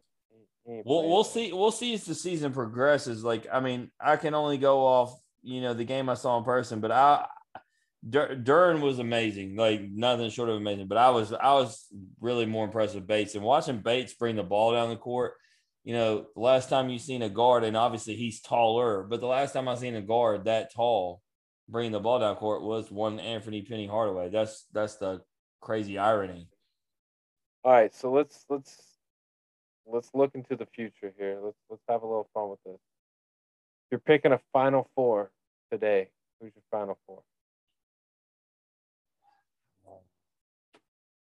He, 0.65 0.73
he 0.73 0.83
We'll 0.85 1.09
we'll 1.09 1.25
see 1.25 1.53
we'll 1.53 1.71
see 1.71 1.95
as 1.95 2.05
the 2.05 2.15
season 2.15 2.53
progresses. 2.53 3.23
Like 3.23 3.47
I 3.53 3.61
mean, 3.61 3.91
I 4.01 4.17
can 4.17 4.35
only 4.35 4.59
go 4.59 4.85
off 4.85 5.15
you 5.43 5.61
know 5.61 5.75
the 5.75 5.85
game 5.85 6.09
I 6.09 6.15
saw 6.15 6.39
in 6.39 6.45
person, 6.45 6.81
but 6.81 6.91
I 6.91 7.27
Dur- 8.09 8.37
Duren 8.37 8.81
was 8.81 8.99
amazing, 8.99 9.57
like 9.57 9.81
nothing 9.81 10.29
short 10.31 10.51
of 10.51 10.57
amazing. 10.57 10.89
But 10.89 10.99
I 10.99 11.11
was 11.11 11.33
I 11.33 11.55
was 11.55 11.87
really 12.21 12.47
more 12.47 12.65
impressed 12.65 12.95
with 12.95 13.07
Bates 13.07 13.35
and 13.35 13.45
watching 13.45 13.79
Bates 13.79 14.15
bring 14.15 14.37
the 14.37 14.43
ball 14.43 14.73
down 14.73 14.91
the 14.91 14.97
court. 14.97 15.35
You 15.85 15.95
know, 15.95 16.27
the 16.35 16.41
last 16.41 16.71
time 16.71 16.89
you 16.89 16.99
seen 16.99 17.23
a 17.23 17.29
guard, 17.29 17.63
and 17.63 17.77
obviously 17.77 18.17
he's 18.17 18.41
taller, 18.41 19.03
but 19.03 19.21
the 19.21 19.27
last 19.27 19.53
time 19.53 19.69
I 19.69 19.75
seen 19.75 19.95
a 19.95 20.03
guard 20.03 20.45
that 20.47 20.75
tall 20.75 21.21
bringing 21.69 21.93
the 21.93 22.01
ball 22.01 22.21
down 22.21 22.37
court 22.37 22.63
was 22.63 22.91
one 22.91 23.21
Anthony 23.21 23.63
Penny 23.63 23.87
Hardaway. 23.87 24.31
That's 24.31 24.67
that's 24.73 24.97
the 24.97 25.21
crazy 25.61 25.99
irony. 25.99 26.49
All 27.65 27.73
right, 27.73 27.95
so 27.95 28.11
let's 28.11 28.45
let's 28.49 28.99
let's 29.87 30.11
look 30.15 30.35
into 30.35 30.57
the 30.57 30.67
future 30.67 31.13
here. 31.19 31.39
Let's 31.43 31.59
let's 31.69 31.83
have 31.89 32.03
a 32.03 32.07
little 32.07 32.29
fun 32.33 32.51
with 32.51 32.63
this. 32.65 32.81
You're 33.91 34.01
picking 34.01 34.33
a 34.33 34.41
final 34.53 34.89
four 34.95 35.31
today. 35.71 36.09
Who's 36.41 36.53
your 36.55 36.65
final 36.71 36.99
four? 37.07 37.23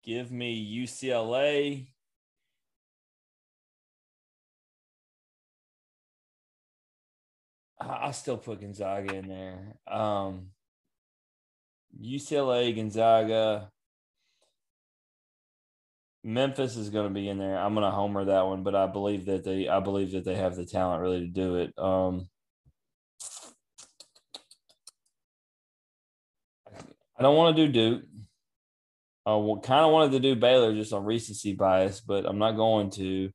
Give 0.03 0.31
me 0.31 0.83
UCLA. 0.83 1.87
I 7.89 8.07
I 8.07 8.11
still 8.11 8.37
put 8.37 8.61
Gonzaga 8.61 9.15
in 9.15 9.27
there. 9.27 9.75
Um, 9.87 10.47
UCLA, 12.01 12.75
Gonzaga, 12.75 13.69
Memphis 16.23 16.77
is 16.77 16.89
going 16.89 17.07
to 17.07 17.13
be 17.13 17.27
in 17.27 17.37
there. 17.37 17.57
I'm 17.57 17.73
going 17.73 17.85
to 17.85 17.91
homer 17.91 18.25
that 18.25 18.45
one, 18.45 18.63
but 18.63 18.75
I 18.75 18.87
believe 18.87 19.25
that 19.25 19.43
they, 19.43 19.67
I 19.67 19.79
believe 19.81 20.11
that 20.13 20.23
they 20.23 20.35
have 20.35 20.55
the 20.55 20.65
talent 20.65 21.01
really 21.01 21.19
to 21.21 21.27
do 21.27 21.57
it. 21.57 21.73
Um, 21.77 22.29
I 27.17 27.21
don't 27.21 27.35
want 27.35 27.55
to 27.55 27.67
do 27.67 27.71
Duke. 27.71 28.03
I 29.25 29.31
kind 29.63 29.85
of 29.85 29.91
wanted 29.91 30.11
to 30.13 30.19
do 30.19 30.35
Baylor 30.35 30.73
just 30.73 30.93
on 30.93 31.05
recency 31.05 31.53
bias, 31.53 32.01
but 32.01 32.25
I'm 32.25 32.39
not 32.39 32.53
going 32.53 32.89
to. 32.91 33.29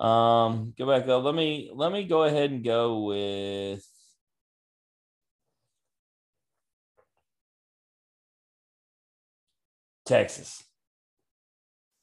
Um, 0.00 0.72
go 0.78 0.86
back 0.86 1.06
up. 1.08 1.22
Let 1.24 1.34
me 1.34 1.70
let 1.74 1.92
me 1.92 2.04
go 2.04 2.22
ahead 2.24 2.50
and 2.50 2.64
go 2.64 3.00
with 3.00 3.86
Texas. 10.06 10.64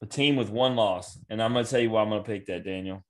A 0.03 0.05
team 0.05 0.35
with 0.35 0.51
one 0.51 0.75
loss. 0.75 1.17
And 1.27 1.41
I'm 1.41 1.53
gonna 1.53 1.65
tell 1.65 1.79
you 1.79 1.89
why 1.89 2.03
I'm 2.03 2.09
gonna 2.09 2.21
pick 2.21 2.45
that, 2.45 2.63
Daniel. 2.63 3.03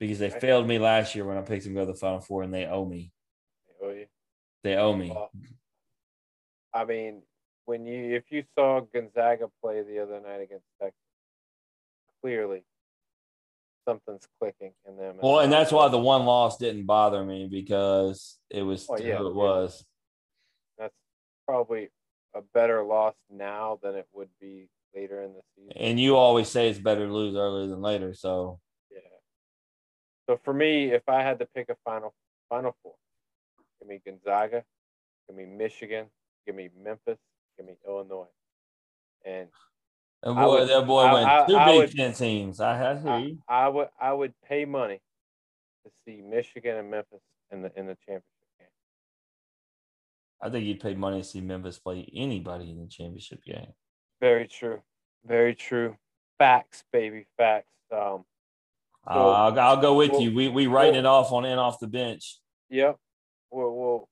Because 0.00 0.18
they 0.18 0.30
failed 0.30 0.66
me 0.66 0.78
last 0.78 1.14
year 1.14 1.26
when 1.26 1.36
I 1.36 1.42
picked 1.42 1.64
them 1.64 1.74
to 1.74 1.80
go 1.80 1.86
to 1.86 1.92
the 1.92 1.98
final 1.98 2.20
four 2.20 2.42
and 2.42 2.52
they 2.52 2.64
owe 2.64 2.86
me. 2.86 3.12
Oh, 3.82 3.90
yeah. 3.90 4.04
They 4.62 4.76
owe 4.76 4.96
me. 4.96 5.10
Well, 5.10 5.30
I 6.72 6.84
mean, 6.86 7.22
when 7.66 7.86
you 7.86 8.16
if 8.16 8.24
you 8.30 8.44
saw 8.58 8.80
Gonzaga 8.80 9.48
play 9.62 9.82
the 9.82 10.02
other 10.02 10.20
night 10.20 10.40
against 10.40 10.64
Texas, 10.80 10.98
clearly 12.22 12.64
something's 13.88 14.26
clicking 14.40 14.72
in 14.88 14.96
them. 14.96 15.16
Well, 15.22 15.40
and 15.40 15.52
that's 15.52 15.72
why 15.72 15.88
the 15.88 15.98
one 15.98 16.24
loss 16.24 16.58
didn't 16.58 16.86
bother 16.86 17.24
me 17.24 17.48
because 17.50 18.38
it 18.50 18.62
was 18.62 18.86
Oh, 18.88 18.96
yeah, 18.96 19.16
who 19.18 19.28
it 19.28 19.34
was. 19.34 19.84
that's 20.78 20.94
probably 21.46 21.90
a 22.34 22.40
better 22.52 22.82
loss 22.82 23.14
now 23.30 23.78
than 23.82 23.94
it 23.94 24.06
would 24.12 24.28
be 24.40 24.68
later 24.94 25.22
in 25.22 25.34
the 25.34 25.40
season. 25.56 25.72
And 25.76 26.00
you 26.00 26.16
always 26.16 26.48
say 26.48 26.68
it's 26.68 26.78
better 26.78 27.06
to 27.06 27.12
lose 27.12 27.36
earlier 27.36 27.66
than 27.68 27.80
later. 27.82 28.14
So 28.14 28.60
Yeah. 28.90 28.98
So 30.28 30.40
for 30.44 30.52
me, 30.54 30.92
if 30.92 31.08
I 31.08 31.22
had 31.22 31.38
to 31.40 31.46
pick 31.54 31.68
a 31.68 31.76
final 31.84 32.14
final 32.48 32.74
four, 32.82 32.94
give 33.80 33.88
me 33.88 34.00
Gonzaga, 34.04 34.64
give 35.28 35.36
me 35.36 35.46
Michigan, 35.46 36.06
give 36.46 36.54
me 36.54 36.70
Memphis, 36.82 37.18
give 37.56 37.66
me 37.66 37.74
Illinois. 37.86 38.26
And 39.24 39.48
and 40.24 40.34
boy, 40.36 40.60
would- 40.60 40.68
that 40.68 40.86
boy 40.86 41.00
I- 41.02 41.12
went 41.12 41.26
I- 41.28 41.46
two 41.46 41.56
I 41.56 41.64
Big 41.66 41.78
would- 41.78 41.92
Ten 41.96 42.12
teams. 42.12 42.60
I 42.60 42.76
had 42.76 43.02
to. 43.04 43.10
I, 43.10 43.36
I 43.48 43.68
would 43.68 43.88
I 44.00 44.12
would 44.12 44.34
pay 44.48 44.64
money 44.64 45.00
to 45.84 45.90
see 46.04 46.22
Michigan 46.22 46.76
and 46.76 46.90
Memphis 46.90 47.20
in 47.52 47.62
the 47.62 47.68
in 47.78 47.86
the 47.86 47.94
championship 47.96 48.24
game. 48.58 48.68
I 50.42 50.50
think 50.50 50.64
you'd 50.66 50.80
pay 50.80 50.94
money 50.94 51.18
to 51.22 51.24
see 51.24 51.40
Memphis 51.40 51.78
play 51.78 52.08
anybody 52.14 52.70
in 52.70 52.80
the 52.80 52.86
championship 52.88 53.42
game. 53.44 53.72
Very 54.20 54.48
true. 54.48 54.82
Very 55.24 55.54
true. 55.54 55.96
Facts, 56.38 56.84
baby, 56.92 57.26
facts. 57.36 57.68
Um 57.92 58.24
Uh, 59.06 59.30
I'll, 59.30 59.60
I'll 59.60 59.76
go 59.80 59.94
with 59.94 60.12
well- 60.12 60.22
you. 60.22 60.34
We 60.34 60.48
we 60.48 60.66
writing 60.66 61.04
well- 61.04 61.16
it 61.18 61.26
off 61.26 61.32
on 61.32 61.44
and 61.44 61.60
off 61.60 61.78
the 61.80 61.86
bench. 61.86 62.38
Yep. 62.70 62.96
We'll 63.50 63.74
we'll, 63.76 64.08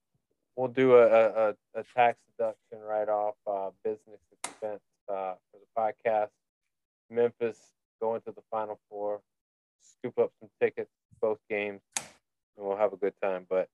we'll 0.56 0.68
do 0.68 0.94
a, 0.96 1.06
a, 1.06 1.48
a- 1.50 1.80
a 1.80 1.84
tax 1.96 2.18
deduction 2.36 2.78
write 2.80 3.08
off 3.08 3.34
uh, 3.46 3.70
business 3.82 4.20
expense 4.44 4.82
uh, 5.08 5.34
for 5.50 5.58
the 5.58 5.66
podcast. 5.76 6.30
Memphis 7.10 7.58
going 8.00 8.20
to 8.22 8.32
the 8.32 8.42
final 8.50 8.78
four, 8.88 9.20
scoop 9.82 10.18
up 10.18 10.32
some 10.40 10.48
tickets 10.60 10.90
both 11.20 11.38
games, 11.48 11.80
and 11.96 12.66
we'll 12.66 12.76
have 12.76 12.92
a 12.92 12.96
good 12.96 13.14
time. 13.22 13.46
But 13.48 13.68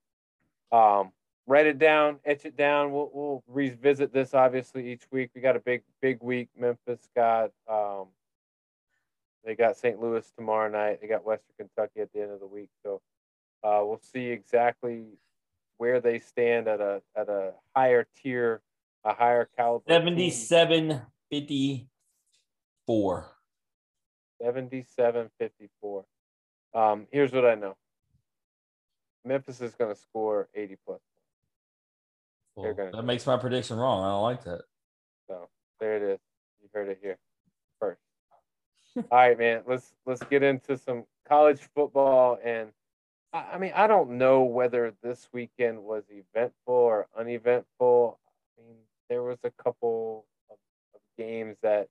um, 0.70 1.12
write 1.46 1.66
it 1.66 1.78
down, 1.78 2.18
etch 2.24 2.44
it 2.44 2.56
down. 2.56 2.92
We'll 2.92 3.10
we'll 3.12 3.42
revisit 3.48 4.12
this 4.12 4.34
obviously 4.34 4.92
each 4.92 5.04
week. 5.10 5.30
We 5.34 5.40
got 5.40 5.56
a 5.56 5.60
big 5.60 5.82
big 6.00 6.22
week. 6.22 6.48
Memphis 6.56 7.08
got 7.16 7.50
um, 7.68 8.06
they 9.44 9.54
got 9.54 9.76
St. 9.76 10.00
Louis 10.00 10.30
tomorrow 10.36 10.70
night. 10.70 11.00
They 11.00 11.08
got 11.08 11.24
Western 11.24 11.54
Kentucky 11.58 12.00
at 12.00 12.12
the 12.12 12.20
end 12.20 12.32
of 12.32 12.40
the 12.40 12.46
week. 12.46 12.68
So 12.84 13.00
uh, 13.64 13.80
we'll 13.82 14.00
see 14.12 14.26
exactly 14.26 15.04
where 15.78 16.00
they 16.00 16.18
stand 16.18 16.68
at 16.68 16.80
a 16.80 17.02
at 17.16 17.28
a 17.28 17.52
higher 17.74 18.06
tier, 18.22 18.60
a 19.04 19.14
higher 19.14 19.48
caliber. 19.56 19.84
team. 20.16 20.36
77 21.30 21.88
54. 22.86 23.26
77 24.42 25.30
54. 25.38 26.04
Um, 26.74 27.06
here's 27.10 27.32
what 27.32 27.44
I 27.44 27.54
know 27.54 27.76
Memphis 29.24 29.60
is 29.60 29.74
going 29.74 29.94
to 29.94 30.00
score 30.00 30.48
80 30.54 30.76
plus. 30.86 31.00
They're 32.56 32.64
Well, 32.66 32.74
gonna- 32.74 32.90
that 32.92 33.02
makes 33.02 33.26
my 33.26 33.36
prediction 33.36 33.78
wrong. 33.78 34.02
I 34.04 34.08
don't 34.10 34.22
like 34.22 34.44
that. 34.44 34.62
So 35.28 35.48
there 35.80 35.96
it 35.96 36.02
is. 36.02 36.20
You 36.62 36.68
heard 36.72 36.88
it 36.88 36.98
here 37.02 37.18
first. 37.78 38.00
All 38.96 39.04
right, 39.18 39.38
man. 39.38 39.62
Let's 39.66 39.92
let's 40.06 40.22
get 40.24 40.42
into 40.42 40.76
some 40.76 41.04
college 41.26 41.60
football, 41.74 42.38
and 42.42 42.72
I, 43.32 43.38
I 43.52 43.58
mean 43.58 43.72
I 43.74 43.86
don't 43.86 44.12
know 44.18 44.42
whether 44.42 44.92
this 45.02 45.28
weekend 45.32 45.84
was 45.84 46.04
eventful 46.10 46.74
or 46.74 47.06
uneventful. 47.16 48.18
I 48.58 48.62
mean 48.66 48.78
there 49.08 49.22
was 49.22 49.38
a 49.44 49.50
couple 49.50 50.26
games 51.18 51.56
that 51.62 51.88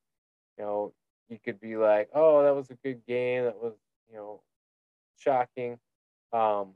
you 0.57 0.63
know 0.63 0.93
you 1.29 1.37
could 1.43 1.59
be 1.59 1.75
like, 1.75 2.09
oh, 2.13 2.43
that 2.43 2.55
was 2.55 2.69
a 2.71 2.75
good 2.75 3.05
game. 3.05 3.43
That 3.43 3.61
was 3.61 3.73
you 4.09 4.15
know 4.15 4.41
shocking. 5.19 5.77
Um, 6.33 6.69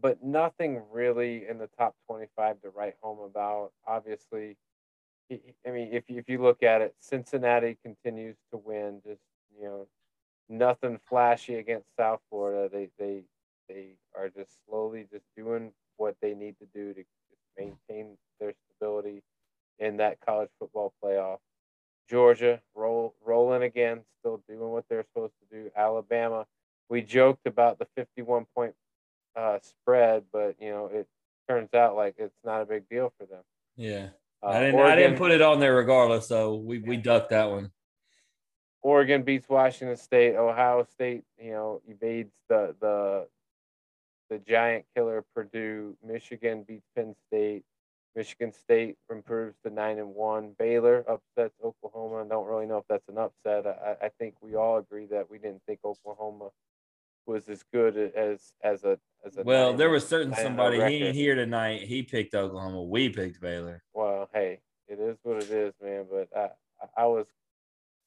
but 0.00 0.22
nothing 0.22 0.82
really 0.90 1.46
in 1.48 1.58
the 1.58 1.68
top 1.78 1.94
25 2.08 2.62
to 2.62 2.70
write 2.70 2.94
home 3.00 3.20
about. 3.20 3.72
Obviously, 3.86 4.56
I 5.30 5.70
mean, 5.70 5.90
if 5.92 6.04
you, 6.08 6.18
if 6.18 6.28
you 6.28 6.42
look 6.42 6.62
at 6.62 6.80
it, 6.80 6.94
Cincinnati 6.98 7.78
continues 7.82 8.36
to 8.50 8.58
win. 8.58 9.00
Just 9.06 9.22
you 9.58 9.66
know, 9.66 9.86
nothing 10.48 10.98
flashy 11.08 11.56
against 11.56 11.86
South 11.96 12.20
Florida. 12.28 12.68
They 12.72 12.88
they 12.98 13.22
they 13.68 13.96
are 14.16 14.28
just 14.28 14.50
slowly 14.68 15.06
just 15.10 15.24
doing 15.36 15.72
what 15.96 16.16
they 16.20 16.34
need 16.34 16.56
to 16.58 16.66
do 16.74 16.92
to 16.92 17.04
maintain 17.56 18.16
their 18.40 18.52
stability 18.52 19.22
in 19.78 19.98
that 19.98 20.18
college 20.24 20.50
football 20.58 20.92
playoff. 21.02 21.38
Georgia 22.08 22.60
roll 22.74 23.14
rolling 23.24 23.62
again, 23.62 24.00
still 24.20 24.42
doing 24.48 24.70
what 24.70 24.84
they're 24.88 25.04
supposed 25.14 25.32
to 25.40 25.56
do. 25.56 25.70
Alabama, 25.76 26.46
we 26.88 27.00
joked 27.00 27.46
about 27.46 27.78
the 27.78 27.86
51 27.96 28.46
point 28.54 28.74
uh, 29.36 29.58
spread, 29.62 30.24
but 30.32 30.56
you 30.60 30.70
know 30.70 30.86
it 30.92 31.08
turns 31.48 31.72
out 31.74 31.96
like 31.96 32.14
it's 32.18 32.36
not 32.44 32.60
a 32.60 32.66
big 32.66 32.88
deal 32.88 33.12
for 33.18 33.26
them. 33.26 33.42
Yeah. 33.76 34.08
Uh, 34.42 34.48
I 34.48 34.60
didn't. 34.60 34.80
I 34.80 34.96
didn't 34.96 35.16
put 35.16 35.30
it 35.30 35.40
on 35.40 35.60
there 35.60 35.74
regardless, 35.74 36.28
so 36.28 36.56
we 36.56 36.78
we 36.78 36.96
ducked 36.96 37.30
that 37.30 37.50
one. 37.50 37.70
Oregon 38.82 39.22
beats 39.22 39.48
Washington 39.48 39.96
State. 39.96 40.36
Ohio 40.36 40.86
State, 40.92 41.24
you 41.42 41.52
know, 41.52 41.80
evades 41.88 42.32
the 42.48 42.74
the 42.80 43.26
the 44.28 44.38
giant 44.38 44.84
killer 44.94 45.24
Purdue. 45.34 45.96
Michigan 46.06 46.64
beats 46.66 46.86
Penn 46.94 47.14
State. 47.28 47.64
Michigan 48.16 48.52
State 48.52 48.96
improves 49.10 49.56
to 49.64 49.70
nine 49.70 49.98
and 49.98 50.14
one. 50.14 50.54
Baylor 50.58 51.04
upsets 51.08 51.54
Oklahoma. 51.62 52.24
I 52.24 52.28
don't 52.28 52.46
really 52.46 52.66
know 52.66 52.78
if 52.78 52.84
that's 52.88 53.08
an 53.08 53.18
upset. 53.18 53.66
I, 53.66 54.06
I 54.06 54.08
think 54.18 54.34
we 54.40 54.54
all 54.54 54.78
agree 54.78 55.06
that 55.06 55.28
we 55.30 55.38
didn't 55.38 55.62
think 55.66 55.80
Oklahoma 55.84 56.50
was 57.26 57.48
as 57.48 57.64
good 57.72 57.96
as 57.96 58.52
as 58.62 58.84
a 58.84 58.98
as 59.26 59.36
a. 59.36 59.42
Well, 59.42 59.70
nine- 59.70 59.78
there 59.78 59.90
was 59.90 60.06
certain 60.06 60.34
somebody 60.34 60.76
he 60.76 61.04
ain't 61.04 61.14
here 61.16 61.34
tonight. 61.34 61.82
He 61.82 62.02
picked 62.02 62.34
Oklahoma. 62.34 62.82
We 62.82 63.08
picked 63.08 63.40
Baylor. 63.40 63.82
Well, 63.94 64.28
hey, 64.32 64.60
it 64.86 65.00
is 65.00 65.16
what 65.22 65.42
it 65.42 65.50
is, 65.50 65.74
man. 65.82 66.06
But 66.10 66.28
I- 66.36 66.50
I 66.96 67.06
was 67.06 67.26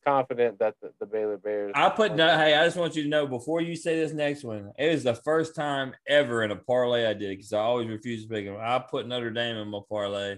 confident 0.07 0.57
that 0.59 0.75
the, 0.81 0.91
the 0.99 1.05
Baylor 1.05 1.37
Bears. 1.37 1.73
I 1.75 1.89
put 1.89 2.15
no. 2.15 2.27
Hey, 2.37 2.55
I 2.55 2.63
just 2.65 2.77
want 2.77 2.95
you 2.95 3.03
to 3.03 3.09
know 3.09 3.27
before 3.27 3.61
you 3.61 3.75
say 3.75 3.95
this 3.95 4.13
next 4.13 4.43
one, 4.43 4.71
it 4.77 4.91
was 4.91 5.03
the 5.03 5.15
first 5.15 5.53
time 5.55 5.93
ever 6.07 6.43
in 6.43 6.51
a 6.51 6.55
parlay 6.55 7.05
I 7.05 7.13
did 7.13 7.29
because 7.37 7.51
I 7.51 7.59
always 7.59 7.87
refuse 7.89 8.23
to 8.23 8.29
pick 8.29 8.45
them. 8.45 8.57
I 8.59 8.79
put 8.79 9.07
Notre 9.07 9.31
Dame 9.31 9.57
in 9.57 9.67
my 9.67 9.79
parlay, 9.89 10.37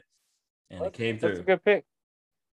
and 0.72 0.86
it 0.86 0.94
came 0.94 1.20
That's 1.20 1.34
through. 1.36 1.42
a 1.42 1.46
good 1.46 1.64
pick. 1.64 1.86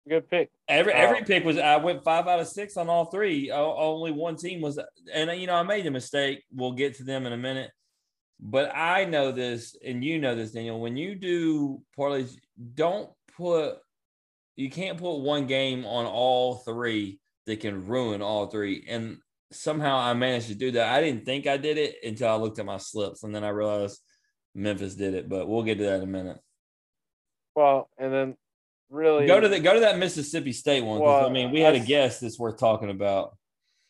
Good 0.07 0.29
pick. 0.29 0.51
Every 0.69 0.93
every 0.93 1.19
Um, 1.19 1.25
pick 1.25 1.43
was 1.43 1.57
I 1.57 1.77
went 1.77 2.03
five 2.03 2.27
out 2.27 2.39
of 2.39 2.47
six 2.47 2.77
on 2.77 2.87
all 2.87 3.05
three. 3.05 3.51
O- 3.51 3.75
only 3.77 4.11
one 4.11 4.35
team 4.37 4.61
was, 4.61 4.79
and 5.11 5.31
you 5.41 5.47
know 5.47 5.55
I 5.55 5.63
made 5.63 5.85
a 5.87 5.91
mistake. 5.91 6.43
We'll 6.53 6.73
get 6.73 6.95
to 6.97 7.03
them 7.03 7.25
in 7.25 7.33
a 7.33 7.37
minute, 7.37 7.71
but 8.39 8.71
I 8.75 9.05
know 9.05 9.31
this, 9.31 9.75
and 9.83 10.03
you 10.03 10.19
know 10.19 10.35
this, 10.35 10.51
Daniel. 10.51 10.79
When 10.79 10.95
you 10.95 11.15
do 11.15 11.81
parlays, 11.97 12.37
don't 12.75 13.09
put 13.35 13.79
you 14.57 14.69
can't 14.69 14.97
put 14.97 15.19
one 15.19 15.47
game 15.47 15.85
on 15.85 16.05
all 16.05 16.55
three 16.55 17.19
that 17.45 17.61
can 17.61 17.87
ruin 17.87 18.21
all 18.21 18.47
three. 18.47 18.85
And 18.89 19.19
somehow 19.51 19.97
I 19.97 20.13
managed 20.13 20.47
to 20.47 20.55
do 20.55 20.71
that. 20.71 20.93
I 20.93 20.99
didn't 21.01 21.23
think 21.25 21.47
I 21.47 21.55
did 21.55 21.77
it 21.77 21.95
until 22.03 22.27
I 22.29 22.35
looked 22.35 22.59
at 22.59 22.65
my 22.65 22.77
slips, 22.77 23.23
and 23.23 23.33
then 23.33 23.43
I 23.45 23.49
realized 23.49 24.01
Memphis 24.53 24.95
did 24.95 25.13
it. 25.13 25.29
But 25.29 25.47
we'll 25.47 25.63
get 25.63 25.77
to 25.77 25.85
that 25.85 25.97
in 25.97 26.03
a 26.03 26.07
minute. 26.07 26.39
Well, 27.55 27.89
and 27.97 28.11
then 28.13 28.35
really 28.89 29.27
Go 29.27 29.39
to 29.39 29.47
the 29.47 29.59
go 29.59 29.73
to 29.75 29.79
that 29.81 29.97
Mississippi 29.97 30.51
State 30.51 30.81
one. 30.83 30.99
'cause, 30.99 31.25
I 31.25 31.31
mean, 31.31 31.51
we 31.51 31.61
had 31.61 31.75
a 31.75 31.79
I- 31.79 31.85
guest 31.85 32.21
that's 32.21 32.39
worth 32.39 32.57
talking 32.57 32.89
about. 32.89 33.37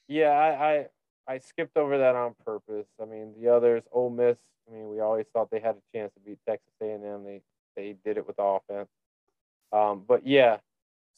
Yeah, 0.07 0.30
I, 0.31 0.76
I 0.76 0.85
I 1.30 1.38
skipped 1.39 1.76
over 1.76 1.98
that 1.98 2.15
on 2.15 2.34
purpose. 2.45 2.88
I 3.02 3.06
mean, 3.06 3.34
the 3.39 3.49
others, 3.49 3.84
Ole 3.91 4.10
Miss. 4.10 4.38
I 4.69 4.73
mean, 4.73 4.89
we 4.89 4.99
always 5.02 5.26
thought 5.34 5.49
they 5.52 5.60
had 5.60 5.76
a 5.76 5.98
chance 5.98 6.14
to 6.14 6.19
beat 6.22 6.39
Texas 6.48 6.72
A&M. 6.81 7.23
They 7.26 7.41
they 7.76 7.95
did 8.06 8.18
it 8.18 8.26
with 8.27 8.35
offense. 8.39 8.89
Um, 9.72 10.03
but 10.07 10.26
yeah, 10.26 10.57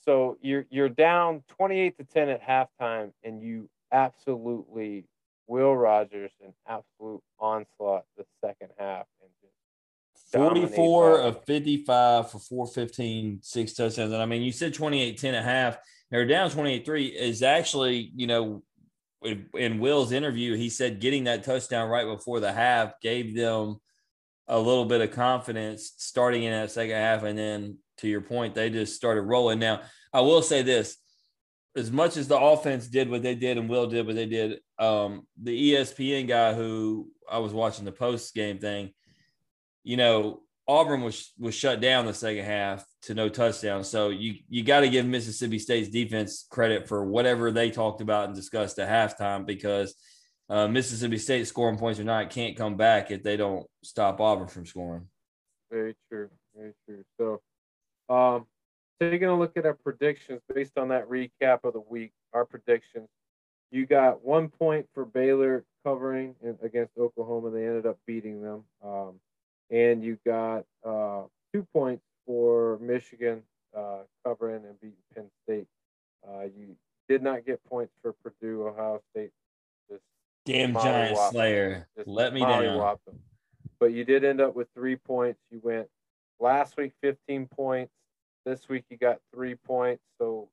so 0.01 0.37
you're 0.41 0.65
you're 0.69 0.89
down 0.89 1.43
28 1.57 1.97
to 1.97 2.03
10 2.03 2.29
at 2.29 2.41
halftime, 2.41 3.11
and 3.23 3.41
you 3.41 3.69
absolutely 3.91 5.05
Will 5.47 5.75
Rogers 5.75 6.31
an 6.43 6.53
absolute 6.67 7.21
onslaught 7.39 8.05
the 8.17 8.25
second 8.43 8.69
half, 8.77 9.05
and 9.21 9.29
just 9.41 10.33
44 10.33 11.19
of 11.21 11.43
55 11.45 12.31
for 12.31 12.39
415, 12.39 13.39
six 13.41 13.73
touchdowns. 13.73 14.13
And 14.13 14.21
I 14.21 14.25
mean, 14.25 14.41
you 14.41 14.51
said 14.51 14.73
28 14.73 15.17
10 15.17 15.33
and 15.33 15.45
a 15.45 15.49
half. 15.49 15.77
They're 16.11 16.25
down 16.25 16.49
28 16.49 16.85
3 16.85 17.05
is 17.05 17.43
actually, 17.43 18.11
you 18.15 18.27
know, 18.27 18.63
in 19.21 19.79
Will's 19.79 20.11
interview, 20.11 20.55
he 20.55 20.69
said 20.69 21.01
getting 21.01 21.25
that 21.25 21.43
touchdown 21.43 21.89
right 21.89 22.05
before 22.05 22.39
the 22.39 22.53
half 22.53 22.99
gave 23.01 23.35
them 23.35 23.79
a 24.47 24.57
little 24.57 24.85
bit 24.85 25.01
of 25.01 25.11
confidence 25.11 25.93
starting 25.97 26.43
in 26.43 26.51
that 26.51 26.71
second 26.71 26.95
half. 26.95 27.23
And 27.23 27.37
then 27.37 27.77
to 27.99 28.07
your 28.07 28.21
point, 28.21 28.55
they 28.55 28.69
just 28.69 28.95
started 28.95 29.21
rolling. 29.21 29.59
Now, 29.59 29.81
I 30.13 30.21
will 30.21 30.41
say 30.41 30.61
this 30.61 30.97
as 31.75 31.91
much 31.91 32.17
as 32.17 32.27
the 32.27 32.39
offense 32.39 32.87
did 32.87 33.09
what 33.09 33.23
they 33.23 33.35
did 33.35 33.57
and 33.57 33.69
Will 33.69 33.87
did 33.87 34.05
what 34.05 34.15
they 34.15 34.25
did, 34.25 34.59
um, 34.79 35.27
the 35.41 35.73
ESPN 35.73 36.27
guy 36.27 36.53
who 36.53 37.09
I 37.29 37.37
was 37.39 37.53
watching 37.53 37.85
the 37.85 37.91
post 37.91 38.33
game 38.33 38.57
thing, 38.57 38.91
you 39.83 39.97
know, 39.97 40.41
Auburn 40.67 41.01
was 41.01 41.33
was 41.39 41.55
shut 41.55 41.81
down 41.81 42.05
the 42.05 42.13
second 42.13 42.45
half 42.45 42.85
to 43.03 43.15
no 43.15 43.27
touchdown. 43.27 43.83
So 43.83 44.09
you 44.09 44.35
you 44.49 44.63
got 44.63 44.81
to 44.81 44.89
give 44.89 45.05
Mississippi 45.05 45.57
State's 45.57 45.89
defense 45.89 46.45
credit 46.49 46.87
for 46.87 47.05
whatever 47.05 47.49
they 47.49 47.71
talked 47.71 48.01
about 48.01 48.25
and 48.25 48.35
discussed 48.35 48.77
at 48.77 48.87
halftime 48.87 49.47
because 49.47 49.95
uh, 50.47 50.67
Mississippi 50.67 51.17
State 51.17 51.47
scoring 51.47 51.77
points 51.77 51.99
or 51.99 52.03
not 52.03 52.29
can't 52.29 52.55
come 52.55 52.77
back 52.77 53.09
if 53.09 53.23
they 53.23 53.35
don't 53.35 53.65
stop 53.83 54.19
Auburn 54.21 54.47
from 54.47 54.65
scoring. 54.65 55.07
Very 55.71 55.95
true. 56.07 56.29
Very 56.55 56.73
true. 56.85 57.03
So, 57.19 57.41
um, 58.09 58.45
taking 58.99 59.27
a 59.27 59.37
look 59.37 59.55
at 59.55 59.65
our 59.65 59.73
predictions 59.73 60.41
based 60.53 60.77
on 60.77 60.89
that 60.89 61.07
recap 61.09 61.63
of 61.63 61.73
the 61.73 61.83
week, 61.89 62.11
our 62.33 62.45
predictions, 62.45 63.07
you 63.71 63.85
got 63.85 64.25
one 64.25 64.49
point 64.49 64.87
for 64.93 65.05
Baylor 65.05 65.63
covering 65.85 66.35
in, 66.43 66.57
against 66.63 66.97
Oklahoma. 66.97 67.51
They 67.51 67.65
ended 67.65 67.85
up 67.85 67.97
beating 68.05 68.41
them. 68.41 68.63
Um, 68.83 69.19
and 69.69 70.03
you 70.03 70.17
got 70.25 70.65
uh, 70.83 71.23
two 71.53 71.65
points 71.71 72.03
for 72.25 72.79
Michigan 72.81 73.43
uh, 73.77 73.99
covering 74.25 74.65
and 74.65 74.79
beating 74.81 74.97
Penn 75.13 75.29
State. 75.43 75.67
Uh, 76.27 76.43
you 76.43 76.75
did 77.07 77.21
not 77.23 77.45
get 77.45 77.63
points 77.65 77.93
for 78.01 78.13
Purdue, 78.13 78.67
Ohio 78.67 79.01
State. 79.11 79.31
Just 79.89 80.01
Damn 80.45 80.73
giant 80.73 81.17
slayer, 81.31 81.87
just 81.95 82.07
let 82.07 82.33
me 82.33 82.41
down. 82.41 82.63
them. 83.05 83.19
But 83.79 83.93
you 83.93 84.03
did 84.03 84.25
end 84.25 84.41
up 84.41 84.55
with 84.55 84.67
three 84.73 84.95
points. 84.95 85.39
You 85.51 85.59
went 85.63 85.87
last 86.39 86.75
week 86.77 86.93
15 87.01 87.47
points. 87.47 87.91
This 88.49 88.67
week 88.67 88.85
you 88.89 88.97
got 88.97 89.19
three 89.31 89.53
points. 89.53 90.01
So 90.17 90.49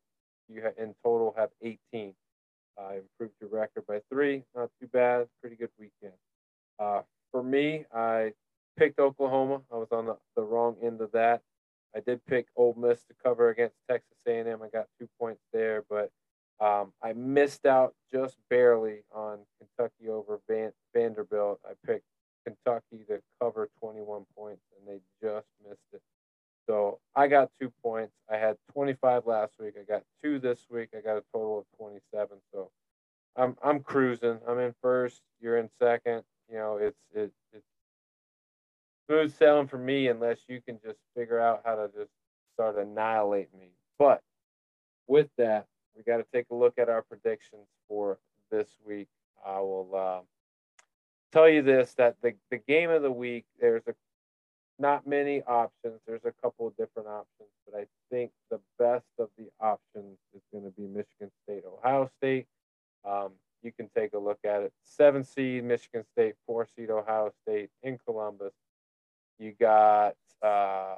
you 0.50 0.60
ha- 0.60 0.82
in 0.82 0.94
total 1.02 1.34
have 1.38 1.48
18. 1.62 2.12
Uh, 2.78 2.90
improved 2.90 3.32
your 3.40 3.48
record 3.48 3.86
by 3.88 4.02
three. 4.12 4.44
Not 4.54 4.68
too 4.78 4.86
bad. 4.86 5.28
Pretty 5.40 5.56
good 5.56 5.70
weekend. 5.78 6.12
Uh, 6.78 7.00
for 7.32 7.42
me, 7.42 7.86
I 7.94 8.34
picked 8.76 8.98
Oklahoma. 8.98 9.62
I 9.72 9.76
was 9.76 9.88
on 9.92 10.04
the, 10.04 10.16
the 10.36 10.42
wrong 10.42 10.76
end 10.82 11.00
of 11.00 11.12
that. 11.12 11.40
I 11.96 12.00
did 12.00 12.20
pick 12.26 12.48
Ole 12.54 12.74
Miss 12.78 12.98
to 13.04 13.14
cover 13.24 13.48
against 13.48 13.76
Texas 13.90 14.18
A&M. 14.28 14.60
I 14.62 14.68
got 14.68 14.88
two 15.00 15.08
points 15.18 15.40
there, 15.54 15.82
but 15.88 16.10
um, 16.60 16.92
I 17.02 17.14
missed 17.14 17.64
out 17.64 17.94
just 18.12 18.36
barely 18.50 19.04
on 19.10 19.38
Kentucky 19.58 20.10
over 20.10 20.40
Van- 20.50 20.72
Vanderbilt. 20.94 21.60
I 21.64 21.72
picked 21.86 22.04
Kentucky 22.44 23.06
to 23.08 23.22
cover 23.40 23.70
21 23.80 24.26
points, 24.36 24.60
and 24.78 24.86
they 24.86 25.00
just 25.26 25.46
missed 25.66 25.80
it. 25.94 26.02
So 26.66 26.98
I 27.14 27.28
got 27.28 27.50
two 27.60 27.72
points. 27.82 28.12
I 28.30 28.36
had 28.36 28.56
25 28.72 29.26
last 29.26 29.52
week. 29.60 29.74
I 29.80 29.84
got 29.84 30.02
two 30.22 30.38
this 30.38 30.66
week. 30.70 30.88
I 30.96 31.00
got 31.00 31.16
a 31.16 31.22
total 31.32 31.60
of 31.60 31.64
27. 31.78 32.38
So 32.52 32.70
I'm 33.36 33.56
I'm 33.62 33.80
cruising. 33.80 34.38
I'm 34.48 34.58
in 34.58 34.74
first. 34.82 35.20
You're 35.40 35.58
in 35.58 35.68
second. 35.80 36.22
You 36.50 36.56
know, 36.56 36.76
it's 36.76 36.98
it 37.14 37.32
it's 37.52 37.66
smooth 39.06 39.36
sailing 39.36 39.68
for 39.68 39.78
me 39.78 40.08
unless 40.08 40.38
you 40.48 40.60
can 40.60 40.78
just 40.84 40.98
figure 41.16 41.40
out 41.40 41.62
how 41.64 41.76
to 41.76 41.88
just 41.96 42.10
start 42.54 42.78
annihilating 42.78 43.58
me. 43.58 43.70
But 43.98 44.22
with 45.06 45.28
that, 45.38 45.66
we 45.96 46.02
got 46.02 46.18
to 46.18 46.26
take 46.32 46.46
a 46.50 46.54
look 46.54 46.78
at 46.78 46.88
our 46.88 47.02
predictions 47.02 47.66
for 47.88 48.18
this 48.50 48.68
week. 48.84 49.08
I 49.44 49.60
will 49.60 49.90
uh, 49.94 50.20
tell 51.32 51.48
you 51.48 51.62
this: 51.62 51.94
that 51.94 52.16
the 52.22 52.34
the 52.50 52.58
game 52.58 52.90
of 52.90 53.02
the 53.02 53.12
week, 53.12 53.44
there's 53.60 53.86
a 53.86 53.94
not 54.78 55.06
many 55.06 55.42
options. 55.42 56.00
There's 56.06 56.24
a 56.24 56.32
couple 56.42 56.66
of 56.66 56.76
different 56.76 57.08
options, 57.08 57.48
but 57.66 57.80
I 57.80 57.86
think 58.10 58.32
the 58.50 58.60
best 58.78 59.06
of 59.18 59.28
the 59.38 59.46
options 59.60 60.18
is 60.34 60.42
going 60.52 60.64
to 60.64 60.70
be 60.70 60.86
Michigan 60.86 61.30
State, 61.44 61.62
Ohio 61.66 62.10
State. 62.18 62.46
Um, 63.04 63.32
you 63.62 63.72
can 63.72 63.88
take 63.96 64.12
a 64.12 64.18
look 64.18 64.38
at 64.44 64.62
it. 64.62 64.72
Seven 64.84 65.24
seed 65.24 65.64
Michigan 65.64 66.04
State, 66.12 66.34
four 66.46 66.66
seed 66.76 66.90
Ohio 66.90 67.32
State 67.42 67.70
in 67.82 67.98
Columbus. 68.04 68.52
You 69.38 69.52
got 69.58 70.14
uh? 70.42 70.94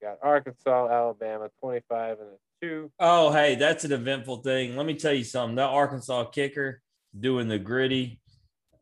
You 0.00 0.08
got 0.08 0.18
Arkansas, 0.22 0.88
Alabama, 0.90 1.50
25 1.60 2.18
and 2.20 2.28
a 2.28 2.64
two. 2.64 2.90
Oh, 2.98 3.32
hey, 3.32 3.54
that's 3.54 3.84
an 3.84 3.92
eventful 3.92 4.38
thing. 4.38 4.76
Let 4.76 4.86
me 4.86 4.94
tell 4.94 5.12
you 5.12 5.24
something. 5.24 5.56
That 5.56 5.68
Arkansas 5.68 6.24
kicker 6.26 6.82
doing 7.18 7.48
the 7.48 7.58
Griddy, 7.58 8.20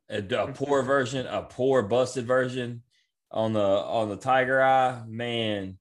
a, 0.09 0.19
a 0.19 0.53
poor 0.53 0.83
version, 0.83 1.27
a 1.27 1.43
poor 1.43 1.83
busted 1.83 2.27
version 2.27 2.83
on 3.33 3.53
the 3.53 3.61
on 3.61 4.09
the 4.09 4.17
Tiger 4.17 4.63
Eye. 4.63 5.03
Man, 5.07 5.79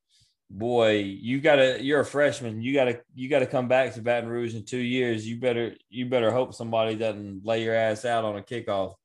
boy, 0.49 0.97
you 0.97 1.41
gotta. 1.41 1.83
You're 1.83 2.01
a 2.01 2.05
freshman. 2.05 2.61
You 2.61 2.73
gotta. 2.73 3.01
You 3.13 3.29
gotta 3.29 3.47
come 3.47 3.67
back 3.67 3.93
to 3.93 4.01
Baton 4.01 4.29
Rouge 4.29 4.55
in 4.55 4.65
two 4.65 4.77
years. 4.77 5.27
You 5.27 5.39
better. 5.39 5.75
You 5.89 6.05
better 6.07 6.31
hope 6.31 6.53
somebody 6.53 6.95
doesn't 6.95 7.45
lay 7.45 7.63
your 7.63 7.75
ass 7.75 8.05
out 8.05 8.25
on 8.25 8.37
a 8.37 8.41
kickoff. 8.41 8.95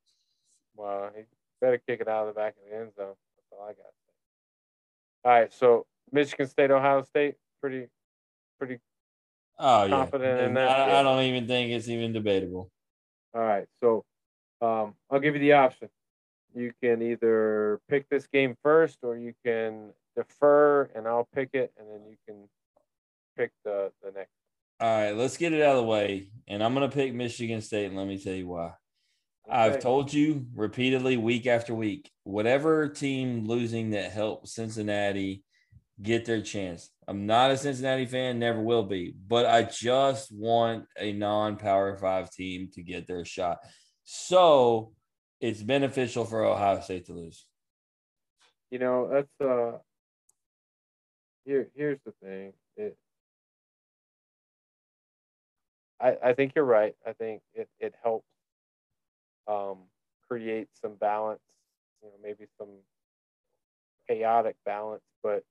Well, 0.77 1.11
he 1.15 1.23
better 1.61 1.81
kick 1.87 2.01
it 2.01 2.09
out 2.09 2.29
of 2.29 2.35
the 2.35 2.39
back 2.39 2.55
of 2.57 2.71
the 2.71 2.77
end 2.77 2.95
zone. 2.95 3.15
That's 3.37 3.53
all 3.53 3.67
I 3.67 3.73
got. 3.73 3.87
All 5.27 5.33
right, 5.33 5.53
so 5.53 5.87
Michigan 6.13 6.47
State, 6.47 6.71
Ohio 6.71 7.03
State, 7.03 7.35
pretty, 7.61 7.89
pretty. 8.61 8.79
Oh 9.59 9.85
yeah, 9.85 9.91
Confident 9.91 10.41
in 10.41 10.55
that, 10.55 10.69
I, 10.69 10.87
yeah. 10.87 11.01
I 11.01 11.03
don't 11.03 11.23
even 11.25 11.49
think 11.49 11.73
it's 11.73 11.89
even 11.89 12.13
debatable. 12.13 12.71
All 13.35 13.41
right, 13.41 13.67
so 13.81 14.05
um, 14.61 14.95
I'll 15.11 15.19
give 15.19 15.35
you 15.35 15.41
the 15.41 15.55
option. 15.55 15.89
You 16.57 16.73
can 16.83 17.03
either 17.03 17.81
pick 17.89 18.09
this 18.09 18.27
game 18.27 18.57
first, 18.63 18.99
or 19.03 19.17
you 19.17 19.35
can 19.45 19.91
defer 20.17 20.91
and 20.95 21.07
I'll 21.07 21.29
pick 21.35 21.51
it, 21.53 21.73
and 21.79 21.87
then 21.89 22.01
you 22.09 22.17
can 22.27 22.49
pick 23.37 23.53
the 23.65 23.93
the 24.03 24.11
next. 24.13 24.31
All 24.81 24.89
right, 24.89 25.13
let's 25.13 25.37
get 25.37 25.53
it 25.53 25.63
out 25.63 25.77
of 25.77 25.83
the 25.83 25.89
way. 25.89 26.31
And 26.49 26.63
I'm 26.63 26.75
going 26.75 26.89
to 26.89 26.95
pick 26.95 27.15
Michigan 27.15 27.61
State, 27.61 27.87
and 27.87 27.97
let 27.97 28.07
me 28.07 28.19
tell 28.19 28.35
you 28.35 28.49
why. 28.49 28.73
I've 29.49 29.81
told 29.81 30.13
you 30.13 30.47
repeatedly, 30.55 31.17
week 31.17 31.47
after 31.47 31.75
week, 31.75 32.11
whatever 32.25 32.89
team 32.89 33.47
losing 33.47 33.91
that 33.91 34.11
helped 34.11 34.49
Cincinnati 34.49 35.45
get 36.03 36.25
their 36.25 36.43
chance. 36.43 36.91
I'm 37.07 37.27
not 37.27 37.53
a 37.53 37.57
Cincinnati 37.57 38.07
fan, 38.07 38.39
never 38.39 38.61
will 38.61 38.83
be, 38.83 39.15
but 39.27 39.47
I 39.47 39.63
just 39.63 40.33
want 40.33 40.87
a 40.99 41.13
non 41.13 41.57
power 41.57 41.97
five 41.97 42.31
team 42.31 42.71
to 42.75 42.83
get 42.83 43.07
their 43.07 43.25
shot. 43.25 43.59
So 44.05 44.93
it's 45.41 45.63
beneficial 45.63 46.25
for 46.25 46.45
Ohio 46.45 46.81
State 46.81 47.07
to 47.07 47.13
lose. 47.13 47.45
You 48.71 48.79
know, 48.79 49.09
that's 49.13 49.41
uh. 49.41 49.79
Here, 51.45 51.69
here's 51.77 52.01
the 52.05 52.13
thing. 52.23 52.53
It. 52.77 52.97
I 56.01 56.17
I 56.23 56.33
think 56.33 56.53
you're 56.57 56.65
right. 56.65 56.95
I 57.07 57.13
think 57.13 57.43
it 57.55 57.69
it 57.79 57.95
helps. 58.03 58.27
Um, 59.49 59.79
create 60.29 60.69
some 60.81 60.95
balance. 60.95 61.41
You 62.03 62.09
know, 62.09 62.15
maybe 62.23 62.47
some 62.59 62.69
chaotic 64.09 64.57
balance, 64.65 65.05
but 65.23 65.45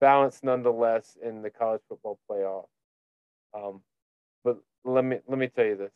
balance 0.00 0.40
nonetheless 0.42 1.16
in 1.22 1.42
the 1.42 1.50
college 1.50 1.82
football 1.88 2.18
playoff. 2.30 2.66
Um, 3.54 3.82
but 4.42 4.58
let 4.84 5.04
me 5.04 5.18
let 5.26 5.38
me 5.38 5.48
tell 5.48 5.64
you 5.64 5.76
this: 5.76 5.92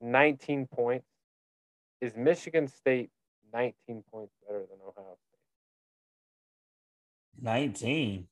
19 0.00 0.66
points 0.66 1.06
is 2.00 2.16
Michigan 2.16 2.68
State 2.68 3.10
19 3.52 4.02
points 4.10 4.32
better 4.46 4.60
than 4.60 4.78
Ohio 4.86 5.16
State. 5.28 5.40
19. 7.42 8.26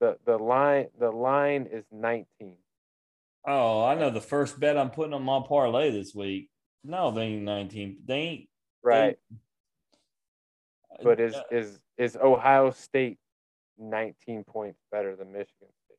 The 0.00 0.18
the 0.26 0.36
line 0.36 0.88
the 0.98 1.10
line 1.10 1.68
is 1.70 1.84
19. 1.90 2.26
Oh, 3.46 3.84
I 3.84 3.94
know 3.94 4.10
the 4.10 4.20
first 4.20 4.58
bet 4.60 4.76
I'm 4.76 4.90
putting 4.90 5.14
on 5.14 5.22
my 5.22 5.40
parlay 5.46 5.90
this 5.90 6.14
week. 6.14 6.50
No, 6.84 7.10
they 7.10 7.22
ain't 7.22 7.42
19. 7.42 7.98
They 8.04 8.14
ain't. 8.14 8.48
Right. 8.82 9.18
But 11.02 11.20
is 11.20 11.34
Uh, 11.34 11.42
is 11.50 11.80
is 11.96 12.16
Ohio 12.16 12.70
State 12.70 13.18
19 13.78 14.44
points 14.44 14.80
better 14.90 15.16
than 15.16 15.32
Michigan 15.32 15.68
State? 15.84 15.98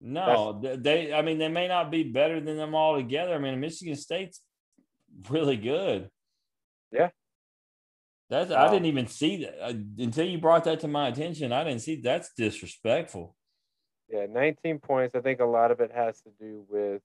No, 0.00 0.58
th- 0.60 0.80
they. 0.80 1.12
I 1.12 1.22
mean, 1.22 1.38
they 1.38 1.48
may 1.48 1.68
not 1.68 1.90
be 1.90 2.04
better 2.04 2.40
than 2.40 2.56
them 2.56 2.74
all 2.74 2.96
together. 2.96 3.34
I 3.34 3.38
mean, 3.38 3.58
Michigan 3.60 3.96
State's 3.96 4.40
really 5.28 5.56
good. 5.56 6.10
Yeah. 6.92 7.10
That's. 8.30 8.50
I 8.50 8.70
didn't 8.70 8.86
even 8.86 9.06
see 9.06 9.44
that 9.44 9.70
until 9.98 10.26
you 10.26 10.38
brought 10.38 10.64
that 10.64 10.80
to 10.80 10.88
my 10.88 11.08
attention. 11.08 11.52
I 11.52 11.64
didn't 11.64 11.80
see 11.80 11.96
that's 11.96 12.30
disrespectful. 12.36 13.34
Yeah, 14.10 14.26
19 14.30 14.78
points. 14.78 15.14
I 15.14 15.20
think 15.20 15.40
a 15.40 15.44
lot 15.44 15.70
of 15.70 15.80
it 15.80 15.90
has 15.94 16.20
to 16.22 16.30
do 16.40 16.64
with 16.68 17.02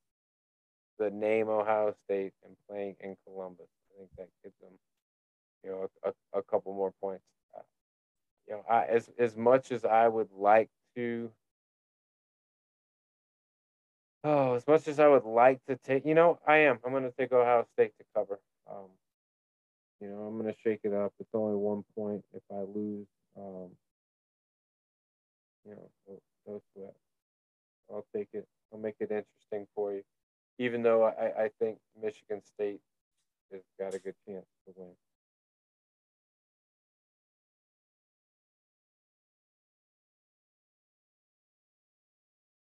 the 0.99 1.09
name 1.09 1.49
Ohio 1.49 1.93
State 2.05 2.34
and 2.45 2.55
playing 2.69 2.95
in 2.99 3.15
Columbus. 3.25 3.67
I 3.91 3.99
think 3.99 4.09
that 4.17 4.27
gives 4.43 4.55
them, 4.61 4.71
you 5.63 5.71
know, 5.71 5.88
a, 6.03 6.09
a, 6.09 6.39
a 6.39 6.43
couple 6.43 6.73
more 6.73 6.93
points. 7.01 7.23
Uh, 7.57 7.61
you 8.47 8.53
know, 8.55 8.63
I 8.69 8.85
as 8.85 9.09
as 9.17 9.35
much 9.38 9.71
as 9.71 9.85
I 9.85 10.07
would 10.07 10.30
like 10.35 10.69
to. 10.95 11.31
Oh, 14.23 14.55
as 14.55 14.67
much 14.67 14.87
as 14.87 14.99
I 14.99 15.07
would 15.09 15.25
like 15.25 15.65
to 15.67 15.77
take, 15.77 16.05
you 16.05 16.15
know, 16.15 16.39
I 16.47 16.57
am. 16.59 16.79
I'm 16.85 16.91
going 16.91 17.03
to 17.03 17.11
take 17.11 17.33
Ohio 17.33 17.65
State 17.73 17.93
to 17.99 18.05
cover. 18.15 18.39
Um, 18.71 18.89
you 20.01 20.09
know, 20.09 20.23
I'm 20.23 20.39
going 20.39 20.53
to 20.53 20.59
shake 20.63 20.81
it 20.83 20.93
up. 20.93 21.13
It's 21.19 21.29
only 21.33 21.55
one 21.57 21.83
point 21.95 22.23
if 22.33 22.43
I 22.51 22.61
lose. 22.61 23.07
Um, 23.37 23.71
you 25.65 25.75
know, 25.75 25.89
no, 26.47 26.61
sweat. 26.73 26.93
I'll 27.91 28.05
take 28.15 28.29
it. 28.33 28.47
I'll 28.73 28.79
make 28.79 28.95
it 28.99 29.11
interesting 29.11 29.67
for 29.75 29.93
you. 29.93 30.03
Even 30.59 30.83
though 30.83 31.03
I, 31.03 31.45
I 31.45 31.49
think 31.59 31.79
Michigan 32.01 32.41
State 32.55 32.81
has 33.51 33.61
got 33.79 33.95
a 33.95 33.99
good 33.99 34.15
chance 34.27 34.45
to 34.67 34.73
win. 34.77 34.89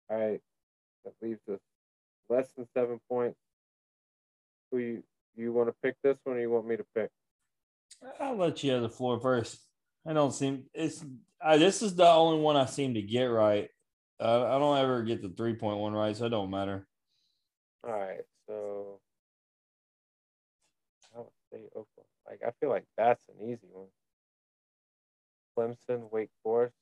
All 0.09 0.17
right. 0.17 0.41
That 1.03 1.13
leaves 1.21 1.41
us 1.51 1.59
less 2.29 2.51
than 2.55 2.67
seven 2.73 2.99
points. 3.09 3.37
Who 4.71 4.77
you 4.77 5.03
you 5.35 5.51
want 5.51 5.69
to 5.69 5.75
pick 5.83 5.95
this 6.03 6.17
one 6.23 6.37
or 6.37 6.39
you 6.39 6.49
want 6.49 6.67
me 6.67 6.77
to 6.77 6.85
pick? 6.95 7.09
I'll 8.19 8.35
let 8.35 8.63
you 8.63 8.71
have 8.71 8.81
the 8.81 8.89
floor 8.89 9.19
first. 9.19 9.59
I 10.05 10.13
don't 10.13 10.33
seem 10.33 10.65
it's. 10.73 11.03
I, 11.41 11.57
this 11.57 11.81
is 11.81 11.95
the 11.95 12.07
only 12.07 12.39
one 12.41 12.55
I 12.55 12.65
seem 12.65 12.93
to 12.93 13.01
get 13.01 13.25
right. 13.25 13.69
Uh, 14.19 14.45
I 14.45 14.59
don't 14.59 14.77
ever 14.77 15.03
get 15.03 15.21
the 15.21 15.29
three 15.29 15.55
point 15.55 15.79
one 15.79 15.93
right, 15.93 16.15
so 16.15 16.25
it 16.25 16.29
don't 16.29 16.49
matter. 16.49 16.87
All 17.85 17.91
right, 17.91 18.21
so 18.47 18.99
Iowa 21.15 21.25
State, 21.47 21.67
Oklahoma. 21.67 22.07
Like 22.29 22.41
I 22.45 22.51
feel 22.59 22.69
like 22.69 22.85
that's 22.97 23.23
an 23.27 23.45
easy 23.49 23.67
one. 23.71 23.87
Clemson, 25.57 26.11
Wake 26.11 26.31
Forest. 26.43 26.75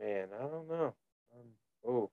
Man, 0.00 0.28
I 0.38 0.42
don't 0.42 0.68
know. 0.68 0.94
Um, 1.32 1.46
oh. 1.86 2.10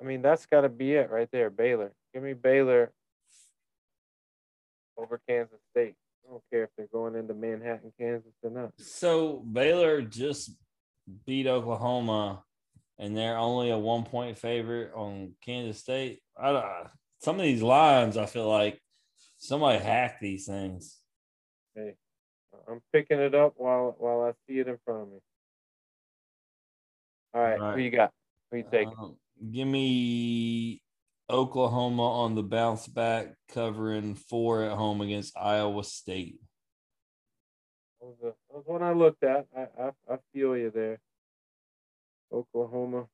I 0.00 0.04
mean, 0.04 0.22
that's 0.22 0.46
got 0.46 0.62
to 0.62 0.68
be 0.68 0.94
it 0.94 1.10
right 1.10 1.28
there. 1.30 1.50
Baylor. 1.50 1.92
Give 2.14 2.22
me 2.22 2.32
Baylor 2.32 2.92
over 4.96 5.20
Kansas 5.28 5.60
State. 5.70 5.94
I 6.26 6.32
don't 6.32 6.42
care 6.50 6.64
if 6.64 6.70
they're 6.76 6.86
going 6.92 7.14
into 7.16 7.34
Manhattan, 7.34 7.92
Kansas 7.98 8.32
or 8.42 8.50
not. 8.50 8.72
So 8.78 9.44
Baylor 9.52 10.02
just 10.02 10.52
beat 11.26 11.46
Oklahoma, 11.46 12.44
and 12.98 13.16
they're 13.16 13.38
only 13.38 13.70
a 13.70 13.78
one 13.78 14.04
point 14.04 14.38
favorite 14.38 14.92
on 14.94 15.34
Kansas 15.44 15.80
State. 15.80 16.20
I 16.40 16.52
don't, 16.52 16.64
some 17.20 17.36
of 17.36 17.42
these 17.42 17.62
lines, 17.62 18.16
I 18.16 18.26
feel 18.26 18.48
like 18.48 18.80
somebody 19.38 19.78
hacked 19.78 20.20
these 20.20 20.46
things. 20.46 20.98
Hey, 21.74 21.96
I'm 22.70 22.80
picking 22.92 23.18
it 23.18 23.34
up 23.34 23.54
while 23.56 23.96
while 23.98 24.22
I 24.22 24.32
see 24.46 24.58
it 24.60 24.68
in 24.68 24.78
front 24.84 25.02
of 25.02 25.08
me. 25.08 25.18
All 27.34 27.42
right, 27.42 27.58
All 27.58 27.66
right. 27.66 27.76
who 27.76 27.82
you 27.82 27.90
got? 27.90 28.12
Who 28.50 28.58
you 28.58 28.64
take? 28.70 28.86
Um, 28.86 29.16
give 29.52 29.66
me 29.66 30.82
Oklahoma 31.28 32.22
on 32.22 32.34
the 32.34 32.42
bounce 32.42 32.86
back, 32.86 33.34
covering 33.48 34.14
four 34.14 34.62
at 34.64 34.72
home 34.76 35.00
against 35.00 35.36
Iowa 35.36 35.84
State. 35.84 36.40
That 38.00 38.06
was, 38.06 38.16
a, 38.22 38.26
that 38.26 38.56
was 38.56 38.64
one 38.66 38.82
I 38.82 38.92
looked 38.92 39.22
at. 39.24 39.46
I, 39.56 39.66
I 39.80 39.90
I 40.12 40.18
feel 40.32 40.56
you 40.56 40.70
there. 40.70 40.98
Oklahoma 42.32 43.06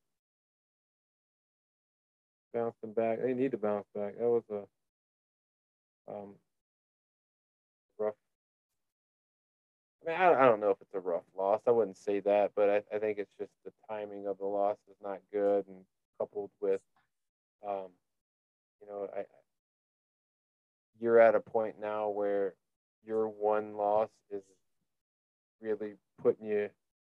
bouncing 2.53 2.93
back. 2.93 3.21
They 3.21 3.33
need 3.33 3.51
to 3.51 3.57
bounce 3.57 3.85
back. 3.93 4.17
That 4.17 4.29
was 4.29 4.43
a 4.51 6.11
um 6.11 6.35
I 10.07 10.11
mean, 10.11 10.19
I, 10.19 10.33
I 10.33 10.45
don't 10.45 10.59
know 10.59 10.69
if 10.69 10.77
it's 10.81 10.93
a 10.93 10.99
rough 10.99 11.23
loss. 11.37 11.61
I 11.67 11.71
wouldn't 11.71 11.97
say 11.97 12.21
that, 12.21 12.51
but 12.55 12.69
I, 12.69 12.95
I 12.95 12.99
think 12.99 13.17
it's 13.17 13.33
just 13.37 13.51
the 13.65 13.71
timing 13.89 14.27
of 14.27 14.37
the 14.37 14.45
loss 14.45 14.77
is 14.89 14.95
not 15.03 15.19
good, 15.33 15.67
and 15.67 15.77
coupled 16.17 16.49
with, 16.61 16.81
um, 17.67 17.87
you 18.81 18.87
know, 18.87 19.09
I 19.15 19.25
you're 20.99 21.19
at 21.19 21.35
a 21.35 21.39
point 21.39 21.75
now 21.79 22.09
where 22.09 22.53
your 23.05 23.27
one 23.27 23.75
loss 23.75 24.09
is 24.31 24.41
really 25.61 25.93
putting 26.21 26.47
you 26.47 26.69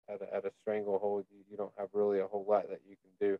at 0.09 0.21
a, 0.21 0.35
at 0.35 0.45
a 0.45 0.51
stranglehold. 0.59 1.25
You, 1.31 1.39
you 1.49 1.57
don't 1.57 1.73
have 1.77 1.89
really 1.93 2.19
a 2.19 2.27
whole 2.27 2.45
lot 2.47 2.69
that 2.69 2.81
you 2.87 2.95
can 2.95 3.29
do, 3.29 3.39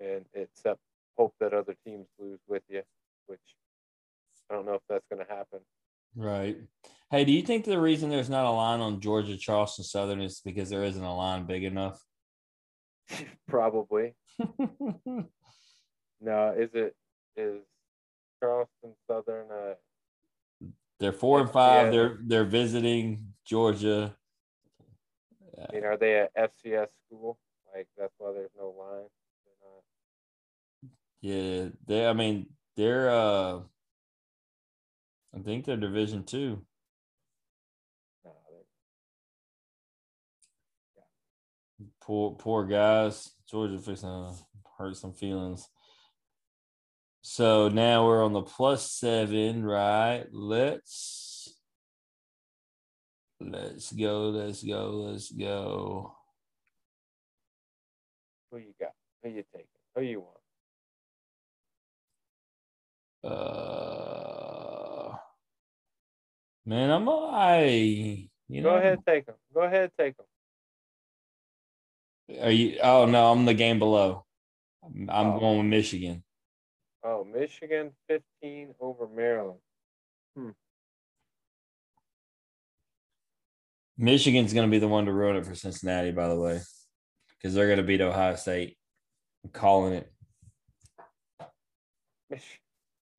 and 0.00 0.24
except 0.34 0.80
hope 1.16 1.34
that 1.40 1.52
other 1.52 1.74
teams 1.84 2.06
lose 2.18 2.40
with 2.48 2.62
you, 2.68 2.82
which 3.26 3.40
I 4.50 4.54
don't 4.54 4.66
know 4.66 4.74
if 4.74 4.82
that's 4.88 5.06
going 5.10 5.24
to 5.24 5.32
happen. 5.32 5.60
Right. 6.14 6.56
Hey, 7.10 7.24
do 7.24 7.32
you 7.32 7.42
think 7.42 7.64
the 7.64 7.78
reason 7.80 8.10
there's 8.10 8.28
not 8.30 8.46
a 8.46 8.50
line 8.50 8.80
on 8.80 9.00
Georgia 9.00 9.36
Charleston 9.36 9.84
Southern 9.84 10.20
is 10.20 10.40
because 10.44 10.70
there 10.70 10.82
isn't 10.84 11.02
a 11.02 11.16
line 11.16 11.46
big 11.46 11.62
enough? 11.64 12.00
Probably. 13.48 14.14
No, 16.18 16.54
is 16.56 16.70
it 16.72 16.96
is 17.36 17.60
Charleston 18.40 18.94
Southern? 19.06 19.46
Uh, 19.50 19.74
they're 20.98 21.12
four 21.12 21.40
and 21.40 21.50
five. 21.50 21.86
Yeah. 21.86 21.90
They're 21.90 22.18
they're 22.24 22.44
visiting 22.46 23.34
Georgia. 23.44 24.16
I 25.58 25.72
mean, 25.74 25.84
are 25.84 25.98
they 25.98 26.14
a 26.14 26.28
FCS 26.38 26.88
school? 27.06 27.38
Like 27.74 27.86
that's 27.98 28.14
why 28.16 28.32
there's 28.32 28.50
no 28.58 28.74
line. 28.78 29.08
They're 29.44 30.88
not- 30.88 30.92
Yeah, 31.20 31.68
they. 31.86 32.06
I 32.06 32.14
mean, 32.14 32.46
they're 32.76 33.10
uh, 33.10 33.58
I 35.34 35.38
think 35.44 35.66
they're 35.66 35.76
Division 35.76 36.24
Two. 36.24 36.64
Poor, 42.06 42.36
poor 42.36 42.64
guys. 42.64 43.32
Georgia 43.50 43.78
fixing 43.78 44.08
to 44.08 44.32
hurt 44.78 44.96
some 44.96 45.12
feelings. 45.12 45.68
So 47.22 47.68
now 47.68 48.06
we're 48.06 48.24
on 48.24 48.32
the 48.32 48.42
plus 48.42 48.88
seven, 48.92 49.64
right? 49.64 50.24
Let's 50.30 51.52
let's 53.40 53.90
go, 53.90 54.28
let's 54.28 54.62
go, 54.62 54.90
let's 55.08 55.32
go. 55.32 56.14
Who 58.52 58.58
you 58.58 58.72
got? 58.80 58.92
Who 59.24 59.30
you 59.30 59.42
taking? 59.52 59.66
Who 59.96 60.02
you 60.02 60.20
want? 60.20 60.36
Uh, 63.24 65.16
man, 66.64 66.90
I'm 66.90 67.08
I 67.08 68.28
you 68.48 68.60
know. 68.62 68.70
Go 68.70 68.76
ahead, 68.76 69.00
take 69.04 69.26
them. 69.26 69.34
Go 69.52 69.62
ahead, 69.62 69.90
take 69.98 70.16
them. 70.16 70.26
Are 72.40 72.50
you? 72.50 72.78
Oh 72.82 73.06
no, 73.06 73.30
I'm 73.32 73.44
the 73.44 73.54
game 73.54 73.78
below. 73.78 74.24
I'm, 74.84 75.08
I'm 75.10 75.26
Oh. 75.32 75.40
going 75.40 75.58
with 75.58 75.66
Michigan. 75.66 76.22
Oh, 77.04 77.24
Michigan 77.24 77.92
15 78.08 78.74
over 78.80 79.06
Maryland. 79.06 79.60
Hmm. 80.36 80.50
Michigan's 83.96 84.52
going 84.52 84.66
to 84.68 84.70
be 84.70 84.78
the 84.80 84.88
one 84.88 85.06
to 85.06 85.12
ruin 85.12 85.36
it 85.36 85.46
for 85.46 85.54
Cincinnati, 85.54 86.10
by 86.10 86.28
the 86.28 86.38
way, 86.38 86.60
because 87.30 87.54
they're 87.54 87.66
going 87.66 87.78
to 87.78 87.82
beat 87.84 88.00
Ohio 88.00 88.34
State. 88.34 88.76
I'm 89.44 89.50
calling 89.50 89.94
it. 89.94 90.12
Mich- 92.28 92.60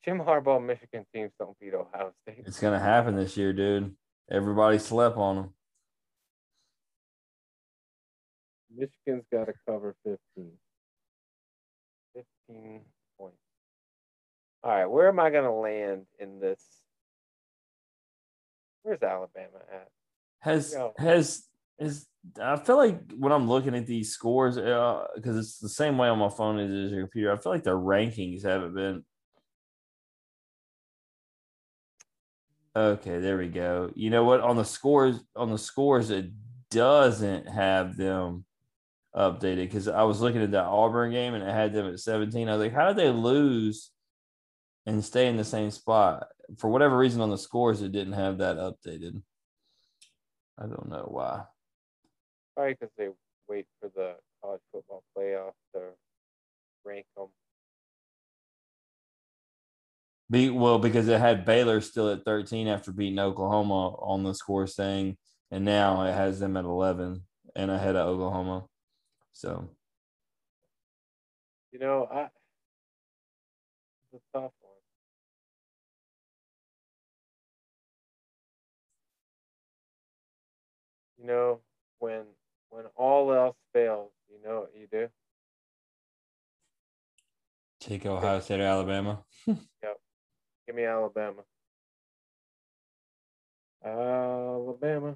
Jim 0.06 0.20
Harbaugh, 0.20 0.64
Michigan 0.64 1.06
teams 1.14 1.32
don't 1.40 1.58
beat 1.60 1.74
Ohio 1.74 2.12
State. 2.22 2.44
It's 2.46 2.60
going 2.60 2.74
to 2.74 2.80
happen 2.80 3.16
this 3.16 3.36
year, 3.38 3.54
dude. 3.54 3.96
Everybody 4.30 4.78
slept 4.80 5.18
on 5.18 5.36
them. 5.38 5.54
Michigan's 8.78 9.26
got 9.32 9.46
to 9.46 9.54
cover 9.68 9.96
15. 10.04 10.20
15 12.48 12.82
points. 13.18 13.38
All 14.64 14.72
right, 14.72 14.86
where 14.86 15.08
am 15.08 15.20
I 15.20 15.30
going 15.30 15.44
to 15.44 15.52
land 15.52 16.06
in 16.20 16.40
this? 16.40 16.64
Where's 18.84 19.02
Alabama 19.02 19.60
at? 19.72 19.90
Has 20.40 20.76
has 20.98 21.44
is 21.80 22.08
I 22.42 22.58
feel 22.58 22.78
like 22.78 23.12
when 23.18 23.32
I'm 23.32 23.48
looking 23.50 23.76
at 23.76 23.86
these 23.86 24.12
scores, 24.12 24.58
uh, 24.58 25.08
because 25.16 25.38
it's 25.38 25.60
the 25.60 25.70
same 25.70 25.98
way 25.98 26.08
on 26.08 26.20
my 26.20 26.30
phone 26.30 26.60
as 26.60 26.70
it 26.70 26.78
is 26.78 26.92
your 26.92 27.02
computer. 27.02 27.32
I 27.32 27.38
feel 27.38 27.52
like 27.52 27.64
their 27.64 27.78
rankings 27.78 28.44
haven't 28.44 28.76
been. 28.76 29.04
Okay, 32.76 33.20
there 33.20 33.38
we 33.38 33.48
go. 33.48 33.92
You 33.96 34.10
know 34.10 34.24
what? 34.24 34.42
On 34.42 34.56
the 34.56 34.64
scores, 34.64 35.20
on 35.36 35.50
the 35.50 35.58
scores, 35.58 36.10
it 36.10 36.32
doesn't 36.70 37.48
have 37.50 37.98
them 37.98 38.46
updated 39.18 39.66
because 39.66 39.88
I 39.88 40.04
was 40.04 40.22
looking 40.22 40.44
at 40.44 40.52
that 40.52 40.66
Auburn 40.66 41.12
game 41.12 41.34
and 41.34 41.44
it 41.44 41.52
had 41.52 41.74
them 41.74 41.88
at 41.88 42.00
17. 42.00 42.48
I 42.48 42.54
was 42.54 42.62
like, 42.62 42.74
how 42.74 42.88
did 42.88 42.98
they 42.98 43.10
lose 43.10 43.92
and 44.86 45.04
stay 45.04 45.28
in 45.28 45.38
the 45.38 45.44
same 45.44 45.72
spot? 45.72 46.28
For 46.58 46.70
whatever 46.70 46.98
reason, 46.98 47.22
on 47.22 47.32
the 47.32 47.38
scores, 47.38 47.82
it 47.82 47.92
didn't 47.92 48.14
have 48.14 48.38
that 48.38 48.58
updated. 48.58 49.22
I 50.58 50.68
don't 50.68 50.90
know 50.90 51.08
why. 51.10 51.44
Probably 52.56 52.74
because 52.74 52.94
they 52.98 53.10
wait 53.50 53.66
for 53.82 53.90
the 53.96 54.16
college 54.42 54.62
football 54.72 55.04
playoff 55.18 55.54
to 55.74 55.82
rank 56.86 57.06
them. 57.16 57.28
Be 60.30 60.50
well 60.50 60.80
because 60.80 61.08
it 61.08 61.20
had 61.20 61.46
Baylor 61.46 61.80
still 61.82 62.12
at 62.12 62.26
13 62.26 62.68
after 62.68 62.92
beating 62.92 63.20
Oklahoma 63.20 63.96
on 63.96 64.24
the 64.24 64.34
score 64.34 64.68
thing, 64.68 65.18
and 65.52 65.64
now 65.64 66.04
it 66.04 66.14
has 66.14 66.40
them 66.40 66.58
at 66.58 66.66
11 66.66 67.24
and 67.56 67.72
ahead 67.72 67.96
of 67.96 68.08
Oklahoma. 68.08 68.66
So 69.38 69.70
You 71.72 71.78
know, 71.78 72.08
I 72.12 72.24
it's 74.12 74.24
a 74.34 74.38
tough 74.38 74.52
one. 74.62 74.74
You 81.20 81.28
know, 81.28 81.60
when 82.00 82.24
when 82.72 82.86
all 82.96 83.32
else 83.32 83.56
fails, 83.74 84.12
you 84.28 84.38
know 84.44 84.62
what 84.62 84.72
you 84.76 84.88
do? 84.92 85.08
take 87.80 88.08
Ohio 88.08 88.40
State 88.40 88.60
or 88.60 88.64
Alabama. 88.64 89.24
Yep. 89.48 89.98
Give 90.66 90.76
me 90.76 90.86
Alabama. 90.86 91.44
Alabama. 93.86 95.16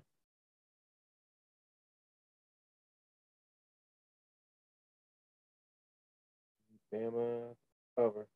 Bama 6.94 7.56
cover. 7.98 8.28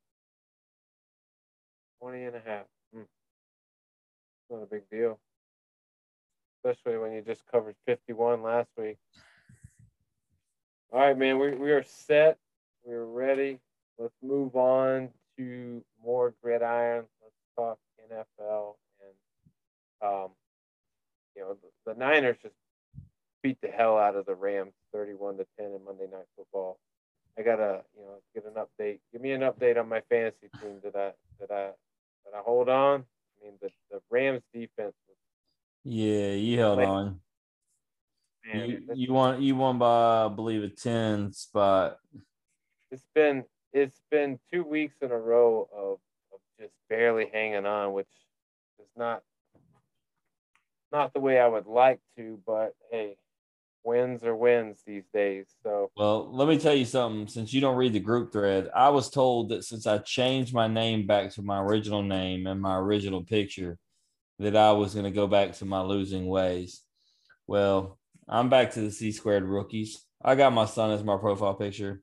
20 2.01 2.23
and 2.23 2.35
a 2.35 2.41
half. 2.45 2.65
Hmm. 2.93 3.01
Not 4.49 4.63
a 4.63 4.65
big 4.65 4.89
deal. 4.89 5.19
Especially 6.63 6.97
when 6.97 7.13
you 7.13 7.21
just 7.21 7.43
covered 7.51 7.75
51 7.85 8.41
last 8.41 8.69
week. 8.77 8.97
All 10.91 10.99
right, 10.99 11.17
man. 11.17 11.39
We, 11.39 11.51
we 11.51 11.71
are 11.71 11.83
set. 11.83 12.37
We're 12.83 13.05
ready. 13.05 13.59
Let's 13.97 14.15
move 14.21 14.55
on 14.55 15.09
to 15.37 15.83
more 16.03 16.33
gridiron. 16.41 17.05
Let's 17.21 17.35
talk 17.57 17.77
NFL 18.11 18.75
and 19.01 20.09
um, 20.09 20.29
you 21.35 21.41
know 21.41 21.57
the, 21.85 21.93
the 21.93 21.99
Niners 21.99 22.37
just 22.41 22.55
beat 23.41 23.57
the 23.61 23.67
hell 23.67 23.97
out 23.97 24.15
of 24.15 24.25
the 24.25 24.35
Rams, 24.35 24.73
thirty-one 24.93 25.37
to 25.37 25.45
ten 25.57 25.67
in 25.67 25.85
Monday 25.85 26.07
Night 26.11 26.25
Football. 26.35 26.77
I 27.37 27.41
gotta 27.41 27.81
you 27.97 28.03
know 28.03 28.15
get 28.33 28.45
an 28.45 28.53
update. 28.53 28.99
Give 29.11 29.21
me 29.21 29.31
an 29.31 29.41
update 29.41 29.79
on 29.79 29.89
my 29.89 30.01
fantasy 30.09 30.49
team. 30.61 30.79
Did 30.81 30.95
I 30.95 31.11
did 31.39 31.51
I 31.51 31.71
did 32.25 32.33
I 32.33 32.41
hold 32.43 32.69
on? 32.69 33.03
I 33.03 33.45
mean 33.45 33.53
the, 33.61 33.69
the 33.91 34.01
Rams 34.09 34.43
defense 34.53 34.95
was 35.07 35.17
Yeah, 35.83 36.31
you 36.31 36.57
held 36.59 36.79
on. 36.79 37.19
man. 38.45 38.69
You, 38.69 38.95
you 38.95 39.13
won. 39.13 39.41
You 39.41 39.55
won 39.55 39.77
by 39.77 40.25
I 40.25 40.27
believe 40.29 40.63
a 40.63 40.69
10 40.69 41.33
spot. 41.33 41.97
it's 42.91 43.03
been 43.13 43.43
it's 43.73 44.01
been 44.09 44.39
two 44.51 44.63
weeks 44.63 44.95
in 45.01 45.11
a 45.11 45.17
row 45.17 45.67
of, 45.75 45.99
of 46.33 46.39
just 46.59 46.73
barely 46.89 47.29
hanging 47.33 47.65
on, 47.65 47.91
which 47.93 48.07
is 48.79 48.87
not 48.95 49.23
not 50.91 51.13
the 51.13 51.19
way 51.19 51.39
I 51.39 51.47
would 51.47 51.65
like 51.65 51.99
to, 52.17 52.39
but 52.45 52.73
hey, 52.89 53.17
wins 53.85 54.23
are 54.23 54.35
wins 54.35 54.81
these 54.85 55.05
days. 55.13 55.45
So 55.63 55.91
Well, 55.95 56.29
let 56.33 56.47
me 56.47 56.57
tell 56.57 56.73
you 56.73 56.85
something. 56.85 57.27
Since 57.27 57.53
you 57.53 57.61
don't 57.61 57.77
read 57.77 57.93
the 57.93 57.99
group 57.99 58.31
thread, 58.31 58.69
I 58.75 58.89
was 58.89 59.09
told 59.09 59.49
that 59.49 59.63
since 59.63 59.87
I 59.87 59.99
changed 59.99 60.53
my 60.53 60.67
name 60.67 61.05
back 61.05 61.31
to 61.33 61.41
my 61.41 61.61
original 61.61 62.01
name 62.01 62.47
and 62.47 62.61
my 62.61 62.75
original 62.75 63.23
picture, 63.23 63.77
that 64.39 64.55
I 64.55 64.71
was 64.73 64.93
going 64.93 65.05
to 65.05 65.11
go 65.11 65.27
back 65.27 65.53
to 65.53 65.65
my 65.65 65.81
losing 65.81 66.27
ways. 66.27 66.81
Well, 67.47 67.97
I'm 68.27 68.49
back 68.49 68.71
to 68.71 68.81
the 68.81 68.91
C 68.91 69.11
squared 69.11 69.43
rookies. 69.43 70.03
I 70.23 70.35
got 70.35 70.53
my 70.53 70.65
son 70.65 70.91
as 70.91 71.03
my 71.03 71.17
profile 71.17 71.53
picture. 71.53 72.01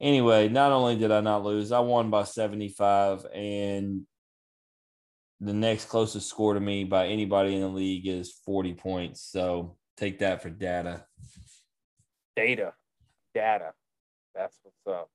Anyway, 0.00 0.48
not 0.48 0.72
only 0.72 0.96
did 0.96 1.12
I 1.12 1.20
not 1.20 1.44
lose, 1.44 1.72
I 1.72 1.80
won 1.80 2.10
by 2.10 2.24
75, 2.24 3.26
and 3.34 4.02
the 5.40 5.52
next 5.52 5.86
closest 5.86 6.28
score 6.28 6.54
to 6.54 6.60
me 6.60 6.84
by 6.84 7.06
anybody 7.06 7.54
in 7.54 7.60
the 7.60 7.68
league 7.68 8.06
is 8.06 8.32
40 8.44 8.74
points. 8.74 9.22
So 9.22 9.76
take 9.96 10.18
that 10.20 10.42
for 10.42 10.50
data. 10.50 11.04
data, 12.36 12.74
data, 13.34 13.72
that's 14.34 14.58
what's 14.62 14.98
up. 14.98 15.08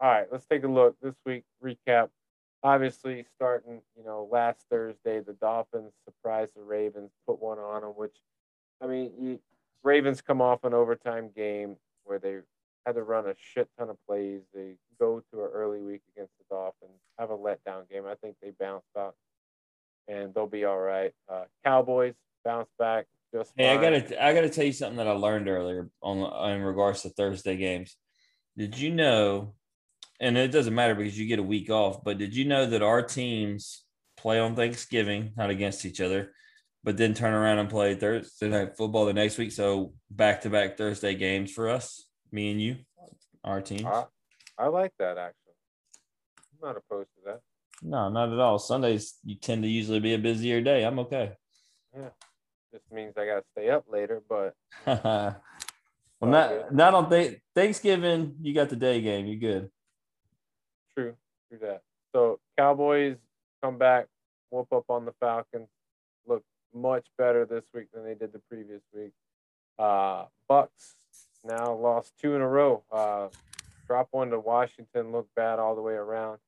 All 0.00 0.10
right, 0.10 0.26
let's 0.30 0.46
take 0.46 0.64
a 0.64 0.68
look 0.68 0.96
this 1.00 1.14
week 1.26 1.44
recap. 1.62 2.08
Obviously, 2.62 3.24
starting 3.34 3.80
you 3.96 4.04
know 4.04 4.28
last 4.30 4.66
Thursday, 4.70 5.20
the 5.20 5.32
Dolphins 5.34 5.92
surprised 6.04 6.52
the 6.56 6.62
Ravens, 6.62 7.10
put 7.26 7.40
one 7.40 7.58
on 7.58 7.82
them. 7.82 7.90
Which, 7.90 8.16
I 8.82 8.86
mean, 8.86 9.12
you, 9.18 9.40
Ravens 9.82 10.20
come 10.20 10.40
off 10.40 10.64
an 10.64 10.74
overtime 10.74 11.30
game 11.34 11.76
where 12.04 12.18
they 12.18 12.38
had 12.86 12.94
to 12.94 13.02
run 13.02 13.26
a 13.26 13.34
shit 13.36 13.68
ton 13.78 13.90
of 13.90 13.96
plays. 14.06 14.40
They 14.54 14.74
go 14.98 15.22
to 15.32 15.44
an 15.44 15.50
early 15.52 15.80
week 15.80 16.02
against 16.14 16.32
the 16.38 16.44
Dolphins, 16.54 17.00
have 17.18 17.30
a 17.30 17.36
letdown 17.36 17.88
game. 17.90 18.04
I 18.06 18.14
think 18.14 18.36
they 18.42 18.52
bounce 18.58 18.84
back, 18.94 19.12
and 20.08 20.34
they'll 20.34 20.46
be 20.46 20.64
all 20.64 20.78
right. 20.80 21.12
Uh, 21.30 21.44
Cowboys 21.64 22.14
bounce 22.44 22.70
back 22.78 23.06
just. 23.32 23.52
Hey, 23.56 23.68
I 23.68 23.80
gotta 23.80 24.24
I 24.24 24.34
gotta 24.34 24.48
tell 24.48 24.64
you 24.64 24.72
something 24.72 24.96
that 24.96 25.08
I 25.08 25.12
learned 25.12 25.48
earlier 25.48 25.90
on 26.02 26.20
uh, 26.20 26.54
in 26.54 26.62
regards 26.62 27.02
to 27.02 27.10
Thursday 27.10 27.56
games. 27.56 27.96
Did 28.56 28.78
you 28.78 28.90
know? 28.90 29.54
And 30.20 30.36
it 30.36 30.48
doesn't 30.48 30.74
matter 30.74 30.94
because 30.94 31.18
you 31.18 31.26
get 31.26 31.38
a 31.38 31.42
week 31.42 31.70
off. 31.70 32.04
But 32.04 32.18
did 32.18 32.36
you 32.36 32.44
know 32.44 32.66
that 32.66 32.82
our 32.82 33.02
teams 33.02 33.84
play 34.18 34.38
on 34.38 34.54
Thanksgiving, 34.54 35.32
not 35.34 35.48
against 35.48 35.86
each 35.86 35.98
other, 35.98 36.32
but 36.84 36.98
then 36.98 37.14
turn 37.14 37.32
around 37.32 37.58
and 37.58 37.70
play 37.70 37.94
Thursday 37.94 38.48
night 38.50 38.76
football 38.76 39.06
the 39.06 39.14
next 39.14 39.38
week? 39.38 39.50
So 39.50 39.94
back 40.10 40.42
to 40.42 40.50
back 40.50 40.76
Thursday 40.76 41.14
games 41.14 41.52
for 41.52 41.70
us, 41.70 42.06
me 42.30 42.50
and 42.50 42.60
you, 42.60 42.76
our 43.44 43.62
teams. 43.62 43.86
I, 43.86 44.04
I 44.58 44.66
like 44.66 44.92
that 44.98 45.16
actually. 45.16 45.54
I'm 46.52 46.68
not 46.68 46.76
opposed 46.76 47.08
to 47.16 47.32
that. 47.32 47.40
No, 47.82 48.10
not 48.10 48.30
at 48.30 48.38
all. 48.38 48.58
Sundays 48.58 49.14
you 49.24 49.36
tend 49.36 49.62
to 49.62 49.68
usually 49.68 50.00
be 50.00 50.12
a 50.12 50.18
busier 50.18 50.60
day. 50.60 50.84
I'm 50.84 50.98
okay. 50.98 51.32
Just 52.72 52.84
means 52.92 53.14
I 53.16 53.26
gotta 53.26 53.44
stay 53.52 53.70
up 53.70 53.84
later, 53.90 54.22
but 54.28 54.54
well, 54.86 55.40
not 56.20 56.48
good. 56.48 56.72
not 56.72 56.94
on 56.94 57.10
th- 57.10 57.40
Thanksgiving. 57.54 58.36
You 58.40 58.54
got 58.54 58.68
the 58.68 58.76
day 58.76 59.00
game. 59.00 59.26
You're 59.26 59.36
good? 59.40 59.70
true, 60.94 61.14
true 61.48 61.58
that. 61.62 61.82
So 62.12 62.40
Cowboys 62.58 63.16
come 63.62 63.78
back, 63.78 64.06
whoop 64.50 64.72
up 64.72 64.84
on 64.88 65.04
the 65.04 65.12
Falcons, 65.20 65.68
look 66.26 66.42
much 66.74 67.06
better 67.18 67.44
this 67.44 67.64
week 67.74 67.86
than 67.92 68.04
they 68.04 68.14
did 68.14 68.32
the 68.32 68.40
previous 68.50 68.82
week. 68.94 69.12
Uh, 69.78 70.24
Bucks 70.48 70.94
now 71.44 71.72
lost 71.74 72.12
two 72.20 72.34
in 72.34 72.40
a 72.40 72.48
row. 72.48 72.82
Uh, 72.92 73.28
drop 73.86 74.08
one 74.10 74.30
to 74.30 74.38
Washington, 74.38 75.12
look 75.12 75.28
bad 75.34 75.58
all 75.58 75.74
the 75.74 75.82
way 75.82 75.94
around. 75.94 76.38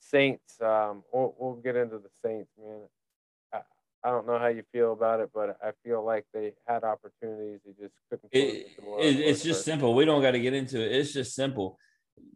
Saints, 0.00 0.60
um, 0.60 1.02
we'll, 1.12 1.34
we'll 1.38 1.56
get 1.56 1.76
into 1.76 1.98
the 1.98 2.10
Saints, 2.22 2.50
man. 2.58 2.82
I, 4.08 4.10
don't 4.10 4.26
know 4.26 4.38
how 4.38 4.48
you 4.48 4.62
feel 4.72 4.92
about 4.92 5.20
it, 5.20 5.30
but 5.34 5.58
I 5.62 5.70
feel 5.84 6.04
like 6.04 6.24
they 6.32 6.52
had 6.66 6.84
opportunities. 6.84 7.60
They 7.64 7.72
just 7.80 7.94
couldn't. 8.08 8.28
It, 8.32 8.66
it, 9.00 9.20
it's 9.20 9.42
just 9.42 9.64
simple. 9.64 9.94
We 9.94 10.04
don't 10.04 10.22
got 10.22 10.32
to 10.32 10.40
get 10.40 10.54
into 10.54 10.84
it. 10.84 10.92
It's 10.92 11.12
just 11.12 11.34
simple. 11.34 11.78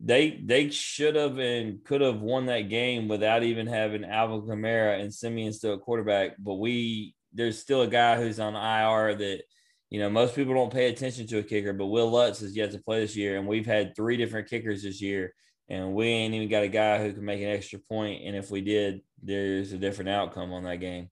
They 0.01 0.41
they 0.45 0.71
should 0.71 1.17
have 1.17 1.39
and 1.39 1.83
could 1.85 2.01
have 2.01 2.21
won 2.21 2.47
that 2.47 2.69
game 2.69 3.09
without 3.09 3.43
even 3.43 3.67
having 3.67 4.05
Alvin 4.05 4.43
Kamara 4.43 5.01
and 5.01 5.13
Siemian 5.13 5.53
still 5.53 5.75
at 5.75 5.81
quarterback. 5.81 6.33
But 6.39 6.55
we 6.55 7.15
there's 7.33 7.59
still 7.59 7.83
a 7.83 7.89
guy 7.89 8.17
who's 8.17 8.39
on 8.39 8.55
IR 8.55 9.15
that 9.17 9.43
you 9.91 9.99
know 9.99 10.11
most 10.11 10.35
people 10.35 10.55
don't 10.55 10.73
pay 10.73 10.89
attention 10.89 11.27
to 11.29 11.39
a 11.39 11.43
kicker, 11.43 11.73
but 11.73 11.87
Wil 11.87 12.11
Lutz 12.11 12.41
has 12.41 12.57
yet 12.57 12.71
to 12.73 12.79
play 12.79 13.01
this 13.01 13.17
year, 13.17 13.39
and 13.39 13.49
we've 13.49 13.67
had 13.67 13.97
three 13.97 14.17
different 14.17 14.49
kickers 14.49 14.83
this 14.83 15.01
year, 15.01 15.35
and 15.69 15.95
we 15.95 16.07
ain't 16.07 16.35
even 16.35 16.49
got 16.49 16.65
a 16.65 16.69
guy 16.69 17.03
who 17.03 17.13
can 17.13 17.25
make 17.25 17.41
an 17.41 17.49
extra 17.49 17.79
point. 17.79 18.23
And 18.25 18.37
if 18.37 18.51
we 18.51 18.61
did, 18.61 19.01
there's 19.23 19.73
a 19.73 19.79
different 19.79 20.11
outcome 20.11 20.53
on 20.53 20.65
that 20.65 20.81
game. 20.81 21.09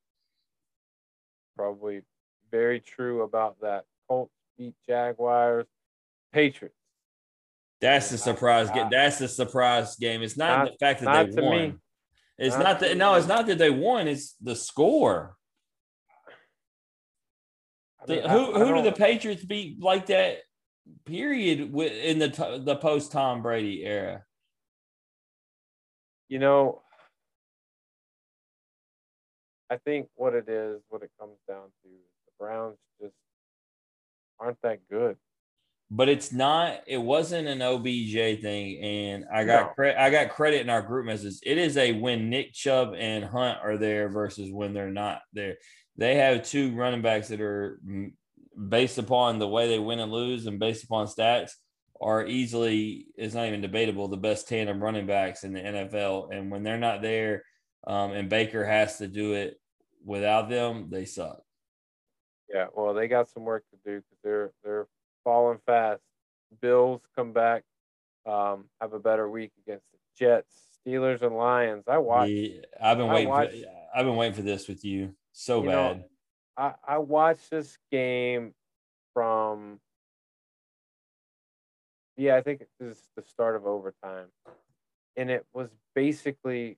Probably 1.61 2.01
very 2.51 2.81
true 2.81 3.23
about 3.23 3.61
that. 3.61 3.85
Colts 4.09 4.33
beat 4.57 4.75
Jaguars, 4.89 5.67
Patriots. 6.33 6.75
That's 7.83 8.09
the 8.09 8.17
surprise 8.19 8.71
game. 8.71 8.87
Ah. 8.87 8.91
That's 8.91 9.19
the 9.19 9.29
surprise 9.29 9.97
game. 9.97 10.23
It's 10.23 10.39
not, 10.39 10.65
Not- 10.65 10.73
the 10.73 10.79
fact 10.79 11.01
that 11.03 11.35
they 11.35 11.43
won. 11.43 11.59
me. 11.59 11.75
It's 12.39 12.57
Not 12.57 12.65
not 12.65 12.81
that. 12.81 12.97
No, 12.97 13.15
it's 13.15 13.27
not 13.27 13.47
that 13.47 13.59
they 13.59 13.69
won. 13.69 14.09
It's 14.09 14.35
the 14.41 14.57
score. 14.57 15.37
I 18.03 18.11
mean, 18.11 18.25
I- 18.25 18.29
who 18.33 18.55
I 18.55 18.59
who 18.61 18.75
do 18.77 18.83
the 18.83 18.93
Patriots 18.93 19.45
beat 19.45 19.83
like 19.83 20.07
that? 20.07 20.39
Period. 21.05 21.61
In 21.77 22.19
the 22.19 22.63
the 22.65 22.77
post 22.77 23.13
Tom 23.13 23.43
Brady 23.43 23.85
era. 23.85 24.25
You 26.29 26.39
know, 26.39 26.83
I 29.71 29.77
think 29.77 30.09
what 30.17 30.35
it 30.35 30.49
is, 30.49 30.81
what 30.89 31.03
it 31.03 31.11
comes 31.19 31.37
down 31.47 31.67
to, 31.83 31.89
the 31.89 32.33
Browns 32.39 32.77
just 33.01 33.15
aren't 34.41 34.61
that 34.63 34.81
good. 34.91 35.17
But 35.93 36.09
it's 36.09 36.33
not. 36.33 36.81
It 36.87 36.99
wasn't 36.99 37.49
an 37.49 37.63
OBJ 37.63 38.41
thing, 38.43 38.79
and 38.81 39.25
I 39.33 39.45
got 39.45 39.67
No. 39.69 39.75
credit. 39.75 40.01
I 40.01 40.11
got 40.11 40.31
credit 40.31 40.61
in 40.61 40.71
our 40.71 40.83
group 40.83 41.07
message. 41.07 41.35
It 41.45 41.59
is 41.59 41.77
a 41.77 41.93
when 41.93 42.31
Nick 42.31 42.53
Chubb 42.53 42.95
and 42.97 43.25
Hunt 43.25 43.59
are 43.63 43.77
there 43.77 44.09
versus 44.09 44.53
when 44.53 44.73
they're 44.73 44.91
not 44.91 45.23
there. 45.33 45.57
They 45.97 46.17
have 46.17 46.45
two 46.45 46.75
running 46.77 47.03
backs 47.03 47.29
that 47.29 47.41
are 47.41 47.81
mm, 47.85 48.13
based 48.69 48.99
upon 48.99 49.39
the 49.39 49.49
way 49.49 49.69
they 49.69 49.81
win 49.81 49.99
and 49.99 50.13
lose, 50.13 50.47
and 50.47 50.61
based 50.61 50.85
upon 50.85 51.07
stats, 51.07 51.53
are 52.01 52.25
easily. 52.25 53.07
It's 53.17 53.35
not 53.35 53.47
even 53.47 53.61
debatable 53.61 54.07
the 54.09 54.17
best 54.17 54.49
tandem 54.49 54.83
running 54.83 55.07
backs 55.07 55.43
in 55.43 55.53
the 55.53 55.61
NFL. 55.61 56.33
And 56.33 56.53
when 56.53 56.63
they're 56.63 56.79
not 56.79 57.03
there, 57.03 57.45
um, 57.87 58.13
and 58.13 58.29
Baker 58.29 58.65
has 58.65 58.99
to 58.99 59.09
do 59.09 59.33
it 59.33 59.60
without 60.05 60.49
them, 60.49 60.89
they 60.91 61.05
suck. 61.05 61.43
Yeah, 62.53 62.67
well, 62.75 62.95
they 62.95 63.07
got 63.09 63.29
some 63.29 63.45
work 63.45 63.65
to 63.71 63.77
do 63.85 63.97
because 63.99 64.19
they're 64.25 64.53
they're 64.65 64.87
falling 65.25 65.59
fast. 65.67 66.03
Bills 66.61 67.03
come 67.15 67.33
back, 67.33 67.63
um, 68.27 68.65
have 68.81 68.93
a 68.93 68.99
better 68.99 69.29
week 69.31 69.53
against 69.65 69.85
the 69.93 69.99
Jets, 70.19 70.53
Steelers, 70.85 71.23
and 71.23 71.37
Lions. 71.37 71.85
I 71.87 71.99
watched. 71.99 72.33
Yeah, 72.33 72.61
I've 72.81 72.99
been 72.99 73.09
waiting. 73.09 73.29
watched- 73.29 73.53
for, 73.53 73.67
I've 73.95 74.05
been 74.05 74.17
waiting 74.17 74.35
for 74.35 74.43
this 74.43 74.67
with 74.69 74.85
you 74.85 75.15
so 75.33 75.63
You 75.63 75.69
know, 75.71 75.95
bad. 75.95 76.05
I, 76.57 76.95
I 76.95 76.99
watched 76.99 77.51
this 77.51 77.79
game 77.93 78.53
from 79.15 79.81
yeah, 82.17 82.37
I 82.37 82.43
think 82.43 82.61
this 82.79 82.97
is 82.97 83.03
the 83.17 83.23
start 83.23 83.57
of 83.57 83.67
overtime. 83.67 84.27
And 85.17 85.31
it 85.31 85.47
was 85.55 85.71
basically 85.95 86.77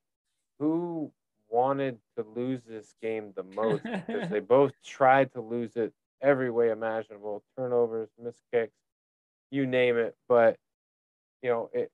who 0.59 1.13
wanted 1.53 1.99
to 2.17 2.25
lose 2.35 2.63
this 2.67 2.95
game 3.03 3.33
the 3.37 3.43
most 3.43 3.83
because 3.85 4.31
they 4.31 4.41
both 4.57 4.73
tried 4.85 5.33
to 5.33 5.41
lose 5.41 5.77
it 5.77 5.93
every 6.21 6.51
way 6.51 6.71
imaginable 6.71 7.43
turnovers, 7.57 8.09
missed 8.23 8.43
kicks, 8.53 8.73
you 9.51 9.67
name 9.67 9.99
it. 9.99 10.17
But, 10.29 10.57
you 11.43 11.51
know, 11.51 11.71
it, 11.73 11.91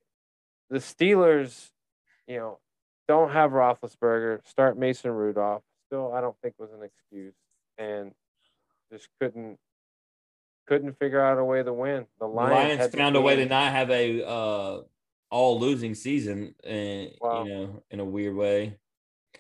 the 0.71 0.79
Steelers, 0.79 1.71
you 2.27 2.37
know, 2.37 2.59
don't 3.09 3.31
have 3.33 3.51
Roethlisberger, 3.51 4.47
start 4.47 4.79
Mason 4.79 5.11
Rudolph. 5.11 5.63
Still, 5.87 6.13
I 6.13 6.21
don't 6.21 6.37
think 6.43 6.55
was 6.59 6.71
an 6.73 6.83
excuse, 6.83 7.35
and 7.79 8.13
just 8.93 9.09
couldn't 9.21 9.59
couldn't 10.67 10.99
figure 10.99 11.21
out 11.21 11.39
a 11.39 11.45
way 11.45 11.63
to 11.63 11.73
win. 11.73 12.07
The 12.21 12.27
The 12.27 12.27
Lions, 12.27 12.95
found 12.95 13.17
a 13.17 13.21
way 13.23 13.37
to 13.37 13.47
not 13.47 13.73
have 13.73 13.91
a 13.91 14.23
uh, 14.23 14.83
all 15.31 15.59
losing 15.59 15.95
season, 15.95 16.55
and 16.63 17.13
Wow. 17.21 17.45
you 17.45 17.51
know, 17.51 17.83
in 17.91 18.01
a 18.01 18.05
weird 18.05 18.37
way. 18.37 18.77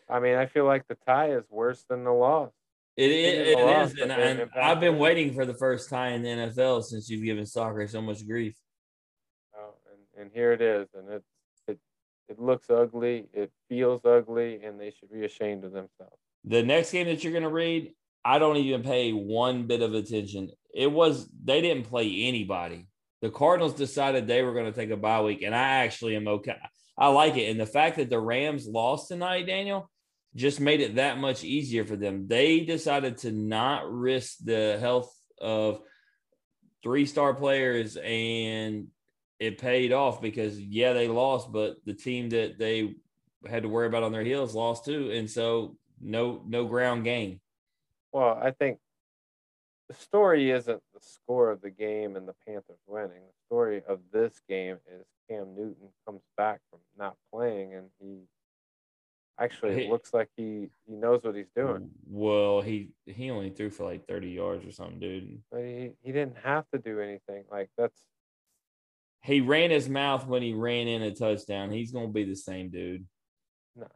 I 0.08 0.20
mean, 0.20 0.36
I 0.36 0.46
feel 0.46 0.64
like 0.64 0.86
the 0.88 0.96
tie 1.06 1.32
is 1.32 1.44
worse 1.50 1.84
than 1.88 2.04
the 2.04 2.12
loss. 2.12 2.50
It, 2.96 3.10
is 3.10 3.48
it 3.48 3.58
is, 3.58 4.00
and, 4.00 4.10
and 4.10 4.50
I've 4.60 4.80
been 4.80 4.98
waiting 4.98 5.32
for 5.32 5.46
the 5.46 5.54
first 5.54 5.88
tie 5.88 6.08
in 6.08 6.22
the 6.22 6.30
NFL 6.30 6.82
since 6.82 7.08
you've 7.08 7.24
given 7.24 7.46
soccer 7.46 7.86
so 7.86 8.02
much 8.02 8.26
grief. 8.26 8.56
Uh, 9.54 9.70
and, 9.92 10.22
and 10.22 10.30
here 10.34 10.52
it 10.52 10.60
is, 10.60 10.88
and 10.94 11.08
it 11.08 11.22
it 11.68 11.78
it 12.28 12.40
looks 12.40 12.68
ugly, 12.70 13.26
it 13.32 13.52
feels 13.68 14.04
ugly, 14.04 14.64
and 14.64 14.80
they 14.80 14.90
should 14.90 15.12
be 15.12 15.24
ashamed 15.24 15.62
of 15.62 15.70
themselves. 15.70 16.16
The 16.44 16.64
next 16.64 16.90
game 16.90 17.06
that 17.06 17.22
you're 17.22 17.32
going 17.32 17.44
to 17.44 17.50
read, 17.50 17.92
I 18.24 18.40
don't 18.40 18.56
even 18.56 18.82
pay 18.82 19.12
one 19.12 19.68
bit 19.68 19.80
of 19.80 19.94
attention. 19.94 20.50
It 20.74 20.90
was 20.90 21.28
they 21.44 21.60
didn't 21.60 21.88
play 21.88 22.24
anybody. 22.24 22.88
The 23.22 23.30
Cardinals 23.30 23.74
decided 23.74 24.26
they 24.26 24.42
were 24.42 24.54
going 24.54 24.66
to 24.66 24.72
take 24.72 24.90
a 24.90 24.96
bye 24.96 25.22
week, 25.22 25.42
and 25.42 25.54
I 25.54 25.84
actually 25.84 26.16
am 26.16 26.26
okay. 26.26 26.58
I 26.98 27.08
like 27.08 27.36
it, 27.36 27.50
and 27.50 27.60
the 27.60 27.66
fact 27.66 27.96
that 27.96 28.10
the 28.10 28.18
Rams 28.18 28.66
lost 28.66 29.08
tonight, 29.08 29.46
Daniel, 29.46 29.88
just 30.34 30.60
made 30.60 30.80
it 30.80 30.96
that 30.96 31.18
much 31.18 31.44
easier 31.44 31.84
for 31.84 31.96
them. 31.96 32.26
They 32.26 32.60
decided 32.60 33.18
to 33.18 33.32
not 33.32 33.90
risk 33.90 34.38
the 34.44 34.78
health 34.80 35.14
of 35.40 35.80
three 36.82 37.06
star 37.06 37.34
players, 37.34 37.96
and 37.96 38.88
it 39.38 39.58
paid 39.58 39.92
off 39.92 40.20
because 40.20 40.58
yeah, 40.60 40.92
they 40.92 41.08
lost, 41.08 41.52
but 41.52 41.76
the 41.84 41.94
team 41.94 42.30
that 42.30 42.58
they 42.58 42.94
had 43.46 43.62
to 43.62 43.68
worry 43.68 43.86
about 43.86 44.02
on 44.02 44.12
their 44.12 44.24
heels 44.24 44.54
lost 44.54 44.84
too, 44.84 45.10
and 45.12 45.30
so 45.30 45.76
no 46.00 46.42
no 46.46 46.64
ground 46.64 47.04
game. 47.04 47.40
Well, 48.12 48.38
I 48.42 48.50
think 48.50 48.78
the 49.88 49.94
story 49.94 50.50
isn't 50.50 50.82
the 50.92 51.00
score 51.00 51.50
of 51.50 51.60
the 51.60 51.70
game 51.70 52.16
and 52.16 52.26
the 52.26 52.34
Panthers 52.46 52.80
winning. 52.86 53.22
The 53.22 53.46
story 53.46 53.82
of 53.88 54.00
this 54.12 54.40
game 54.48 54.78
is 54.86 55.06
Cam 55.28 55.54
Newton 55.56 55.88
comes 56.06 56.22
back 56.36 56.60
from 56.70 56.80
not 56.98 57.16
playing, 57.32 57.74
and 57.74 57.90
he 58.00 58.22
actually 59.38 59.84
He- 59.84 59.90
looks 59.90 60.12
like 60.14 60.28
he 60.36 60.70
he 60.86 60.94
knows 60.94 61.22
what 61.22 61.34
he's 61.36 61.50
doing. 61.54 61.90
Well, 62.08 62.60
he 62.60 62.90
he 63.06 63.30
only 63.30 63.50
threw 63.50 63.70
for 63.70 63.84
like 63.84 64.06
thirty 64.06 64.30
yards 64.30 64.64
or 64.66 64.72
something, 64.72 64.98
dude. 65.00 65.42
But 65.50 65.60
he 65.62 65.92
he 66.02 66.12
didn't 66.12 66.38
have 66.38 66.68
to 66.70 66.78
do 66.78 67.00
anything. 67.00 67.44
Like 67.50 67.70
that's 67.76 68.00
He 69.22 69.40
ran 69.40 69.70
his 69.70 69.88
mouth 69.88 70.26
when 70.26 70.42
he 70.42 70.54
ran 70.54 70.88
in 70.88 71.02
a 71.02 71.14
touchdown. 71.14 71.70
He's 71.70 71.92
gonna 71.92 72.08
be 72.08 72.24
the 72.24 72.36
same 72.36 72.70
dude. 72.70 73.06
no. 73.76 73.86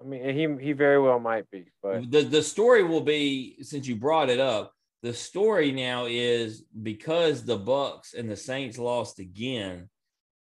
I 0.00 0.04
mean, 0.04 0.34
he 0.34 0.64
he 0.66 0.72
very 0.72 0.98
well 1.00 1.20
might 1.20 1.48
be, 1.50 1.66
but 1.82 2.10
the 2.10 2.22
the 2.22 2.42
story 2.42 2.82
will 2.82 3.02
be 3.02 3.62
since 3.62 3.86
you 3.86 3.96
brought 3.96 4.30
it 4.30 4.40
up. 4.40 4.74
The 5.02 5.14
story 5.14 5.72
now 5.72 6.04
is 6.06 6.62
because 6.82 7.44
the 7.44 7.56
Bucks 7.56 8.12
and 8.12 8.28
the 8.30 8.36
Saints 8.36 8.76
lost 8.78 9.18
again. 9.18 9.88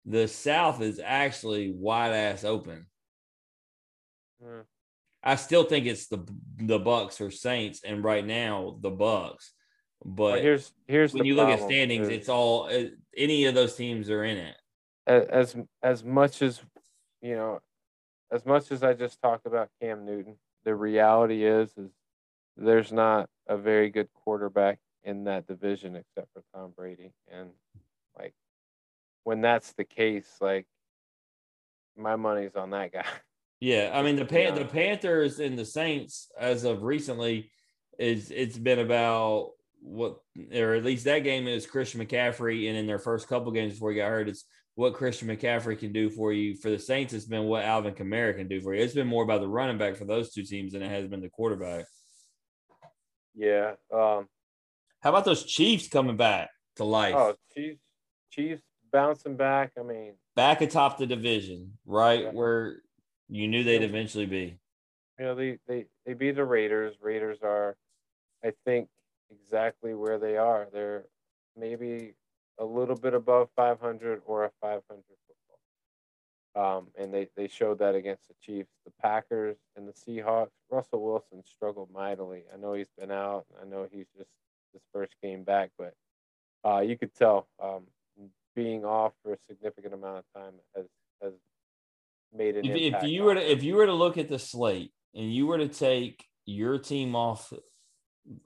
The 0.09 0.27
South 0.27 0.81
is 0.81 1.01
actually 1.03 1.71
wide 1.75 2.13
ass 2.13 2.43
open. 2.45 2.87
mm, 4.43 4.63
I 5.21 5.35
still 5.35 5.63
think 5.65 5.85
it's 5.85 6.07
the 6.07 6.25
the 6.57 6.79
Bucks 6.79 7.19
or 7.19 7.29
Saints, 7.29 7.81
and 7.83 8.03
right 8.03 8.25
now 8.25 8.77
the 8.81 8.89
Bucks. 8.89 9.53
but 10.03 10.31
But 10.31 10.41
here's 10.41 10.71
here's 10.87 11.13
when 11.13 11.25
you 11.25 11.35
look 11.35 11.49
at 11.49 11.61
standings, 11.61 12.07
is- 12.07 12.13
it's 12.13 12.29
all 12.29 12.69
any 13.15 13.45
of 13.45 13.53
those 13.55 13.75
teams 13.75 14.09
are 14.09 14.23
in 14.23 14.37
it. 14.37 14.55
as 15.05 15.55
as 15.83 16.03
much 16.03 16.41
as 16.41 16.61
you 17.21 17.35
know 17.35 17.59
as 18.31 18.45
much 18.45 18.71
as 18.71 18.83
i 18.83 18.93
just 18.93 19.21
talked 19.21 19.45
about 19.45 19.69
cam 19.81 20.05
newton 20.05 20.35
the 20.65 20.75
reality 20.75 21.45
is 21.45 21.69
is 21.77 21.89
there's 22.57 22.91
not 22.91 23.29
a 23.47 23.57
very 23.57 23.89
good 23.89 24.09
quarterback 24.13 24.77
in 25.03 25.23
that 25.23 25.47
division 25.47 25.95
except 25.95 26.27
for 26.33 26.43
tom 26.53 26.73
brady 26.75 27.13
and 27.31 27.49
when 29.27 29.41
that's 29.41 29.73
the 29.73 29.83
case 29.83 30.37
like 30.39 30.65
my 31.97 32.15
money's 32.15 32.55
on 32.55 32.69
that 32.69 32.93
guy 32.93 33.03
Yeah, 33.59 33.89
I 33.91 34.03
mean 34.03 34.17
the 34.17 34.25
Pan- 34.25 34.53
the 34.53 34.65
Panthers 34.65 35.39
and 35.39 35.57
the 35.57 35.65
Saints 35.65 36.31
as 36.39 36.63
of 36.63 36.83
recently 36.83 37.51
is 37.97 38.29
it's 38.29 38.57
been 38.57 38.77
about 38.77 39.49
what 39.81 40.19
or 40.53 40.75
at 40.75 40.85
least 40.85 41.05
that 41.05 41.23
game 41.23 41.47
is 41.47 41.65
Christian 41.65 41.99
McCaffrey 41.99 42.69
and 42.69 42.77
in 42.77 42.85
their 42.85 42.99
first 42.99 43.27
couple 43.27 43.51
games 43.51 43.73
before 43.73 43.89
he 43.89 43.97
got 43.97 44.09
hurt 44.09 44.29
it's 44.29 44.45
what 44.75 44.93
Christian 44.93 45.27
McCaffrey 45.27 45.77
can 45.77 45.91
do 45.91 46.07
for 46.11 46.31
you. 46.31 46.55
For 46.55 46.69
the 46.69 46.77
Saints, 46.77 47.11
it's 47.11 47.25
been 47.25 47.45
what 47.45 47.65
Alvin 47.65 47.95
Kamara 47.95 48.37
can 48.37 48.47
do 48.47 48.61
for 48.61 48.75
you. 48.75 48.83
It's 48.83 48.93
been 48.93 49.07
more 49.07 49.23
about 49.23 49.41
the 49.41 49.47
running 49.47 49.79
back 49.79 49.95
for 49.95 50.05
those 50.05 50.31
two 50.31 50.43
teams 50.43 50.73
than 50.73 50.83
it 50.83 50.89
has 50.89 51.07
been 51.07 51.19
the 51.19 51.29
quarterback. 51.29 51.85
Yeah. 53.33 53.71
Um, 53.91 54.27
How 55.01 55.09
about 55.09 55.25
those 55.25 55.43
Chiefs 55.45 55.87
coming 55.87 56.15
back 56.15 56.51
to 56.75 56.83
life? 56.83 57.15
oh, 57.17 57.33
Chiefs, 57.55 57.81
Chiefs 58.29 58.61
bouncing 58.91 59.35
back. 59.35 59.71
I 59.79 59.83
mean, 59.83 60.13
back 60.35 60.61
atop 60.61 60.97
the 60.97 61.05
division, 61.07 61.73
right 61.85 62.23
Yeah. 62.23 62.31
where 62.31 62.77
you 63.29 63.47
knew 63.47 63.63
they'd 63.63 63.83
eventually 63.83 64.25
be. 64.25 64.57
you 65.19 65.25
know, 65.25 65.35
they, 65.35 65.57
they, 65.67 65.85
they 66.05 66.13
beat 66.13 66.35
the 66.35 66.45
Raiders. 66.45 66.95
Raiders 67.01 67.39
are, 67.43 67.75
I 68.43 68.53
think, 68.65 68.89
exactly 69.31 69.93
where 69.93 70.17
they 70.19 70.37
are. 70.37 70.67
They're 70.71 71.05
maybe 71.57 72.13
a 72.59 72.65
little 72.65 72.95
bit 72.95 73.13
above 73.13 73.49
500 73.55 74.21
or 74.25 74.45
a 74.45 74.51
500 74.61 74.83
football. 76.53 76.77
Um, 76.79 76.87
and 76.97 77.13
they, 77.13 77.29
they 77.35 77.47
showed 77.47 77.79
that 77.79 77.95
against 77.95 78.27
the 78.27 78.35
Chiefs. 78.41 78.71
The 78.85 78.91
Packers 79.01 79.57
and 79.75 79.87
the 79.87 79.91
Seahawks, 79.93 80.51
Russell 80.71 81.03
Wilson 81.03 81.43
struggled 81.45 81.91
mightily. 81.91 82.43
I 82.53 82.57
know 82.57 82.73
he's 82.73 82.91
been 82.97 83.11
out. 83.11 83.45
I 83.61 83.65
know 83.67 83.87
he's 83.91 84.07
just 84.17 84.29
his 84.73 84.81
first 84.93 85.13
game 85.21 85.43
back, 85.43 85.71
but 85.77 85.93
uh, 86.65 86.79
you 86.79 86.97
could 86.97 87.13
tell 87.15 87.47
um, 87.61 87.83
being 88.57 88.83
off 88.83 89.13
for 89.21 89.33
a 89.33 89.37
significant 89.47 89.93
amount 89.93 90.17
of 90.17 90.23
time 90.35 90.53
has 90.75 90.85
has 91.21 91.33
made 92.33 92.57
an 92.57 92.65
If, 92.65 92.95
if 92.95 93.03
you 93.03 93.23
were 93.23 93.35
to 93.35 93.51
if 93.51 93.63
you 93.63 93.75
were 93.75 93.85
to 93.85 93.93
look 93.93 94.17
at 94.17 94.27
the 94.27 94.39
slate 94.39 94.91
and 95.13 95.31
you 95.31 95.45
were 95.45 95.59
to 95.59 95.67
take 95.67 96.25
your 96.45 96.79
team 96.79 97.15
off 97.15 97.53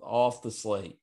off 0.04 0.42
the 0.42 0.52
slate, 0.52 0.98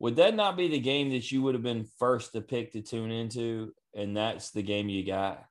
would 0.00 0.16
that 0.16 0.34
not 0.34 0.56
be 0.56 0.66
the 0.66 0.80
game 0.80 1.10
that 1.10 1.30
you 1.30 1.42
would 1.42 1.54
have 1.54 1.62
been 1.62 1.86
first 1.98 2.32
to 2.32 2.40
pick 2.40 2.72
to 2.72 2.82
tune 2.82 3.12
into? 3.12 3.72
And 3.94 4.16
that's 4.16 4.50
the 4.50 4.62
game 4.62 4.88
you 4.88 5.06
got. 5.06 5.44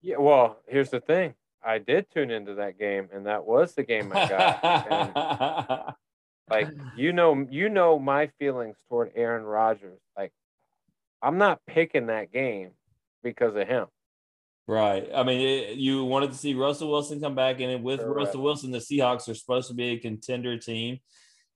Yeah, 0.00 0.16
well, 0.18 0.58
here's 0.66 0.90
the 0.90 1.00
thing. 1.00 1.34
I 1.62 1.78
did 1.78 2.06
tune 2.12 2.30
into 2.30 2.54
that 2.54 2.78
game, 2.78 3.08
and 3.12 3.26
that 3.26 3.44
was 3.44 3.74
the 3.74 3.82
game 3.82 4.10
I 4.14 4.28
got. 4.28 4.64
and 4.90 5.94
like 6.50 6.68
you 6.96 7.12
know, 7.12 7.46
you 7.50 7.68
know 7.68 7.98
my 7.98 8.28
feelings 8.38 8.76
toward 8.88 9.12
Aaron 9.14 9.44
Rodgers. 9.44 10.00
Like, 10.16 10.32
I'm 11.24 11.38
not 11.38 11.60
picking 11.66 12.06
that 12.06 12.32
game 12.32 12.72
because 13.22 13.56
of 13.56 13.66
him. 13.66 13.86
Right. 14.66 15.08
I 15.14 15.22
mean, 15.22 15.40
it, 15.40 15.76
you 15.76 16.04
wanted 16.04 16.32
to 16.32 16.36
see 16.36 16.54
Russell 16.54 16.90
Wilson 16.90 17.20
come 17.20 17.34
back, 17.34 17.60
and 17.60 17.82
with 17.82 18.00
Correct. 18.00 18.16
Russell 18.16 18.42
Wilson, 18.42 18.70
the 18.70 18.78
Seahawks 18.78 19.28
are 19.28 19.34
supposed 19.34 19.68
to 19.68 19.74
be 19.74 19.90
a 19.90 19.98
contender 19.98 20.58
team. 20.58 20.98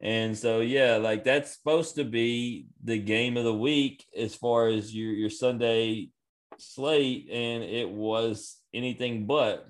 And 0.00 0.36
so, 0.36 0.60
yeah, 0.60 0.96
like 0.96 1.24
that's 1.24 1.56
supposed 1.56 1.96
to 1.96 2.04
be 2.04 2.66
the 2.84 2.98
game 2.98 3.36
of 3.36 3.44
the 3.44 3.54
week 3.54 4.06
as 4.16 4.34
far 4.34 4.68
as 4.68 4.94
your, 4.94 5.12
your 5.12 5.30
Sunday 5.30 6.10
slate. 6.56 7.28
And 7.30 7.64
it 7.64 7.90
was 7.90 8.58
anything 8.72 9.26
but. 9.26 9.68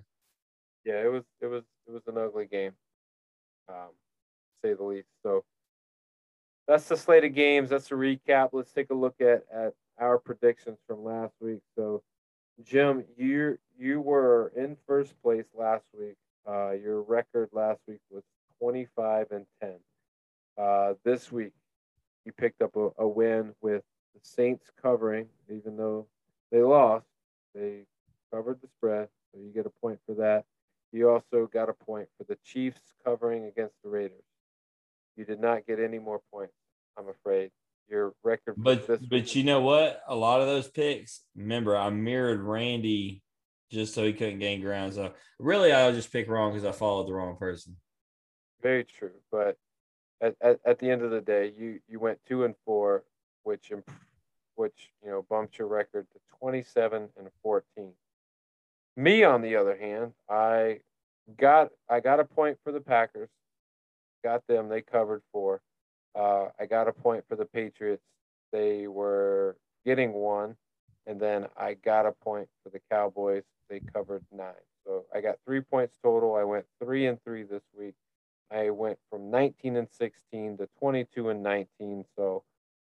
Yeah, 0.84 1.02
it 1.02 1.10
was 1.10 1.24
it 1.40 1.46
was 1.46 1.64
it 1.86 1.92
was 1.92 2.02
an 2.06 2.18
ugly 2.18 2.46
game, 2.46 2.72
um, 3.68 3.88
to 3.88 4.68
say 4.68 4.74
the 4.74 4.84
least. 4.84 5.08
So 5.22 5.44
that's 6.66 6.88
the 6.88 6.96
slate 6.96 7.24
of 7.24 7.34
games. 7.34 7.70
That's 7.70 7.90
a 7.90 7.94
recap. 7.94 8.50
Let's 8.52 8.72
take 8.72 8.90
a 8.90 8.94
look 8.94 9.20
at 9.20 9.44
at 9.52 9.74
our 9.98 10.18
predictions 10.18 10.78
from 10.86 11.04
last 11.04 11.34
week. 11.40 11.60
So, 11.76 12.02
Jim, 12.64 13.04
you 13.16 13.58
you 13.78 14.00
were 14.00 14.52
in 14.56 14.76
first 14.86 15.20
place 15.22 15.46
last 15.54 15.86
week. 15.98 16.16
Uh, 16.48 16.72
your 16.72 17.02
record 17.02 17.48
last 17.52 17.80
week 17.86 18.00
was 18.10 18.22
twenty 18.60 18.86
five 18.96 19.26
and 19.30 19.46
ten. 19.60 19.74
Uh, 20.56 20.94
this 21.04 21.30
week, 21.30 21.52
you 22.24 22.32
picked 22.32 22.62
up 22.62 22.74
a, 22.76 22.90
a 22.98 23.06
win 23.06 23.54
with 23.60 23.82
the 24.14 24.20
Saints 24.22 24.70
covering, 24.82 25.26
even 25.48 25.76
though 25.76 26.06
they 26.50 26.62
lost. 26.62 27.06
They 27.54 27.84
covered 28.32 28.60
the 28.60 28.68
spread, 28.68 29.08
so 29.32 29.40
you 29.40 29.50
get 29.52 29.66
a 29.66 29.80
point 29.80 29.98
for 30.06 30.14
that. 30.16 30.44
You 30.92 31.10
also 31.10 31.48
got 31.52 31.68
a 31.68 31.74
point 31.74 32.08
for 32.16 32.24
the 32.24 32.38
Chiefs 32.44 32.80
covering 33.04 33.44
against 33.44 33.74
the 33.84 33.90
Raiders. 33.90 34.24
You 35.16 35.24
did 35.24 35.40
not 35.40 35.66
get 35.66 35.80
any 35.80 35.98
more 35.98 36.20
points, 36.32 36.54
I'm 36.96 37.08
afraid. 37.08 37.50
Your 37.90 38.12
record 38.22 38.54
But 38.58 38.86
but 38.86 39.00
week 39.10 39.36
you 39.36 39.44
know 39.44 39.60
what? 39.60 40.02
A 40.06 40.14
lot 40.14 40.40
of 40.40 40.46
those 40.46 40.68
picks, 40.68 41.22
remember, 41.34 41.76
I 41.76 41.88
mirrored 41.90 42.40
Randy 42.40 43.22
just 43.70 43.94
so 43.94 44.04
he 44.04 44.12
couldn't 44.12 44.40
gain 44.40 44.60
ground. 44.60 44.94
So 44.94 45.12
really, 45.38 45.72
I 45.72 45.90
just 45.92 46.12
picked 46.12 46.28
wrong 46.28 46.52
because 46.52 46.66
I 46.66 46.72
followed 46.72 47.08
the 47.08 47.14
wrong 47.14 47.36
person. 47.36 47.76
Very 48.62 48.84
true, 48.84 49.12
but 49.30 49.56
at, 50.20 50.34
at, 50.40 50.58
at 50.66 50.78
the 50.78 50.90
end 50.90 51.02
of 51.02 51.10
the 51.10 51.20
day, 51.20 51.52
you 51.56 51.80
you 51.88 52.00
went 52.00 52.18
two 52.26 52.44
and 52.44 52.54
four, 52.64 53.04
which 53.44 53.72
which 54.56 54.90
you 55.02 55.10
know 55.10 55.24
bumped 55.30 55.58
your 55.58 55.68
record 55.68 56.06
to 56.12 56.18
twenty 56.38 56.62
seven 56.62 57.08
and 57.16 57.28
fourteen. 57.42 57.92
Me, 58.96 59.22
on 59.22 59.42
the 59.42 59.56
other 59.56 59.76
hand, 59.76 60.12
I 60.28 60.80
got 61.36 61.70
I 61.88 62.00
got 62.00 62.20
a 62.20 62.24
point 62.24 62.58
for 62.64 62.72
the 62.72 62.80
Packers, 62.80 63.30
got 64.24 64.46
them. 64.46 64.68
They 64.68 64.82
covered 64.82 65.22
four. 65.32 65.60
Uh, 66.18 66.48
I 66.58 66.66
got 66.66 66.88
a 66.88 66.92
point 66.92 67.24
for 67.28 67.36
the 67.36 67.44
Patriots. 67.44 68.02
They 68.52 68.88
were 68.88 69.56
getting 69.84 70.12
one, 70.12 70.56
and 71.06 71.20
then 71.20 71.46
I 71.56 71.74
got 71.74 72.06
a 72.06 72.12
point 72.12 72.48
for 72.62 72.70
the 72.70 72.80
Cowboys. 72.90 73.44
They 73.70 73.80
covered 73.94 74.24
nine. 74.32 74.54
So 74.84 75.04
I 75.14 75.20
got 75.20 75.36
three 75.46 75.60
points 75.60 75.96
total. 76.02 76.34
I 76.34 76.44
went 76.44 76.64
three 76.82 77.06
and 77.06 77.22
three 77.22 77.44
this 77.44 77.62
week. 77.78 77.94
I 78.50 78.70
went 78.70 78.98
from 79.10 79.30
19 79.30 79.76
and 79.76 79.88
16 79.90 80.58
to 80.58 80.68
22 80.78 81.28
and 81.28 81.42
19. 81.42 82.04
So 82.16 82.42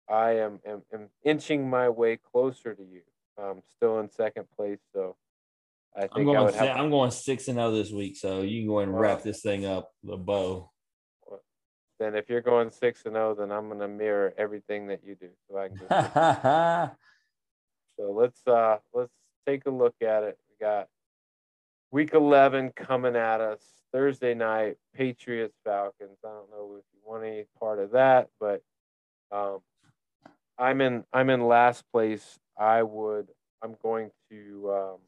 I 0.09 0.33
am, 0.33 0.59
am, 0.67 0.83
am 0.93 1.09
inching 1.23 1.71
my 1.71 1.89
way 1.89 2.19
closer 2.19 2.75
to 2.75 2.83
you. 2.83 3.03
I'm 3.39 3.63
still 3.77 4.01
in 4.01 4.11
second 4.11 4.47
place. 4.57 4.81
So 4.93 5.17
I 5.97 6.01
think 6.01 6.13
I'm 6.13 6.29
I 6.29 6.33
going 6.33 6.45
would 6.47 6.55
have. 6.55 6.77
I'm 6.77 6.91
going 6.91 7.11
six 7.13 7.49
and 7.49 7.57
zero 7.57 7.71
this 7.71 7.91
week, 7.91 8.17
so 8.17 8.43
you 8.43 8.61
can 8.61 8.69
go 8.69 8.79
ahead 8.79 8.89
and 8.89 8.99
wrap 8.99 9.23
this 9.23 9.43
thing 9.43 9.65
up 9.65 9.91
the 10.03 10.17
bow. 10.17 10.71
Then 11.99 12.15
if 12.15 12.29
you're 12.29 12.41
going 12.41 12.71
six 12.71 13.03
and 13.05 13.15
zero, 13.15 13.35
then 13.35 13.53
I'm 13.53 13.69
gonna 13.69 13.89
mirror 13.89 14.35
everything 14.37 14.89
that 14.89 15.05
you 15.05 15.15
do. 15.15 15.29
So 15.49 15.59
I 15.59 15.69
can 15.69 15.79
just. 15.79 15.89
so 17.99 18.13
let's 18.13 18.41
uh 18.47 18.79
let's 18.93 19.13
take 19.47 19.67
a 19.67 19.71
look 19.71 19.95
at 20.03 20.25
it. 20.25 20.39
We 20.49 20.65
got 20.65 20.89
week 21.91 22.13
11 22.13 22.73
coming 22.75 23.15
at 23.15 23.41
us 23.41 23.61
Thursday 23.93 24.35
night. 24.35 24.77
Patriots 24.95 25.57
Falcons. 25.65 26.19
I 26.25 26.29
don't 26.29 26.51
know 26.51 26.77
if 26.79 26.85
you 26.93 27.01
want 27.05 27.25
any 27.25 27.45
part 27.61 27.79
of 27.79 27.93
that, 27.93 28.29
but 28.41 28.63
um, 29.31 29.61
I'm 30.59 30.81
in 30.81 31.05
I'm 31.13 31.31
in 31.31 31.47
last 31.47 31.85
place. 31.93 32.39
I 32.59 32.83
would 32.83 33.29
I'm 33.63 33.77
going 33.83 34.11
to 34.31 34.73
um, 34.73 34.99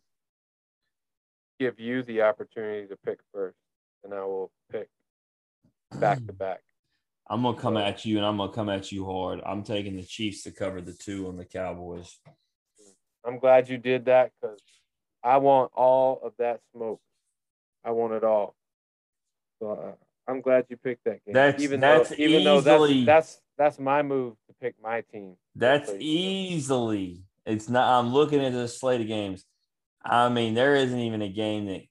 give 1.58 1.80
you 1.80 2.02
the 2.02 2.22
opportunity 2.22 2.86
to 2.86 2.96
pick 3.04 3.18
first, 3.32 3.58
and 4.04 4.14
I 4.14 4.24
will 4.24 4.52
pick 4.70 4.88
back 5.98 6.24
to 6.26 6.32
back. 6.32 6.60
I'm 7.28 7.42
gonna 7.42 7.56
come 7.58 7.76
at 7.76 8.04
you, 8.04 8.18
and 8.18 8.26
I'm 8.26 8.36
gonna 8.36 8.52
come 8.52 8.68
at 8.68 8.92
you 8.92 9.04
hard. 9.04 9.40
I'm 9.44 9.62
taking 9.64 9.96
the 9.96 10.04
Chiefs 10.04 10.44
to 10.44 10.52
cover 10.52 10.80
the 10.80 10.92
two 10.92 11.26
on 11.28 11.36
the 11.36 11.44
Cowboys. 11.44 12.18
I'm 13.24 13.38
glad 13.38 13.68
you 13.68 13.78
did 13.78 14.04
that 14.04 14.30
because 14.40 14.60
I 15.24 15.38
want 15.38 15.72
all 15.74 16.20
of 16.22 16.32
that 16.38 16.60
smoke. 16.72 17.00
I 17.84 17.90
want 17.90 18.12
it 18.12 18.22
all. 18.22 18.54
So 19.60 19.70
uh, 19.70 20.30
I'm 20.30 20.40
glad 20.40 20.66
you 20.68 20.76
picked 20.76 21.04
that 21.04 21.24
game. 21.24 21.34
That's- 21.34 21.60
even 21.60 21.80
that's 21.80 22.10
though 22.10 22.16
even 22.18 22.44
though 22.44 22.60
that's 22.60 23.04
that's 23.06 23.40
that's 23.58 23.78
my 23.80 24.02
move 24.02 24.34
to 24.48 24.54
pick 24.60 24.76
my 24.80 25.00
team. 25.12 25.36
That's 25.56 25.88
So 25.88 25.94
you 25.94 25.98
know. 25.98 26.04
easily. 26.04 27.22
It's 27.44 27.68
not. 27.68 27.98
I'm 27.98 28.12
looking 28.12 28.44
at 28.44 28.52
the 28.52 28.68
slate 28.68 29.00
of 29.00 29.06
games. 29.08 29.44
I 30.04 30.28
mean, 30.28 30.54
there 30.54 30.76
isn't 30.76 30.98
even 30.98 31.22
a 31.22 31.28
game 31.28 31.66
that 31.66 31.82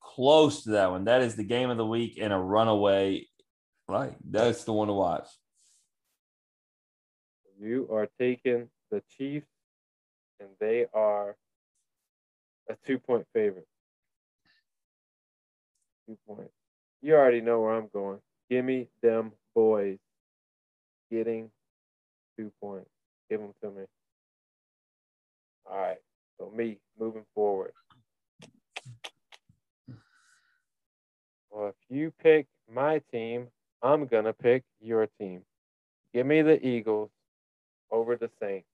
close 0.00 0.64
to 0.64 0.70
that 0.70 0.90
one. 0.90 1.04
That 1.04 1.20
is 1.22 1.34
the 1.36 1.44
game 1.44 1.68
of 1.70 1.76
the 1.76 1.86
week 1.86 2.18
and 2.20 2.32
a 2.32 2.38
runaway. 2.38 3.26
Right, 3.90 4.14
that's 4.24 4.62
the 4.62 4.72
one 4.72 4.86
to 4.86 4.94
watch. 4.94 5.26
You 7.60 7.88
are 7.90 8.08
taking 8.20 8.68
the 8.88 9.02
Chiefs, 9.18 9.48
and 10.38 10.48
they 10.60 10.86
are 10.94 11.34
a 12.68 12.76
two 12.86 13.00
point 13.00 13.26
favorite. 13.34 13.66
Two 16.06 16.16
points. 16.24 16.52
You 17.02 17.16
already 17.16 17.40
know 17.40 17.62
where 17.62 17.72
I'm 17.72 17.88
going. 17.92 18.20
Give 18.48 18.64
me 18.64 18.86
them 19.02 19.32
boys 19.56 19.98
getting 21.10 21.50
two 22.38 22.52
points. 22.62 22.90
Give 23.28 23.40
them 23.40 23.54
to 23.64 23.70
me. 23.72 23.82
All 25.68 25.76
right. 25.76 25.98
So, 26.38 26.52
me 26.56 26.78
moving 26.96 27.24
forward. 27.34 27.72
Well, 31.50 31.70
if 31.70 31.74
you 31.88 32.12
pick 32.22 32.46
my 32.72 33.02
team, 33.10 33.48
I'm 33.82 34.06
going 34.06 34.24
to 34.24 34.32
pick 34.32 34.64
your 34.80 35.06
team. 35.18 35.42
Give 36.12 36.26
me 36.26 36.42
the 36.42 36.64
Eagles 36.66 37.10
over 37.90 38.16
the 38.16 38.30
Saints, 38.40 38.66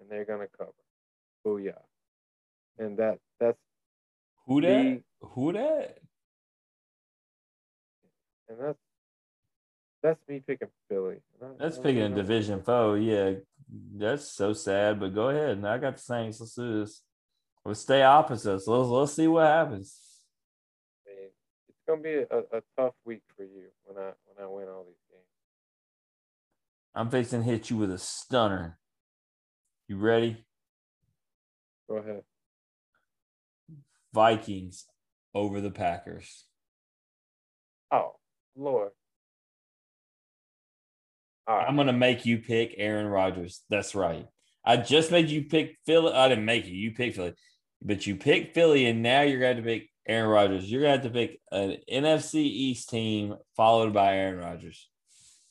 and 0.00 0.10
they're 0.10 0.24
going 0.24 0.40
to 0.40 0.48
cover. 0.56 0.72
Booyah. 1.46 1.74
And 2.78 2.96
that 2.98 3.18
that's 3.38 3.58
Who 4.46 4.60
that? 4.60 4.68
The- 4.68 5.02
Who 5.20 5.52
that? 5.52 5.98
and 8.48 8.58
that's 8.60 8.78
that's 10.02 10.20
me 10.28 10.42
picking 10.46 10.68
Philly. 10.88 11.16
That's 11.58 11.78
picking 11.78 12.02
a 12.02 12.08
division 12.08 12.62
foe. 12.62 12.94
Yeah, 12.94 13.32
that's 13.96 14.24
so 14.32 14.52
sad. 14.52 15.00
But 15.00 15.14
go 15.14 15.28
ahead. 15.28 15.58
And 15.58 15.66
I 15.66 15.78
got 15.78 15.96
the 15.96 16.02
Saints. 16.02 16.40
Let's 16.40 16.54
do 16.54 16.80
this. 16.80 17.02
Let's 17.64 17.80
stay 17.80 18.02
opposites. 18.02 18.66
Let's 18.66 18.88
let's 18.88 19.12
see 19.14 19.26
what 19.26 19.46
happens. 19.46 19.98
I 21.88 21.94
mean, 21.94 22.02
it's 22.04 22.30
gonna 22.30 22.40
be 22.42 22.46
a, 22.54 22.58
a 22.58 22.62
tough 22.76 22.94
week 23.04 23.22
for 23.36 23.42
you 23.42 23.68
when 23.84 23.96
I 23.96 24.10
when 24.26 24.44
I 24.44 24.46
win 24.46 24.68
all 24.68 24.84
these 24.84 24.94
games. 25.10 25.24
I'm 26.94 27.10
fixing 27.10 27.40
to 27.40 27.46
hit 27.46 27.70
you 27.70 27.76
with 27.76 27.90
a 27.90 27.98
stunner. 27.98 28.78
You 29.88 29.96
ready? 29.96 30.44
Go 31.88 31.96
ahead. 31.96 32.22
Vikings 34.12 34.86
over 35.34 35.60
the 35.60 35.70
Packers. 35.70 36.44
Oh 37.90 38.16
Lord. 38.56 38.90
All 41.46 41.56
right. 41.56 41.66
I'm 41.66 41.76
gonna 41.76 41.92
make 41.92 42.26
you 42.26 42.38
pick 42.38 42.74
Aaron 42.76 43.06
Rodgers. 43.06 43.62
That's 43.70 43.94
right. 43.94 44.26
I 44.64 44.76
just 44.76 45.10
made 45.10 45.30
you 45.30 45.44
pick 45.44 45.78
Philly. 45.86 46.12
I 46.12 46.28
didn't 46.28 46.44
make 46.44 46.66
you. 46.66 46.74
You 46.74 46.92
picked 46.92 47.16
Philly, 47.16 47.32
but 47.80 48.06
you 48.06 48.16
picked 48.16 48.54
Philly, 48.54 48.84
and 48.84 49.02
now 49.02 49.22
you're 49.22 49.40
going 49.40 49.56
to 49.56 49.62
pick 49.62 49.88
Aaron 50.08 50.30
Rodgers. 50.30 50.70
You're 50.70 50.82
to 50.82 50.88
have 50.88 51.02
to 51.02 51.10
pick 51.10 51.40
an 51.52 51.76
NFC 51.90 52.36
East 52.36 52.88
team 52.88 53.36
followed 53.56 53.92
by 53.92 54.16
Aaron 54.16 54.38
Rodgers. 54.38 54.88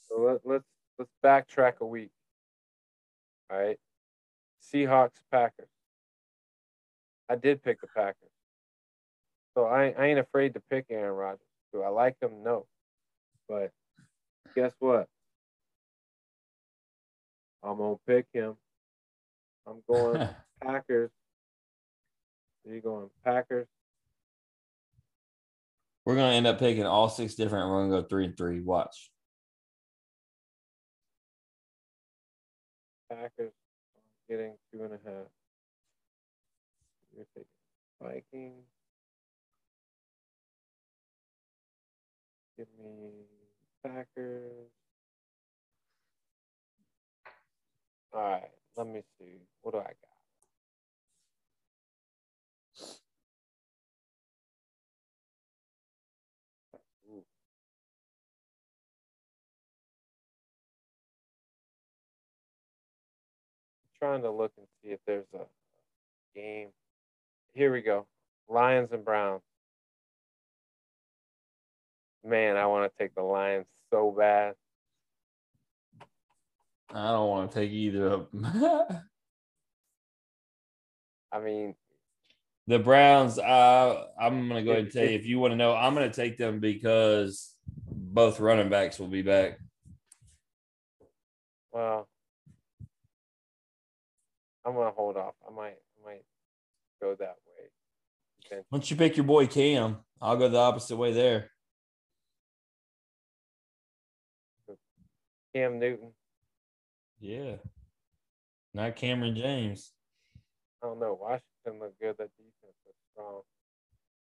So 0.09 0.19
let, 0.19 0.39
let's 0.43 0.65
let's 0.97 1.11
backtrack 1.23 1.79
a 1.79 1.85
week. 1.85 2.09
All 3.51 3.59
right. 3.59 3.77
Seahawks 4.63 5.21
Packers. 5.31 5.69
I 7.29 7.35
did 7.35 7.63
pick 7.63 7.81
the 7.81 7.87
Packers. 7.87 8.31
So 9.53 9.65
I, 9.65 9.93
I 9.97 10.07
ain't 10.07 10.19
afraid 10.19 10.53
to 10.55 10.61
pick 10.71 10.85
Aaron 10.89 11.15
Rodgers. 11.15 11.39
Do 11.71 11.83
I 11.83 11.89
like 11.89 12.15
him? 12.21 12.43
No. 12.43 12.65
But 13.47 13.71
guess 14.55 14.73
what? 14.79 15.07
I'm 17.63 17.77
gonna 17.77 17.95
pick 18.07 18.25
him. 18.33 18.55
I'm 19.67 19.83
going 19.87 20.27
Packers. 20.63 21.11
Are 22.67 22.73
you 22.73 22.81
going 22.81 23.09
Packers? 23.23 23.67
We're 26.07 26.15
going 26.15 26.31
to 26.31 26.37
end 26.37 26.47
up 26.47 26.57
picking 26.57 26.85
all 26.85 27.09
six 27.09 27.35
different. 27.35 27.67
We're 27.67 27.79
going 27.79 27.91
to 27.91 28.01
go 28.01 28.07
three 28.07 28.23
and 28.23 28.37
three. 28.37 28.61
Watch. 28.61 29.11
Packers 33.11 33.51
getting 34.29 34.53
two 34.71 34.83
and 34.85 34.93
a 34.93 34.99
half. 35.03 35.27
You're 37.13 37.25
taking 37.35 37.49
Vikings. 38.01 38.63
Give 42.57 42.67
me 42.81 43.09
Packers. 43.85 44.71
All 48.13 48.21
right, 48.21 48.49
let 48.77 48.87
me 48.87 49.01
see. 49.19 49.41
What 49.61 49.73
do 49.73 49.79
I 49.79 49.83
got? 49.83 50.06
Trying 63.99 64.21
to 64.21 64.31
look 64.31 64.51
and 64.57 64.67
see 64.81 64.89
if 64.89 64.99
there's 65.05 65.25
a 65.33 65.45
game. 66.35 66.69
Here 67.53 67.71
we 67.71 67.81
go. 67.81 68.05
Lions 68.49 68.89
and 68.91 69.03
Browns. 69.03 69.41
Man, 72.25 72.57
I 72.57 72.65
want 72.67 72.91
to 72.91 73.03
take 73.03 73.15
the 73.15 73.23
Lions 73.23 73.65
so 73.91 74.13
bad. 74.17 74.55
I 76.93 77.11
don't 77.11 77.29
want 77.29 77.51
to 77.51 77.59
take 77.59 77.71
either 77.71 78.07
of 78.07 78.27
them. 78.31 78.45
I 81.31 81.39
mean, 81.39 81.75
the 82.67 82.79
Browns, 82.79 83.39
uh, 83.39 84.05
I'm 84.19 84.47
going 84.47 84.61
to 84.61 84.63
go 84.63 84.71
ahead 84.71 84.83
and 84.85 84.93
tell 84.93 85.03
you 85.03 85.11
if 85.11 85.25
you 85.25 85.39
want 85.39 85.51
to 85.51 85.55
know, 85.55 85.73
I'm 85.73 85.93
going 85.93 86.09
to 86.09 86.15
take 86.15 86.37
them 86.37 86.59
because 86.59 87.53
both 87.89 88.39
running 88.39 88.69
backs 88.69 88.99
will 88.99 89.07
be 89.07 89.21
back. 89.21 89.59
well, 91.71 92.07
I'm 94.67 94.73
gonna 94.75 94.91
hold 94.91 95.15
off. 95.15 95.33
I 95.49 95.53
might, 95.55 95.77
I 95.77 96.05
might 96.05 96.25
go 97.01 97.15
that 97.17 97.35
way. 97.47 97.69
Then 98.51 98.63
Once 98.69 98.91
you 98.91 98.97
pick 98.97 99.15
your 99.15 99.25
boy 99.25 99.47
Cam, 99.47 99.97
I'll 100.21 100.35
go 100.35 100.49
the 100.49 100.57
opposite 100.57 100.97
way 100.97 101.13
there. 101.13 101.51
Cam 105.55 105.79
Newton. 105.79 106.11
Yeah. 107.19 107.55
Not 108.73 108.95
Kamren 108.97 109.35
James. 109.35 109.93
I 110.83 110.87
don't 110.87 110.99
know. 110.99 111.17
Washington 111.19 111.79
looked 111.81 111.99
good. 111.99 112.15
That 112.19 112.29
defense 112.37 112.75
was 112.85 112.95
strong. 113.13 113.41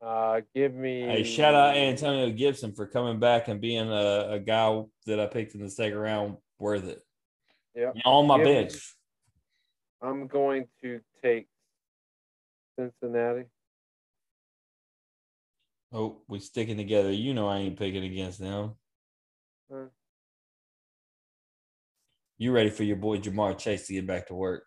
Uh, 0.01 0.41
give 0.55 0.73
me. 0.73 1.01
Hey, 1.01 1.23
shout 1.23 1.55
out 1.55 1.75
Antonio 1.75 2.29
Gibson 2.29 2.73
for 2.73 2.85
coming 2.85 3.19
back 3.19 3.47
and 3.49 3.59
being 3.59 3.91
a, 3.91 4.27
a 4.33 4.39
guy 4.39 4.81
that 5.07 5.19
I 5.19 5.25
picked 5.25 5.55
in 5.55 5.61
the 5.61 5.69
second 5.69 5.97
round 5.97 6.37
worth 6.59 6.85
it. 6.87 7.01
Yep. 7.75 7.95
On 8.05 8.27
my 8.27 8.37
Give 8.37 8.45
me- 8.47 8.53
bench. 8.53 8.95
I'm 10.01 10.27
going 10.27 10.67
to 10.81 11.01
take 11.23 11.47
Cincinnati. 12.77 13.45
Oh, 15.91 16.21
we 16.27 16.39
sticking 16.39 16.77
together. 16.77 17.11
You 17.11 17.33
know 17.33 17.47
I 17.47 17.57
ain't 17.57 17.79
picking 17.79 18.03
against 18.03 18.39
them. 18.39 18.75
Huh. 19.71 19.85
You 22.37 22.51
ready 22.51 22.69
for 22.69 22.83
your 22.83 22.95
boy 22.95 23.17
Ja'Marr 23.17 23.57
Chase 23.57 23.87
to 23.87 23.93
get 23.93 24.07
back 24.07 24.27
to 24.27 24.35
work? 24.35 24.63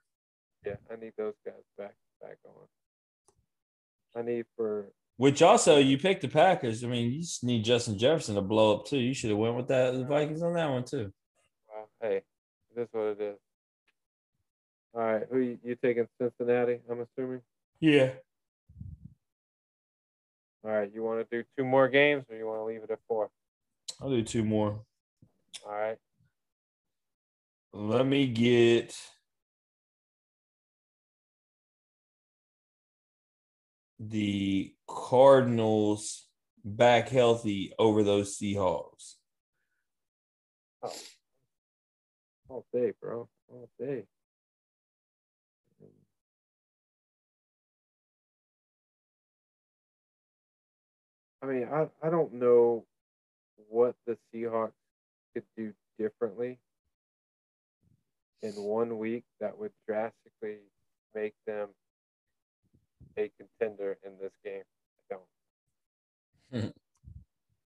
Yeah, 0.67 0.75
I 0.91 0.97
need 0.97 1.13
those 1.17 1.35
guys 1.45 1.55
back 1.79 1.95
back 2.21 2.39
on. 2.45 2.67
I 4.15 4.23
need 4.23 4.45
for 4.57 4.93
Which 5.17 5.43
also 5.43 5.79
you 5.79 5.97
picked 5.97 6.23
the 6.23 6.29
Packers. 6.29 6.85
I 6.85 6.89
mean, 6.89 7.13
you 7.13 7.21
just 7.21 7.45
need 7.45 7.65
Justin 7.65 7.99
Jefferson 7.99 8.35
to 8.35 8.43
blow 8.43 8.77
up 8.77 8.87
too. 8.87 8.99
You 8.99 9.15
should 9.15 9.31
have 9.31 9.39
went 9.39 9.57
with 9.57 9.69
that 9.69 9.95
the 9.95 10.05
Vikings 10.05 10.43
on 10.43 10.55
that 10.55 10.71
one 10.71 10.85
too. 10.85 11.13
well, 11.69 11.89
hey, 12.03 12.23
it 12.77 12.81
is 12.81 12.89
what 12.93 13.05
it 13.05 13.21
is. 13.21 13.39
All 14.95 15.01
right, 15.03 15.23
who 15.31 15.39
you, 15.39 15.59
you 15.65 15.77
taking 15.77 16.07
Cincinnati? 16.21 16.81
I'm 16.91 17.01
assuming. 17.01 17.41
Yeah. 17.81 18.11
All 20.65 20.71
right, 20.71 20.91
you 20.93 21.03
want 21.03 21.29
to 21.29 21.37
do 21.37 21.45
two 21.57 21.65
more 21.65 21.89
games, 21.89 22.25
or 22.31 22.37
you 22.37 22.47
want 22.47 22.61
to 22.61 22.65
leave 22.65 22.83
it 22.83 22.91
at 22.91 22.99
four? 23.09 23.31
I'll 24.01 24.11
do 24.11 24.23
two 24.23 24.45
more. 24.45 24.85
All 25.67 25.73
right, 25.73 25.99
Let 27.73 28.07
me 28.07 28.27
get 28.27 28.97
the 33.99 34.75
Cardinals 34.89 36.27
back 36.65 37.09
healthy 37.09 37.73
over 37.79 38.03
those 38.03 38.37
Seahawks. 38.39 39.15
Oh. 40.83 40.93
all 42.49 42.67
day, 42.73 42.93
bro, 43.01 43.29
all 43.49 43.69
day. 43.79 44.05
I 51.43 51.47
mean, 51.47 51.69
I, 51.73 51.89
I 52.03 52.11
don't 52.11 52.35
know 52.35 52.85
what 53.69 53.97
the 54.07 54.17
Seahawks 54.33 54.73
could 55.35 55.45
do 55.57 55.73
differently 55.99 56.59
in 58.43 58.53
one 58.53 58.99
week 58.99 59.25
that 59.41 59.59
would 59.59 59.73
drastically 59.87 60.59
make 61.15 61.35
them 61.47 61.69
a 63.17 63.31
contender 63.39 63.99
in 64.05 64.13
this 64.21 64.33
game. 64.45 64.63
I 65.11 65.15
don't. 65.15 66.65
Hmm. 66.65 66.71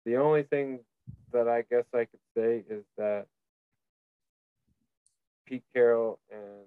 the 0.06 0.18
only 0.18 0.44
thing 0.44 0.80
that 1.32 1.48
I 1.48 1.64
guess 1.70 1.86
I 1.94 2.06
could 2.06 2.20
say 2.38 2.64
is 2.70 2.84
that 2.98 3.26
Pete 5.46 5.64
Carroll 5.74 6.20
and 6.32 6.66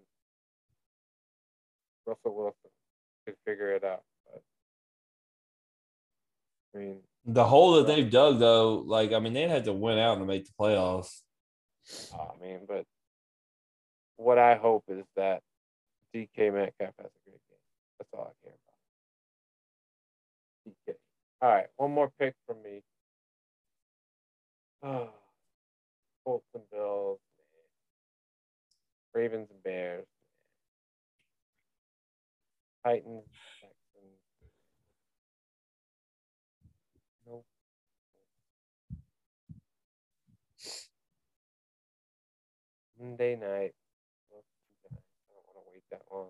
Russell 2.06 2.34
Wilson 2.34 2.70
could 3.26 3.36
figure 3.44 3.72
it 3.72 3.84
out. 3.84 4.02
But, 4.26 4.42
I 6.74 6.78
mean, 6.78 6.96
The 7.30 7.44
hole 7.44 7.74
that 7.74 7.86
they've 7.86 8.10
dug, 8.10 8.38
though, 8.38 8.82
like 8.86 9.12
I 9.12 9.18
mean, 9.18 9.34
they'd 9.34 9.50
have 9.50 9.64
to 9.64 9.72
win 9.74 9.98
out 9.98 10.14
to 10.14 10.24
make 10.24 10.46
the 10.46 10.52
playoffs. 10.58 11.20
Oh, 12.14 12.32
I 12.34 12.42
mean, 12.42 12.60
but 12.66 12.86
what 14.16 14.38
I 14.38 14.56
hope 14.56 14.84
is 14.88 15.04
that 15.14 15.42
DK 16.14 16.52
Metcalf 16.52 16.94
has 16.98 17.06
a 17.06 17.20
great 17.26 17.40
game. 17.48 17.58
That's 17.98 18.10
all 18.14 18.32
I 18.32 18.34
care 18.42 18.54
about. 20.64 20.94
DK. 20.94 20.94
All 21.42 21.50
right, 21.50 21.66
one 21.76 21.90
more 21.90 22.10
pick 22.18 22.34
from 22.46 22.62
me. 22.62 22.80
Oh, 24.82 25.10
Colts 26.24 26.46
and 26.54 26.64
Bills. 26.72 27.18
Ravens 29.14 29.48
and 29.50 29.62
Bears. 29.62 30.06
Titans, 32.84 33.24
Monday 43.00 43.36
night. 43.36 43.72
I 44.32 44.94
don't 45.30 45.44
want 45.46 45.56
to 45.56 45.72
wait 45.72 45.82
that 45.90 46.02
long. 46.10 46.28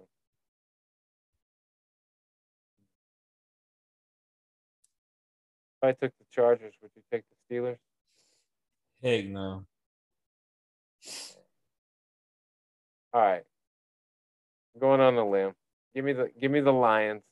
If 5.80 5.88
I 5.88 5.92
took 5.92 6.12
the 6.18 6.24
Chargers, 6.32 6.74
would 6.82 6.90
you 6.96 7.02
take 7.12 7.22
the 7.28 7.54
Steelers? 7.54 7.78
Heck 9.02 9.26
no. 9.26 9.64
All 13.14 13.22
right. 13.22 13.44
I'm 14.74 14.80
going 14.80 15.00
on 15.00 15.14
the 15.14 15.24
limb. 15.24 15.52
Give 15.94 16.04
me 16.04 16.12
the 16.12 16.30
give 16.40 16.50
me 16.50 16.60
the 16.60 16.72
Lions. 16.72 17.22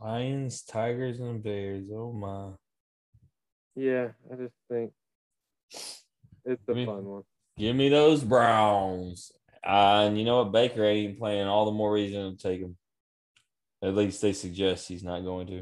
Lions, 0.00 0.62
Tigers, 0.62 1.20
and 1.20 1.42
Bears. 1.42 1.84
Oh 1.92 2.12
my. 2.12 2.50
Yeah, 3.76 4.08
I 4.30 4.36
just 4.36 4.54
think 4.68 4.92
it's 6.44 6.68
a 6.68 6.74
fun 6.86 7.04
one. 7.04 7.22
Give 7.56 7.76
me 7.76 7.88
those 7.88 8.22
Browns. 8.24 9.32
Uh, 9.64 10.06
and 10.06 10.18
you 10.18 10.24
know 10.24 10.42
what? 10.42 10.52
Baker 10.52 10.84
ain't 10.84 11.18
playing. 11.18 11.46
All 11.46 11.66
the 11.66 11.72
more 11.72 11.92
reason 11.92 12.36
to 12.36 12.42
take 12.42 12.60
him. 12.60 12.76
At 13.82 13.94
least 13.94 14.22
they 14.22 14.32
suggest 14.32 14.88
he's 14.88 15.04
not 15.04 15.20
going 15.20 15.46
to. 15.48 15.58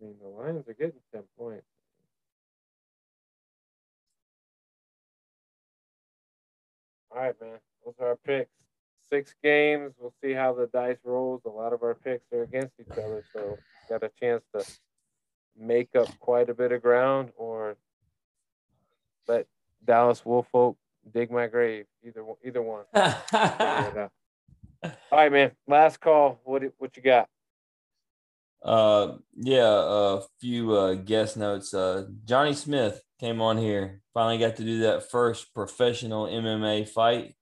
I 0.00 0.04
mean, 0.04 0.14
the 0.20 0.28
Lions 0.28 0.68
are 0.68 0.74
getting 0.74 1.00
ten 1.12 1.22
points. 1.38 1.64
All 7.10 7.20
right, 7.20 7.34
man. 7.40 7.58
Those 7.84 7.94
are 8.00 8.08
our 8.08 8.16
picks. 8.16 8.50
Six 9.10 9.34
games. 9.42 9.92
We'll 9.98 10.14
see 10.22 10.32
how 10.32 10.54
the 10.54 10.66
dice 10.66 10.96
rolls. 11.04 11.42
A 11.44 11.50
lot 11.50 11.72
of 11.72 11.82
our 11.82 11.94
picks 11.94 12.32
are 12.32 12.42
against 12.42 12.72
each 12.80 12.92
other, 12.92 13.22
so 13.32 13.58
got 13.88 14.02
a 14.02 14.10
chance 14.18 14.42
to 14.54 14.64
make 15.58 15.94
up 15.94 16.08
quite 16.18 16.48
a 16.50 16.54
bit 16.54 16.72
of 16.72 16.82
ground 16.82 17.30
or 17.36 17.76
let 19.28 19.46
Dallas 19.84 20.24
Woolfolk 20.24 20.76
dig 21.12 21.30
my 21.30 21.46
grave. 21.46 21.86
Either 22.04 22.24
one- 22.24 22.36
either 22.44 22.62
one. 22.62 22.84
Figure 22.94 23.12
it 23.30 23.98
out. 23.98 24.12
All 24.84 24.90
right, 25.18 25.30
man. 25.32 25.52
Last 25.68 26.00
call. 26.00 26.40
What 26.44 26.62
what 26.78 26.96
you 26.96 27.02
got? 27.02 27.28
Uh, 28.64 29.16
yeah, 29.34 29.64
a 29.66 30.20
few 30.40 30.72
uh, 30.72 30.94
guest 30.94 31.36
notes. 31.36 31.74
Uh, 31.74 32.06
Johnny 32.24 32.54
Smith 32.54 33.02
came 33.18 33.40
on 33.40 33.58
here. 33.58 34.00
Finally 34.14 34.38
got 34.38 34.56
to 34.56 34.64
do 34.64 34.80
that 34.80 35.10
first 35.10 35.52
professional 35.54 36.26
MMA 36.26 36.88
fight. 36.88 37.34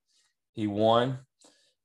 He 0.53 0.67
won, 0.67 1.19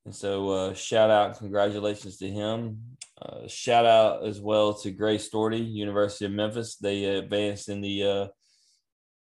and 0.07 0.15
so 0.15 0.51
uh, 0.51 0.75
shout 0.75 1.11
out, 1.11 1.37
congratulations 1.37 2.17
to 2.19 2.31
him. 2.31 2.79
Uh, 3.21 3.49
shout 3.49 3.85
out 3.85 4.25
as 4.25 4.41
well 4.41 4.73
to 4.73 4.93
Grace 4.93 5.29
Storty, 5.29 5.69
University 5.69 6.27
of 6.27 6.31
Memphis. 6.31 6.77
They 6.77 7.07
advanced 7.07 7.69
in 7.69 7.81
the 7.81 8.05
uh, 8.05 8.27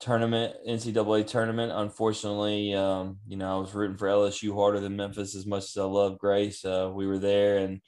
tournament, 0.01 0.53
NCAA 0.67 1.27
tournament. 1.27 1.71
Unfortunately, 1.73 2.73
um, 2.73 3.19
you 3.25 3.37
know, 3.37 3.55
I 3.55 3.57
was 3.57 3.73
rooting 3.73 3.95
for 3.95 4.09
LSU 4.09 4.53
harder 4.53 4.81
than 4.81 4.97
Memphis 4.97 5.33
as 5.33 5.45
much 5.45 5.63
as 5.63 5.77
I 5.77 5.85
love 5.85 6.19
Grace. 6.19 6.65
Uh, 6.65 6.91
we 6.93 7.07
were 7.07 7.19
there 7.19 7.59
and 7.59 7.79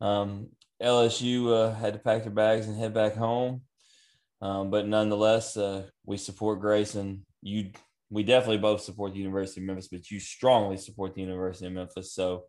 um, 0.00 0.48
LSU 0.82 1.52
uh, 1.52 1.74
had 1.74 1.92
to 1.92 1.98
pack 1.98 2.22
their 2.22 2.32
bags 2.32 2.66
and 2.66 2.78
head 2.78 2.94
back 2.94 3.16
home. 3.16 3.60
Um, 4.40 4.70
but 4.70 4.88
nonetheless, 4.88 5.58
uh, 5.58 5.82
we 6.06 6.16
support 6.16 6.60
Grace 6.60 6.94
and 6.94 7.20
you. 7.42 7.72
We 8.14 8.22
definitely 8.22 8.58
both 8.58 8.80
support 8.80 9.12
the 9.12 9.18
University 9.18 9.60
of 9.60 9.66
Memphis, 9.66 9.88
but 9.88 10.10
you 10.10 10.20
strongly 10.20 10.76
support 10.76 11.14
the 11.14 11.20
University 11.22 11.66
of 11.66 11.72
Memphis. 11.72 12.12
So, 12.12 12.44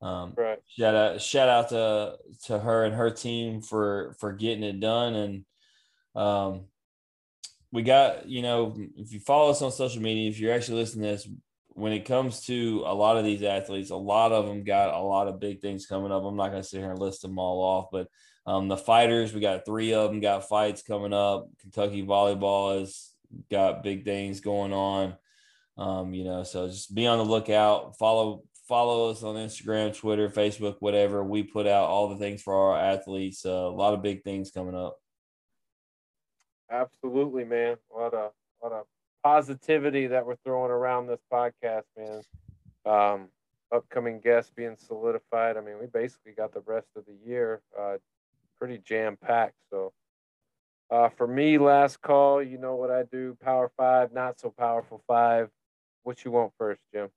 um, 0.00 0.32
Right. 0.36 0.58
shout 0.66 0.94
out, 0.94 1.20
shout 1.20 1.48
out 1.48 1.68
to 1.68 2.16
to 2.46 2.58
her 2.58 2.84
and 2.84 2.94
her 2.94 3.10
team 3.10 3.60
for 3.60 4.16
for 4.18 4.32
getting 4.32 4.64
it 4.64 4.80
done. 4.80 5.14
And 5.14 5.44
um, 6.14 6.64
we 7.70 7.82
got 7.82 8.26
you 8.26 8.40
know, 8.40 8.74
if 8.96 9.12
you 9.12 9.20
follow 9.20 9.50
us 9.50 9.60
on 9.60 9.70
social 9.70 10.02
media, 10.02 10.30
if 10.30 10.40
you're 10.40 10.54
actually 10.54 10.78
listening 10.78 11.04
to 11.04 11.10
this, 11.12 11.28
when 11.68 11.92
it 11.92 12.06
comes 12.06 12.44
to 12.46 12.82
a 12.86 12.94
lot 12.94 13.18
of 13.18 13.24
these 13.24 13.42
athletes, 13.42 13.90
a 13.90 13.96
lot 13.96 14.32
of 14.32 14.46
them 14.46 14.64
got 14.64 14.94
a 14.94 14.98
lot 14.98 15.28
of 15.28 15.40
big 15.40 15.60
things 15.60 15.86
coming 15.86 16.10
up. 16.10 16.24
I'm 16.24 16.36
not 16.36 16.50
going 16.50 16.62
to 16.62 16.68
sit 16.68 16.80
here 16.80 16.90
and 16.90 16.98
list 16.98 17.22
them 17.22 17.38
all 17.38 17.60
off, 17.60 17.88
but 17.92 18.08
um, 18.46 18.68
the 18.68 18.76
fighters, 18.76 19.32
we 19.32 19.40
got 19.40 19.64
three 19.64 19.94
of 19.94 20.10
them 20.10 20.20
got 20.20 20.48
fights 20.48 20.82
coming 20.82 21.12
up. 21.12 21.48
Kentucky 21.60 22.02
volleyball 22.02 22.80
has 22.80 23.11
got 23.50 23.82
big 23.82 24.04
things 24.04 24.40
going 24.40 24.72
on. 24.72 25.16
Um, 25.76 26.14
you 26.14 26.24
know, 26.24 26.42
so 26.42 26.68
just 26.68 26.94
be 26.94 27.06
on 27.06 27.18
the 27.18 27.24
lookout. 27.24 27.96
Follow 27.98 28.42
follow 28.68 29.10
us 29.10 29.22
on 29.22 29.36
Instagram, 29.36 29.96
Twitter, 29.96 30.28
Facebook, 30.28 30.76
whatever. 30.80 31.24
We 31.24 31.42
put 31.42 31.66
out 31.66 31.88
all 31.88 32.08
the 32.08 32.16
things 32.16 32.42
for 32.42 32.54
our 32.54 32.78
athletes. 32.78 33.44
Uh, 33.44 33.50
a 33.50 33.68
lot 33.68 33.94
of 33.94 34.02
big 34.02 34.22
things 34.22 34.50
coming 34.50 34.74
up. 34.74 34.98
Absolutely, 36.70 37.44
man. 37.44 37.76
A 37.94 37.98
of 38.14 38.32
a 38.62 38.66
lot 38.66 38.72
of 38.72 38.86
positivity 39.22 40.06
that 40.08 40.26
we're 40.26 40.36
throwing 40.44 40.70
around 40.70 41.06
this 41.06 41.20
podcast, 41.32 41.82
man. 41.96 42.22
Um, 42.84 43.28
upcoming 43.72 44.20
guests 44.20 44.52
being 44.54 44.76
solidified. 44.76 45.56
I 45.56 45.60
mean, 45.60 45.78
we 45.80 45.86
basically 45.86 46.32
got 46.32 46.52
the 46.52 46.62
rest 46.66 46.88
of 46.96 47.04
the 47.06 47.16
year 47.26 47.62
uh, 47.78 47.96
pretty 48.58 48.78
jam 48.78 49.16
packed. 49.16 49.56
So, 49.70 49.92
uh, 50.92 51.08
for 51.08 51.26
me, 51.26 51.56
last 51.56 52.02
call. 52.02 52.42
You 52.42 52.58
know 52.58 52.76
what 52.76 52.90
I 52.90 53.04
do? 53.04 53.36
Power 53.42 53.70
five, 53.76 54.12
not 54.12 54.38
so 54.38 54.50
powerful 54.50 55.02
five. 55.06 55.48
What 56.02 56.22
you 56.24 56.30
want 56.30 56.52
first, 56.58 56.82
Jim? 56.92 57.08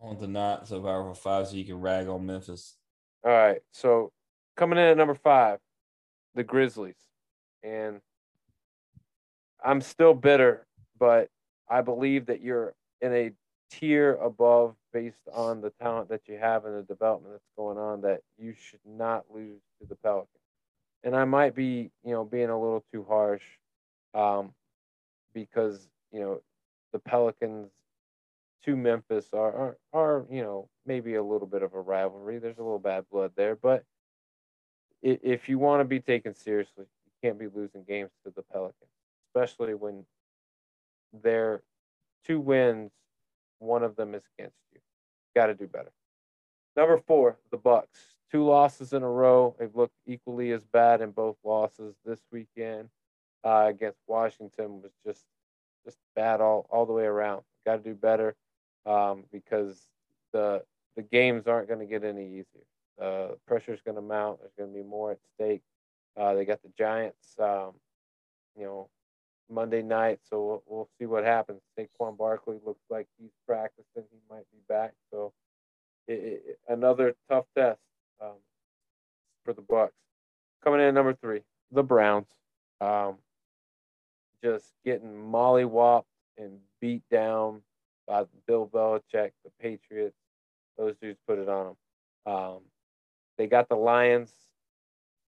I 0.00 0.06
want 0.06 0.20
the 0.20 0.28
not 0.28 0.68
so 0.68 0.80
powerful 0.80 1.14
five 1.14 1.48
so 1.48 1.56
you 1.56 1.64
can 1.64 1.80
rag 1.80 2.08
on 2.08 2.26
Memphis. 2.26 2.76
All 3.24 3.32
right. 3.32 3.60
So 3.72 4.12
coming 4.56 4.78
in 4.78 4.84
at 4.84 4.96
number 4.98 5.14
five, 5.14 5.60
the 6.34 6.44
Grizzlies. 6.44 6.98
And 7.62 8.00
I'm 9.64 9.80
still 9.80 10.12
bitter, 10.14 10.66
but 10.98 11.28
I 11.70 11.80
believe 11.80 12.26
that 12.26 12.42
you're 12.42 12.74
in 13.00 13.12
a 13.14 13.32
tier 13.70 14.14
above 14.16 14.74
based 14.92 15.28
on 15.32 15.62
the 15.62 15.70
talent 15.70 16.10
that 16.10 16.22
you 16.28 16.36
have 16.36 16.64
and 16.64 16.76
the 16.76 16.82
development 16.82 17.34
that's 17.34 17.50
going 17.56 17.78
on 17.78 18.02
that 18.02 18.20
you 18.36 18.54
should 18.54 18.80
not 18.86 19.24
lose 19.32 19.60
to 19.80 19.88
the 19.88 19.96
Pelicans. 19.96 20.37
And 21.04 21.14
I 21.14 21.24
might 21.24 21.54
be, 21.54 21.90
you 22.04 22.12
know, 22.12 22.24
being 22.24 22.50
a 22.50 22.60
little 22.60 22.84
too 22.92 23.04
harsh 23.08 23.42
um, 24.14 24.52
because, 25.32 25.88
you 26.12 26.20
know, 26.20 26.42
the 26.92 26.98
Pelicans 26.98 27.70
to 28.64 28.76
Memphis 28.76 29.28
are, 29.32 29.54
are 29.54 29.76
are 29.92 30.26
you 30.30 30.42
know 30.42 30.68
maybe 30.84 31.14
a 31.14 31.22
little 31.22 31.46
bit 31.46 31.62
of 31.62 31.74
a 31.74 31.80
rivalry. 31.80 32.38
There's 32.38 32.58
a 32.58 32.62
little 32.62 32.78
bad 32.78 33.04
blood 33.10 33.32
there, 33.36 33.56
but 33.56 33.84
if 35.00 35.48
you 35.48 35.58
want 35.58 35.80
to 35.80 35.84
be 35.84 36.00
taken 36.00 36.34
seriously, 36.34 36.86
you 37.06 37.12
can't 37.22 37.38
be 37.38 37.46
losing 37.46 37.84
games 37.84 38.10
to 38.24 38.32
the 38.34 38.42
Pelicans, 38.42 38.90
especially 39.28 39.74
when 39.74 40.04
their 41.22 41.62
two 42.26 42.40
wins, 42.40 42.90
one 43.60 43.84
of 43.84 43.94
them 43.94 44.14
is 44.14 44.22
against 44.36 44.56
you. 44.72 44.80
Got 45.36 45.46
to 45.46 45.54
do 45.54 45.68
better. 45.68 45.92
Number 46.76 46.98
four, 47.06 47.38
the 47.50 47.56
Bucks. 47.56 48.17
Two 48.30 48.44
losses 48.44 48.92
in 48.92 49.02
a 49.02 49.08
row. 49.08 49.56
They've 49.58 49.74
looked 49.74 49.96
equally 50.06 50.52
as 50.52 50.64
bad 50.64 51.00
in 51.00 51.12
both 51.12 51.36
losses 51.44 51.94
this 52.04 52.20
weekend. 52.30 52.88
Uh, 53.44 53.66
against 53.68 54.00
Washington 54.06 54.82
was 54.82 54.92
just 55.06 55.24
just 55.84 55.96
bad 56.16 56.40
all 56.40 56.66
all 56.70 56.84
the 56.86 56.92
way 56.92 57.04
around. 57.04 57.42
Got 57.64 57.76
to 57.76 57.90
do 57.90 57.94
better 57.94 58.34
um, 58.84 59.24
because 59.32 59.80
the 60.32 60.62
the 60.96 61.02
games 61.02 61.46
aren't 61.46 61.68
going 61.68 61.80
to 61.80 61.86
get 61.86 62.04
any 62.04 62.26
easier. 62.26 62.64
Uh, 63.00 63.28
pressure's 63.46 63.80
going 63.80 63.94
to 63.94 64.02
mount. 64.02 64.40
There's 64.40 64.52
going 64.58 64.72
to 64.72 64.76
be 64.76 64.86
more 64.86 65.12
at 65.12 65.18
stake. 65.34 65.62
Uh, 66.16 66.34
they 66.34 66.44
got 66.44 66.60
the 66.62 66.72
Giants, 66.76 67.36
um, 67.38 67.74
you 68.56 68.64
know, 68.64 68.88
Monday 69.48 69.82
night, 69.82 70.18
so 70.28 70.44
we'll, 70.44 70.62
we'll 70.66 70.88
see 70.98 71.06
what 71.06 71.22
happens. 71.22 71.60
Saquon 71.78 72.18
Barkley 72.18 72.58
looks 72.66 72.82
like 72.90 73.06
he's 73.18 73.30
practicing. 73.46 74.02
He 74.10 74.18
might 74.28 74.50
be 74.50 74.58
back. 74.68 74.94
So 75.12 75.32
it, 76.08 76.12
it, 76.12 76.58
another 76.68 77.14
tough 77.30 77.44
test 77.56 77.78
um, 78.20 78.36
for 79.44 79.52
the 79.52 79.62
Bucs. 79.62 79.90
Coming 80.64 80.80
in 80.80 80.94
number 80.94 81.14
three, 81.14 81.40
the 81.72 81.82
Browns. 81.82 82.28
Um, 82.80 83.16
just 84.42 84.72
getting 84.84 85.14
mollywopped 85.14 86.04
and 86.36 86.58
beat 86.80 87.02
down 87.10 87.62
by 88.06 88.24
Bill 88.46 88.66
Belichick, 88.66 89.32
the 89.44 89.50
Patriots. 89.60 90.16
Those 90.76 90.94
dudes 91.00 91.18
put 91.26 91.38
it 91.38 91.48
on 91.48 91.74
them. 92.26 92.34
Um, 92.34 92.58
they 93.36 93.46
got 93.46 93.68
the 93.68 93.76
Lions. 93.76 94.32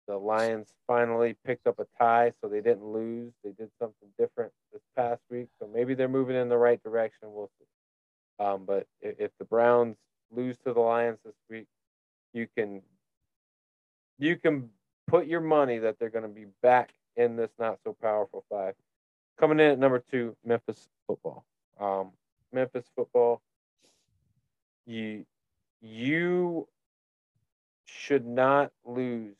The 0.08 0.16
Lions 0.16 0.68
finally 0.86 1.36
picked 1.44 1.66
up 1.66 1.80
a 1.80 1.86
tie, 1.98 2.32
so 2.40 2.48
they 2.48 2.60
didn't 2.60 2.84
lose. 2.84 3.32
They 3.42 3.50
did 3.50 3.70
something 3.80 4.08
different 4.18 4.52
this 4.72 4.82
past 4.96 5.20
week, 5.30 5.48
so 5.60 5.68
maybe 5.72 5.94
they're 5.94 6.08
moving 6.08 6.36
in 6.36 6.48
the 6.48 6.58
right 6.58 6.80
direction. 6.82 7.28
We'll 7.32 7.50
see. 7.58 8.44
Um, 8.44 8.64
but 8.66 8.86
if, 9.00 9.16
if 9.18 9.30
the 9.38 9.44
Browns 9.44 9.96
lose 10.30 10.56
to 10.58 10.72
the 10.72 10.80
Lions 10.80 11.18
this 11.24 11.34
week, 11.50 11.66
you 12.36 12.46
can 12.54 12.82
you 14.18 14.36
can 14.36 14.68
put 15.06 15.26
your 15.26 15.40
money 15.40 15.78
that 15.78 15.98
they're 15.98 16.10
going 16.10 16.22
to 16.22 16.28
be 16.28 16.46
back 16.62 16.90
in 17.16 17.36
this 17.36 17.50
not 17.58 17.78
so 17.82 17.96
powerful 18.00 18.44
five. 18.50 18.74
Coming 19.38 19.58
in 19.58 19.72
at 19.72 19.78
number 19.78 19.98
two, 19.98 20.36
Memphis 20.44 20.88
football. 21.06 21.44
Um, 21.80 22.10
Memphis 22.52 22.84
football. 22.94 23.40
You 24.86 25.24
you 25.80 26.68
should 27.86 28.26
not 28.26 28.70
lose 28.84 29.36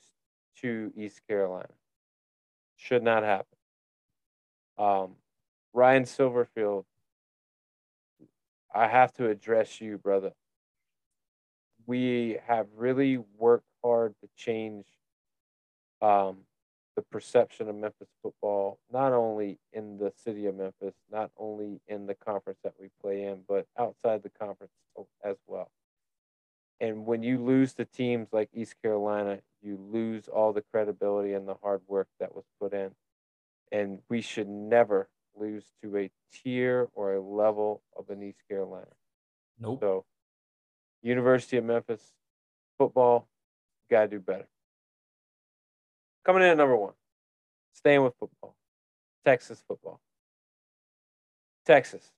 to 0.63 0.93
East 0.97 1.21
Carolina. 1.29 1.69
Should 2.77 3.03
not 3.03 3.23
happen. 3.23 3.47
Um, 4.79 5.17
Ryan 5.73 6.05
Silverfield, 6.05 6.85
I 8.75 8.89
have 8.89 9.13
to 9.15 9.29
address 9.29 9.81
you, 9.81 9.99
brother. 9.99 10.33
We 11.87 12.39
have 12.47 12.67
really 12.77 13.19
worked 13.39 13.69
hard 13.83 14.15
to 14.21 14.29
change 14.37 14.87
um, 16.03 16.39
the 16.97 17.03
perception 17.03 17.69
of 17.69 17.77
Memphis 17.77 18.09
football, 18.23 18.79
not 18.93 19.13
only 19.13 19.59
in 19.73 19.99
the 19.99 20.13
city 20.25 20.47
of 20.47 20.57
Memphis, 20.57 20.95
not 21.11 21.31
only 21.37 21.81
in 21.87 22.07
the 22.07 22.15
conference 22.15 22.59
that 22.65 22.75
we 22.81 22.89
play 23.01 23.25
in, 23.25 23.41
but 23.49 23.67
outside 23.79 24.23
the 24.23 24.31
conference 24.31 24.73
as 25.25 25.37
well. 25.47 25.71
And 26.81 27.07
when 27.07 27.23
you 27.23 27.39
lose 27.39 27.75
to 27.75 27.85
teams 27.85 28.29
like 28.33 28.51
East 28.53 28.75
Carolina, 28.83 29.39
you 29.63 29.79
lose 29.93 30.29
all 30.29 30.53
the 30.53 30.63
credibility 30.73 31.33
and 31.33 31.49
the 31.49 31.55
hard 31.63 31.81
work 31.87 32.09
that 32.21 32.35
was 32.35 32.45
put 32.61 32.73
in. 32.73 32.91
And 33.73 34.01
we 34.09 34.21
should 34.21 34.49
never 34.49 35.09
lose 35.39 35.65
to 35.83 35.97
a 35.97 36.11
tier 36.33 36.89
or 36.95 37.15
a 37.15 37.21
level 37.21 37.83
of 37.97 38.11
an 38.11 38.23
East 38.23 38.41
Carolina. 38.49 38.87
Nope. 39.59 39.81
So, 39.81 40.05
University 41.07 41.57
of 41.57 41.65
Memphis 41.65 42.03
football, 42.79 43.29
got 43.89 44.03
to 44.03 44.09
do 44.09 44.19
better. 44.19 44.47
Coming 46.25 46.43
in 46.43 46.49
at 46.49 46.57
number 46.57 46.77
one, 46.77 46.95
staying 47.73 48.03
with 48.03 48.15
football, 48.19 48.57
Texas 49.25 49.63
football. 49.69 50.01
Texas, 51.65 52.11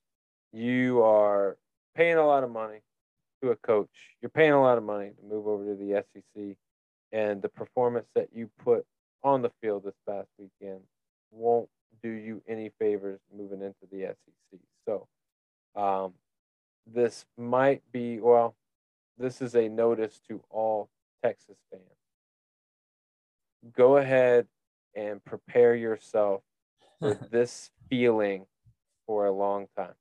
you 0.52 1.02
are 1.02 1.58
paying 1.94 2.16
a 2.16 2.26
lot 2.26 2.44
of 2.44 2.50
money 2.50 2.80
to 3.42 3.50
a 3.50 3.56
coach. 3.56 4.16
You're 4.22 4.30
paying 4.30 4.52
a 4.52 4.60
lot 4.60 4.78
of 4.78 4.84
money 4.84 5.10
to 5.10 5.26
move 5.28 5.46
over 5.46 5.64
to 5.64 5.74
the 5.74 6.02
SEC, 6.12 6.56
and 7.12 7.42
the 7.42 7.48
performance 7.50 8.08
that 8.14 8.28
you 8.34 8.48
put 8.64 8.86
on 9.22 9.42
the 9.42 9.50
field 9.60 9.84
this 9.84 9.94
past 10.08 10.28
weekend 10.38 10.80
won't 11.30 11.68
do 12.02 12.08
you 12.08 12.42
any 12.48 12.70
favors 12.78 13.20
moving 13.36 13.60
into 13.60 13.86
the 13.92 14.06
SEC. 14.06 14.60
So, 14.86 15.06
um, 15.76 16.14
this 16.86 17.26
might 17.36 17.82
be 17.92 18.20
well, 18.20 18.54
this 19.18 19.42
is 19.42 19.54
a 19.54 19.68
notice 19.68 20.20
to 20.28 20.42
all 20.50 20.88
Texas 21.22 21.56
fans 21.70 21.82
go 23.74 23.96
ahead 23.96 24.46
and 24.94 25.24
prepare 25.24 25.74
yourself 25.74 26.42
for 27.00 27.14
this 27.30 27.70
feeling 27.90 28.46
for 29.06 29.26
a 29.26 29.32
long 29.32 29.66
time 29.76 29.94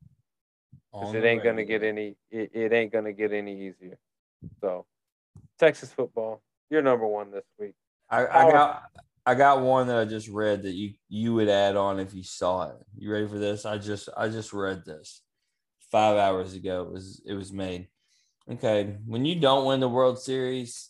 because 0.91 1.13
it 1.13 1.23
ain't 1.23 1.43
gonna 1.43 1.65
get 1.65 1.83
any 1.83 2.15
it, 2.29 2.51
it 2.53 2.73
ain't 2.73 2.91
gonna 2.91 3.13
get 3.13 3.31
any 3.31 3.67
easier 3.67 3.97
so 4.61 4.85
texas 5.59 5.91
football 5.91 6.41
you're 6.69 6.81
number 6.81 7.07
one 7.07 7.31
this 7.31 7.45
week 7.59 7.73
I, 8.09 8.25
I 8.25 8.51
got 8.51 8.83
I 9.25 9.35
got 9.35 9.61
one 9.61 9.87
that 9.87 9.97
I 9.97 10.05
just 10.05 10.29
read 10.29 10.63
that 10.63 10.71
you 10.71 10.93
you 11.09 11.33
would 11.33 11.49
add 11.49 11.75
on 11.75 11.99
if 11.99 12.13
you 12.13 12.23
saw 12.23 12.69
it. 12.69 12.77
You 12.97 13.11
ready 13.11 13.27
for 13.27 13.37
this? 13.37 13.65
I 13.65 13.77
just 13.77 14.07
I 14.15 14.29
just 14.29 14.53
read 14.53 14.85
this 14.85 15.21
five 15.91 16.15
hours 16.17 16.53
ago. 16.53 16.83
It 16.83 16.93
was 16.93 17.21
it 17.25 17.33
was 17.33 17.51
made. 17.51 17.89
Okay, 18.49 18.95
when 19.05 19.25
you 19.25 19.39
don't 19.39 19.65
win 19.65 19.81
the 19.81 19.89
World 19.89 20.19
Series, 20.19 20.89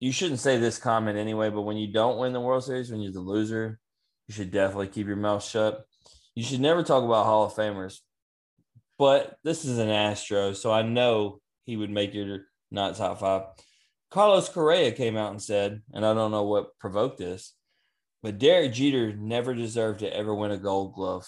you 0.00 0.12
shouldn't 0.12 0.40
say 0.40 0.56
this 0.56 0.78
comment 0.78 1.18
anyway, 1.18 1.50
but 1.50 1.62
when 1.62 1.76
you 1.76 1.92
don't 1.92 2.18
win 2.18 2.32
the 2.32 2.40
World 2.40 2.64
Series, 2.64 2.90
when 2.90 3.00
you're 3.00 3.12
the 3.12 3.20
loser, 3.20 3.78
you 4.26 4.34
should 4.34 4.50
definitely 4.50 4.88
keep 4.88 5.06
your 5.06 5.16
mouth 5.16 5.44
shut. 5.44 5.84
You 6.34 6.42
should 6.42 6.60
never 6.60 6.82
talk 6.82 7.04
about 7.04 7.26
Hall 7.26 7.44
of 7.44 7.54
Famers. 7.54 7.98
But 8.98 9.36
this 9.44 9.66
is 9.66 9.78
an 9.78 9.90
Astro, 9.90 10.54
so 10.54 10.72
I 10.72 10.82
know 10.82 11.40
he 11.64 11.76
would 11.76 11.90
make 11.90 12.14
your 12.14 12.46
not 12.70 12.96
top 12.96 13.20
five. 13.20 13.42
Carlos 14.10 14.48
Correa 14.48 14.92
came 14.92 15.18
out 15.18 15.32
and 15.32 15.42
said, 15.42 15.82
and 15.92 16.06
I 16.06 16.14
don't 16.14 16.30
know 16.30 16.44
what 16.44 16.78
provoked 16.78 17.18
this, 17.18 17.52
but 18.22 18.38
Derek 18.38 18.72
Jeter 18.72 19.14
never 19.14 19.52
deserved 19.52 20.00
to 20.00 20.16
ever 20.16 20.34
win 20.34 20.50
a 20.50 20.56
gold 20.56 20.94
glove. 20.94 21.26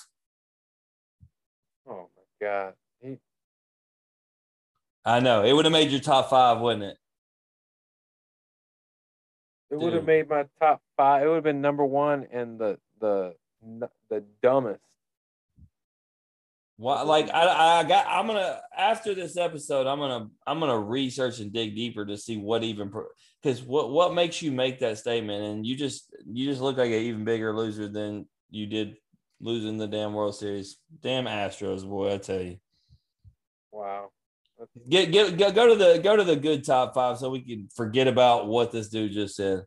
Oh 1.86 2.09
my 2.16 2.47
God. 2.47 2.73
I 5.09 5.20
know. 5.20 5.43
It 5.43 5.55
would 5.55 5.64
have 5.64 5.72
made 5.72 5.90
your 5.90 6.01
top 6.01 6.28
five, 6.28 6.60
wouldn't 6.60 6.85
it? 6.85 6.97
It 9.70 9.78
would 9.78 9.94
have 9.94 10.05
made 10.05 10.28
my 10.28 10.44
top 10.60 10.82
five. 10.97 11.22
It 11.22 11.28
would 11.28 11.36
have 11.36 11.44
been 11.44 11.62
number 11.62 11.85
one 11.85 12.26
and 12.30 12.59
the 12.59 12.78
the 13.01 13.35
the 14.10 14.24
dumbest. 14.43 14.80
Well, 16.80 17.06
like 17.06 17.28
I, 17.30 17.80
I 17.80 17.85
got, 17.85 18.06
I'm 18.06 18.26
gonna 18.26 18.60
after 18.76 19.14
this 19.14 19.36
episode, 19.36 19.86
I'm 19.86 19.98
gonna, 19.98 20.28
I'm 20.47 20.60
gonna 20.60 20.78
research 20.78 21.40
and 21.40 21.52
dig 21.52 21.74
deeper 21.74 22.06
to 22.06 22.16
see 22.16 22.36
what 22.36 22.62
even, 22.62 22.93
because 23.43 23.62
what, 23.62 23.90
what 23.90 24.14
makes 24.14 24.43
you 24.43 24.52
make 24.52 24.78
that 24.78 24.98
statement, 24.98 25.43
and 25.43 25.66
you 25.66 25.74
just, 25.74 26.14
you 26.24 26.48
just 26.48 26.60
look 26.60 26.76
like 26.76 26.93
an 26.93 27.02
even 27.02 27.24
bigger 27.24 27.52
loser 27.52 27.89
than 27.89 28.28
you 28.51 28.66
did 28.66 28.94
losing 29.40 29.76
the 29.76 29.89
damn 29.89 30.14
World 30.14 30.36
Series. 30.36 30.78
Damn 31.02 31.24
Astros, 31.24 31.85
boy, 31.85 32.14
I 32.14 32.18
tell 32.18 32.43
you. 32.43 32.59
Wow. 33.72 34.10
Get 34.89 35.12
get 35.12 35.36
go, 35.36 35.52
go 35.52 35.68
to 35.68 35.76
the 35.76 36.01
go 36.02 36.16
to 36.16 36.24
the 36.24 36.35
good 36.35 36.64
top 36.64 36.94
five 36.94 37.18
so 37.18 37.30
we 37.30 37.43
can 37.43 37.68
forget 37.74 38.09
about 38.09 38.48
what 38.48 38.72
this 38.72 38.89
dude 38.89 39.12
just 39.12 39.36
said. 39.36 39.64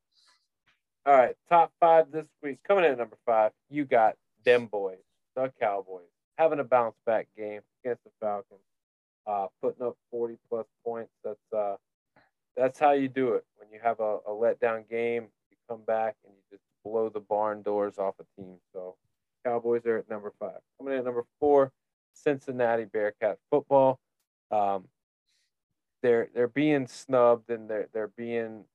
All 1.05 1.15
right, 1.15 1.35
top 1.49 1.71
five 1.79 2.11
this 2.11 2.25
week. 2.43 2.59
Coming 2.67 2.83
in 2.83 2.91
at 2.91 2.97
number 2.97 3.17
five, 3.25 3.51
you 3.69 3.85
got 3.85 4.15
them 4.43 4.67
boys, 4.67 4.97
the 5.35 5.51
Cowboys, 5.59 6.09
having 6.37 6.59
a 6.59 6.63
bounce 6.63 6.95
back 7.05 7.27
game 7.37 7.61
against 7.83 8.03
the 8.03 8.11
Falcons, 8.19 8.59
uh, 9.25 9.47
putting 9.61 9.85
up 9.85 9.95
forty 10.11 10.37
plus 10.49 10.65
points. 10.85 11.11
That's 11.23 11.53
uh, 11.55 11.75
that's 12.57 12.77
how 12.77 12.91
you 12.91 13.07
do 13.07 13.33
it. 13.33 13.45
When 13.55 13.69
you 13.71 13.79
have 13.81 13.99
a, 14.01 14.17
a 14.27 14.31
letdown 14.31 14.89
game, 14.89 15.27
you 15.49 15.57
come 15.69 15.83
back 15.87 16.15
and 16.25 16.33
you 16.33 16.41
just 16.57 16.63
blow 16.83 17.07
the 17.07 17.21
barn 17.21 17.61
doors 17.61 17.97
off 17.97 18.15
a 18.19 18.41
team. 18.41 18.57
So 18.73 18.97
Cowboys 19.45 19.85
are 19.85 19.99
at 19.99 20.09
number 20.09 20.33
five. 20.37 20.59
Coming 20.77 20.93
in 20.93 20.99
at 20.99 21.05
number 21.05 21.23
four, 21.39 21.71
Cincinnati 22.13 22.85
Bearcat 22.85 23.37
football. 23.49 23.99
Um, 24.51 24.85
they're 26.01 26.29
they're 26.33 26.47
being 26.47 26.87
snubbed 26.87 27.49
and 27.49 27.69
they're 27.69 27.87
they're 27.93 28.11
being 28.17 28.65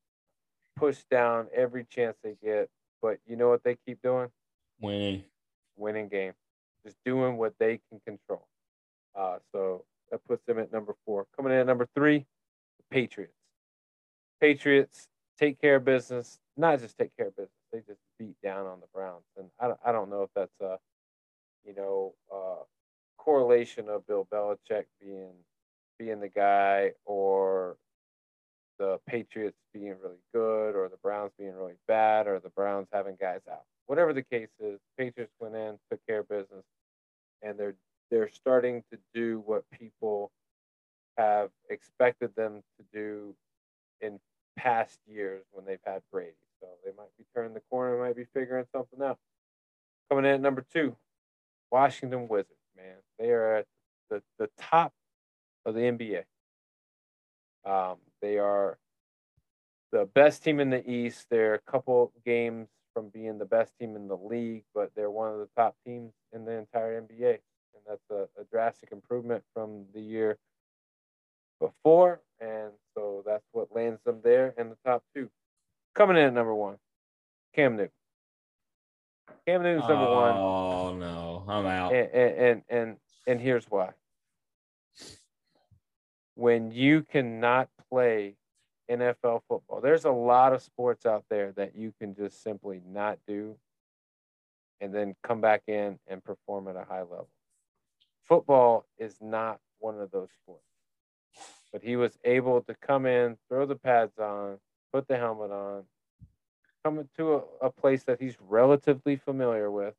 pushed 0.77 1.09
down 1.11 1.48
every 1.55 1.85
chance 1.85 2.16
they 2.23 2.36
get. 2.43 2.69
But 3.03 3.19
you 3.27 3.36
know 3.36 3.48
what 3.48 3.65
they 3.65 3.77
keep 3.86 4.01
doing? 4.03 4.28
Winning. 4.81 5.24
Winning 5.77 6.09
game. 6.09 6.32
Just 6.85 6.97
doing 7.05 7.36
what 7.36 7.55
they 7.59 7.81
can 7.90 8.01
control. 8.07 8.47
Uh, 9.15 9.39
so 9.53 9.85
that 10.11 10.20
puts 10.27 10.44
them 10.47 10.59
at 10.59 10.73
number 10.73 10.94
four. 11.05 11.27
Coming 11.36 11.53
in 11.53 11.59
at 11.59 11.66
number 11.66 11.89
three, 11.94 12.19
the 12.19 12.85
Patriots. 12.90 13.32
Patriots 14.40 15.09
take 15.39 15.61
care 15.61 15.77
of 15.77 15.85
business. 15.85 16.39
Not 16.57 16.81
just 16.81 16.97
take 16.97 17.16
care 17.16 17.28
of 17.28 17.36
business. 17.36 17.51
They 17.73 17.81
just 17.81 18.01
beat 18.19 18.36
down 18.43 18.66
on 18.66 18.81
the 18.81 18.86
Browns. 18.94 19.24
And 19.36 19.48
I 19.59 19.69
don't, 19.69 19.81
I 19.85 19.93
don't 19.93 20.11
know 20.11 20.23
if 20.23 20.31
that's 20.35 20.61
a, 20.61 20.78
you 21.66 21.74
know, 21.74 22.15
uh, 22.32 22.62
correlation 23.19 23.89
of 23.89 24.07
Bill 24.07 24.27
Belichick 24.32 24.85
being 25.01 25.32
being 25.98 26.20
the 26.20 26.28
guy 26.28 26.93
or 27.05 27.77
the 28.78 28.98
Patriots 29.06 29.56
being 29.73 29.97
really 30.02 30.20
good 30.35 30.74
or 30.74 30.89
the 30.89 30.98
Browns 31.02 31.32
being 31.39 31.55
really 31.55 31.77
bad 31.89 32.27
or 32.27 32.40
the 32.40 32.51
Browns 32.51 32.89
having 32.93 33.16
guys 33.20 33.40
out. 33.51 33.62
Whatever 33.86 34.12
the 34.12 34.23
case 34.23 34.48
is, 34.60 34.78
Patriots 34.98 35.32
went 35.40 35.55
in, 35.55 35.78
took 35.90 36.01
care 36.06 36.20
of 36.20 36.28
business, 36.28 36.64
and 37.43 37.59
they're 37.59 37.74
they're 38.10 38.31
starting 38.31 38.82
to 38.93 38.98
do 39.14 39.43
what 39.47 39.64
people 39.70 40.31
have 41.16 41.51
expected 41.70 42.35
them 42.36 42.62
to 42.78 42.85
do 42.93 43.35
in 44.01 44.20
past 44.56 44.98
years 45.09 45.43
when 45.52 45.64
they've 45.64 45.78
had 45.85 46.02
Brady. 46.12 46.32
So 46.60 46.68
they 46.85 46.93
might 46.97 47.16
be 47.18 47.24
turning 47.35 47.55
the 47.55 47.62
corner, 47.70 47.98
might 47.98 48.16
be 48.16 48.27
figuring 48.35 48.64
something 48.73 49.02
out. 49.02 49.18
Coming 50.09 50.24
in 50.24 50.32
at 50.32 50.40
number 50.40 50.64
two, 50.73 50.97
Washington 51.70 52.28
Wizards, 52.28 52.55
man. 52.77 52.97
They 53.18 53.31
are 53.31 53.56
at 53.56 53.66
the, 54.09 54.23
the 54.39 54.48
top 54.59 54.93
of 55.66 55.74
the 55.74 55.80
NBA. 55.80 56.22
Um, 57.66 57.97
they 58.22 58.38
are 58.38 58.78
the 59.93 60.06
best 60.06 60.43
team 60.43 60.60
in 60.60 60.70
the 60.70 60.88
East. 60.88 61.26
They're 61.28 61.55
a 61.55 61.70
couple 61.70 62.12
games 62.24 62.68
from 62.94 63.09
being 63.09 63.38
the 63.38 63.44
best 63.44 63.72
team 63.78 63.97
in 63.97 64.09
the 64.09 64.16
league, 64.16 64.64
but 64.74 64.93
they're 64.94 65.10
one 65.10 65.32
of 65.32 65.38
the 65.38 65.48
top 65.56 65.76
teams 65.84 66.12
in 66.32 66.44
the 66.44 66.52
entire 66.52 67.01
NBA. 67.02 67.38
And 67.74 67.82
that's 67.86 68.09
a, 68.10 68.28
a 68.40 68.44
drastic 68.51 68.93
improvement 68.93 69.43
from 69.52 69.84
the 69.93 70.01
year 70.01 70.38
before. 71.60 72.20
And 72.40 72.70
so 72.94 73.22
that's 73.26 73.44
what 73.52 73.74
lands 73.74 74.01
them 74.05 74.20
there 74.22 74.55
in 74.56 74.70
the 74.70 74.76
top 74.84 75.02
two. 75.14 75.28
Coming 75.94 76.16
in 76.16 76.24
at 76.24 76.34
number 76.34 76.55
one, 76.55 76.76
Cam 77.55 77.76
Newton. 77.76 77.90
Cam 79.47 79.62
Newton's 79.62 79.88
number 79.88 80.06
oh, 80.06 80.14
one. 80.14 80.36
Oh 80.36 80.94
no, 80.94 81.44
I'm 81.48 81.66
out. 81.66 81.94
And, 81.94 82.10
and 82.12 82.38
and 82.38 82.62
and 82.68 82.97
and 83.26 83.40
here's 83.40 83.64
why 83.66 83.93
when 86.36 86.70
you 86.70 87.02
cannot 87.02 87.68
play 87.90 88.36
NFL 88.90 89.40
football. 89.48 89.80
There's 89.80 90.04
a 90.04 90.10
lot 90.10 90.52
of 90.52 90.62
sports 90.62 91.06
out 91.06 91.24
there 91.28 91.52
that 91.52 91.74
you 91.74 91.92
can 91.98 92.14
just 92.14 92.42
simply 92.42 92.80
not 92.86 93.18
do 93.26 93.56
and 94.80 94.94
then 94.94 95.16
come 95.22 95.40
back 95.40 95.62
in 95.66 95.98
and 96.06 96.22
perform 96.22 96.68
at 96.68 96.76
a 96.76 96.84
high 96.84 97.00
level. 97.00 97.28
Football 98.24 98.84
is 98.98 99.16
not 99.20 99.58
one 99.78 99.98
of 99.98 100.10
those 100.10 100.28
sports. 100.42 100.62
But 101.72 101.82
he 101.82 101.96
was 101.96 102.18
able 102.24 102.60
to 102.62 102.74
come 102.74 103.06
in, 103.06 103.36
throw 103.48 103.66
the 103.66 103.76
pads 103.76 104.18
on, 104.18 104.58
put 104.92 105.08
the 105.08 105.16
helmet 105.16 105.50
on, 105.50 105.84
come 106.84 107.08
to 107.16 107.34
a, 107.34 107.66
a 107.66 107.70
place 107.70 108.04
that 108.04 108.20
he's 108.20 108.36
relatively 108.40 109.16
familiar 109.16 109.70
with. 109.70 109.94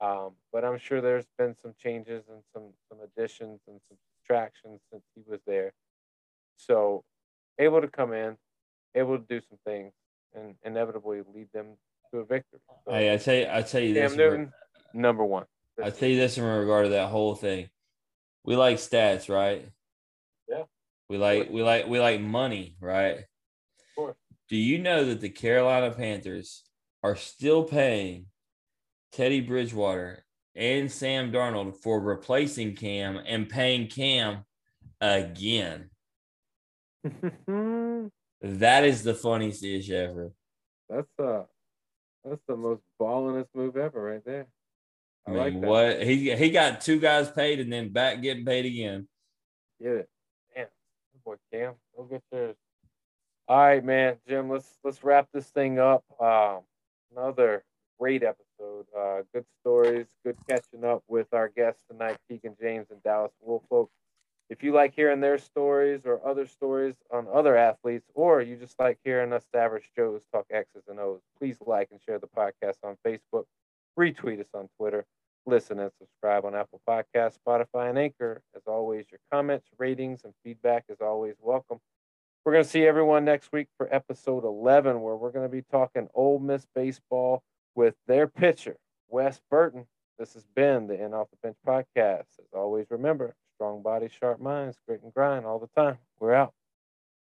Um, 0.00 0.32
but 0.52 0.64
I'm 0.64 0.78
sure 0.78 1.00
there's 1.00 1.26
been 1.38 1.54
some 1.60 1.74
changes 1.82 2.24
and 2.28 2.42
some 2.52 2.64
some 2.88 2.98
additions 3.00 3.60
and 3.66 3.80
some 3.88 3.96
subtractions 4.24 4.80
since 4.90 5.02
he 5.14 5.22
was 5.26 5.40
there. 5.46 5.72
So 6.56 7.04
able 7.58 7.80
to 7.80 7.88
come 7.88 8.12
in, 8.12 8.36
able 8.94 9.18
to 9.18 9.24
do 9.28 9.40
some 9.48 9.58
things, 9.66 9.92
and 10.34 10.54
inevitably 10.64 11.22
lead 11.34 11.48
them 11.52 11.76
to 12.12 12.20
a 12.20 12.24
victory. 12.24 12.60
So, 12.68 12.92
Hey, 12.92 13.12
I 13.12 13.16
tell 13.16 13.34
you, 13.34 13.46
I 13.50 13.62
tell 13.62 13.80
you 13.80 13.94
this. 13.94 14.12
Cam 14.12 14.18
Newton, 14.18 14.52
number 14.92 15.24
one. 15.24 15.44
I 15.82 15.90
tell 15.90 16.08
you 16.08 16.16
this 16.16 16.38
in 16.38 16.44
regard 16.44 16.86
to 16.86 16.90
that 16.90 17.08
whole 17.08 17.34
thing. 17.34 17.68
We 18.44 18.56
like 18.56 18.76
stats, 18.76 19.28
right? 19.28 19.68
Yeah. 20.48 20.64
We 21.08 21.18
like 21.18 21.50
we 21.50 21.62
like 21.62 21.86
we 21.86 21.98
like 21.98 22.20
money, 22.20 22.76
right? 22.80 23.18
Of 23.18 23.24
course. 23.96 24.16
Do 24.48 24.56
you 24.56 24.78
know 24.78 25.06
that 25.06 25.20
the 25.20 25.30
Carolina 25.30 25.90
Panthers 25.90 26.62
are 27.02 27.16
still 27.16 27.64
paying 27.64 28.26
Teddy 29.12 29.40
Bridgewater 29.40 30.23
and 30.54 30.90
Sam 30.90 31.32
Darnold 31.32 31.76
for 31.82 32.00
replacing 32.00 32.76
Cam 32.76 33.20
and 33.24 33.48
paying 33.48 33.88
Cam 33.88 34.44
again? 35.00 35.90
That 38.44 38.84
is 38.84 39.02
the 39.02 39.14
funniest 39.14 39.64
ish 39.64 39.90
ever. 39.90 40.30
that's 40.90 41.08
uh 41.18 41.44
that's 42.22 42.42
the 42.46 42.56
most 42.56 42.82
ballinest 43.00 43.48
move 43.54 43.78
ever 43.78 44.02
right 44.02 44.22
there. 44.22 44.46
I 45.26 45.30
I, 45.30 45.32
mean, 45.32 45.40
like 45.40 45.64
what 45.66 46.02
he 46.02 46.36
he 46.36 46.50
got 46.50 46.82
two 46.82 47.00
guys 47.00 47.30
paid 47.30 47.60
and 47.60 47.72
then 47.72 47.88
back 47.88 48.20
getting 48.20 48.44
paid 48.44 48.66
again. 48.66 49.08
Get 49.80 49.92
it. 49.92 50.08
Damn. 50.54 50.66
Boy, 51.24 51.36
Cam. 51.50 51.72
Go 51.96 52.04
get 52.04 52.22
yours. 52.30 52.56
All 53.48 53.56
right, 53.56 53.82
man. 53.82 54.16
Jim, 54.28 54.50
let's 54.50 54.78
let's 54.84 55.02
wrap 55.02 55.28
this 55.32 55.48
thing 55.48 55.78
up. 55.78 56.04
Um, 56.20 56.60
another 57.16 57.64
great 58.04 58.22
episode. 58.22 58.84
Uh, 58.94 59.22
good 59.32 59.46
stories, 59.62 60.08
good 60.26 60.36
catching 60.46 60.84
up 60.84 61.02
with 61.08 61.26
our 61.32 61.48
guests 61.48 61.80
tonight, 61.90 62.18
Keegan 62.28 62.54
James 62.60 62.88
and 62.90 63.02
Dallas 63.02 63.32
Woolfolk. 63.40 63.88
If 64.50 64.62
you 64.62 64.74
like 64.74 64.92
hearing 64.94 65.20
their 65.20 65.38
stories 65.38 66.02
or 66.04 66.20
other 66.22 66.46
stories 66.46 66.96
on 67.10 67.26
other 67.32 67.56
athletes, 67.56 68.04
or 68.14 68.42
you 68.42 68.56
just 68.56 68.78
like 68.78 68.98
hearing 69.04 69.32
us 69.32 69.46
average 69.54 69.88
Joes 69.96 70.20
talk 70.30 70.44
X's 70.50 70.82
and 70.86 71.00
O's, 71.00 71.22
please 71.38 71.56
like 71.64 71.88
and 71.92 72.00
share 72.02 72.18
the 72.18 72.26
podcast 72.26 72.76
on 72.84 72.98
Facebook, 73.06 73.44
retweet 73.98 74.38
us 74.38 74.50
on 74.52 74.68
Twitter, 74.76 75.06
listen 75.46 75.80
and 75.80 75.90
subscribe 75.98 76.44
on 76.44 76.54
Apple 76.54 76.82
Podcasts, 76.86 77.38
Spotify, 77.48 77.88
and 77.88 77.98
Anchor. 77.98 78.42
As 78.54 78.64
always, 78.66 79.06
your 79.10 79.20
comments, 79.32 79.68
ratings, 79.78 80.24
and 80.24 80.34
feedback 80.44 80.84
is 80.90 80.98
always 81.00 81.36
welcome. 81.40 81.78
We're 82.44 82.52
going 82.52 82.64
to 82.64 82.70
see 82.70 82.86
everyone 82.86 83.24
next 83.24 83.48
week 83.50 83.68
for 83.78 83.88
episode 83.90 84.44
11, 84.44 85.00
where 85.00 85.16
we're 85.16 85.32
going 85.32 85.46
to 85.46 85.56
be 85.56 85.62
talking 85.62 86.08
Ole 86.12 86.38
Miss 86.38 86.66
baseball 86.74 87.42
with 87.74 87.94
their 88.06 88.26
pitcher, 88.26 88.76
Wes 89.08 89.40
Burton. 89.50 89.86
This 90.18 90.34
has 90.34 90.44
been 90.54 90.86
the 90.86 91.02
In 91.02 91.14
Off 91.14 91.28
the 91.30 91.36
Bench 91.42 91.56
podcast. 91.66 92.26
As 92.38 92.52
always, 92.54 92.86
remember 92.90 93.34
strong 93.56 93.82
body, 93.82 94.08
sharp 94.08 94.40
minds, 94.40 94.78
grit 94.86 95.02
and 95.02 95.12
grind 95.14 95.46
all 95.46 95.58
the 95.58 95.68
time. 95.80 95.98
We're 96.20 96.34
out. 96.34 96.54